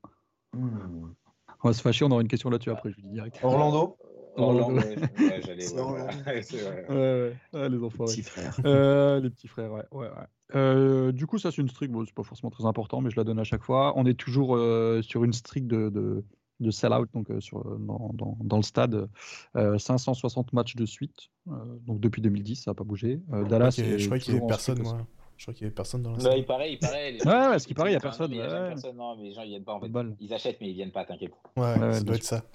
On 0.54 1.68
va 1.68 1.72
se 1.74 1.82
fâcher, 1.82 2.06
on 2.06 2.10
aura 2.10 2.22
une 2.22 2.28
question 2.28 2.48
là-dessus 2.48 2.70
après, 2.70 2.90
je 2.90 2.96
vous 2.96 3.02
dis 3.02 3.10
direct. 3.10 3.38
Orlando? 3.42 3.98
Orlando, 4.38 4.76
ouais, 4.80 5.40
j'allais. 5.44 5.72
Ouais, 5.74 7.68
les 7.68 7.82
enfoirés. 7.82 8.12
Petit 8.12 8.22
frère. 8.22 8.56
Euh, 8.64 9.20
les 9.20 9.30
petits 9.30 9.48
frères, 9.48 9.72
ouais. 9.72 9.84
ouais, 9.92 10.06
ouais. 10.06 10.26
Euh, 10.54 11.12
du 11.12 11.26
coup, 11.26 11.38
ça, 11.38 11.50
c'est 11.50 11.60
une 11.60 11.68
streak. 11.68 11.90
Bon, 11.90 12.04
c'est 12.06 12.14
pas 12.14 12.22
forcément 12.22 12.50
très 12.50 12.64
important, 12.64 13.00
mais 13.00 13.10
je 13.10 13.16
la 13.16 13.24
donne 13.24 13.38
à 13.38 13.44
chaque 13.44 13.62
fois. 13.62 13.92
On 13.96 14.06
est 14.06 14.18
toujours 14.18 14.56
euh, 14.56 15.02
sur 15.02 15.24
une 15.24 15.32
streak 15.32 15.66
de, 15.66 15.90
de, 15.90 16.24
de 16.60 16.70
sell-out 16.70 17.08
donc, 17.12 17.30
euh, 17.30 17.40
sur, 17.40 17.62
dans, 17.78 18.10
dans, 18.14 18.36
dans 18.40 18.56
le 18.56 18.62
stade. 18.62 19.08
Euh, 19.56 19.78
560 19.78 20.52
matchs 20.52 20.76
de 20.76 20.86
suite. 20.86 21.28
Euh, 21.48 21.52
donc, 21.86 22.00
depuis 22.00 22.22
2010, 22.22 22.56
ça 22.64 22.70
n'a 22.70 22.74
pas 22.74 22.84
bougé. 22.84 23.20
Euh, 23.32 23.44
Dallas, 23.44 23.74
je 23.76 24.06
crois 24.06 24.18
qu'il 24.18 24.34
y 24.34 24.36
avait 24.38 24.46
personne, 24.46 24.82
moi. 24.82 24.98
Je 25.36 25.44
crois 25.44 25.54
qu'il 25.54 25.62
y 25.62 25.66
avait 25.66 25.74
personne 25.74 26.02
dans 26.02 26.10
la 26.12 26.18
salle. 26.18 26.38
il 26.38 26.44
paraît, 26.46 26.72
il 26.72 26.78
paraît. 26.80 27.12
les 27.12 27.24
Ouais, 27.24 27.48
ouais, 27.48 27.58
ce 27.60 27.66
qui 27.68 27.74
paraît, 27.74 27.90
il 27.90 27.92
y 27.92 27.96
a 27.96 28.00
personne, 28.00 28.32
il 28.32 28.38
y 28.38 28.42
a 28.42 28.68
personne. 28.68 28.96
Non, 28.96 29.16
mais 29.16 29.24
les 29.24 29.32
gens, 29.34 29.42
ils 29.42 29.50
viennent 29.50 29.64
pas 29.64 29.74
en 29.74 29.80
fait. 29.80 29.88
Ils 30.18 30.34
achètent, 30.34 30.58
mais 30.60 30.70
ils 30.70 30.74
viennent 30.74 30.90
pas, 30.90 31.04
t'inquiète. 31.04 31.30
Ouais, 31.56 31.78
Ouais, 31.78 31.92
ça 31.92 32.00
doit 32.00 32.16
être 32.16 32.24
ça. 32.24 32.42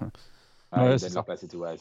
Ah, 0.72 0.84
Ouais, 0.84 0.98
tout, 1.48 1.58
ouais, 1.58 1.76
ça. 1.76 1.80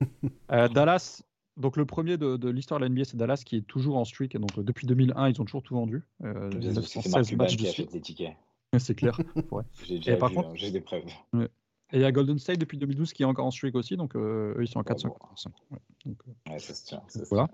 Dallas, 0.68 1.22
donc 1.56 1.76
le 1.76 1.84
premier 1.86 2.16
de, 2.16 2.36
de 2.36 2.48
l'histoire 2.50 2.80
de 2.80 2.84
la 2.84 2.88
NBA, 2.90 3.04
c'est 3.04 3.16
Dallas 3.16 3.42
qui 3.44 3.56
est 3.56 3.66
toujours 3.66 3.96
en 3.96 4.04
streak. 4.04 4.36
Donc, 4.36 4.58
euh, 4.58 4.62
depuis 4.62 4.86
2001, 4.86 5.28
ils 5.30 5.40
ont 5.40 5.44
toujours 5.44 5.62
tout 5.62 5.74
vendu. 5.74 6.02
Euh, 6.24 6.50
C'est 6.52 6.72
916 6.72 7.12
Mark 7.12 7.24
Cuban 7.26 7.44
matchs 7.44 7.56
de 7.56 7.66
suite. 7.66 7.90
C'est 8.78 8.94
clair. 8.94 9.18
Ouais. 9.52 9.62
J'ai 9.84 9.98
contre- 10.34 10.48
hein, 10.48 10.52
j'ai 10.54 10.70
des 10.70 10.80
preuves. 10.80 11.04
Et 11.94 11.96
il 11.98 12.00
y 12.00 12.04
a 12.04 12.12
Golden 12.12 12.38
State 12.38 12.58
depuis 12.58 12.78
2012 12.78 13.12
qui 13.12 13.22
est 13.22 13.26
encore 13.26 13.44
en 13.44 13.50
streak 13.50 13.74
aussi, 13.74 13.98
donc 13.98 14.16
euh, 14.16 14.54
eux 14.56 14.62
ils 14.62 14.66
sont 14.68 14.78
à 14.80 14.82
Ouais, 14.82 14.88
455. 14.88 15.52
Ouais, 15.70 15.78
euh, 16.06 16.50
Ouais, 16.52 16.58
ça 16.58 16.72
se 16.74 16.86
tient. 16.86 17.02
ça 17.06 17.22
se 17.22 17.28
voilà. 17.28 17.48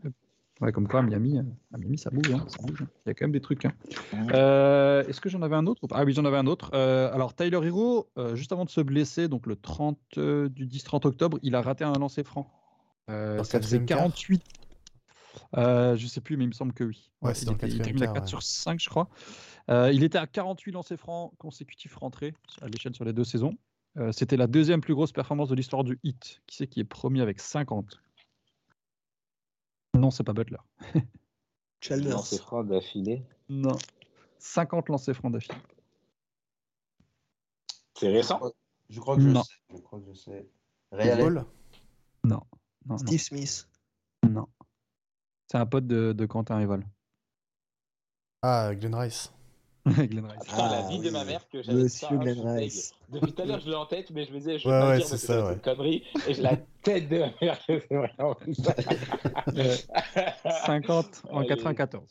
Ouais, 0.60 0.72
comme 0.72 0.88
quoi, 0.88 1.00
à 1.00 1.02
Miami, 1.04 1.38
euh, 1.38 1.42
à 1.72 1.78
Miami 1.78 1.98
ça 1.98 2.10
bouge, 2.10 2.32
hein, 2.32 2.44
ça 2.48 2.56
bouge. 2.62 2.84
Il 3.06 3.08
y 3.08 3.10
a 3.10 3.14
quand 3.14 3.24
même 3.24 3.32
des 3.32 3.40
trucs. 3.40 3.64
hein. 3.64 3.72
Euh, 4.32 5.04
Est-ce 5.06 5.20
que 5.20 5.28
j'en 5.28 5.42
avais 5.42 5.54
un 5.54 5.66
autre 5.66 5.86
Ah 5.92 6.04
oui, 6.04 6.12
j'en 6.12 6.24
avais 6.24 6.36
un 6.36 6.46
autre. 6.48 6.70
Euh, 6.74 7.12
alors 7.14 7.34
Tyler 7.34 7.60
Hero, 7.64 8.08
euh, 8.18 8.34
juste 8.34 8.50
avant 8.52 8.64
de 8.64 8.70
se 8.70 8.80
blesser, 8.80 9.28
donc 9.28 9.46
le 9.46 9.54
30 9.54 9.98
euh, 10.16 10.48
du 10.48 10.66
10-30 10.66 11.06
octobre, 11.06 11.38
il 11.42 11.54
a 11.54 11.62
raté 11.62 11.84
un 11.84 11.92
lancer 11.92 12.24
franc. 12.24 12.50
Ça 13.06 13.14
faisait 13.44 13.50
quatrième 13.52 13.86
quart 13.86 13.98
48. 13.98 14.42
Euh, 15.56 15.96
je 15.96 16.06
sais 16.06 16.20
plus, 16.20 16.36
mais 16.36 16.44
il 16.44 16.48
me 16.48 16.52
semble 16.52 16.72
que 16.72 16.84
oui. 16.84 17.10
Ouais, 17.22 17.32
il, 17.32 17.52
était- 17.52 17.68
il 17.68 17.80
termine 17.80 18.02
à 18.02 18.06
quart, 18.06 18.14
4 18.14 18.24
ouais. 18.24 18.28
sur 18.28 18.42
5, 18.42 18.80
je 18.80 18.88
crois. 18.90 19.08
Il 19.68 20.02
était 20.02 20.18
à 20.18 20.26
48 20.26 20.72
lancers 20.72 20.98
francs 20.98 21.32
consécutifs 21.38 21.94
rentrés 21.96 22.34
à 22.62 22.66
l'échelle 22.68 22.94
sur 22.94 23.04
les 23.04 23.12
deux 23.12 23.24
saisons. 23.24 23.54
C'était 24.12 24.36
la 24.36 24.46
deuxième 24.46 24.80
plus 24.80 24.94
grosse 24.94 25.12
performance 25.12 25.48
de 25.48 25.54
l'histoire 25.54 25.84
du 25.84 25.98
hit. 26.04 26.40
Qui 26.46 26.56
c'est 26.56 26.66
qui 26.66 26.80
est 26.80 26.84
premier 26.84 27.20
avec 27.20 27.40
50 27.40 28.00
Non, 29.98 30.10
c'est 30.10 30.24
pas 30.24 30.32
Butler. 30.32 30.58
Chalmers. 31.80 32.10
Non, 32.16 32.22
c'est 32.22 32.38
froid 32.40 32.64
d'affilée. 32.64 33.24
Non. 33.48 33.76
50 34.38 34.88
lancers 34.88 35.14
francs 35.16 35.32
d'affilée. 35.32 35.58
C'est 37.94 38.08
récent 38.08 38.40
Je 38.88 39.00
crois 39.00 39.16
que 39.16 39.22
je 39.22 39.28
Non. 39.28 39.42
sais. 39.42 39.54
Je 39.74 39.78
crois 39.80 39.98
que 40.00 40.06
je 40.06 40.12
sais. 40.12 40.48
Chris 40.92 40.98
Ray 41.02 41.10
Allen. 41.10 41.24
Paul 41.34 41.44
Non, 42.24 42.40
non. 42.86 42.98
Steve 42.98 43.20
Smith. 43.20 43.68
non. 44.28 44.46
C'est 45.50 45.58
un 45.58 45.66
pote 45.66 45.86
de, 45.86 46.12
de 46.12 46.26
Quentin 46.26 46.56
Rival. 46.58 46.86
Ah, 48.42 48.74
Glenn 48.74 48.94
Rice. 48.94 49.32
Glenn 50.08 50.24
Rice. 50.26 50.56
La 50.56 50.64
Ah, 50.84 50.88
vie 50.88 50.98
de 51.00 51.10
ma 51.10 51.24
mère 51.24 51.48
que 51.48 51.62
j'avais 51.62 51.82
Monsieur 51.82 52.08
ça, 52.08 52.16
Glenn. 52.16 52.40
Rice. 52.48 52.92
Depuis 53.08 53.32
tout 53.32 53.42
à 53.42 53.44
l'heure, 53.46 53.60
je 53.60 53.68
l'ai 53.70 53.74
en 53.76 53.86
tête, 53.86 54.10
mais 54.10 54.24
je 54.24 54.32
me 54.32 54.38
disais, 54.38 54.58
je 54.58 54.68
Ouais, 54.68 54.74
vais 54.74 54.80
pas 54.80 54.88
ouais, 54.90 54.96
dire 54.98 55.06
c'est 55.06 55.16
ça, 55.18 55.46
ouais. 55.46 55.52
une 55.54 55.60
connerie. 55.60 56.04
Et 56.26 56.34
je 56.34 56.42
la 56.42 56.56
tête 56.82 57.08
de 57.08 57.24
merde, 57.40 57.58
c'est 57.66 57.86
vraiment 57.94 58.36
ça. 58.62 58.74
Euh, 59.56 59.76
50 60.66 61.22
en 61.30 61.38
Allez. 61.40 61.48
94. 61.48 62.04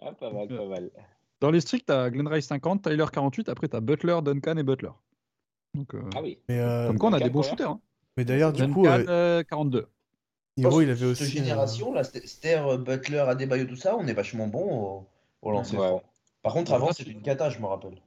Ah, 0.00 0.12
pas 0.12 0.30
mal, 0.30 0.48
pas 0.48 0.64
mal. 0.66 0.90
Dans 1.40 1.50
les 1.50 1.60
stricts, 1.60 1.86
t'as 1.86 2.10
Glenn 2.10 2.26
Rice 2.28 2.46
50, 2.46 2.82
Tyler 2.82 3.04
48, 3.12 3.48
après 3.48 3.68
t'as 3.68 3.80
Butler, 3.80 4.18
Duncan 4.22 4.56
et 4.56 4.62
Butler. 4.62 4.90
Donc, 5.74 5.94
euh, 5.94 6.02
Ah 6.14 6.20
oui. 6.22 6.38
Mais, 6.48 6.58
euh, 6.60 6.88
comme 6.88 6.98
quoi 6.98 7.10
on 7.10 7.12
a 7.12 7.20
des 7.20 7.30
bons 7.30 7.42
shooters. 7.42 7.70
Hein. 7.70 7.80
mais 8.16 8.24
d'ailleurs, 8.24 8.52
du 8.52 8.62
Duncan, 8.62 8.74
coup, 8.74 8.86
euh, 8.86 9.04
euh, 9.08 9.42
42. 9.44 9.88
Hiro, 10.56 10.80
il 10.80 10.90
avait 10.90 10.96
Cette 10.98 11.08
aussi. 11.08 11.22
euh, 11.38 11.42
génération, 11.42 11.92
là, 11.92 12.02
St- 12.02 12.26
Ster, 12.26 12.78
Butler, 12.78 13.18
Adebayo, 13.20 13.64
tout 13.66 13.76
ça, 13.76 13.96
on 13.96 14.06
est 14.08 14.12
vachement 14.12 14.48
bon 14.48 14.64
au, 14.72 15.06
au 15.42 15.50
lancer 15.52 15.76
Ouais. 15.76 15.86
franc. 15.86 16.02
Par 16.42 16.52
contre, 16.52 16.70
Ouais, 16.70 16.76
avant, 16.76 16.92
c'était 16.92 17.10
une 17.10 17.22
cata, 17.22 17.50
je 17.50 17.58
me 17.58 17.66
rappelle. 17.66 18.00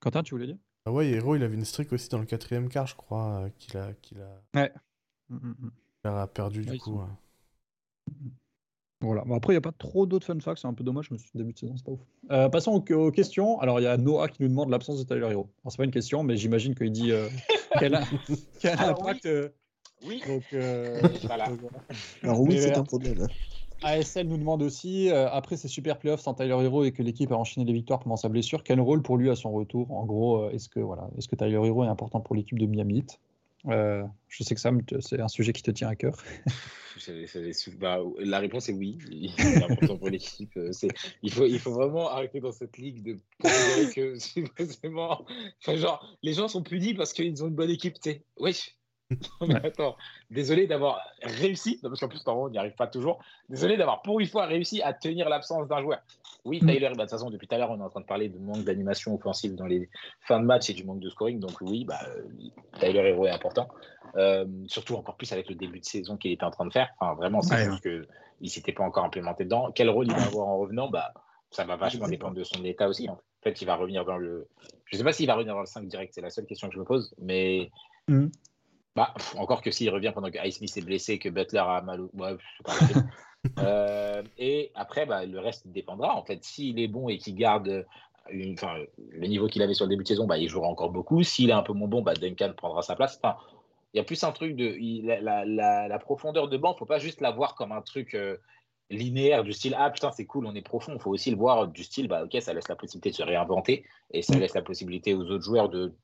Quentin, 0.00 0.22
tu 0.22 0.34
voulais 0.34 0.46
dire? 0.46 0.58
Ah 0.84 0.92
ouais, 0.92 1.10
Hiro, 1.10 1.36
il 1.36 1.42
avait 1.42 1.54
une 1.54 1.64
streak 1.64 1.92
aussi 1.92 2.08
dans 2.08 2.18
le 2.18 2.26
quatrième 2.26 2.68
quart, 2.68 2.86
je 2.86 2.96
crois, 2.96 3.44
euh, 3.44 3.48
qu'il 3.58 3.76
a, 3.76 3.92
qu'il 3.94 4.18
a, 4.20 4.42
Mm, 5.28 5.36
mm, 5.36 5.48
mm. 5.58 5.70
qu'il 6.02 6.10
a 6.10 6.26
perdu 6.26 6.62
du 6.62 6.70
Ouais, 6.72 6.78
coup. 6.78 6.90
sont- 6.96 6.98
ouais. 7.00 8.10
Voilà. 9.00 9.24
Bon, 9.24 9.34
après, 9.36 9.52
il 9.52 9.56
n'y 9.56 9.58
a 9.58 9.62
pas 9.62 9.72
trop 9.72 10.06
d'autres 10.06 10.26
fun 10.26 10.38
facts, 10.40 10.58
c'est 10.58 10.68
un 10.68 10.74
peu 10.74 10.84
dommage, 10.84 11.10
mais 11.10 11.18
ce 11.18 11.24
début 11.36 11.52
de 11.52 11.58
saison, 11.58 11.76
c'est 11.76 11.84
pas 11.84 11.92
ouf. 11.92 12.00
Euh, 12.30 12.48
passons 12.48 12.72
aux, 12.88 12.94
aux 12.94 13.10
questions. 13.10 13.58
Alors, 13.60 13.80
il 13.80 13.84
y 13.84 13.86
a 13.86 13.96
Noah 13.96 14.28
qui 14.28 14.42
nous 14.42 14.48
demande 14.48 14.70
l'absence 14.70 14.98
de 14.98 15.04
Tyler 15.04 15.30
Hero. 15.32 15.48
Alors, 15.62 15.72
c'est 15.72 15.76
pas 15.78 15.84
une 15.84 15.90
question, 15.90 16.22
mais 16.22 16.36
j'imagine 16.36 16.74
qu'il 16.74 16.92
dit 16.92 17.10
euh, 17.10 17.28
quel, 17.80 17.94
a- 17.96 18.04
quel 18.60 18.78
Alors, 18.78 19.00
impact. 19.02 19.26
euh, 19.26 19.48
Oui. 20.04 20.22
donc, 20.26 20.42
euh, 20.52 21.00
Voilà. 21.26 21.48
donc, 21.48 21.60
voilà. 21.60 21.78
Alors 22.22 22.40
oui, 22.42 22.58
c'est 22.60 22.76
un 22.76 22.84
problème. 22.84 23.26
ASL 23.82 24.28
nous 24.28 24.36
demande 24.36 24.62
aussi, 24.62 25.10
euh, 25.10 25.28
après 25.30 25.56
ces 25.56 25.68
super 25.68 25.98
playoffs 25.98 26.20
sans 26.20 26.34
Tyler 26.34 26.56
Hero 26.62 26.84
et 26.84 26.92
que 26.92 27.02
l'équipe 27.02 27.30
a 27.32 27.36
enchaîné 27.36 27.66
les 27.66 27.72
victoires 27.72 28.00
pendant 28.00 28.16
sa 28.16 28.28
blessure, 28.28 28.62
quel 28.62 28.80
rôle 28.80 29.02
pour 29.02 29.16
lui 29.16 29.30
à 29.30 29.34
son 29.36 29.50
retour? 29.52 29.90
En 29.90 30.04
gros, 30.04 30.44
euh, 30.44 30.50
est-ce 30.50 30.68
que, 30.68 30.80
voilà, 30.80 31.08
est 31.18 31.26
que 31.26 31.36
Tyler 31.36 31.54
Hero 31.54 31.84
est 31.84 31.88
important 31.88 32.20
pour 32.20 32.36
l'équipe 32.36 32.58
de 32.58 32.66
Miami 32.66 33.04
Euh, 33.66 34.04
Je 34.28 34.42
sais 34.44 34.54
que 34.54 34.60
Sam, 34.60 34.80
c'est 35.00 35.20
un 35.20 35.28
sujet 35.28 35.52
qui 35.52 35.62
te 35.62 35.70
tient 35.70 35.88
à 35.88 35.96
cœur. 35.96 36.16
Bah, 37.80 38.00
la 38.18 38.38
réponse 38.38 38.68
est 38.68 38.74
oui. 38.74 38.98
Il 39.10 39.32
important 39.64 39.96
pour 39.96 40.10
l'équipe. 40.10 40.56
Il 41.22 41.32
faut, 41.32 41.46
il 41.46 41.58
faut 41.58 41.72
vraiment 41.72 42.10
arrêter 42.10 42.38
dans 42.38 42.52
cette 42.52 42.76
ligue 42.76 43.02
de 43.02 43.18
que 43.94 44.16
genre, 45.76 46.18
les 46.22 46.34
gens 46.34 46.48
sont 46.48 46.62
punis 46.62 46.92
parce 46.92 47.14
qu'ils 47.14 47.42
ont 47.42 47.48
une 47.48 47.54
bonne 47.54 47.70
équipe. 47.70 47.94
tu 47.94 48.10
sais. 48.10 48.22
Wesh. 49.20 49.30
Non, 49.40 49.46
mais 49.48 49.54
Ouais. 49.54 49.66
attends, 49.66 49.96
désolé 50.30 50.66
d'avoir 50.66 51.00
réussi, 51.22 51.78
non, 51.82 51.90
parce 51.90 52.00
qu'en 52.00 52.08
plus, 52.08 52.22
on 52.26 52.48
n'y 52.50 52.58
arrive 52.58 52.74
pas 52.74 52.86
toujours. 52.86 53.18
Désolé 53.48 53.76
d'avoir 53.76 54.02
pour 54.02 54.20
une 54.20 54.26
fois 54.26 54.46
réussi 54.46 54.82
à 54.82 54.92
tenir 54.92 55.28
l'absence 55.28 55.68
d'un 55.68 55.80
joueur. 55.82 56.00
Oui, 56.44 56.58
Mm. 56.62 56.66
Tyler, 56.66 56.80
bah, 56.80 56.88
de 56.94 57.00
toute 57.02 57.10
façon, 57.10 57.30
depuis 57.30 57.46
tout 57.46 57.54
à 57.54 57.58
l'heure, 57.58 57.70
on 57.70 57.78
est 57.78 57.82
en 57.84 57.88
train 57.90 58.00
de 58.00 58.06
parler 58.06 58.28
de 58.28 58.38
manque 58.38 58.64
d'animation 58.64 59.14
offensive 59.14 59.54
dans 59.54 59.66
les 59.66 59.88
fins 60.22 60.40
de 60.40 60.44
match 60.44 60.68
et 60.70 60.72
du 60.72 60.84
manque 60.84 60.98
de 61.00 61.08
scoring. 61.08 61.38
Donc, 61.38 61.60
oui, 61.60 61.84
bah, 61.84 62.00
Tyler 62.80 63.10
Hero 63.10 63.26
est 63.26 63.30
important. 63.30 63.68
Euh, 64.16 64.44
surtout 64.66 64.96
encore 64.96 65.16
plus 65.16 65.32
avec 65.32 65.48
le 65.48 65.54
début 65.54 65.78
de 65.80 65.84
saison 65.84 66.16
qu'il 66.16 66.32
était 66.32 66.44
en 66.44 66.50
train 66.50 66.66
de 66.66 66.72
faire. 66.72 66.88
Enfin, 66.98 67.14
vraiment, 67.14 67.40
c'est 67.42 67.54
Ouais, 67.54 67.64
juste 67.70 67.82
que 67.82 68.06
il 68.40 68.50
s'était 68.50 68.72
pas 68.72 68.82
encore 68.82 69.04
implémenté 69.04 69.44
dedans. 69.44 69.70
Quel 69.72 69.88
rôle 69.88 70.06
il 70.06 70.12
va 70.14 70.22
avoir 70.24 70.48
en 70.48 70.58
revenant 70.58 70.90
bah, 70.90 71.12
Ça 71.50 71.64
va 71.64 71.76
vachement 71.76 72.08
dépendre 72.08 72.34
de 72.34 72.42
son 72.44 72.64
état 72.64 72.88
aussi. 72.88 73.08
En 73.08 73.18
fait, 73.42 73.62
il 73.62 73.64
va 73.66 73.76
revenir 73.76 74.04
dans 74.04 74.16
le. 74.18 74.48
Je 74.86 74.96
sais 74.96 75.04
pas 75.04 75.12
s'il 75.12 75.26
va 75.28 75.34
revenir 75.34 75.54
dans 75.54 75.60
le 75.60 75.66
5 75.66 75.86
direct, 75.86 76.12
c'est 76.14 76.20
la 76.20 76.30
seule 76.30 76.46
question 76.46 76.68
que 76.68 76.74
je 76.74 76.80
me 76.80 76.84
pose. 76.84 77.14
Mais. 77.18 77.70
Mhm. 78.08 78.30
Bah, 78.94 79.12
pff, 79.16 79.34
encore 79.36 79.62
que 79.62 79.70
s'il 79.70 79.88
revient 79.90 80.12
pendant 80.14 80.30
que 80.30 80.46
Ice 80.46 80.58
Smith 80.58 80.76
est 80.76 80.82
blessé, 80.84 81.18
que 81.18 81.28
Butler 81.28 81.60
a 81.66 81.80
mal. 81.80 82.02
Ouais. 82.14 82.36
Euh, 83.58 84.22
et 84.38 84.70
après, 84.74 85.06
bah, 85.06 85.24
le 85.26 85.40
reste 85.40 85.66
dépendra. 85.66 86.16
En 86.16 86.24
fait, 86.24 86.44
s'il 86.44 86.78
est 86.78 86.88
bon 86.88 87.08
et 87.08 87.18
qu'il 87.18 87.34
garde 87.34 87.86
une- 88.30 88.56
le 89.10 89.26
niveau 89.26 89.48
qu'il 89.48 89.62
avait 89.62 89.74
sur 89.74 89.84
le 89.86 89.90
début 89.90 90.04
de 90.04 90.08
saison, 90.08 90.26
bah, 90.26 90.38
il 90.38 90.48
jouera 90.48 90.68
encore 90.68 90.90
beaucoup. 90.90 91.22
S'il 91.22 91.50
est 91.50 91.54
un 91.54 91.62
peu 91.62 91.72
moins 91.72 91.88
bon, 91.88 92.02
bah, 92.02 92.14
Duncan 92.14 92.52
prendra 92.56 92.82
sa 92.82 92.94
place. 92.94 93.18
Enfin, 93.22 93.36
il 93.94 93.98
y 93.98 94.00
a 94.00 94.04
plus 94.04 94.22
un 94.24 94.32
truc 94.32 94.54
de 94.56 94.76
il- 94.78 95.06
la, 95.06 95.20
la- 95.20 95.44
la- 95.44 95.88
la 95.88 95.98
profondeur 95.98 96.48
de 96.48 96.56
banc, 96.56 96.74
faut 96.74 96.86
pas 96.86 96.98
juste 96.98 97.20
la 97.20 97.30
voir 97.30 97.54
comme 97.56 97.72
un 97.72 97.82
truc 97.82 98.14
euh, 98.14 98.36
linéaire 98.90 99.42
du 99.42 99.52
style 99.54 99.74
ah 99.78 99.90
putain 99.90 100.10
c'est 100.12 100.26
cool, 100.26 100.44
on 100.46 100.54
est 100.54 100.60
profond. 100.62 100.98
faut 100.98 101.10
aussi 101.10 101.30
le 101.30 101.36
voir 101.38 101.66
du 101.68 101.82
style 101.82 102.08
bah 102.08 102.24
ok 102.24 102.36
ça 102.42 102.52
laisse 102.52 102.68
la 102.68 102.76
possibilité 102.76 103.10
de 103.10 103.14
se 103.14 103.22
réinventer 103.22 103.86
et 104.10 104.20
ça 104.20 104.38
laisse 104.38 104.54
la 104.54 104.60
possibilité 104.60 105.14
aux 105.14 105.22
autres 105.22 105.44
joueurs 105.44 105.70
de 105.70 105.94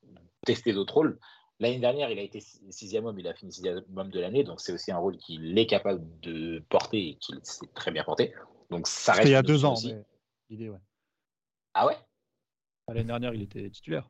tester 0.43 0.73
d'autres 0.73 0.95
rôles. 0.95 1.19
L'année 1.59 1.79
dernière, 1.79 2.09
il 2.09 2.19
a 2.19 2.21
été 2.21 2.39
si- 2.39 2.61
sixième 2.71 3.05
homme, 3.05 3.19
il 3.19 3.27
a 3.27 3.33
fini 3.33 3.51
sixième 3.51 3.83
homme 3.95 4.09
de 4.09 4.19
l'année, 4.19 4.43
donc 4.43 4.61
c'est 4.61 4.71
aussi 4.71 4.91
un 4.91 4.97
rôle 4.97 5.17
qu'il 5.17 5.57
est 5.57 5.67
capable 5.67 6.01
de 6.21 6.63
porter 6.69 7.09
et 7.09 7.15
qu'il 7.15 7.39
sait 7.43 7.67
très 7.73 7.91
bien 7.91 8.03
porter. 8.03 8.33
Donc 8.69 8.87
ça 8.87 9.11
reste 9.11 9.23
C'était 9.23 9.29
il 9.31 9.33
y 9.33 9.35
a 9.35 9.41
deux 9.41 9.65
ans, 9.65 9.75
l'idée, 10.49 10.69
ouais. 10.69 10.79
Ah 11.73 11.85
ouais? 11.87 11.97
L'année 12.87 13.03
dernière, 13.03 13.33
il 13.33 13.41
était 13.41 13.69
titulaire. 13.69 14.09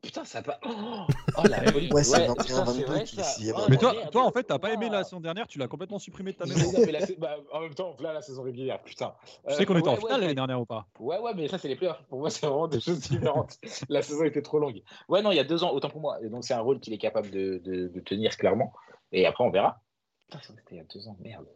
Putain, 0.00 0.24
ça 0.24 0.42
pas. 0.42 0.60
Oh, 0.64 1.06
oh, 1.38 1.42
la 1.48 1.60
folie. 1.72 1.92
Ouais, 1.92 2.04
c'est 2.04 2.18
Ouais, 2.20 2.26
21, 2.28 2.34
putain, 2.44 2.64
22 2.64 2.84
vrai, 2.86 3.04
qu'il 3.04 3.18
est 3.18 3.22
ça. 3.22 3.28
sixième 3.30 3.56
Oh. 3.58 3.64
Mais 3.68 3.76
toi, 3.76 3.94
toi, 4.12 4.24
en 4.24 4.30
fait, 4.30 4.44
t'as 4.44 4.58
pas 4.58 4.72
aimé 4.72 4.88
la 4.88 5.02
saison 5.04 5.20
dernière, 5.20 5.46
tu 5.48 5.58
l'as 5.58 5.66
complètement 5.68 5.98
supprimé 5.98 6.32
de 6.32 6.36
ta 6.38 6.46
mémoire. 6.46 6.72
la 6.88 7.00
bah, 7.18 7.36
en 7.52 7.60
même 7.60 7.74
temps, 7.74 7.96
là, 8.00 8.12
la 8.12 8.22
saison 8.22 8.42
régulière, 8.42 8.80
putain. 8.82 9.14
Tu 9.48 9.54
sais 9.54 9.66
qu'on 9.66 9.74
Euh, 9.74 9.78
était 9.80 9.88
en 9.88 9.96
finale 9.96 10.14
ouais, 10.14 10.20
l'année 10.20 10.34
dernière 10.34 10.60
ou 10.60 10.66
pas? 10.66 10.86
Ouais, 11.00 11.18
ouais, 11.18 11.34
mais 11.34 11.48
ça, 11.48 11.58
c'est 11.58 11.68
les 11.68 11.76
playoffs. 11.76 12.02
Pour 12.08 12.20
moi, 12.20 12.30
c'est 12.30 12.46
vraiment 12.46 12.68
des 12.68 12.80
choses 12.80 13.00
différentes. 13.00 13.58
La 13.88 14.02
saison 14.02 14.24
était 14.24 14.42
trop 14.42 14.58
longue. 14.60 14.82
Ouais, 15.08 15.20
non, 15.22 15.32
il 15.32 15.36
y 15.36 15.40
a 15.40 15.44
deux 15.44 15.64
ans, 15.64 15.72
autant 15.72 15.90
pour 15.90 16.00
moi. 16.00 16.18
Et 16.22 16.28
donc, 16.28 16.44
c'est 16.44 16.54
un 16.54 16.60
rôle 16.60 16.78
qu'il 16.80 16.92
est 16.92 16.98
capable 16.98 17.30
de, 17.30 17.58
de- 17.64 17.88
de 17.88 18.00
tenir 18.00 18.36
clairement. 18.36 18.72
Et 19.12 19.26
après, 19.26 19.42
on 19.44 19.50
verra. 19.50 19.82
Putain, 20.20 20.40
ça, 20.42 20.54
c'était 20.56 20.74
il 20.74 20.78
y 20.78 20.80
a 20.80 20.84
deux 20.84 21.08
ans, 21.08 21.16
merde. 21.20 21.46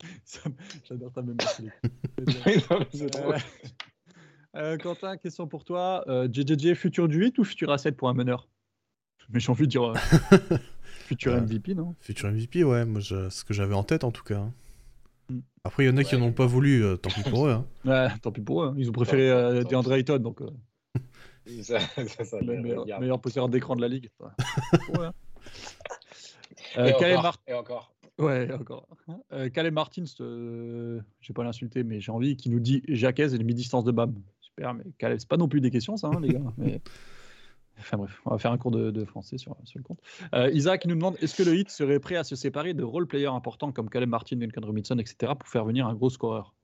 J'adore 0.84 1.12
ta 1.12 1.22
mémoire. 1.22 1.54
Euh, 4.56 4.74
euh, 4.74 4.76
Quentin, 4.78 5.16
question 5.16 5.46
pour 5.46 5.64
toi. 5.64 6.04
Euh, 6.08 6.28
JJJ, 6.30 6.74
futur 6.74 7.08
du 7.08 7.18
8 7.18 7.38
ou 7.38 7.44
futur 7.44 7.70
A7 7.70 7.92
pour 7.92 8.08
un 8.08 8.14
meneur? 8.14 8.48
Mais 9.30 9.40
j'ai 9.40 9.50
envie 9.50 9.64
de 9.64 9.70
dire 9.70 9.84
euh, 9.84 9.94
futur. 10.84 11.34
MVP, 11.40 11.74
non? 11.74 11.94
Futur 12.00 12.30
MVP, 12.30 12.62
ouais, 12.64 12.84
moi, 12.84 13.00
je- 13.00 13.28
ce 13.30 13.44
que 13.44 13.54
j'avais 13.54 13.74
en 13.74 13.82
tête 13.82 14.04
en 14.04 14.10
tout 14.12 14.22
cas. 14.24 14.38
hein. 14.38 14.52
Mm. 15.30 15.38
Après, 15.64 15.84
il 15.84 15.86
y 15.88 15.90
en 15.90 15.96
a 15.96 16.04
qui 16.04 16.14
Ouais. 16.14 16.20
n'en 16.20 16.26
ont 16.26 16.32
pas 16.32 16.46
voulu, 16.46 16.84
euh, 16.84 16.96
tant 16.96 17.10
pis 17.10 17.22
pour 17.28 17.46
eux. 17.46 17.50
hein. 17.52 17.66
Ouais, 17.84 18.08
tant 18.22 18.30
pis 18.32 18.42
pour 18.42 18.62
eux. 18.62 18.68
hein. 18.68 18.74
Ils 18.76 18.88
ont 18.88 18.92
préféré 18.92 19.30
euh, 19.30 19.62
DeAndre 19.64 19.94
Ayton, 19.94 20.18
donc 20.18 20.40
euh, 20.42 20.50
Ça, 21.62 21.78
ça, 21.80 22.24
ça, 22.24 22.40
le 22.40 22.60
meilleur, 22.60 22.86
meilleur 23.00 23.20
possesseur 23.20 23.48
d'écran 23.50 23.76
de 23.76 23.82
la 23.82 23.88
ligue. 23.88 24.08
Ouais. 24.20 25.08
Et 26.76 26.78
Euh, 26.78 26.92
encore, 26.94 27.22
Mar- 27.22 27.42
et 27.46 27.52
encore. 27.54 27.94
Ouais, 28.18 28.50
encore. 28.52 28.86
Euh, 29.32 29.48
Calais 29.50 29.70
Martins, 29.70 30.04
euh, 30.20 31.00
je 31.20 31.28
vais 31.28 31.34
pas 31.34 31.44
l'insulter, 31.44 31.82
mais 31.84 32.00
j'ai 32.00 32.12
envie, 32.12 32.36
qui 32.36 32.48
nous 32.48 32.60
dit 32.60 32.82
Jacques 32.88 33.20
et 33.20 33.28
les 33.28 33.44
mi-distance 33.44 33.84
de 33.84 33.92
BAM. 33.92 34.14
Super, 34.56 34.74
mais 34.74 34.84
Calais, 34.98 35.18
c'est 35.18 35.28
pas 35.28 35.36
non 35.36 35.48
plus 35.48 35.60
des 35.60 35.70
questions, 35.70 35.96
ça, 35.96 36.08
hein, 36.08 36.20
les 36.20 36.28
gars. 36.34 36.40
Mais... 36.56 36.80
Enfin 37.76 37.96
bref, 37.96 38.20
on 38.24 38.30
va 38.30 38.38
faire 38.38 38.52
un 38.52 38.56
cours 38.58 38.70
de, 38.70 38.92
de 38.92 39.04
français 39.04 39.36
sur, 39.36 39.56
sur 39.64 39.78
le 39.80 39.82
compte. 39.82 39.98
Euh, 40.32 40.48
Isaac 40.52 40.86
nous 40.86 40.94
demande 40.94 41.16
est-ce 41.20 41.34
que 41.34 41.42
le 41.42 41.56
hit 41.56 41.68
serait 41.70 41.98
prêt 41.98 42.14
à 42.14 42.22
se 42.22 42.36
séparer 42.36 42.72
de 42.72 42.84
role-players 42.84 43.26
importants 43.34 43.72
comme 43.72 43.90
Caleb 43.90 44.08
Martin, 44.10 44.36
Duncan 44.36 44.60
Robinson, 44.64 44.96
etc., 44.98 45.32
pour 45.36 45.48
faire 45.48 45.64
venir 45.64 45.84
un 45.88 45.94
gros 45.94 46.08
scoreur? 46.08 46.54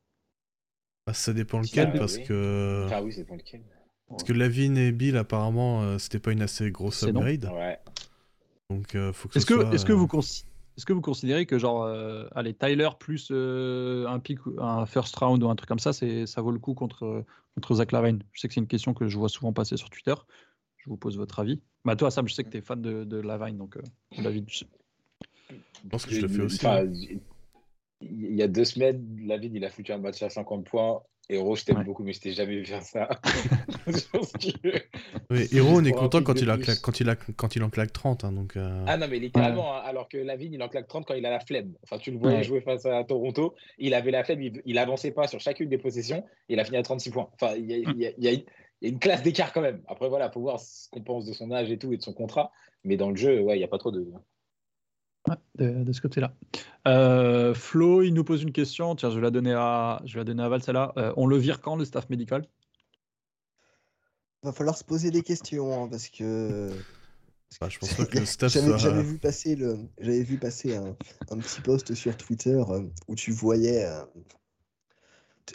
Bah, 1.09 1.13
ça 1.13 1.33
dépend 1.33 1.59
lequel, 1.59 1.91
Ah, 1.95 1.99
parce 1.99 2.17
oui. 2.19 2.23
que. 2.27 2.85
Enfin, 2.87 3.03
oui, 3.03 3.13
c'est 3.13 3.25
pour 3.25 3.35
lequel. 3.37 3.63
Parce 4.09 4.23
que 4.23 4.33
Lavine 4.33 4.77
et 4.79 4.93
Bill, 4.93 5.17
apparemment, 5.17 5.83
euh, 5.83 5.99
c'était 5.99 6.21
pas 6.21 6.31
une 6.31 6.43
assez 6.43 6.71
grosse 6.71 7.03
upgrade. 7.03 7.51
Ouais. 7.53 7.81
Donc, 8.71 8.95
euh, 8.95 9.13
faut 9.13 9.29
que 9.29 9.37
Est-ce 9.37 9.47
ce 9.49 9.53
que, 9.53 9.61
soit, 9.61 9.85
que, 9.85 9.93
euh, 9.93 9.97
vous 9.97 10.07
consi- 10.07 10.45
est-ce 10.81 10.87
que 10.87 10.95
vous 10.95 11.03
considérez 11.03 11.45
que, 11.45 11.59
genre, 11.59 11.83
euh, 11.83 12.27
allez, 12.35 12.55
Tyler 12.55 12.89
plus 12.99 13.29
euh, 13.31 14.07
un 14.07 14.19
pick, 14.19 14.39
un 14.57 14.87
first 14.87 15.15
round 15.17 15.43
ou 15.43 15.51
un 15.51 15.55
truc 15.55 15.69
comme 15.69 15.79
ça, 15.79 15.93
c'est, 15.93 16.25
ça 16.25 16.41
vaut 16.41 16.53
le 16.53 16.59
coup 16.59 16.73
contre, 16.73 17.23
contre 17.55 17.75
Zach 17.75 17.93
Lavine? 17.93 18.23
Je 18.33 18.41
sais 18.41 18.49
que 18.49 18.55
c'est 18.55 18.61
une 18.61 18.67
question 18.67 18.95
que 18.95 19.07
je 19.07 19.19
vois 19.19 19.29
souvent 19.29 19.53
passer 19.53 19.77
sur 19.77 19.91
Twitter. 19.91 20.15
Je 20.79 20.89
vous 20.89 20.97
pose 20.97 21.19
votre 21.19 21.39
avis. 21.39 21.61
Bah, 21.85 21.97
toi, 21.97 22.11
Sam, 22.11 22.27
je 22.27 22.33
sais 22.33 22.45
que 22.45 22.49
tu 22.49 22.57
es 22.57 22.63
fan 22.63 22.81
de, 22.81 23.05
de 23.05 23.19
Lavine, 23.19 23.59
donc 23.59 23.77
euh, 23.77 23.83
je 24.17 24.65
pense 25.91 26.07
que 26.07 26.15
je 26.15 26.23
le 26.23 26.29
fais 26.29 26.43
aussi. 26.45 26.67
Il 28.01 28.35
y 28.35 28.43
a 28.43 28.49
deux 28.49 28.65
semaines, 28.65 29.27
David, 29.27 29.55
il 29.55 29.63
a 29.67 29.69
foutu 29.69 29.93
un 29.93 29.99
match 29.99 30.23
à 30.23 30.31
50 30.31 30.65
points. 30.65 31.03
Rose, 31.39 31.61
je 31.61 31.65
t'aime 31.67 31.79
Ouais. 31.79 31.85
beaucoup, 31.85 32.03
mais 32.03 32.13
je 32.13 32.21
t'ai 32.21 32.33
jamais 32.33 32.57
vu 32.57 32.65
faire 32.67 32.83
ça. 32.83 33.09
Que- 34.41 34.83
Oui, 35.31 35.49
Hero, 35.53 35.69
on 35.81 35.85
est 35.85 35.93
content 35.93 36.23
quand 36.23 36.41
il, 36.41 36.51
a 36.51 36.57
quand, 36.83 37.01
il 37.01 37.09
a, 37.09 37.17
quand 37.17 37.57
il 37.57 37.63
en 37.63 37.71
claque 37.71 37.93
30. 37.93 38.25
hein, 38.25 38.33
donc, 38.33 38.57
euh, 38.57 38.85
Ah 38.87 38.97
non, 38.97 39.07
mais 39.09 39.19
littéralement, 39.19 39.75
hein, 39.77 39.83
alors 39.85 40.09
que 40.09 40.19
Lavigne, 40.19 40.55
il 40.55 40.63
en 40.63 40.69
claque 40.69 40.89
30 40.89 41.07
quand 41.07 41.15
il 41.15 41.25
a 41.27 41.31
la 41.31 41.41
flemme. 41.41 41.73
Enfin, 41.83 41.99
tu 41.99 42.11
le 42.11 42.19
voyais 42.19 42.39
Ouais. 42.39 42.43
jouer 42.45 42.61
face 42.61 42.85
à 42.87 43.03
Toronto, 43.05 43.55
il 43.79 43.95
avait 43.95 44.11
la 44.11 44.25
flemme, 44.25 44.43
il, 44.43 44.63
il 44.65 44.79
avançait 44.79 45.11
pas 45.13 45.27
sur 45.29 45.41
chacune 45.41 45.69
des 45.69 45.79
possessions, 45.79 46.25
et 46.49 46.55
il 46.55 46.61
a 46.61 46.65
fini 46.65 46.77
à 46.77 46.83
36 46.83 47.11
points. 47.11 47.29
Enfin, 47.35 47.55
il 47.57 47.67
y 47.71 47.75
a, 47.75 47.77
il 47.79 47.99
y 47.99 48.07
a- 48.07 48.13
il 48.17 48.25
y 48.25 48.29
a- 48.29 48.33
il 48.33 48.45
y 48.83 48.87
a 48.87 48.89
une 48.95 48.99
classe 48.99 49.23
d'écart 49.23 49.53
quand 49.53 49.61
même. 49.61 49.83
Après, 49.89 50.09
voilà, 50.09 50.31
faut 50.31 50.41
voir 50.41 50.59
ce 50.59 50.89
qu'on 50.91 51.03
pense 51.03 51.27
de 51.27 51.33
son 51.35 51.51
âge 51.53 51.71
et 51.71 51.77
tout, 51.79 51.93
et 51.93 51.97
de 51.99 52.03
son 52.03 52.15
contrat. 52.15 52.51
Mais 52.85 52.97
dans 52.97 53.11
le 53.11 53.17
jeu, 53.17 53.41
ouais, 53.41 53.57
il 53.57 53.59
n'y 53.59 53.65
a 53.65 53.69
pas 53.69 53.77
trop 53.79 53.91
de. 53.91 54.11
Ouais, 55.29 55.37
de, 55.57 55.85
de 55.85 55.93
ce 55.93 56.01
côté-là. 56.01 56.35
Euh, 56.89 57.55
Flo, 57.55 58.03
il 58.03 58.13
nous 58.15 58.25
pose 58.25 58.43
une 58.43 58.53
question. 58.53 58.95
Tiens, 58.97 59.11
je 59.11 59.17
vais 59.17 59.23
la 59.23 59.31
donner 59.31 59.53
à, 59.53 60.01
je 60.05 60.15
vais 60.15 60.21
la 60.21 60.25
donner 60.25 60.43
à 60.43 60.49
Val, 60.49 60.63
celle-là. 60.63 60.93
Euh, 60.97 61.13
on 61.17 61.27
le 61.27 61.37
vire 61.37 61.61
quand, 61.61 61.77
le 61.77 61.85
staff 61.85 62.09
médical? 62.09 62.47
Va 64.43 64.53
falloir 64.53 64.77
se 64.77 64.85
poser 64.85 65.11
des 65.11 65.23
questions 65.23 65.85
hein, 65.85 65.89
parce 65.89 66.09
que. 66.09 66.85
bah, 67.61 67.69
je 67.69 67.79
pense 67.79 67.95
pas 67.95 68.07
que 68.07 68.19
le 68.19 68.25
staff 68.27 68.53
J'avais 68.53 68.67
soit. 68.69 68.77
j'avais 68.79 69.03
vu 69.03 69.19
passer 69.19 69.57
le, 69.57 69.89
vu 70.01 70.39
passer 70.39 70.77
un, 70.77 70.97
un 71.31 71.39
petit 71.39 71.61
post 71.61 71.95
sur 71.95 72.17
Twitter 72.17 72.63
euh, 72.69 72.83
où 73.09 73.15
tu 73.15 73.33
voyais 73.33 73.85
euh, 73.85 74.05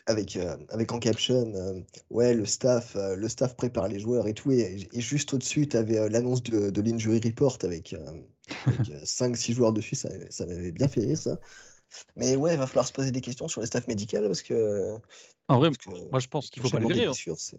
avec 0.07 0.35
euh, 0.35 0.57
avec 0.69 0.91
en 0.91 0.99
caption, 0.99 1.53
euh, 1.55 1.79
ouais 2.09 2.33
le 2.33 2.45
staff, 2.45 2.95
euh, 2.95 3.15
le 3.15 3.29
staff 3.29 3.55
prépare 3.55 3.87
les 3.87 3.99
joueurs 3.99 4.27
et 4.27 4.33
tout 4.33 4.51
et, 4.51 4.87
et 4.91 5.01
juste 5.01 5.33
au-dessus 5.33 5.67
tu 5.67 5.77
avais 5.77 6.09
l'annonce 6.09 6.43
de, 6.43 6.69
de 6.69 6.81
l'injury 6.81 7.19
report 7.23 7.57
avec 7.63 7.93
euh, 7.93 7.99
5-6 9.03 9.53
joueurs 9.53 9.73
dessus, 9.73 9.95
ça, 9.95 10.09
ça 10.29 10.45
m'avait 10.45 10.71
bien 10.71 10.87
fait 10.87 11.01
rire 11.01 11.17
ça. 11.17 11.39
Mais 12.15 12.35
ouais, 12.35 12.53
il 12.53 12.57
va 12.57 12.67
falloir 12.67 12.87
se 12.87 12.93
poser 12.93 13.11
des 13.11 13.21
questions 13.21 13.47
sur 13.47 13.61
les 13.61 13.67
staff 13.67 13.87
médical 13.87 14.25
parce 14.25 14.41
que. 14.41 14.95
En 15.47 15.59
vrai, 15.59 15.69
parce 15.69 15.77
que 15.77 16.09
moi 16.09 16.19
je 16.19 16.27
pense 16.27 16.49
qu'il 16.49 16.61
faut 16.61 16.69
pas 16.69 16.79
le 16.79 16.87
virer. 16.87 17.05
hein. 17.05 17.57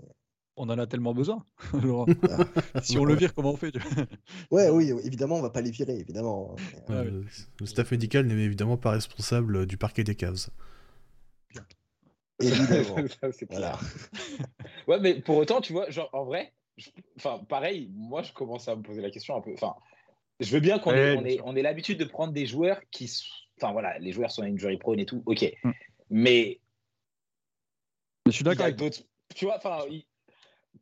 On 0.58 0.68
en 0.70 0.78
a 0.78 0.86
tellement 0.86 1.12
besoin. 1.12 1.44
Alors, 1.74 2.06
Ah. 2.30 2.82
si 2.82 2.98
on 2.98 3.04
le 3.04 3.14
vire, 3.14 3.34
comment 3.34 3.52
on 3.52 3.56
fait 3.56 3.72
Ouais, 4.50 4.70
oui, 4.70 4.90
évidemment, 5.04 5.36
on 5.36 5.42
va 5.42 5.50
pas 5.50 5.60
les 5.60 5.70
virer, 5.70 5.98
évidemment. 5.98 6.56
Euh, 6.88 7.22
le, 7.60 7.66
staff 7.66 7.90
médical 7.90 8.26
n'est 8.26 8.42
évidemment 8.42 8.78
pas 8.78 8.92
responsable 8.92 9.66
du 9.66 9.76
parquet 9.76 10.02
des 10.02 10.16
évidemment. 12.40 12.96
Ça, 13.20 13.32
c'est 13.32 13.46
clair. 13.46 13.48
voilà. 13.48 13.78
Ouais, 14.88 15.00
mais 15.00 15.20
pour 15.20 15.36
autant, 15.36 15.60
tu 15.60 15.72
vois, 15.72 15.90
genre, 15.90 16.08
en 16.12 16.24
vrai, 16.24 16.52
je- 16.76 16.90
enfin, 17.16 17.40
pareil, 17.48 17.90
moi, 17.92 18.22
je 18.22 18.32
commence 18.32 18.68
à 18.68 18.76
me 18.76 18.82
poser 18.82 19.00
la 19.02 19.10
question 19.10 19.36
un 19.36 19.40
peu. 19.40 19.52
Enfin, 19.52 19.74
je 20.40 20.50
veux 20.50 20.60
bien 20.60 20.78
qu'on 20.78 20.92
ait, 20.92 21.16
on 21.16 21.24
ait, 21.24 21.34
sûr. 21.36 21.46
on 21.46 21.56
ait 21.56 21.62
l'habitude 21.62 21.98
de 21.98 22.04
prendre 22.04 22.32
des 22.32 22.46
joueurs 22.46 22.80
qui. 22.90 23.10
Enfin, 23.58 23.72
voilà, 23.72 23.98
les 23.98 24.12
joueurs 24.12 24.30
sont 24.30 24.42
injury 24.42 24.76
prone 24.76 25.00
et 25.00 25.06
tout, 25.06 25.22
ok. 25.26 25.50
Mm. 25.64 25.70
Mais 26.10 26.60
Je 28.26 28.32
suis 28.32 28.44
d'accord 28.44 28.64
avec 28.64 28.76
d'autres. 28.76 29.00
Tu 29.34 29.46
vois, 29.46 29.56
enfin, 29.56 29.80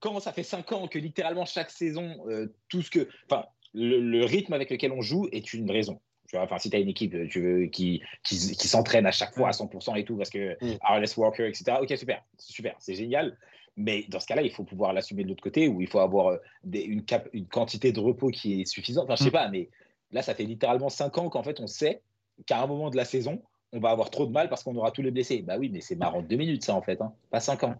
quand 0.01 0.19
ça 0.21 0.33
fait 0.33 0.43
5 0.43 0.71
ans 0.73 0.89
que 0.89 0.99
littéralement 0.99 1.45
chaque 1.45 1.71
saison, 1.71 2.17
euh, 2.29 2.53
tout 2.69 2.83
ce 2.83 2.91
que. 2.91 3.09
Enfin, 3.31 3.47
le, 3.73 4.01
le 4.01 4.25
rythme 4.25 4.53
avec 4.53 4.71
lequel 4.71 4.93
on 4.93 5.03
joue 5.03 5.29
est 5.33 5.53
une 5.55 5.71
raison. 5.71 6.01
Tu 6.29 6.37
vois, 6.37 6.45
enfin, 6.45 6.59
si 6.59 6.71
tu 6.71 6.77
as 6.77 6.79
une 6.81 6.89
équipe 6.89 7.15
tu 7.29 7.41
veux, 7.41 7.67
qui, 7.67 8.03
qui, 8.25 8.37
qui 8.57 8.69
s'entraîne 8.69 9.07
à 9.07 9.13
chaque 9.13 9.35
fois 9.35 9.49
à 9.49 9.53
100% 9.53 9.99
et 9.99 10.05
tout, 10.05 10.17
parce 10.17 10.31
que 10.31 10.57
Mm. 10.61 10.79
RLS 10.83 11.17
Walker, 11.17 11.47
etc., 11.49 11.77
ok, 11.81 11.97
super, 11.97 12.25
super, 12.39 12.75
c'est 12.79 12.95
génial. 12.95 13.39
Mais 13.77 14.05
dans 14.09 14.21
ce 14.21 14.27
cas-là, 14.27 14.43
il 14.43 14.53
faut 14.53 14.65
pouvoir 14.65 14.93
l'assumer 14.93 15.25
de 15.25 15.29
l'autre 15.29 15.43
côté, 15.43 15.67
ou 15.69 15.81
il 15.81 15.89
faut 15.89 15.99
avoir 15.99 16.29
euh, 16.29 16.37
des- 16.63 16.83
une, 16.83 17.05
cap- 17.05 17.29
une 17.33 17.47
quantité 17.47 17.91
de 17.93 18.01
repos 18.01 18.29
qui 18.29 18.61
est 18.61 18.65
suffisante. 18.65 19.05
Enfin, 19.05 19.17
je 19.17 19.25
sais 19.25 19.29
Mm. 19.31 19.33
pas, 19.33 19.49
mais 19.49 19.69
là, 20.13 20.23
ça 20.23 20.35
fait 20.35 20.45
littéralement 20.45 20.89
5 20.89 21.19
ans 21.19 21.29
qu'en 21.29 21.43
fait, 21.43 21.59
on 21.61 21.67
sait 21.67 22.01
qu'à 22.47 22.63
un 22.63 22.67
moment 22.67 22.91
de 22.91 22.97
la 22.97 23.05
saison, 23.05 23.43
on 23.73 23.81
va 23.81 23.91
avoir 23.91 24.11
trop 24.11 24.27
de 24.27 24.33
mal 24.33 24.49
parce 24.49 24.63
qu'on 24.63 24.77
aura 24.77 24.93
tous 24.93 25.03
les 25.03 25.11
blessés. 25.11 25.43
Bah 25.43 25.57
oui, 25.59 25.71
mais 25.71 25.81
c'est 25.81 25.97
marrant 25.97 26.23
deux 26.23 26.37
minutes, 26.37 26.65
ça, 26.65 26.75
en 26.75 26.83
fait, 26.83 27.01
hein, 27.01 27.13
pas 27.31 27.41
5 27.41 27.65
ans. 27.65 27.75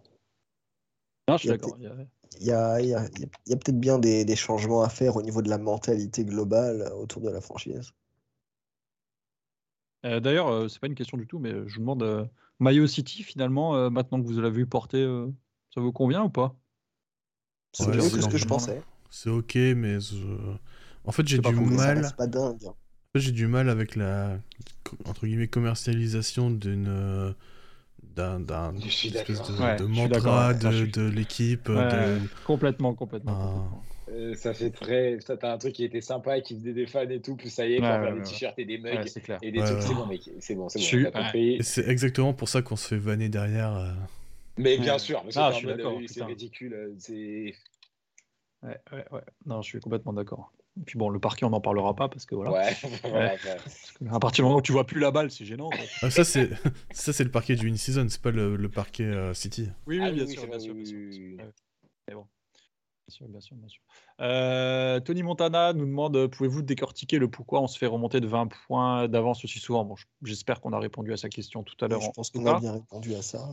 Non, 1.29 1.37
je 1.37 1.39
suis 1.39 1.47
Il 1.47 1.51
y 1.51 1.53
a 1.53 1.57
d'accord. 1.57 1.77
Il 2.37 2.45
y 2.45 2.51
a- 2.51 3.57
peut-être 3.57 3.79
bien 3.79 3.97
des, 3.97 4.25
des 4.25 4.35
changements 4.35 4.81
à 4.81 4.89
faire 4.89 5.15
au 5.15 5.21
niveau 5.21 5.41
de 5.41 5.49
la 5.49 5.57
mentalité 5.57 6.25
globale 6.25 6.81
euh, 6.81 6.93
autour 6.95 7.21
de 7.21 7.29
la 7.29 7.39
franchise. 7.39 7.91
Euh, 10.05 10.19
D'ailleurs, 10.19 10.49
euh, 10.49 10.67
c'est 10.67 10.79
pas 10.79 10.87
une 10.87 10.95
question 10.95 11.17
du 11.17 11.25
tout, 11.27 11.39
mais 11.39 11.51
je 11.51 11.75
vous 11.75 11.79
demande, 11.79 12.03
euh, 12.03 12.25
Mayo 12.59 12.85
City, 12.87 13.23
finalement, 13.23 13.75
euh, 13.75 13.89
maintenant 13.89 14.21
que 14.21 14.27
vous 14.27 14.39
l'avez 14.39 14.57
vu 14.57 14.67
porter, 14.67 14.97
euh, 15.01 15.31
ça 15.75 15.81
vous 15.81 15.91
convient 15.91 16.23
ou 16.23 16.29
pas? 16.29 16.55
C'est 17.73 17.87
mieux 17.87 17.97
que 17.97 18.21
ce 18.21 18.27
que 18.27 18.37
je 18.37 18.45
pensais. 18.45 18.81
C'est 19.09 19.29
ok, 19.29 19.55
mais 19.75 19.99
je- 19.99 20.15
en 21.05 21.11
fait 21.11 21.27
j'ai 21.27 21.39
du 21.39 21.53
mal. 21.55 22.09
pas 22.17 22.27
dingue. 22.27 22.57
hein. 22.65 22.69
En 22.69 23.17
fait, 23.17 23.19
j'ai 23.19 23.31
du 23.31 23.47
mal 23.47 23.69
avec 23.69 23.95
la 23.95 24.37
entre 25.05 25.25
guillemets 25.25 25.47
commercialisation 25.47 26.49
d'une 26.51 27.33
d'un 28.15 28.39
espèce 28.77 29.41
de, 29.41 29.61
Ouais, 29.61 29.75
de 29.75 29.85
mantra 29.85 30.53
de, 30.53 30.71
suis- 30.71 31.15
l'équipe. 31.15 31.67
Ouais, 31.69 31.75
de- 31.89 32.19
Complètement, 32.45 32.93
complètement. 32.93 33.31
Ah. 33.33 33.45
complètement. 33.45 33.83
Euh, 34.11 34.35
ça 34.35 34.53
fait 34.53 34.69
très. 34.69 35.19
Ça, 35.19 35.35
T'as 35.35 35.53
un 35.53 35.57
truc 35.57 35.73
qui 35.73 35.83
était 35.83 35.99
sympa 36.01 36.37
et 36.37 36.41
qui 36.41 36.55
faisait 36.55 36.73
des 36.73 36.85
fans 36.85 37.09
et 37.09 37.19
tout, 37.19 37.35
puis 37.35 37.49
ça 37.49 37.65
y 37.67 37.73
est, 37.73 37.81
Ouais, 37.81 37.87
faut 37.87 38.03
ouais, 38.05 38.11
des 38.13 38.17
ouais. 38.19 38.23
t-shirts 38.23 38.59
et 38.59 38.65
des 38.65 38.77
mugs 38.77 38.93
Ouais, 38.95 39.07
c'est 39.07 39.21
clair. 39.21 39.39
et 39.41 39.51
des 39.51 39.59
Ouais, 39.59 39.65
trucs. 39.65 39.79
ouais. 39.79 39.85
C'est 39.87 39.93
bon, 39.95 40.05
mec, 40.05 40.21
c'est 40.39 40.55
bon, 40.55 40.69
c'est 40.69 40.79
bon, 40.79 40.85
suis- 40.85 41.07
on 41.07 41.63
c'est 41.63 41.87
exactement 41.89 42.33
pour 42.33 42.47
ça 42.47 42.61
qu'on 42.61 42.75
se 42.75 42.87
fait 42.87 42.97
vanner 42.97 43.27
derrière. 43.29 43.75
euh. 43.75 43.91
Mais 44.57 44.77
bien 44.77 44.93
Ouais. 44.93 44.99
sûr, 44.99 45.23
mais 45.25 45.31
Ah, 45.35 45.49
c'est 45.49 45.53
je 45.53 45.57
suis 45.59 45.67
en 45.67 45.69
mode, 45.69 45.77
d'accord, 45.77 46.01
c'est 46.07 46.13
putain. 46.13 46.25
ridicule. 46.27 46.73
euh, 46.73 46.95
C'est. 46.99 47.55
Ouais, 48.63 48.79
ouais, 48.91 49.05
ouais. 49.11 49.21
Non, 49.45 49.61
je 49.61 49.67
suis 49.69 49.79
complètement 49.79 50.13
d'accord. 50.13 50.51
Et 50.79 50.83
puis 50.83 50.97
bon, 50.97 51.09
le 51.09 51.19
parquet, 51.19 51.45
on 51.45 51.49
n'en 51.51 51.61
parlera 51.61 51.95
pas 51.95 52.09
parce 52.09 52.25
que 52.25 52.35
voilà. 52.35 52.51
Ouais, 52.51 52.75
ouais. 53.03 53.37
À 54.11 54.19
partir 54.19 54.43
du 54.43 54.47
moment 54.47 54.57
où 54.57 54.61
tu 54.61 54.71
vois 54.71 54.85
plus 54.85 54.99
la 54.99 55.11
balle, 55.11 55.31
c'est 55.31 55.45
gênant. 55.45 55.69
quoi. 55.71 55.85
Ah, 56.01 56.09
ça 56.09 56.23
c'est 56.23 56.49
ça 56.91 57.13
c'est 57.13 57.23
le 57.23 57.31
parquet 57.31 57.55
du 57.55 57.69
in-season, 57.69 58.07
c'est 58.09 58.21
pas 58.21 58.31
le, 58.31 58.55
le 58.55 58.69
parquet 58.69 59.03
euh, 59.03 59.33
City. 59.33 59.69
Oui, 59.87 59.99
Ah 60.01 60.05
oui, 60.09 60.15
bien 60.15 60.25
oui, 60.25 60.33
sûr, 60.33 60.47
bien 60.47 60.59
sûr, 60.59 60.73
bien 60.75 60.85
sûr, 60.85 60.99
bien. 61.37 61.51
Mais 62.07 62.13
bon. 62.15 62.27
Bien 63.07 63.13
sûr, 63.15 63.27
bien 63.27 63.39
sûr, 63.39 63.55
bien 63.55 63.67
sûr. 63.67 63.81
Euh, 64.19 64.99
Tony 64.99 65.21
Montana 65.21 65.73
nous 65.73 65.85
demande 65.85 66.15
euh, 66.17 66.27
pouvez-vous 66.27 66.63
décortiquer 66.63 67.19
le 67.19 67.29
pourquoi 67.29 67.61
on 67.61 67.67
se 67.67 67.77
fait 67.77 67.85
remonter 67.85 68.19
de 68.19 68.27
20 68.27 68.47
points 68.47 69.07
d'avance 69.07 69.43
aussi 69.45 69.59
souvent? 69.59 69.85
Bon, 69.85 69.95
j'espère 70.23 70.59
qu'on 70.59 70.73
a 70.73 70.79
répondu 70.79 71.13
à 71.13 71.17
sa 71.17 71.29
question 71.29 71.63
tout 71.63 71.75
à 71.85 71.87
l'heure. 71.87 72.01
Je 72.01 72.07
en- 72.07 72.13
pense 72.13 72.31
en 72.35 72.39
qu'on 72.39 72.47
a 72.47 72.59
bien 72.59 72.73
répondu 72.73 73.13
à 73.13 73.21
ça. 73.21 73.51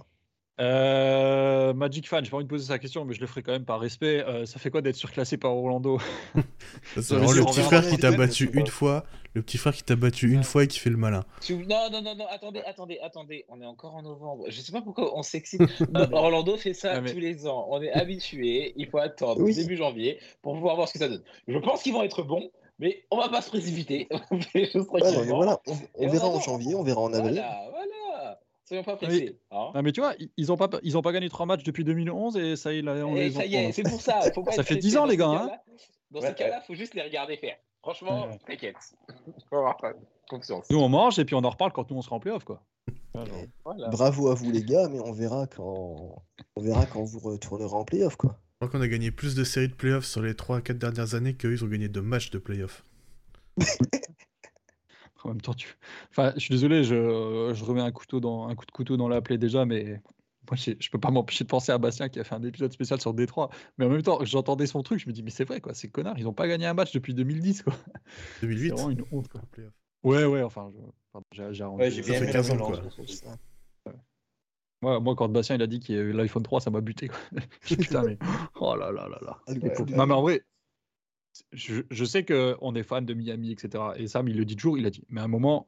Euh, 0.61 1.73
Magic 1.73 2.09
Fan, 2.09 2.25
j'ai 2.25 2.31
pas 2.31 2.37
envie 2.37 2.45
de 2.45 2.51
poser 2.51 2.67
sa 2.67 2.79
question, 2.79 3.05
mais 3.05 3.15
je 3.15 3.21
le 3.21 3.27
ferai 3.27 3.43
quand 3.43 3.53
même 3.53 3.65
par 3.65 3.81
respect. 3.81 4.23
Euh, 4.27 4.45
ça 4.45 4.59
fait 4.59 4.71
quoi 4.71 4.83
d'être 4.83 4.97
surclassé 4.97 5.37
par 5.39 5.57
Orlando? 5.57 5.99
Ça, 7.01 7.17
le 7.17 7.45
petit 7.45 7.61
frère 7.61 7.89
qui 7.89 7.97
t'a 7.97 8.13
battu 8.13 8.51
une 8.53 8.67
fois, 8.67 9.05
le 9.35 9.43
petit 9.43 9.57
frère 9.57 9.73
qui 9.73 9.83
t'a 9.83 9.97
battu 9.97 10.31
une 10.31 10.45
fois 10.45 10.65
et 10.65 10.67
qui 10.67 10.79
fait 10.79 10.91
le 10.91 10.99
malin. 10.99 11.25
Non, 11.51 11.91
non, 11.91 12.03
non, 12.03 12.15
non, 12.15 12.27
attendez, 12.31 12.61
attendez, 12.67 12.99
attendez, 13.03 13.45
on 13.49 13.61
est 13.61 13.67
encore 13.67 13.95
en 13.95 14.03
novembre. 14.03 14.45
Je 14.49 14.61
sais 14.61 14.73
pas 14.73 14.83
pourquoi 14.83 15.17
on 15.17 15.23
s'excite. 15.23 15.63
Orlando 16.13 16.57
fait 16.57 16.75
ça 16.75 16.93
Ah, 16.95 17.01
mais- 17.01 17.13
tous 17.13 17.19
les 17.19 17.47
ans. 17.47 17.67
On 17.71 17.81
est 17.81 17.93
habitué. 17.93 18.75
Il 18.77 18.89
faut 18.89 18.99
attendre 18.99 19.41
Oui. 19.41 19.55
début 19.55 19.77
janvier 19.77 20.19
pour 20.43 20.55
pouvoir 20.55 20.77
voir 20.77 20.89
ce 20.89 20.93
que 20.93 20.99
ça 20.99 21.09
donne. 21.09 21.23
Je 21.49 21.59
pense 21.59 21.83
qu'ils 21.83 21.95
vont 21.95 22.03
être 22.03 22.23
bons, 22.23 22.51
mais 22.79 23.05
on 23.11 23.17
va 23.17 23.29
pas 23.31 23.41
se 23.41 23.49
précipiter. 23.49 24.09
Voilà, 24.93 25.59
on, 25.97 26.09
verra 26.09 26.27
en 26.29 26.41
janvier, 26.41 26.75
on 26.75 26.83
verra 26.83 27.01
en 27.01 27.13
avril. 27.13 27.35
Voilà, 27.35 27.71
voilà. 27.71 28.02
Soyons 28.73 28.85
pas 28.85 28.99
mais- 29.03 29.07
pressés. 29.09 29.39
hein. 29.51 29.71
Non, 29.75 29.83
mais 29.83 29.93
tu 29.93 30.01
vois, 30.01 30.15
ils- 30.19 30.31
ils 30.39 30.51
ont 30.51 30.57
pas, 30.57 30.71
ils 30.83 30.97
ont 30.97 31.03
pas 31.03 31.13
gagné 31.13 31.29
trois 31.29 31.45
matchs 31.45 31.63
depuis 31.63 31.85
2011 31.85 32.37
et 32.39 32.57
ça, 32.57 32.73
il 32.73 32.89
a, 32.89 32.93
on 33.07 33.15
Et 33.17 33.25
les 33.25 33.31
ça 33.33 33.45
y 33.45 33.55
est, 33.55 33.73
c'est 33.73 33.83
pour 33.83 34.01
ça. 34.01 34.21
Faut 34.35 34.43
pas 34.45 34.53
Ça 34.53 34.63
fait 34.63 34.75
pressé. 34.77 34.81
10 34.89 34.97
ans, 34.97 35.05
les 35.07 35.17
gars, 35.19 35.29
hein. 35.29 35.51
Dans 36.11 36.21
Ouais, 36.21 36.29
ces 36.29 36.35
cas-là, 36.35 36.61
faut 36.63 36.75
juste 36.75 36.95
les 36.95 37.03
regarder 37.03 37.37
faire. 37.37 37.57
Franchement, 37.83 38.27
Ouais. 38.29 38.39
t'inquiète. 38.47 38.77
Faut 39.51 39.57
avoir 39.57 39.77
confiance. 40.29 40.71
Nous, 40.71 40.79
on 40.79 40.89
mange 40.89 41.19
et 41.19 41.25
puis 41.25 41.35
on 41.35 41.41
en 41.45 41.51
reparle 41.51 41.73
quand 41.73 41.91
nous, 41.91 41.97
on 41.99 42.03
sera 42.03 42.17
en 42.17 42.21
playoff, 42.21 42.45
quoi. 42.45 42.63
Voilà. 43.65 43.89
Bravo 43.89 44.29
à 44.29 44.35
vous 44.35 44.51
les 44.51 44.63
gars, 44.63 44.89
mais 44.89 45.01
on 45.01 45.13
verra 45.13 45.47
quand 45.47 46.23
on 46.57 46.61
verra 46.63 46.87
quand 46.87 47.03
vous 47.03 47.19
retournerez 47.19 47.75
en 47.75 47.85
playoff 47.85 48.17
quoi. 48.17 48.39
Je 48.61 48.67
crois 48.67 48.79
qu'on 48.79 48.83
a 48.83 48.89
gagné 48.89 49.11
plus 49.11 49.35
de 49.35 49.45
séries 49.45 49.69
de 49.69 49.75
playoffs 49.75 50.07
sur 50.07 50.23
les 50.23 50.33
3-4 50.35 50.79
dernières 50.79 51.15
années 51.15 51.35
qu'eux 51.35 51.53
ils 51.53 51.63
ont 51.65 51.69
gagné 51.69 51.89
de 51.89 52.01
matchs 52.01 52.31
de 52.31 52.39
playoffs. 52.39 52.85
En 55.25 55.29
même 55.29 55.41
temps, 55.41 55.55
tu... 55.55 55.77
enfin, 56.11 56.33
je 56.35 56.41
suis 56.41 56.55
désolé, 56.55 56.85
je, 56.85 57.53
je 57.55 57.65
remets 57.65 57.81
un, 57.81 57.93
couteau 57.93 58.21
dans, 58.21 58.49
un 58.49 58.55
coup 58.55 58.67
de 58.67 58.73
couteau 58.73 58.97
dans 58.97 59.09
la 59.09 59.21
plaie 59.21 59.39
déjà, 59.39 59.65
mais 59.65 60.01
moi, 60.51 60.57
je, 60.57 60.73
je 60.79 60.91
peux 60.91 60.99
pas 60.99 61.11
m'empêcher 61.11 61.45
de 61.45 61.49
penser 61.49 61.71
à 61.73 61.79
Bastien 61.79 62.09
qui 62.09 62.19
a 62.19 62.25
fait 62.25 62.35
un 62.35 62.43
épisode 62.43 62.73
spécial 62.73 63.01
sur 63.01 63.15
Détroit. 63.15 63.51
Mais 63.79 63.87
en 63.87 63.89
même 63.89 64.03
temps, 64.03 64.25
j'entendais 64.25 64.67
son 64.67 64.83
truc, 64.83 64.99
je 65.01 65.09
me 65.09 65.13
dis, 65.13 65.23
mais 65.23 65.31
c'est 65.31 65.45
vrai, 65.45 65.61
quoi, 65.61 65.75
ces 65.75 65.89
connards, 65.89 66.19
ils 66.19 66.27
ont 66.27 66.33
pas 66.33 66.49
gagné 66.49 66.67
un 66.67 66.75
match 66.75 66.93
depuis 66.93 67.15
2010, 67.15 67.63
quoi. 67.63 67.75
C'est 68.41 68.47
2008 68.47 68.71
vraiment 68.71 68.91
une 68.91 69.05
honte, 69.13 69.29
quoi. 69.29 69.41
Ouais, 70.03 70.25
ouais, 70.25 70.43
enfin, 70.43 70.73
je... 70.75 71.21
j'ai 71.31 71.55
j'ai 71.55 71.65
arrondis. 71.65 71.83
Ouais, 71.83 71.91
j'ai 71.91 72.03
Ça 72.03 72.11
bien 72.11 72.19
fait 72.19 72.25
aimé 72.25 72.33
15 72.33 72.49
la 72.49 72.55
ans, 72.55 72.67
relance, 72.67 72.95
quoi. 72.95 73.05
pour 73.05 73.09
ça. 73.09 73.27
Moi, 74.83 74.99
moi, 74.99 75.15
quand 75.15 75.29
Bastien 75.29 75.55
il 75.55 75.63
a 75.63 75.69
dit 75.69 75.79
qu'il 75.79 75.95
y 75.95 75.99
avait 75.99 76.13
l'iPhone 76.13 76.43
3, 76.43 76.61
ça 76.61 76.71
m'a 76.71 76.81
buté, 76.81 77.09
quoi. 77.09 77.19
Je 77.65 77.75
Putain, 77.77 78.03
mais 78.03 78.19
oh 78.57 78.75
là 78.75 78.91
là 78.91 79.09
là 79.09 79.19
là. 79.23 79.39
Ah, 79.47 79.53
Ouais, 79.53 79.81
ouais. 79.81 79.97
Non, 79.97 80.07
mais 80.07 80.15
en 80.15 80.23
vrai, 80.23 80.43
je, 81.53 81.83
je 81.91 82.05
sais 82.05 82.25
qu'on 82.25 82.75
est 82.75 82.83
fan 82.83 83.05
de 83.07 83.15
Miami, 83.15 83.53
etc. 83.53 83.85
Et 83.97 84.07
Sam, 84.07 84.29
il 84.29 84.37
le 84.37 84.45
dit 84.45 84.57
toujours, 84.57 84.77
il 84.79 84.87
a 84.87 84.91
dit, 84.91 85.03
mais 85.09 85.21
à 85.21 85.25
un 85.25 85.29
moment, 85.29 85.67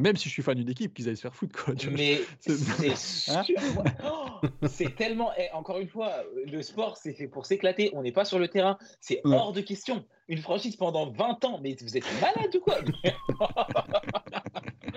même 0.00 0.16
si 0.16 0.28
je 0.28 0.32
suis 0.34 0.42
fan 0.42 0.54
d'une 0.56 0.68
équipe, 0.70 0.94
qu'ils 0.94 1.08
aillent 1.08 1.16
se 1.16 1.22
faire 1.22 1.34
foutre, 1.34 1.64
quoi. 1.64 1.74
Mais 1.92 2.20
C'est- 2.40 3.30
Hein 3.30 3.42
sûr. 3.42 3.56
Oh, 4.04 4.46
c'est 4.68 4.94
tellement. 4.96 5.30
eh, 5.36 5.50
encore 5.52 5.78
une 5.78 5.88
fois, 5.88 6.24
le 6.46 6.62
sport, 6.62 6.96
c'est 6.96 7.12
fait 7.12 7.28
pour 7.28 7.44
s'éclater. 7.44 7.90
On 7.92 8.02
n'est 8.02 8.12
pas 8.12 8.24
sur 8.24 8.38
le 8.38 8.48
terrain. 8.48 8.78
C'est 9.00 9.20
Ouais. 9.26 9.36
hors 9.36 9.52
de 9.52 9.60
question. 9.60 10.04
Une 10.28 10.38
franchise 10.38 10.76
pendant 10.76 11.10
20 11.12 11.44
ans. 11.44 11.60
Mais 11.62 11.76
vous 11.82 11.96
êtes 11.98 12.06
malade 12.22 12.54
ou 12.56 12.60
quoi? 12.60 12.78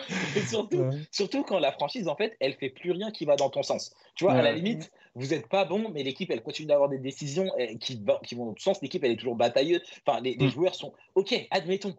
Et 0.36 0.42
surtout, 0.42 0.78
Ouais. 0.78 0.98
surtout 1.12 1.44
quand 1.44 1.60
la 1.60 1.72
franchise, 1.72 2.08
en 2.08 2.16
fait, 2.16 2.36
elle 2.40 2.54
fait 2.56 2.70
plus 2.70 2.92
rien 2.92 3.12
qui 3.12 3.26
va 3.26 3.36
dans 3.36 3.50
ton 3.50 3.64
sens. 3.64 3.94
Tu 4.16 4.24
vois, 4.24 4.34
à 4.34 4.42
la 4.42 4.52
limite, 4.52 4.92
vous 5.16 5.28
n'êtes 5.28 5.48
pas 5.48 5.66
bon, 5.66 5.90
mais 5.94 6.04
l'équipe, 6.04 6.30
elle 6.32 6.42
continue 6.44 6.68
d'avoir 6.68 6.90
des 6.90 6.98
décisions 7.00 7.52
eh, 7.58 7.78
qui, 7.78 7.96
vont 8.04 8.46
dans 8.46 8.54
ton 8.54 8.60
sens. 8.60 8.82
L'équipe, 8.82 9.04
elle 9.04 9.12
est 9.12 9.18
toujours 9.18 9.36
batailleuse. 9.36 9.82
Enfin, 10.06 10.20
les, 10.22 10.36
les 10.36 10.48
Mm. 10.48 10.52
joueurs 10.52 10.76
sont 10.76 10.94
OK, 11.16 11.34
admettons. 11.52 11.96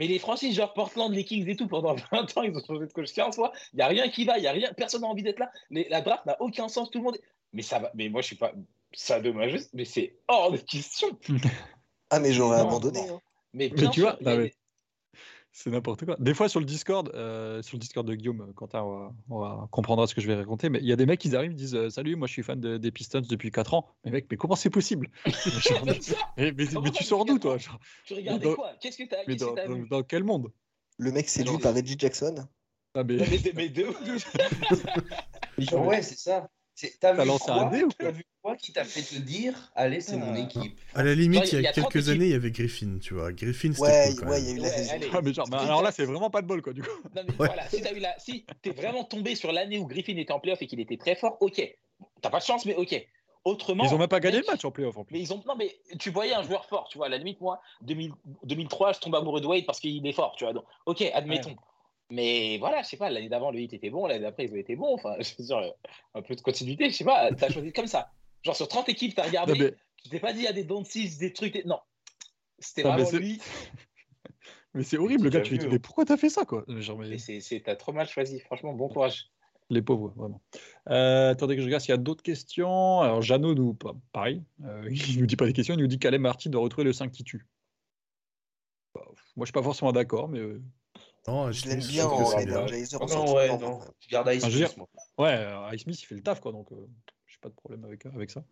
Mais 0.00 0.06
les 0.06 0.18
franchises, 0.18 0.54
genre 0.56 0.72
Portland, 0.72 1.12
les 1.12 1.24
Kings 1.24 1.46
et 1.48 1.56
tout, 1.56 1.68
pendant 1.68 1.94
20 2.12 2.36
ans, 2.38 2.42
ils 2.42 2.56
ont 2.56 2.64
changé 2.66 2.86
de 2.86 2.92
coach 2.92 3.12
15 3.12 3.34
fois. 3.34 3.52
Il 3.72 3.76
n'y 3.76 3.82
a 3.82 3.88
rien 3.88 4.08
qui 4.08 4.24
va, 4.24 4.38
il 4.38 4.44
y 4.44 4.46
a 4.46 4.52
rien, 4.52 4.72
personne 4.74 5.02
n'a 5.02 5.08
envie 5.08 5.22
d'être 5.22 5.38
là. 5.38 5.50
Les- 5.70 5.88
la 5.88 6.00
draft 6.00 6.24
n'a 6.26 6.40
aucun 6.40 6.68
sens, 6.68 6.90
tout 6.90 6.98
le 6.98 7.04
monde. 7.04 7.16
est- 7.16 7.22
Mais 7.52 7.62
ça 7.62 7.78
va, 7.78 7.90
mais 7.94 8.08
moi, 8.08 8.22
je 8.22 8.28
suis 8.28 8.36
pas. 8.36 8.52
Ça 8.94 9.20
dommage, 9.20 9.56
mais 9.72 9.84
c'est 9.86 10.16
hors 10.28 10.50
de 10.52 10.58
question. 10.58 11.08
Ah 12.14 12.20
mais 12.20 12.32
j'aurais 12.34 12.60
abandonné. 12.60 13.00
hein. 13.08 13.20
Mais, 13.54 13.70
tu 13.70 13.90
sûr, 13.90 14.02
vois, 14.02 14.18
mais 14.20 14.52
c'est 15.52 15.70
n'importe 15.70 16.04
quoi. 16.06 16.16
Des 16.18 16.32
fois 16.34 16.48
sur 16.48 16.60
le 16.60 16.66
Discord, 16.66 17.10
euh, 17.14 17.60
sur 17.62 17.76
le 17.76 17.80
Discord 17.80 18.06
de 18.06 18.14
Guillaume, 18.14 18.40
euh, 18.40 18.52
Quentin, 18.54 18.82
on 18.82 18.90
va, 18.98 19.12
on 19.30 19.38
va 19.40 19.68
comprendre 19.70 20.06
ce 20.06 20.14
que 20.14 20.20
je 20.20 20.26
vais 20.26 20.34
raconter. 20.34 20.68
Mais 20.70 20.78
il 20.80 20.86
y 20.86 20.92
a 20.92 20.96
des 20.96 21.04
mecs 21.06 21.20
qui 21.20 21.34
arrivent, 21.36 21.52
ils 21.52 21.56
disent 21.56 21.74
euh, 21.74 21.90
Salut, 21.90 22.16
moi 22.16 22.26
je 22.26 22.32
suis 22.32 22.42
fan 22.42 22.58
de- 22.60 22.78
des 22.78 22.90
Pistons 22.90 23.20
depuis 23.28 23.50
4 23.50 23.74
ans. 23.74 23.86
Mais 24.04 24.10
mec, 24.10 24.26
mais 24.30 24.36
comment 24.36 24.56
c'est 24.56 24.70
possible? 24.70 25.10
Genre, 25.26 25.84
mais, 25.84 25.98
mais- 26.38 26.52
mais- 26.52 26.80
mais 26.82 26.90
tu 26.90 27.04
sors 27.04 27.24
d'où 27.24 27.38
toi 27.38 27.58
Genre, 27.58 27.78
Tu 28.06 28.14
regardais 28.14 28.46
dans- 28.48 28.54
quoi? 28.54 28.72
Qu'est-ce 28.80 28.96
que 28.98 29.04
t'as 29.08 29.18
Mais 29.28 29.36
que 29.36 29.88
dans, 29.88 30.02
quel 30.02 30.24
monde? 30.24 30.50
Le 30.98 31.12
mec 31.12 31.28
séduit 31.28 31.58
par 31.58 31.74
Reggie 31.74 31.96
Jackson. 31.98 32.34
Ah, 32.94 33.04
mais- 33.04 33.16
Non, 33.16 33.24
mais, 33.30 33.52
mais 33.54 33.68
de- 33.68 33.86
Ouais, 35.76 36.02
c'est 36.02 36.18
ça. 36.18 36.48
T'as 37.00 37.12
vu, 37.12 37.26
lancé 37.26 37.50
un 37.50 37.60
quoi 37.60 37.70
dé 37.70 37.84
ou 37.84 37.88
T'as 37.92 38.10
vu 38.10 38.24
quoi 38.42 38.56
qui 38.56 38.72
t'a 38.72 38.84
fait 38.84 39.02
te 39.02 39.20
dire 39.20 39.70
Allez, 39.74 40.00
c'est 40.00 40.16
mon 40.16 40.34
Ah. 40.34 40.38
équipe 40.38 40.78
À 40.94 41.02
la 41.04 41.14
limite, 41.14 41.44
Genre, 41.44 41.46
il 41.46 41.52
y 41.52 41.56
a, 41.56 41.60
il 41.60 41.64
y 41.64 41.66
a 41.66 41.72
30 41.72 41.92
quelques 41.92 42.08
années, 42.08 42.24
il 42.24 42.30
y 42.30 42.34
avait 42.34 42.50
Griffin, 42.50 42.98
tu 43.00 43.14
vois. 43.14 43.32
Griffin, 43.32 43.72
c'était 43.72 43.82
Ouais, 43.82 44.02
cool 44.08 44.16
quand 44.16 44.26
ouais, 44.30 44.40
même. 44.40 44.42
il 44.42 44.48
y 44.48 44.52
a 44.52 44.54
eu 44.54 44.58
la 44.58 44.62
Ouais, 44.68 44.74
raison. 44.74 44.92
allez. 44.94 45.08
Ah, 45.12 45.20
mais 45.22 45.32
genre, 45.34 45.48
bah, 45.48 45.60
alors 45.60 45.82
là, 45.82 45.92
c'est 45.92 46.04
vraiment 46.06 46.30
pas 46.30 46.42
de 46.42 46.46
bol, 46.46 46.62
quoi, 46.62 46.72
du 46.72 46.82
coup. 46.82 46.88
Non, 47.14 47.22
mais 47.26 47.30
Ouais. 47.38 47.46
voilà, 47.46 47.68
si 47.68 47.80
t'as 47.82 47.92
eu 47.92 47.98
la... 48.00 48.18
si 48.18 48.46
t'es 48.62 48.70
vraiment 48.70 49.04
tombé 49.04 49.34
sur 49.34 49.52
l'année 49.52 49.78
où 49.78 49.86
Griffin 49.86 50.16
était 50.16 50.32
en 50.32 50.40
playoff 50.40 50.60
et 50.62 50.66
qu'il 50.66 50.80
était 50.80 50.96
très 50.96 51.14
fort, 51.14 51.36
ok. 51.40 51.62
T'as 52.20 52.30
pas 52.30 52.38
de 52.40 52.44
chance, 52.44 52.64
mais 52.66 52.74
ok. 52.74 53.06
Autrement. 53.44 53.84
Ils 53.84 53.92
ont 53.94 53.98
même 53.98 54.08
pas 54.08 54.20
gagné 54.20 54.36
mec, 54.38 54.46
le 54.46 54.52
match 54.52 54.64
en 54.64 54.70
playoff 54.70 54.96
en 54.96 55.04
plus. 55.04 55.14
Mais 55.14 55.20
ils 55.20 55.32
ont. 55.32 55.42
Non, 55.46 55.56
mais 55.56 55.76
tu 55.98 56.10
voyais 56.10 56.32
un 56.32 56.42
joueur 56.44 56.64
fort, 56.66 56.86
tu 56.88 56.98
vois. 56.98 57.06
À 57.06 57.10
la 57.10 57.18
limite, 57.18 57.40
moi, 57.40 57.60
2000 57.82 58.12
2003, 58.44 58.92
je 58.92 59.00
tombe 59.00 59.14
amoureux 59.16 59.40
de 59.40 59.46
Wade 59.46 59.66
parce 59.66 59.80
qu'il 59.80 60.06
est 60.06 60.12
fort, 60.12 60.34
tu 60.38 60.44
vois. 60.44 60.52
Donc, 60.52 60.64
ok, 60.86 61.02
admettons. 61.12 61.56
Mais 62.14 62.58
voilà, 62.58 62.82
je 62.82 62.88
sais 62.88 62.98
pas, 62.98 63.08
l'année 63.08 63.30
d'avant, 63.30 63.50
le 63.50 63.58
hit 63.58 63.72
était 63.72 63.88
bon, 63.88 64.06
l'année 64.06 64.20
d'après, 64.20 64.44
ils 64.44 64.52
ont 64.52 64.56
été 64.56 64.76
bons. 64.76 64.92
Enfin, 64.94 65.16
je 65.20 65.34
veux 65.38 65.44
dire, 65.44 65.56
euh, 65.56 65.70
un 66.14 66.20
peu 66.20 66.34
de 66.36 66.42
continuité, 66.42 66.90
je 66.90 66.94
sais 66.96 67.04
pas, 67.04 67.32
t'as 67.32 67.48
choisi 67.50 67.72
comme 67.72 67.86
ça. 67.86 68.10
Genre, 68.42 68.54
sur 68.54 68.68
30 68.68 68.90
équipes, 68.90 69.14
t'as 69.14 69.22
regardé, 69.24 69.54
mais, 69.58 69.74
tu 69.96 70.10
t'es 70.10 70.20
pas 70.20 70.34
dit, 70.34 70.40
il 70.40 70.44
y 70.44 70.48
a 70.48 70.52
des 70.52 70.64
dons 70.64 70.82
de 70.82 70.86
6, 70.86 71.16
des 71.16 71.32
trucs. 71.32 71.54
des- 71.54 71.64
Non. 71.64 71.78
C'était 72.58 72.82
vraiment 72.82 73.06
c'est- 73.06 73.18
lui. 73.18 73.40
mais 74.74 74.82
c'est 74.82 74.98
horrible, 74.98 75.24
le 75.24 75.30
gars, 75.30 75.40
tu 75.40 75.52
lui 75.52 75.58
dis, 75.58 75.66
mais 75.68 75.76
hein. 75.76 75.78
pourquoi 75.82 76.04
t'as 76.04 76.18
fait 76.18 76.28
ça, 76.28 76.44
quoi? 76.44 76.64
Genre, 76.68 76.98
mais 76.98 77.08
Et 77.12 77.18
c'est, 77.18 77.40
c'est- 77.40 77.60
t'as 77.60 77.76
trop 77.76 77.92
mal 77.92 78.06
choisi. 78.06 78.40
Franchement, 78.40 78.74
bon 78.74 78.88
courage. 78.90 79.30
les 79.70 79.80
pauvres, 79.80 80.12
vraiment. 80.14 80.42
Euh, 80.90 81.30
attendez 81.30 81.54
que 81.56 81.62
je 81.62 81.66
regarde 81.66 81.80
s'il 81.80 81.92
y 81.92 81.94
a 81.94 81.96
d'autres 81.96 82.22
questions. 82.22 83.00
Alors, 83.00 83.22
Jeannot, 83.22 83.54
nous, 83.54 83.72
pa- 83.72 83.94
pareil, 84.12 84.42
euh, 84.64 84.86
il 85.16 85.18
nous 85.20 85.26
dit 85.26 85.36
pas 85.36 85.46
des 85.46 85.54
questions, 85.54 85.74
il 85.74 85.80
nous 85.80 85.86
dit 85.86 85.98
qu'Alain 85.98 86.18
Martin 86.18 86.50
doit 86.50 86.60
retrouver 86.60 86.84
le 86.84 86.92
5 86.92 87.10
qui 87.10 87.24
tue. 87.24 87.46
Bah, 88.94 89.00
moi, 89.34 89.44
je 89.44 89.46
suis 89.46 89.52
pas 89.52 89.62
forcément 89.62 89.92
d'accord, 89.92 90.28
mais. 90.28 90.40
euh, 90.40 90.62
Non, 91.28 91.52
Je 91.52 91.66
l'aime 91.68 91.78
bien 91.80 92.06
en. 92.06 92.32
Energizer. 92.40 93.00
en 93.00 93.06
Non, 93.06 93.34
ouais, 93.34 93.56
non. 93.58 93.80
Je 94.00 94.08
garde 94.08 94.28
Ice 94.34 94.42
Ah, 94.44 94.50
Smith. 94.50 94.76
Ouais, 95.18 95.28
euh, 95.36 95.74
Ice 95.74 95.82
Smith, 95.82 96.02
il 96.02 96.06
fait 96.06 96.14
le 96.16 96.22
taf, 96.22 96.40
quoi, 96.40 96.50
donc 96.52 96.70
euh, 96.72 96.76
j'ai 97.26 97.38
pas 97.40 97.48
de 97.48 97.54
problème 97.54 97.84
avec, 97.84 98.04
avec 98.06 98.30
ça. 98.30 98.42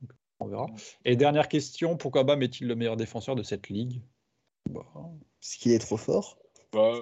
Donc, 0.00 0.10
on 0.40 0.46
verra. 0.48 0.66
Et 1.04 1.16
dernière 1.16 1.48
question, 1.48 1.96
pourquoi 1.96 2.24
Bam 2.24 2.42
est-il 2.42 2.66
le 2.66 2.74
meilleur 2.74 2.96
défenseur 2.96 3.34
de 3.34 3.42
cette 3.42 3.68
ligue? 3.68 4.02
Bah, 4.70 4.82
Parce 5.40 5.54
qu'il 5.56 5.72
est 5.72 5.78
trop 5.78 5.96
fort. 5.96 6.38
Bah, 6.72 6.92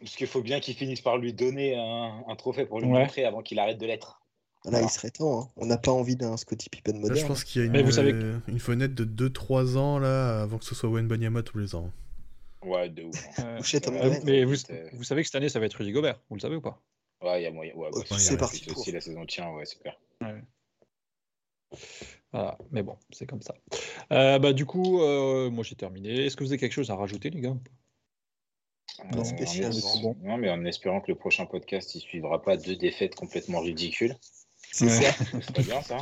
parce 0.00 0.16
qu'il 0.16 0.26
faut 0.26 0.42
bien 0.42 0.60
qu'ils 0.60 0.74
finissent 0.74 1.00
par 1.02 1.18
lui 1.18 1.32
donner 1.34 1.76
un, 1.76 2.22
un 2.26 2.36
trophée 2.36 2.64
pour 2.66 2.80
lui 2.80 2.86
Ouais. 2.90 3.00
montrer 3.00 3.24
avant 3.24 3.42
qu'il 3.42 3.58
arrête 3.58 3.78
de 3.78 3.86
l'être. 3.86 4.20
Là, 4.64 4.70
Voilà. 4.72 4.86
il 4.86 4.90
serait 4.90 5.10
temps. 5.10 5.40
hein. 5.42 5.50
On 5.56 5.66
n'a 5.66 5.78
pas 5.78 5.92
envie 5.92 6.16
d'un 6.16 6.36
Scottie 6.36 6.68
Pippen 6.70 6.94
Là, 6.94 6.98
moderne. 7.00 7.20
je 7.20 7.26
pense 7.26 7.44
qu'il 7.44 7.60
y 7.60 7.64
a 7.64 7.66
une, 7.66 7.72
Mais 7.72 7.82
vous 7.82 7.92
savez 7.92 8.12
euh, 8.12 8.38
une 8.48 8.58
fenêtre 8.58 8.94
de 8.94 9.28
2-3 9.28 9.76
ans 9.76 9.98
là, 9.98 10.40
avant 10.42 10.58
que 10.58 10.64
ce 10.64 10.74
soit 10.74 10.88
Wayne 10.88 11.06
Banyama 11.08 11.42
tous 11.42 11.58
les 11.58 11.74
ans. 11.74 11.90
Ouais, 12.62 12.88
de 12.88 13.04
ouf. 13.04 13.26
hein. 13.38 13.58
euh, 13.58 13.80
euh, 13.88 14.20
mais 14.24 14.44
vous, 14.44 14.56
savez 15.04 15.22
que 15.22 15.26
cette 15.28 15.34
année, 15.36 15.48
ça 15.48 15.60
va 15.60 15.66
être 15.66 15.74
Rudy 15.74 15.92
Gobert, 15.92 16.20
vous 16.28 16.36
le 16.36 16.40
savez 16.40 16.56
ou 16.56 16.60
pas? 16.60 16.80
Ouais, 17.22 17.40
il 17.40 17.44
y 17.44 17.46
a 17.46 17.50
moyen. 17.50 17.74
Ouais, 17.74 17.90
bah, 17.92 18.00
si 18.04 18.18
c'est 18.20 18.36
parti 18.36 18.64
pour. 18.64 18.78
aussi, 18.78 18.92
la 18.92 19.00
saison 19.00 19.24
tient, 19.26 19.50
ouais, 19.52 19.64
super. 19.66 19.98
Voilà, 22.32 22.58
mais 22.70 22.82
bon, 22.82 22.96
c'est 23.10 23.26
comme 23.26 23.42
ça. 23.42 23.54
Euh, 24.12 24.38
bah, 24.38 24.52
du 24.52 24.66
coup, 24.66 25.02
euh, 25.02 25.50
moi 25.50 25.64
j'ai 25.64 25.74
terminé. 25.74 26.26
Est-ce 26.26 26.36
que 26.36 26.44
vous 26.44 26.50
avez 26.50 26.58
quelque 26.58 26.72
chose 26.72 26.90
à 26.90 26.94
rajouter, 26.96 27.30
les 27.30 27.40
gars? 27.40 27.56
Euh, 29.14 29.24
spécialement. 29.24 29.78
en- 29.78 30.00
Bon. 30.00 30.16
Non, 30.22 30.36
mais 30.38 30.50
en 30.50 30.64
espérant 30.64 31.00
que 31.00 31.10
le 31.10 31.16
prochain 31.16 31.46
podcast, 31.46 31.94
il 31.94 32.00
suivra 32.00 32.42
pas 32.42 32.56
deux 32.56 32.76
défaites 32.76 33.14
complètement 33.14 33.60
ridicules. 33.60 34.16
C'est 34.72 34.86
Ouais. 34.86 34.90
ça. 34.90 35.12
C'est 35.42 35.52
très 35.54 35.62
bien, 35.62 35.80
ça. 35.82 35.98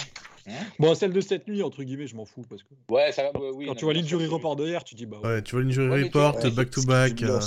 Bon, 0.78 0.94
celle 0.94 1.12
de 1.12 1.20
cette 1.20 1.48
nuit, 1.48 1.62
entre 1.62 1.82
guillemets, 1.82 2.06
je 2.06 2.16
m'en 2.16 2.24
fous. 2.24 2.42
Parce 2.48 2.62
que 2.62 2.68
Ouais, 2.90 3.12
ça 3.12 3.22
va. 3.30 3.38
ouais, 3.38 3.50
oui, 3.54 3.66
quand 3.66 3.74
tu 3.74 3.84
vois 3.84 3.94
l'injury 3.94 4.26
report 4.26 4.56
de 4.56 4.66
hier, 4.66 4.84
tu 4.84 4.94
dis 4.94 5.06
bah 5.06 5.18
ouais. 5.22 5.28
Ouais, 5.28 5.42
tu 5.42 5.54
vois 5.54 5.64
l'injury 5.64 5.88
Ouais, 5.88 5.98
mais 5.98 6.04
report, 6.04 6.34
back 6.52 6.70
to 6.70 6.82
back. 6.84 7.22
euh, 7.22 7.40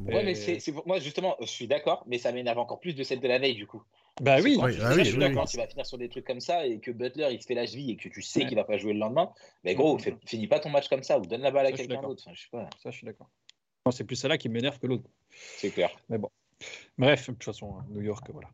bon. 0.00 0.14
Ouais, 0.14 0.24
mais 0.24 0.34
c'est 0.34 0.60
c'est 0.60 0.72
pour 0.72 0.86
moi, 0.86 0.98
justement, 1.00 1.36
je 1.40 1.46
suis 1.46 1.66
d'accord, 1.66 2.04
mais 2.06 2.18
ça 2.18 2.32
m'énerve 2.32 2.58
encore 2.58 2.80
plus 2.80 2.94
de 2.94 3.02
celle 3.02 3.20
de 3.20 3.28
la 3.28 3.38
veille, 3.38 3.54
du 3.54 3.66
coup. 3.66 3.82
Bah 4.20 4.36
oui, 4.42 4.56
ah 4.60 4.66
oui, 4.66 4.72
je 4.74 5.02
suis 5.02 5.14
oui, 5.14 5.18
d'accord, 5.18 5.42
oui. 5.44 5.50
tu 5.50 5.56
vas 5.56 5.66
finir 5.66 5.84
sur 5.84 5.98
des 5.98 6.08
trucs 6.08 6.24
comme 6.24 6.38
ça 6.38 6.64
et 6.66 6.78
que 6.78 6.92
Butler 6.92 7.28
il 7.32 7.42
se 7.42 7.46
fait 7.48 7.54
la 7.54 7.66
cheville 7.66 7.90
et 7.90 7.96
que 7.96 8.08
tu 8.08 8.22
sais 8.22 8.42
Ouais. 8.42 8.46
qu'il 8.46 8.54
va 8.56 8.62
pas 8.62 8.78
jouer 8.78 8.92
le 8.92 9.00
lendemain. 9.00 9.30
Mais 9.64 9.74
gros, 9.74 9.98
fais- 9.98 10.14
finis 10.24 10.46
pas 10.46 10.60
ton 10.60 10.70
match 10.70 10.88
comme 10.88 11.02
ça 11.02 11.18
ou 11.18 11.26
donne 11.26 11.40
la 11.40 11.50
balle 11.50 11.66
à 11.66 11.72
quelqu'un 11.72 12.00
d'autre. 12.00 12.22
Enfin, 12.24 12.32
je 12.34 12.42
sais 12.42 12.48
pas, 12.52 12.70
ça 12.80 12.92
je 12.92 12.96
suis 12.96 13.04
d'accord. 13.06 13.28
Non, 13.84 13.90
c'est 13.90 14.04
plus 14.04 14.14
celle-là 14.14 14.38
qui 14.38 14.48
m'énerve 14.48 14.78
que 14.78 14.86
l'autre. 14.86 15.10
c'est 15.58 15.70
clair. 15.70 15.90
Bref, 16.98 17.28
de 17.28 17.32
toute 17.32 17.44
façon, 17.44 17.74
New 17.90 18.02
York, 18.02 18.28
voilà. 18.32 18.48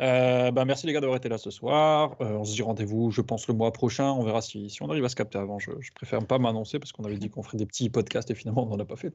Euh, 0.00 0.50
bah, 0.50 0.64
merci 0.64 0.86
les 0.86 0.94
gars 0.94 1.00
d'avoir 1.00 1.18
été 1.18 1.28
là 1.28 1.36
ce 1.36 1.50
soir. 1.50 2.16
Euh, 2.22 2.38
on 2.38 2.44
se 2.44 2.54
dit 2.54 2.62
rendez-vous, 2.62 3.10
je 3.10 3.20
pense, 3.20 3.46
le 3.48 3.54
mois 3.54 3.70
prochain. 3.70 4.10
On 4.12 4.22
verra 4.22 4.40
si, 4.40 4.70
si 4.70 4.82
on 4.82 4.88
arrive 4.88 5.04
à 5.04 5.10
se 5.10 5.16
capter 5.16 5.36
avant. 5.36 5.58
Je, 5.58 5.72
je 5.80 5.92
préfère 5.92 6.24
pas 6.26 6.38
m'annoncer 6.38 6.78
parce 6.78 6.92
qu'on 6.92 7.04
avait 7.04 7.18
dit 7.18 7.28
qu'on 7.28 7.42
ferait 7.42 7.58
des 7.58 7.66
petits 7.66 7.90
podcasts 7.90 8.30
et 8.30 8.34
finalement 8.34 8.62
on 8.62 8.66
n'en 8.66 8.78
a 8.78 8.86
pas 8.86 8.96
fait. 8.96 9.12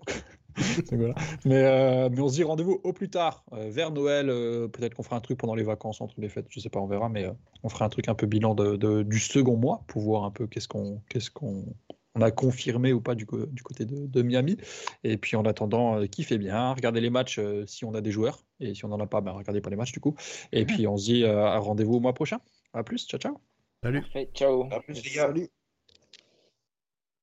mais, 1.46 1.64
euh, 1.64 2.10
mais 2.12 2.20
on 2.22 2.28
se 2.28 2.36
dit 2.36 2.44
rendez-vous 2.44 2.80
au 2.84 2.94
plus 2.94 3.10
tard, 3.10 3.44
euh, 3.54 3.70
vers 3.72 3.90
Noël. 3.92 4.28
Peut-être 4.72 4.94
qu'on 4.94 5.04
fera 5.04 5.16
un 5.16 5.22
truc 5.22 5.40
pendant 5.40 5.56
les 5.56 5.64
vacances, 5.64 6.02
entre 6.02 6.16
les 6.20 6.30
fêtes, 6.30 6.46
je 6.50 6.60
sais 6.60 6.70
pas, 6.70 6.80
on 6.80 6.88
verra. 6.88 7.10
Mais 7.10 7.28
on 7.64 7.70
fera 7.70 7.86
un 7.86 7.90
truc 7.90 8.08
un 8.08 8.16
peu 8.16 8.28
bilan 8.28 8.54
de, 8.54 8.76
de- 8.76 9.02
du 9.02 9.18
second 9.20 9.58
mois 9.58 9.84
pour 9.88 10.04
voir 10.04 10.24
un 10.24 10.32
peu 10.32 10.46
qu'est-ce 10.46 10.68
qu'on 10.68 11.02
qu'est-ce 11.10 11.32
qu'on 11.32 11.66
on 12.16 12.22
a 12.22 12.32
confirmé 12.32 12.94
ou 12.94 13.02
pas 13.02 13.14
du, 13.14 13.26
côté 13.26 13.86
de, 13.86 14.08
de 14.08 14.22
Miami. 14.22 14.58
Et 15.04 15.18
puis 15.18 15.36
en 15.36 15.44
attendant, 15.46 16.00
euh, 16.00 16.06
kiffez 16.08 16.38
bien, 16.38 16.74
regardez 16.74 17.02
les 17.02 17.10
matchs 17.10 17.40
euh, 17.40 17.66
si 17.66 17.86
on 17.86 17.94
a 17.94 18.02
des 18.02 18.12
joueurs. 18.12 18.44
Et 18.60 18.74
si 18.74 18.86
on 18.86 18.88
n'en 18.88 19.00
a 19.00 19.08
pas, 19.08 19.22
ben, 19.22 19.32
regardez 19.32 19.62
pas 19.62 19.70
les 19.70 19.76
matchs 19.76 19.92
du 19.92 20.00
coup. 20.00 20.16
Et 20.52 20.66
puis 20.66 20.88
on 20.88 20.98
se 20.98 21.06
dit 21.06 21.24
euh, 21.24 21.46
à 21.46 21.58
rendez-vous 21.58 21.96
au 21.96 22.00
mois 22.00 22.14
prochain. 22.14 22.40
À 22.74 22.84
plus, 22.84 23.06
ciao 23.06 23.20
ciao. 23.20 23.38
Salut. 23.84 24.02
Parfait, 24.02 24.30
ciao. 24.34 24.68
À 24.72 24.80
plus, 24.80 25.04
les 25.04 25.12
gars. 25.12 25.28
Salut. 25.28 25.50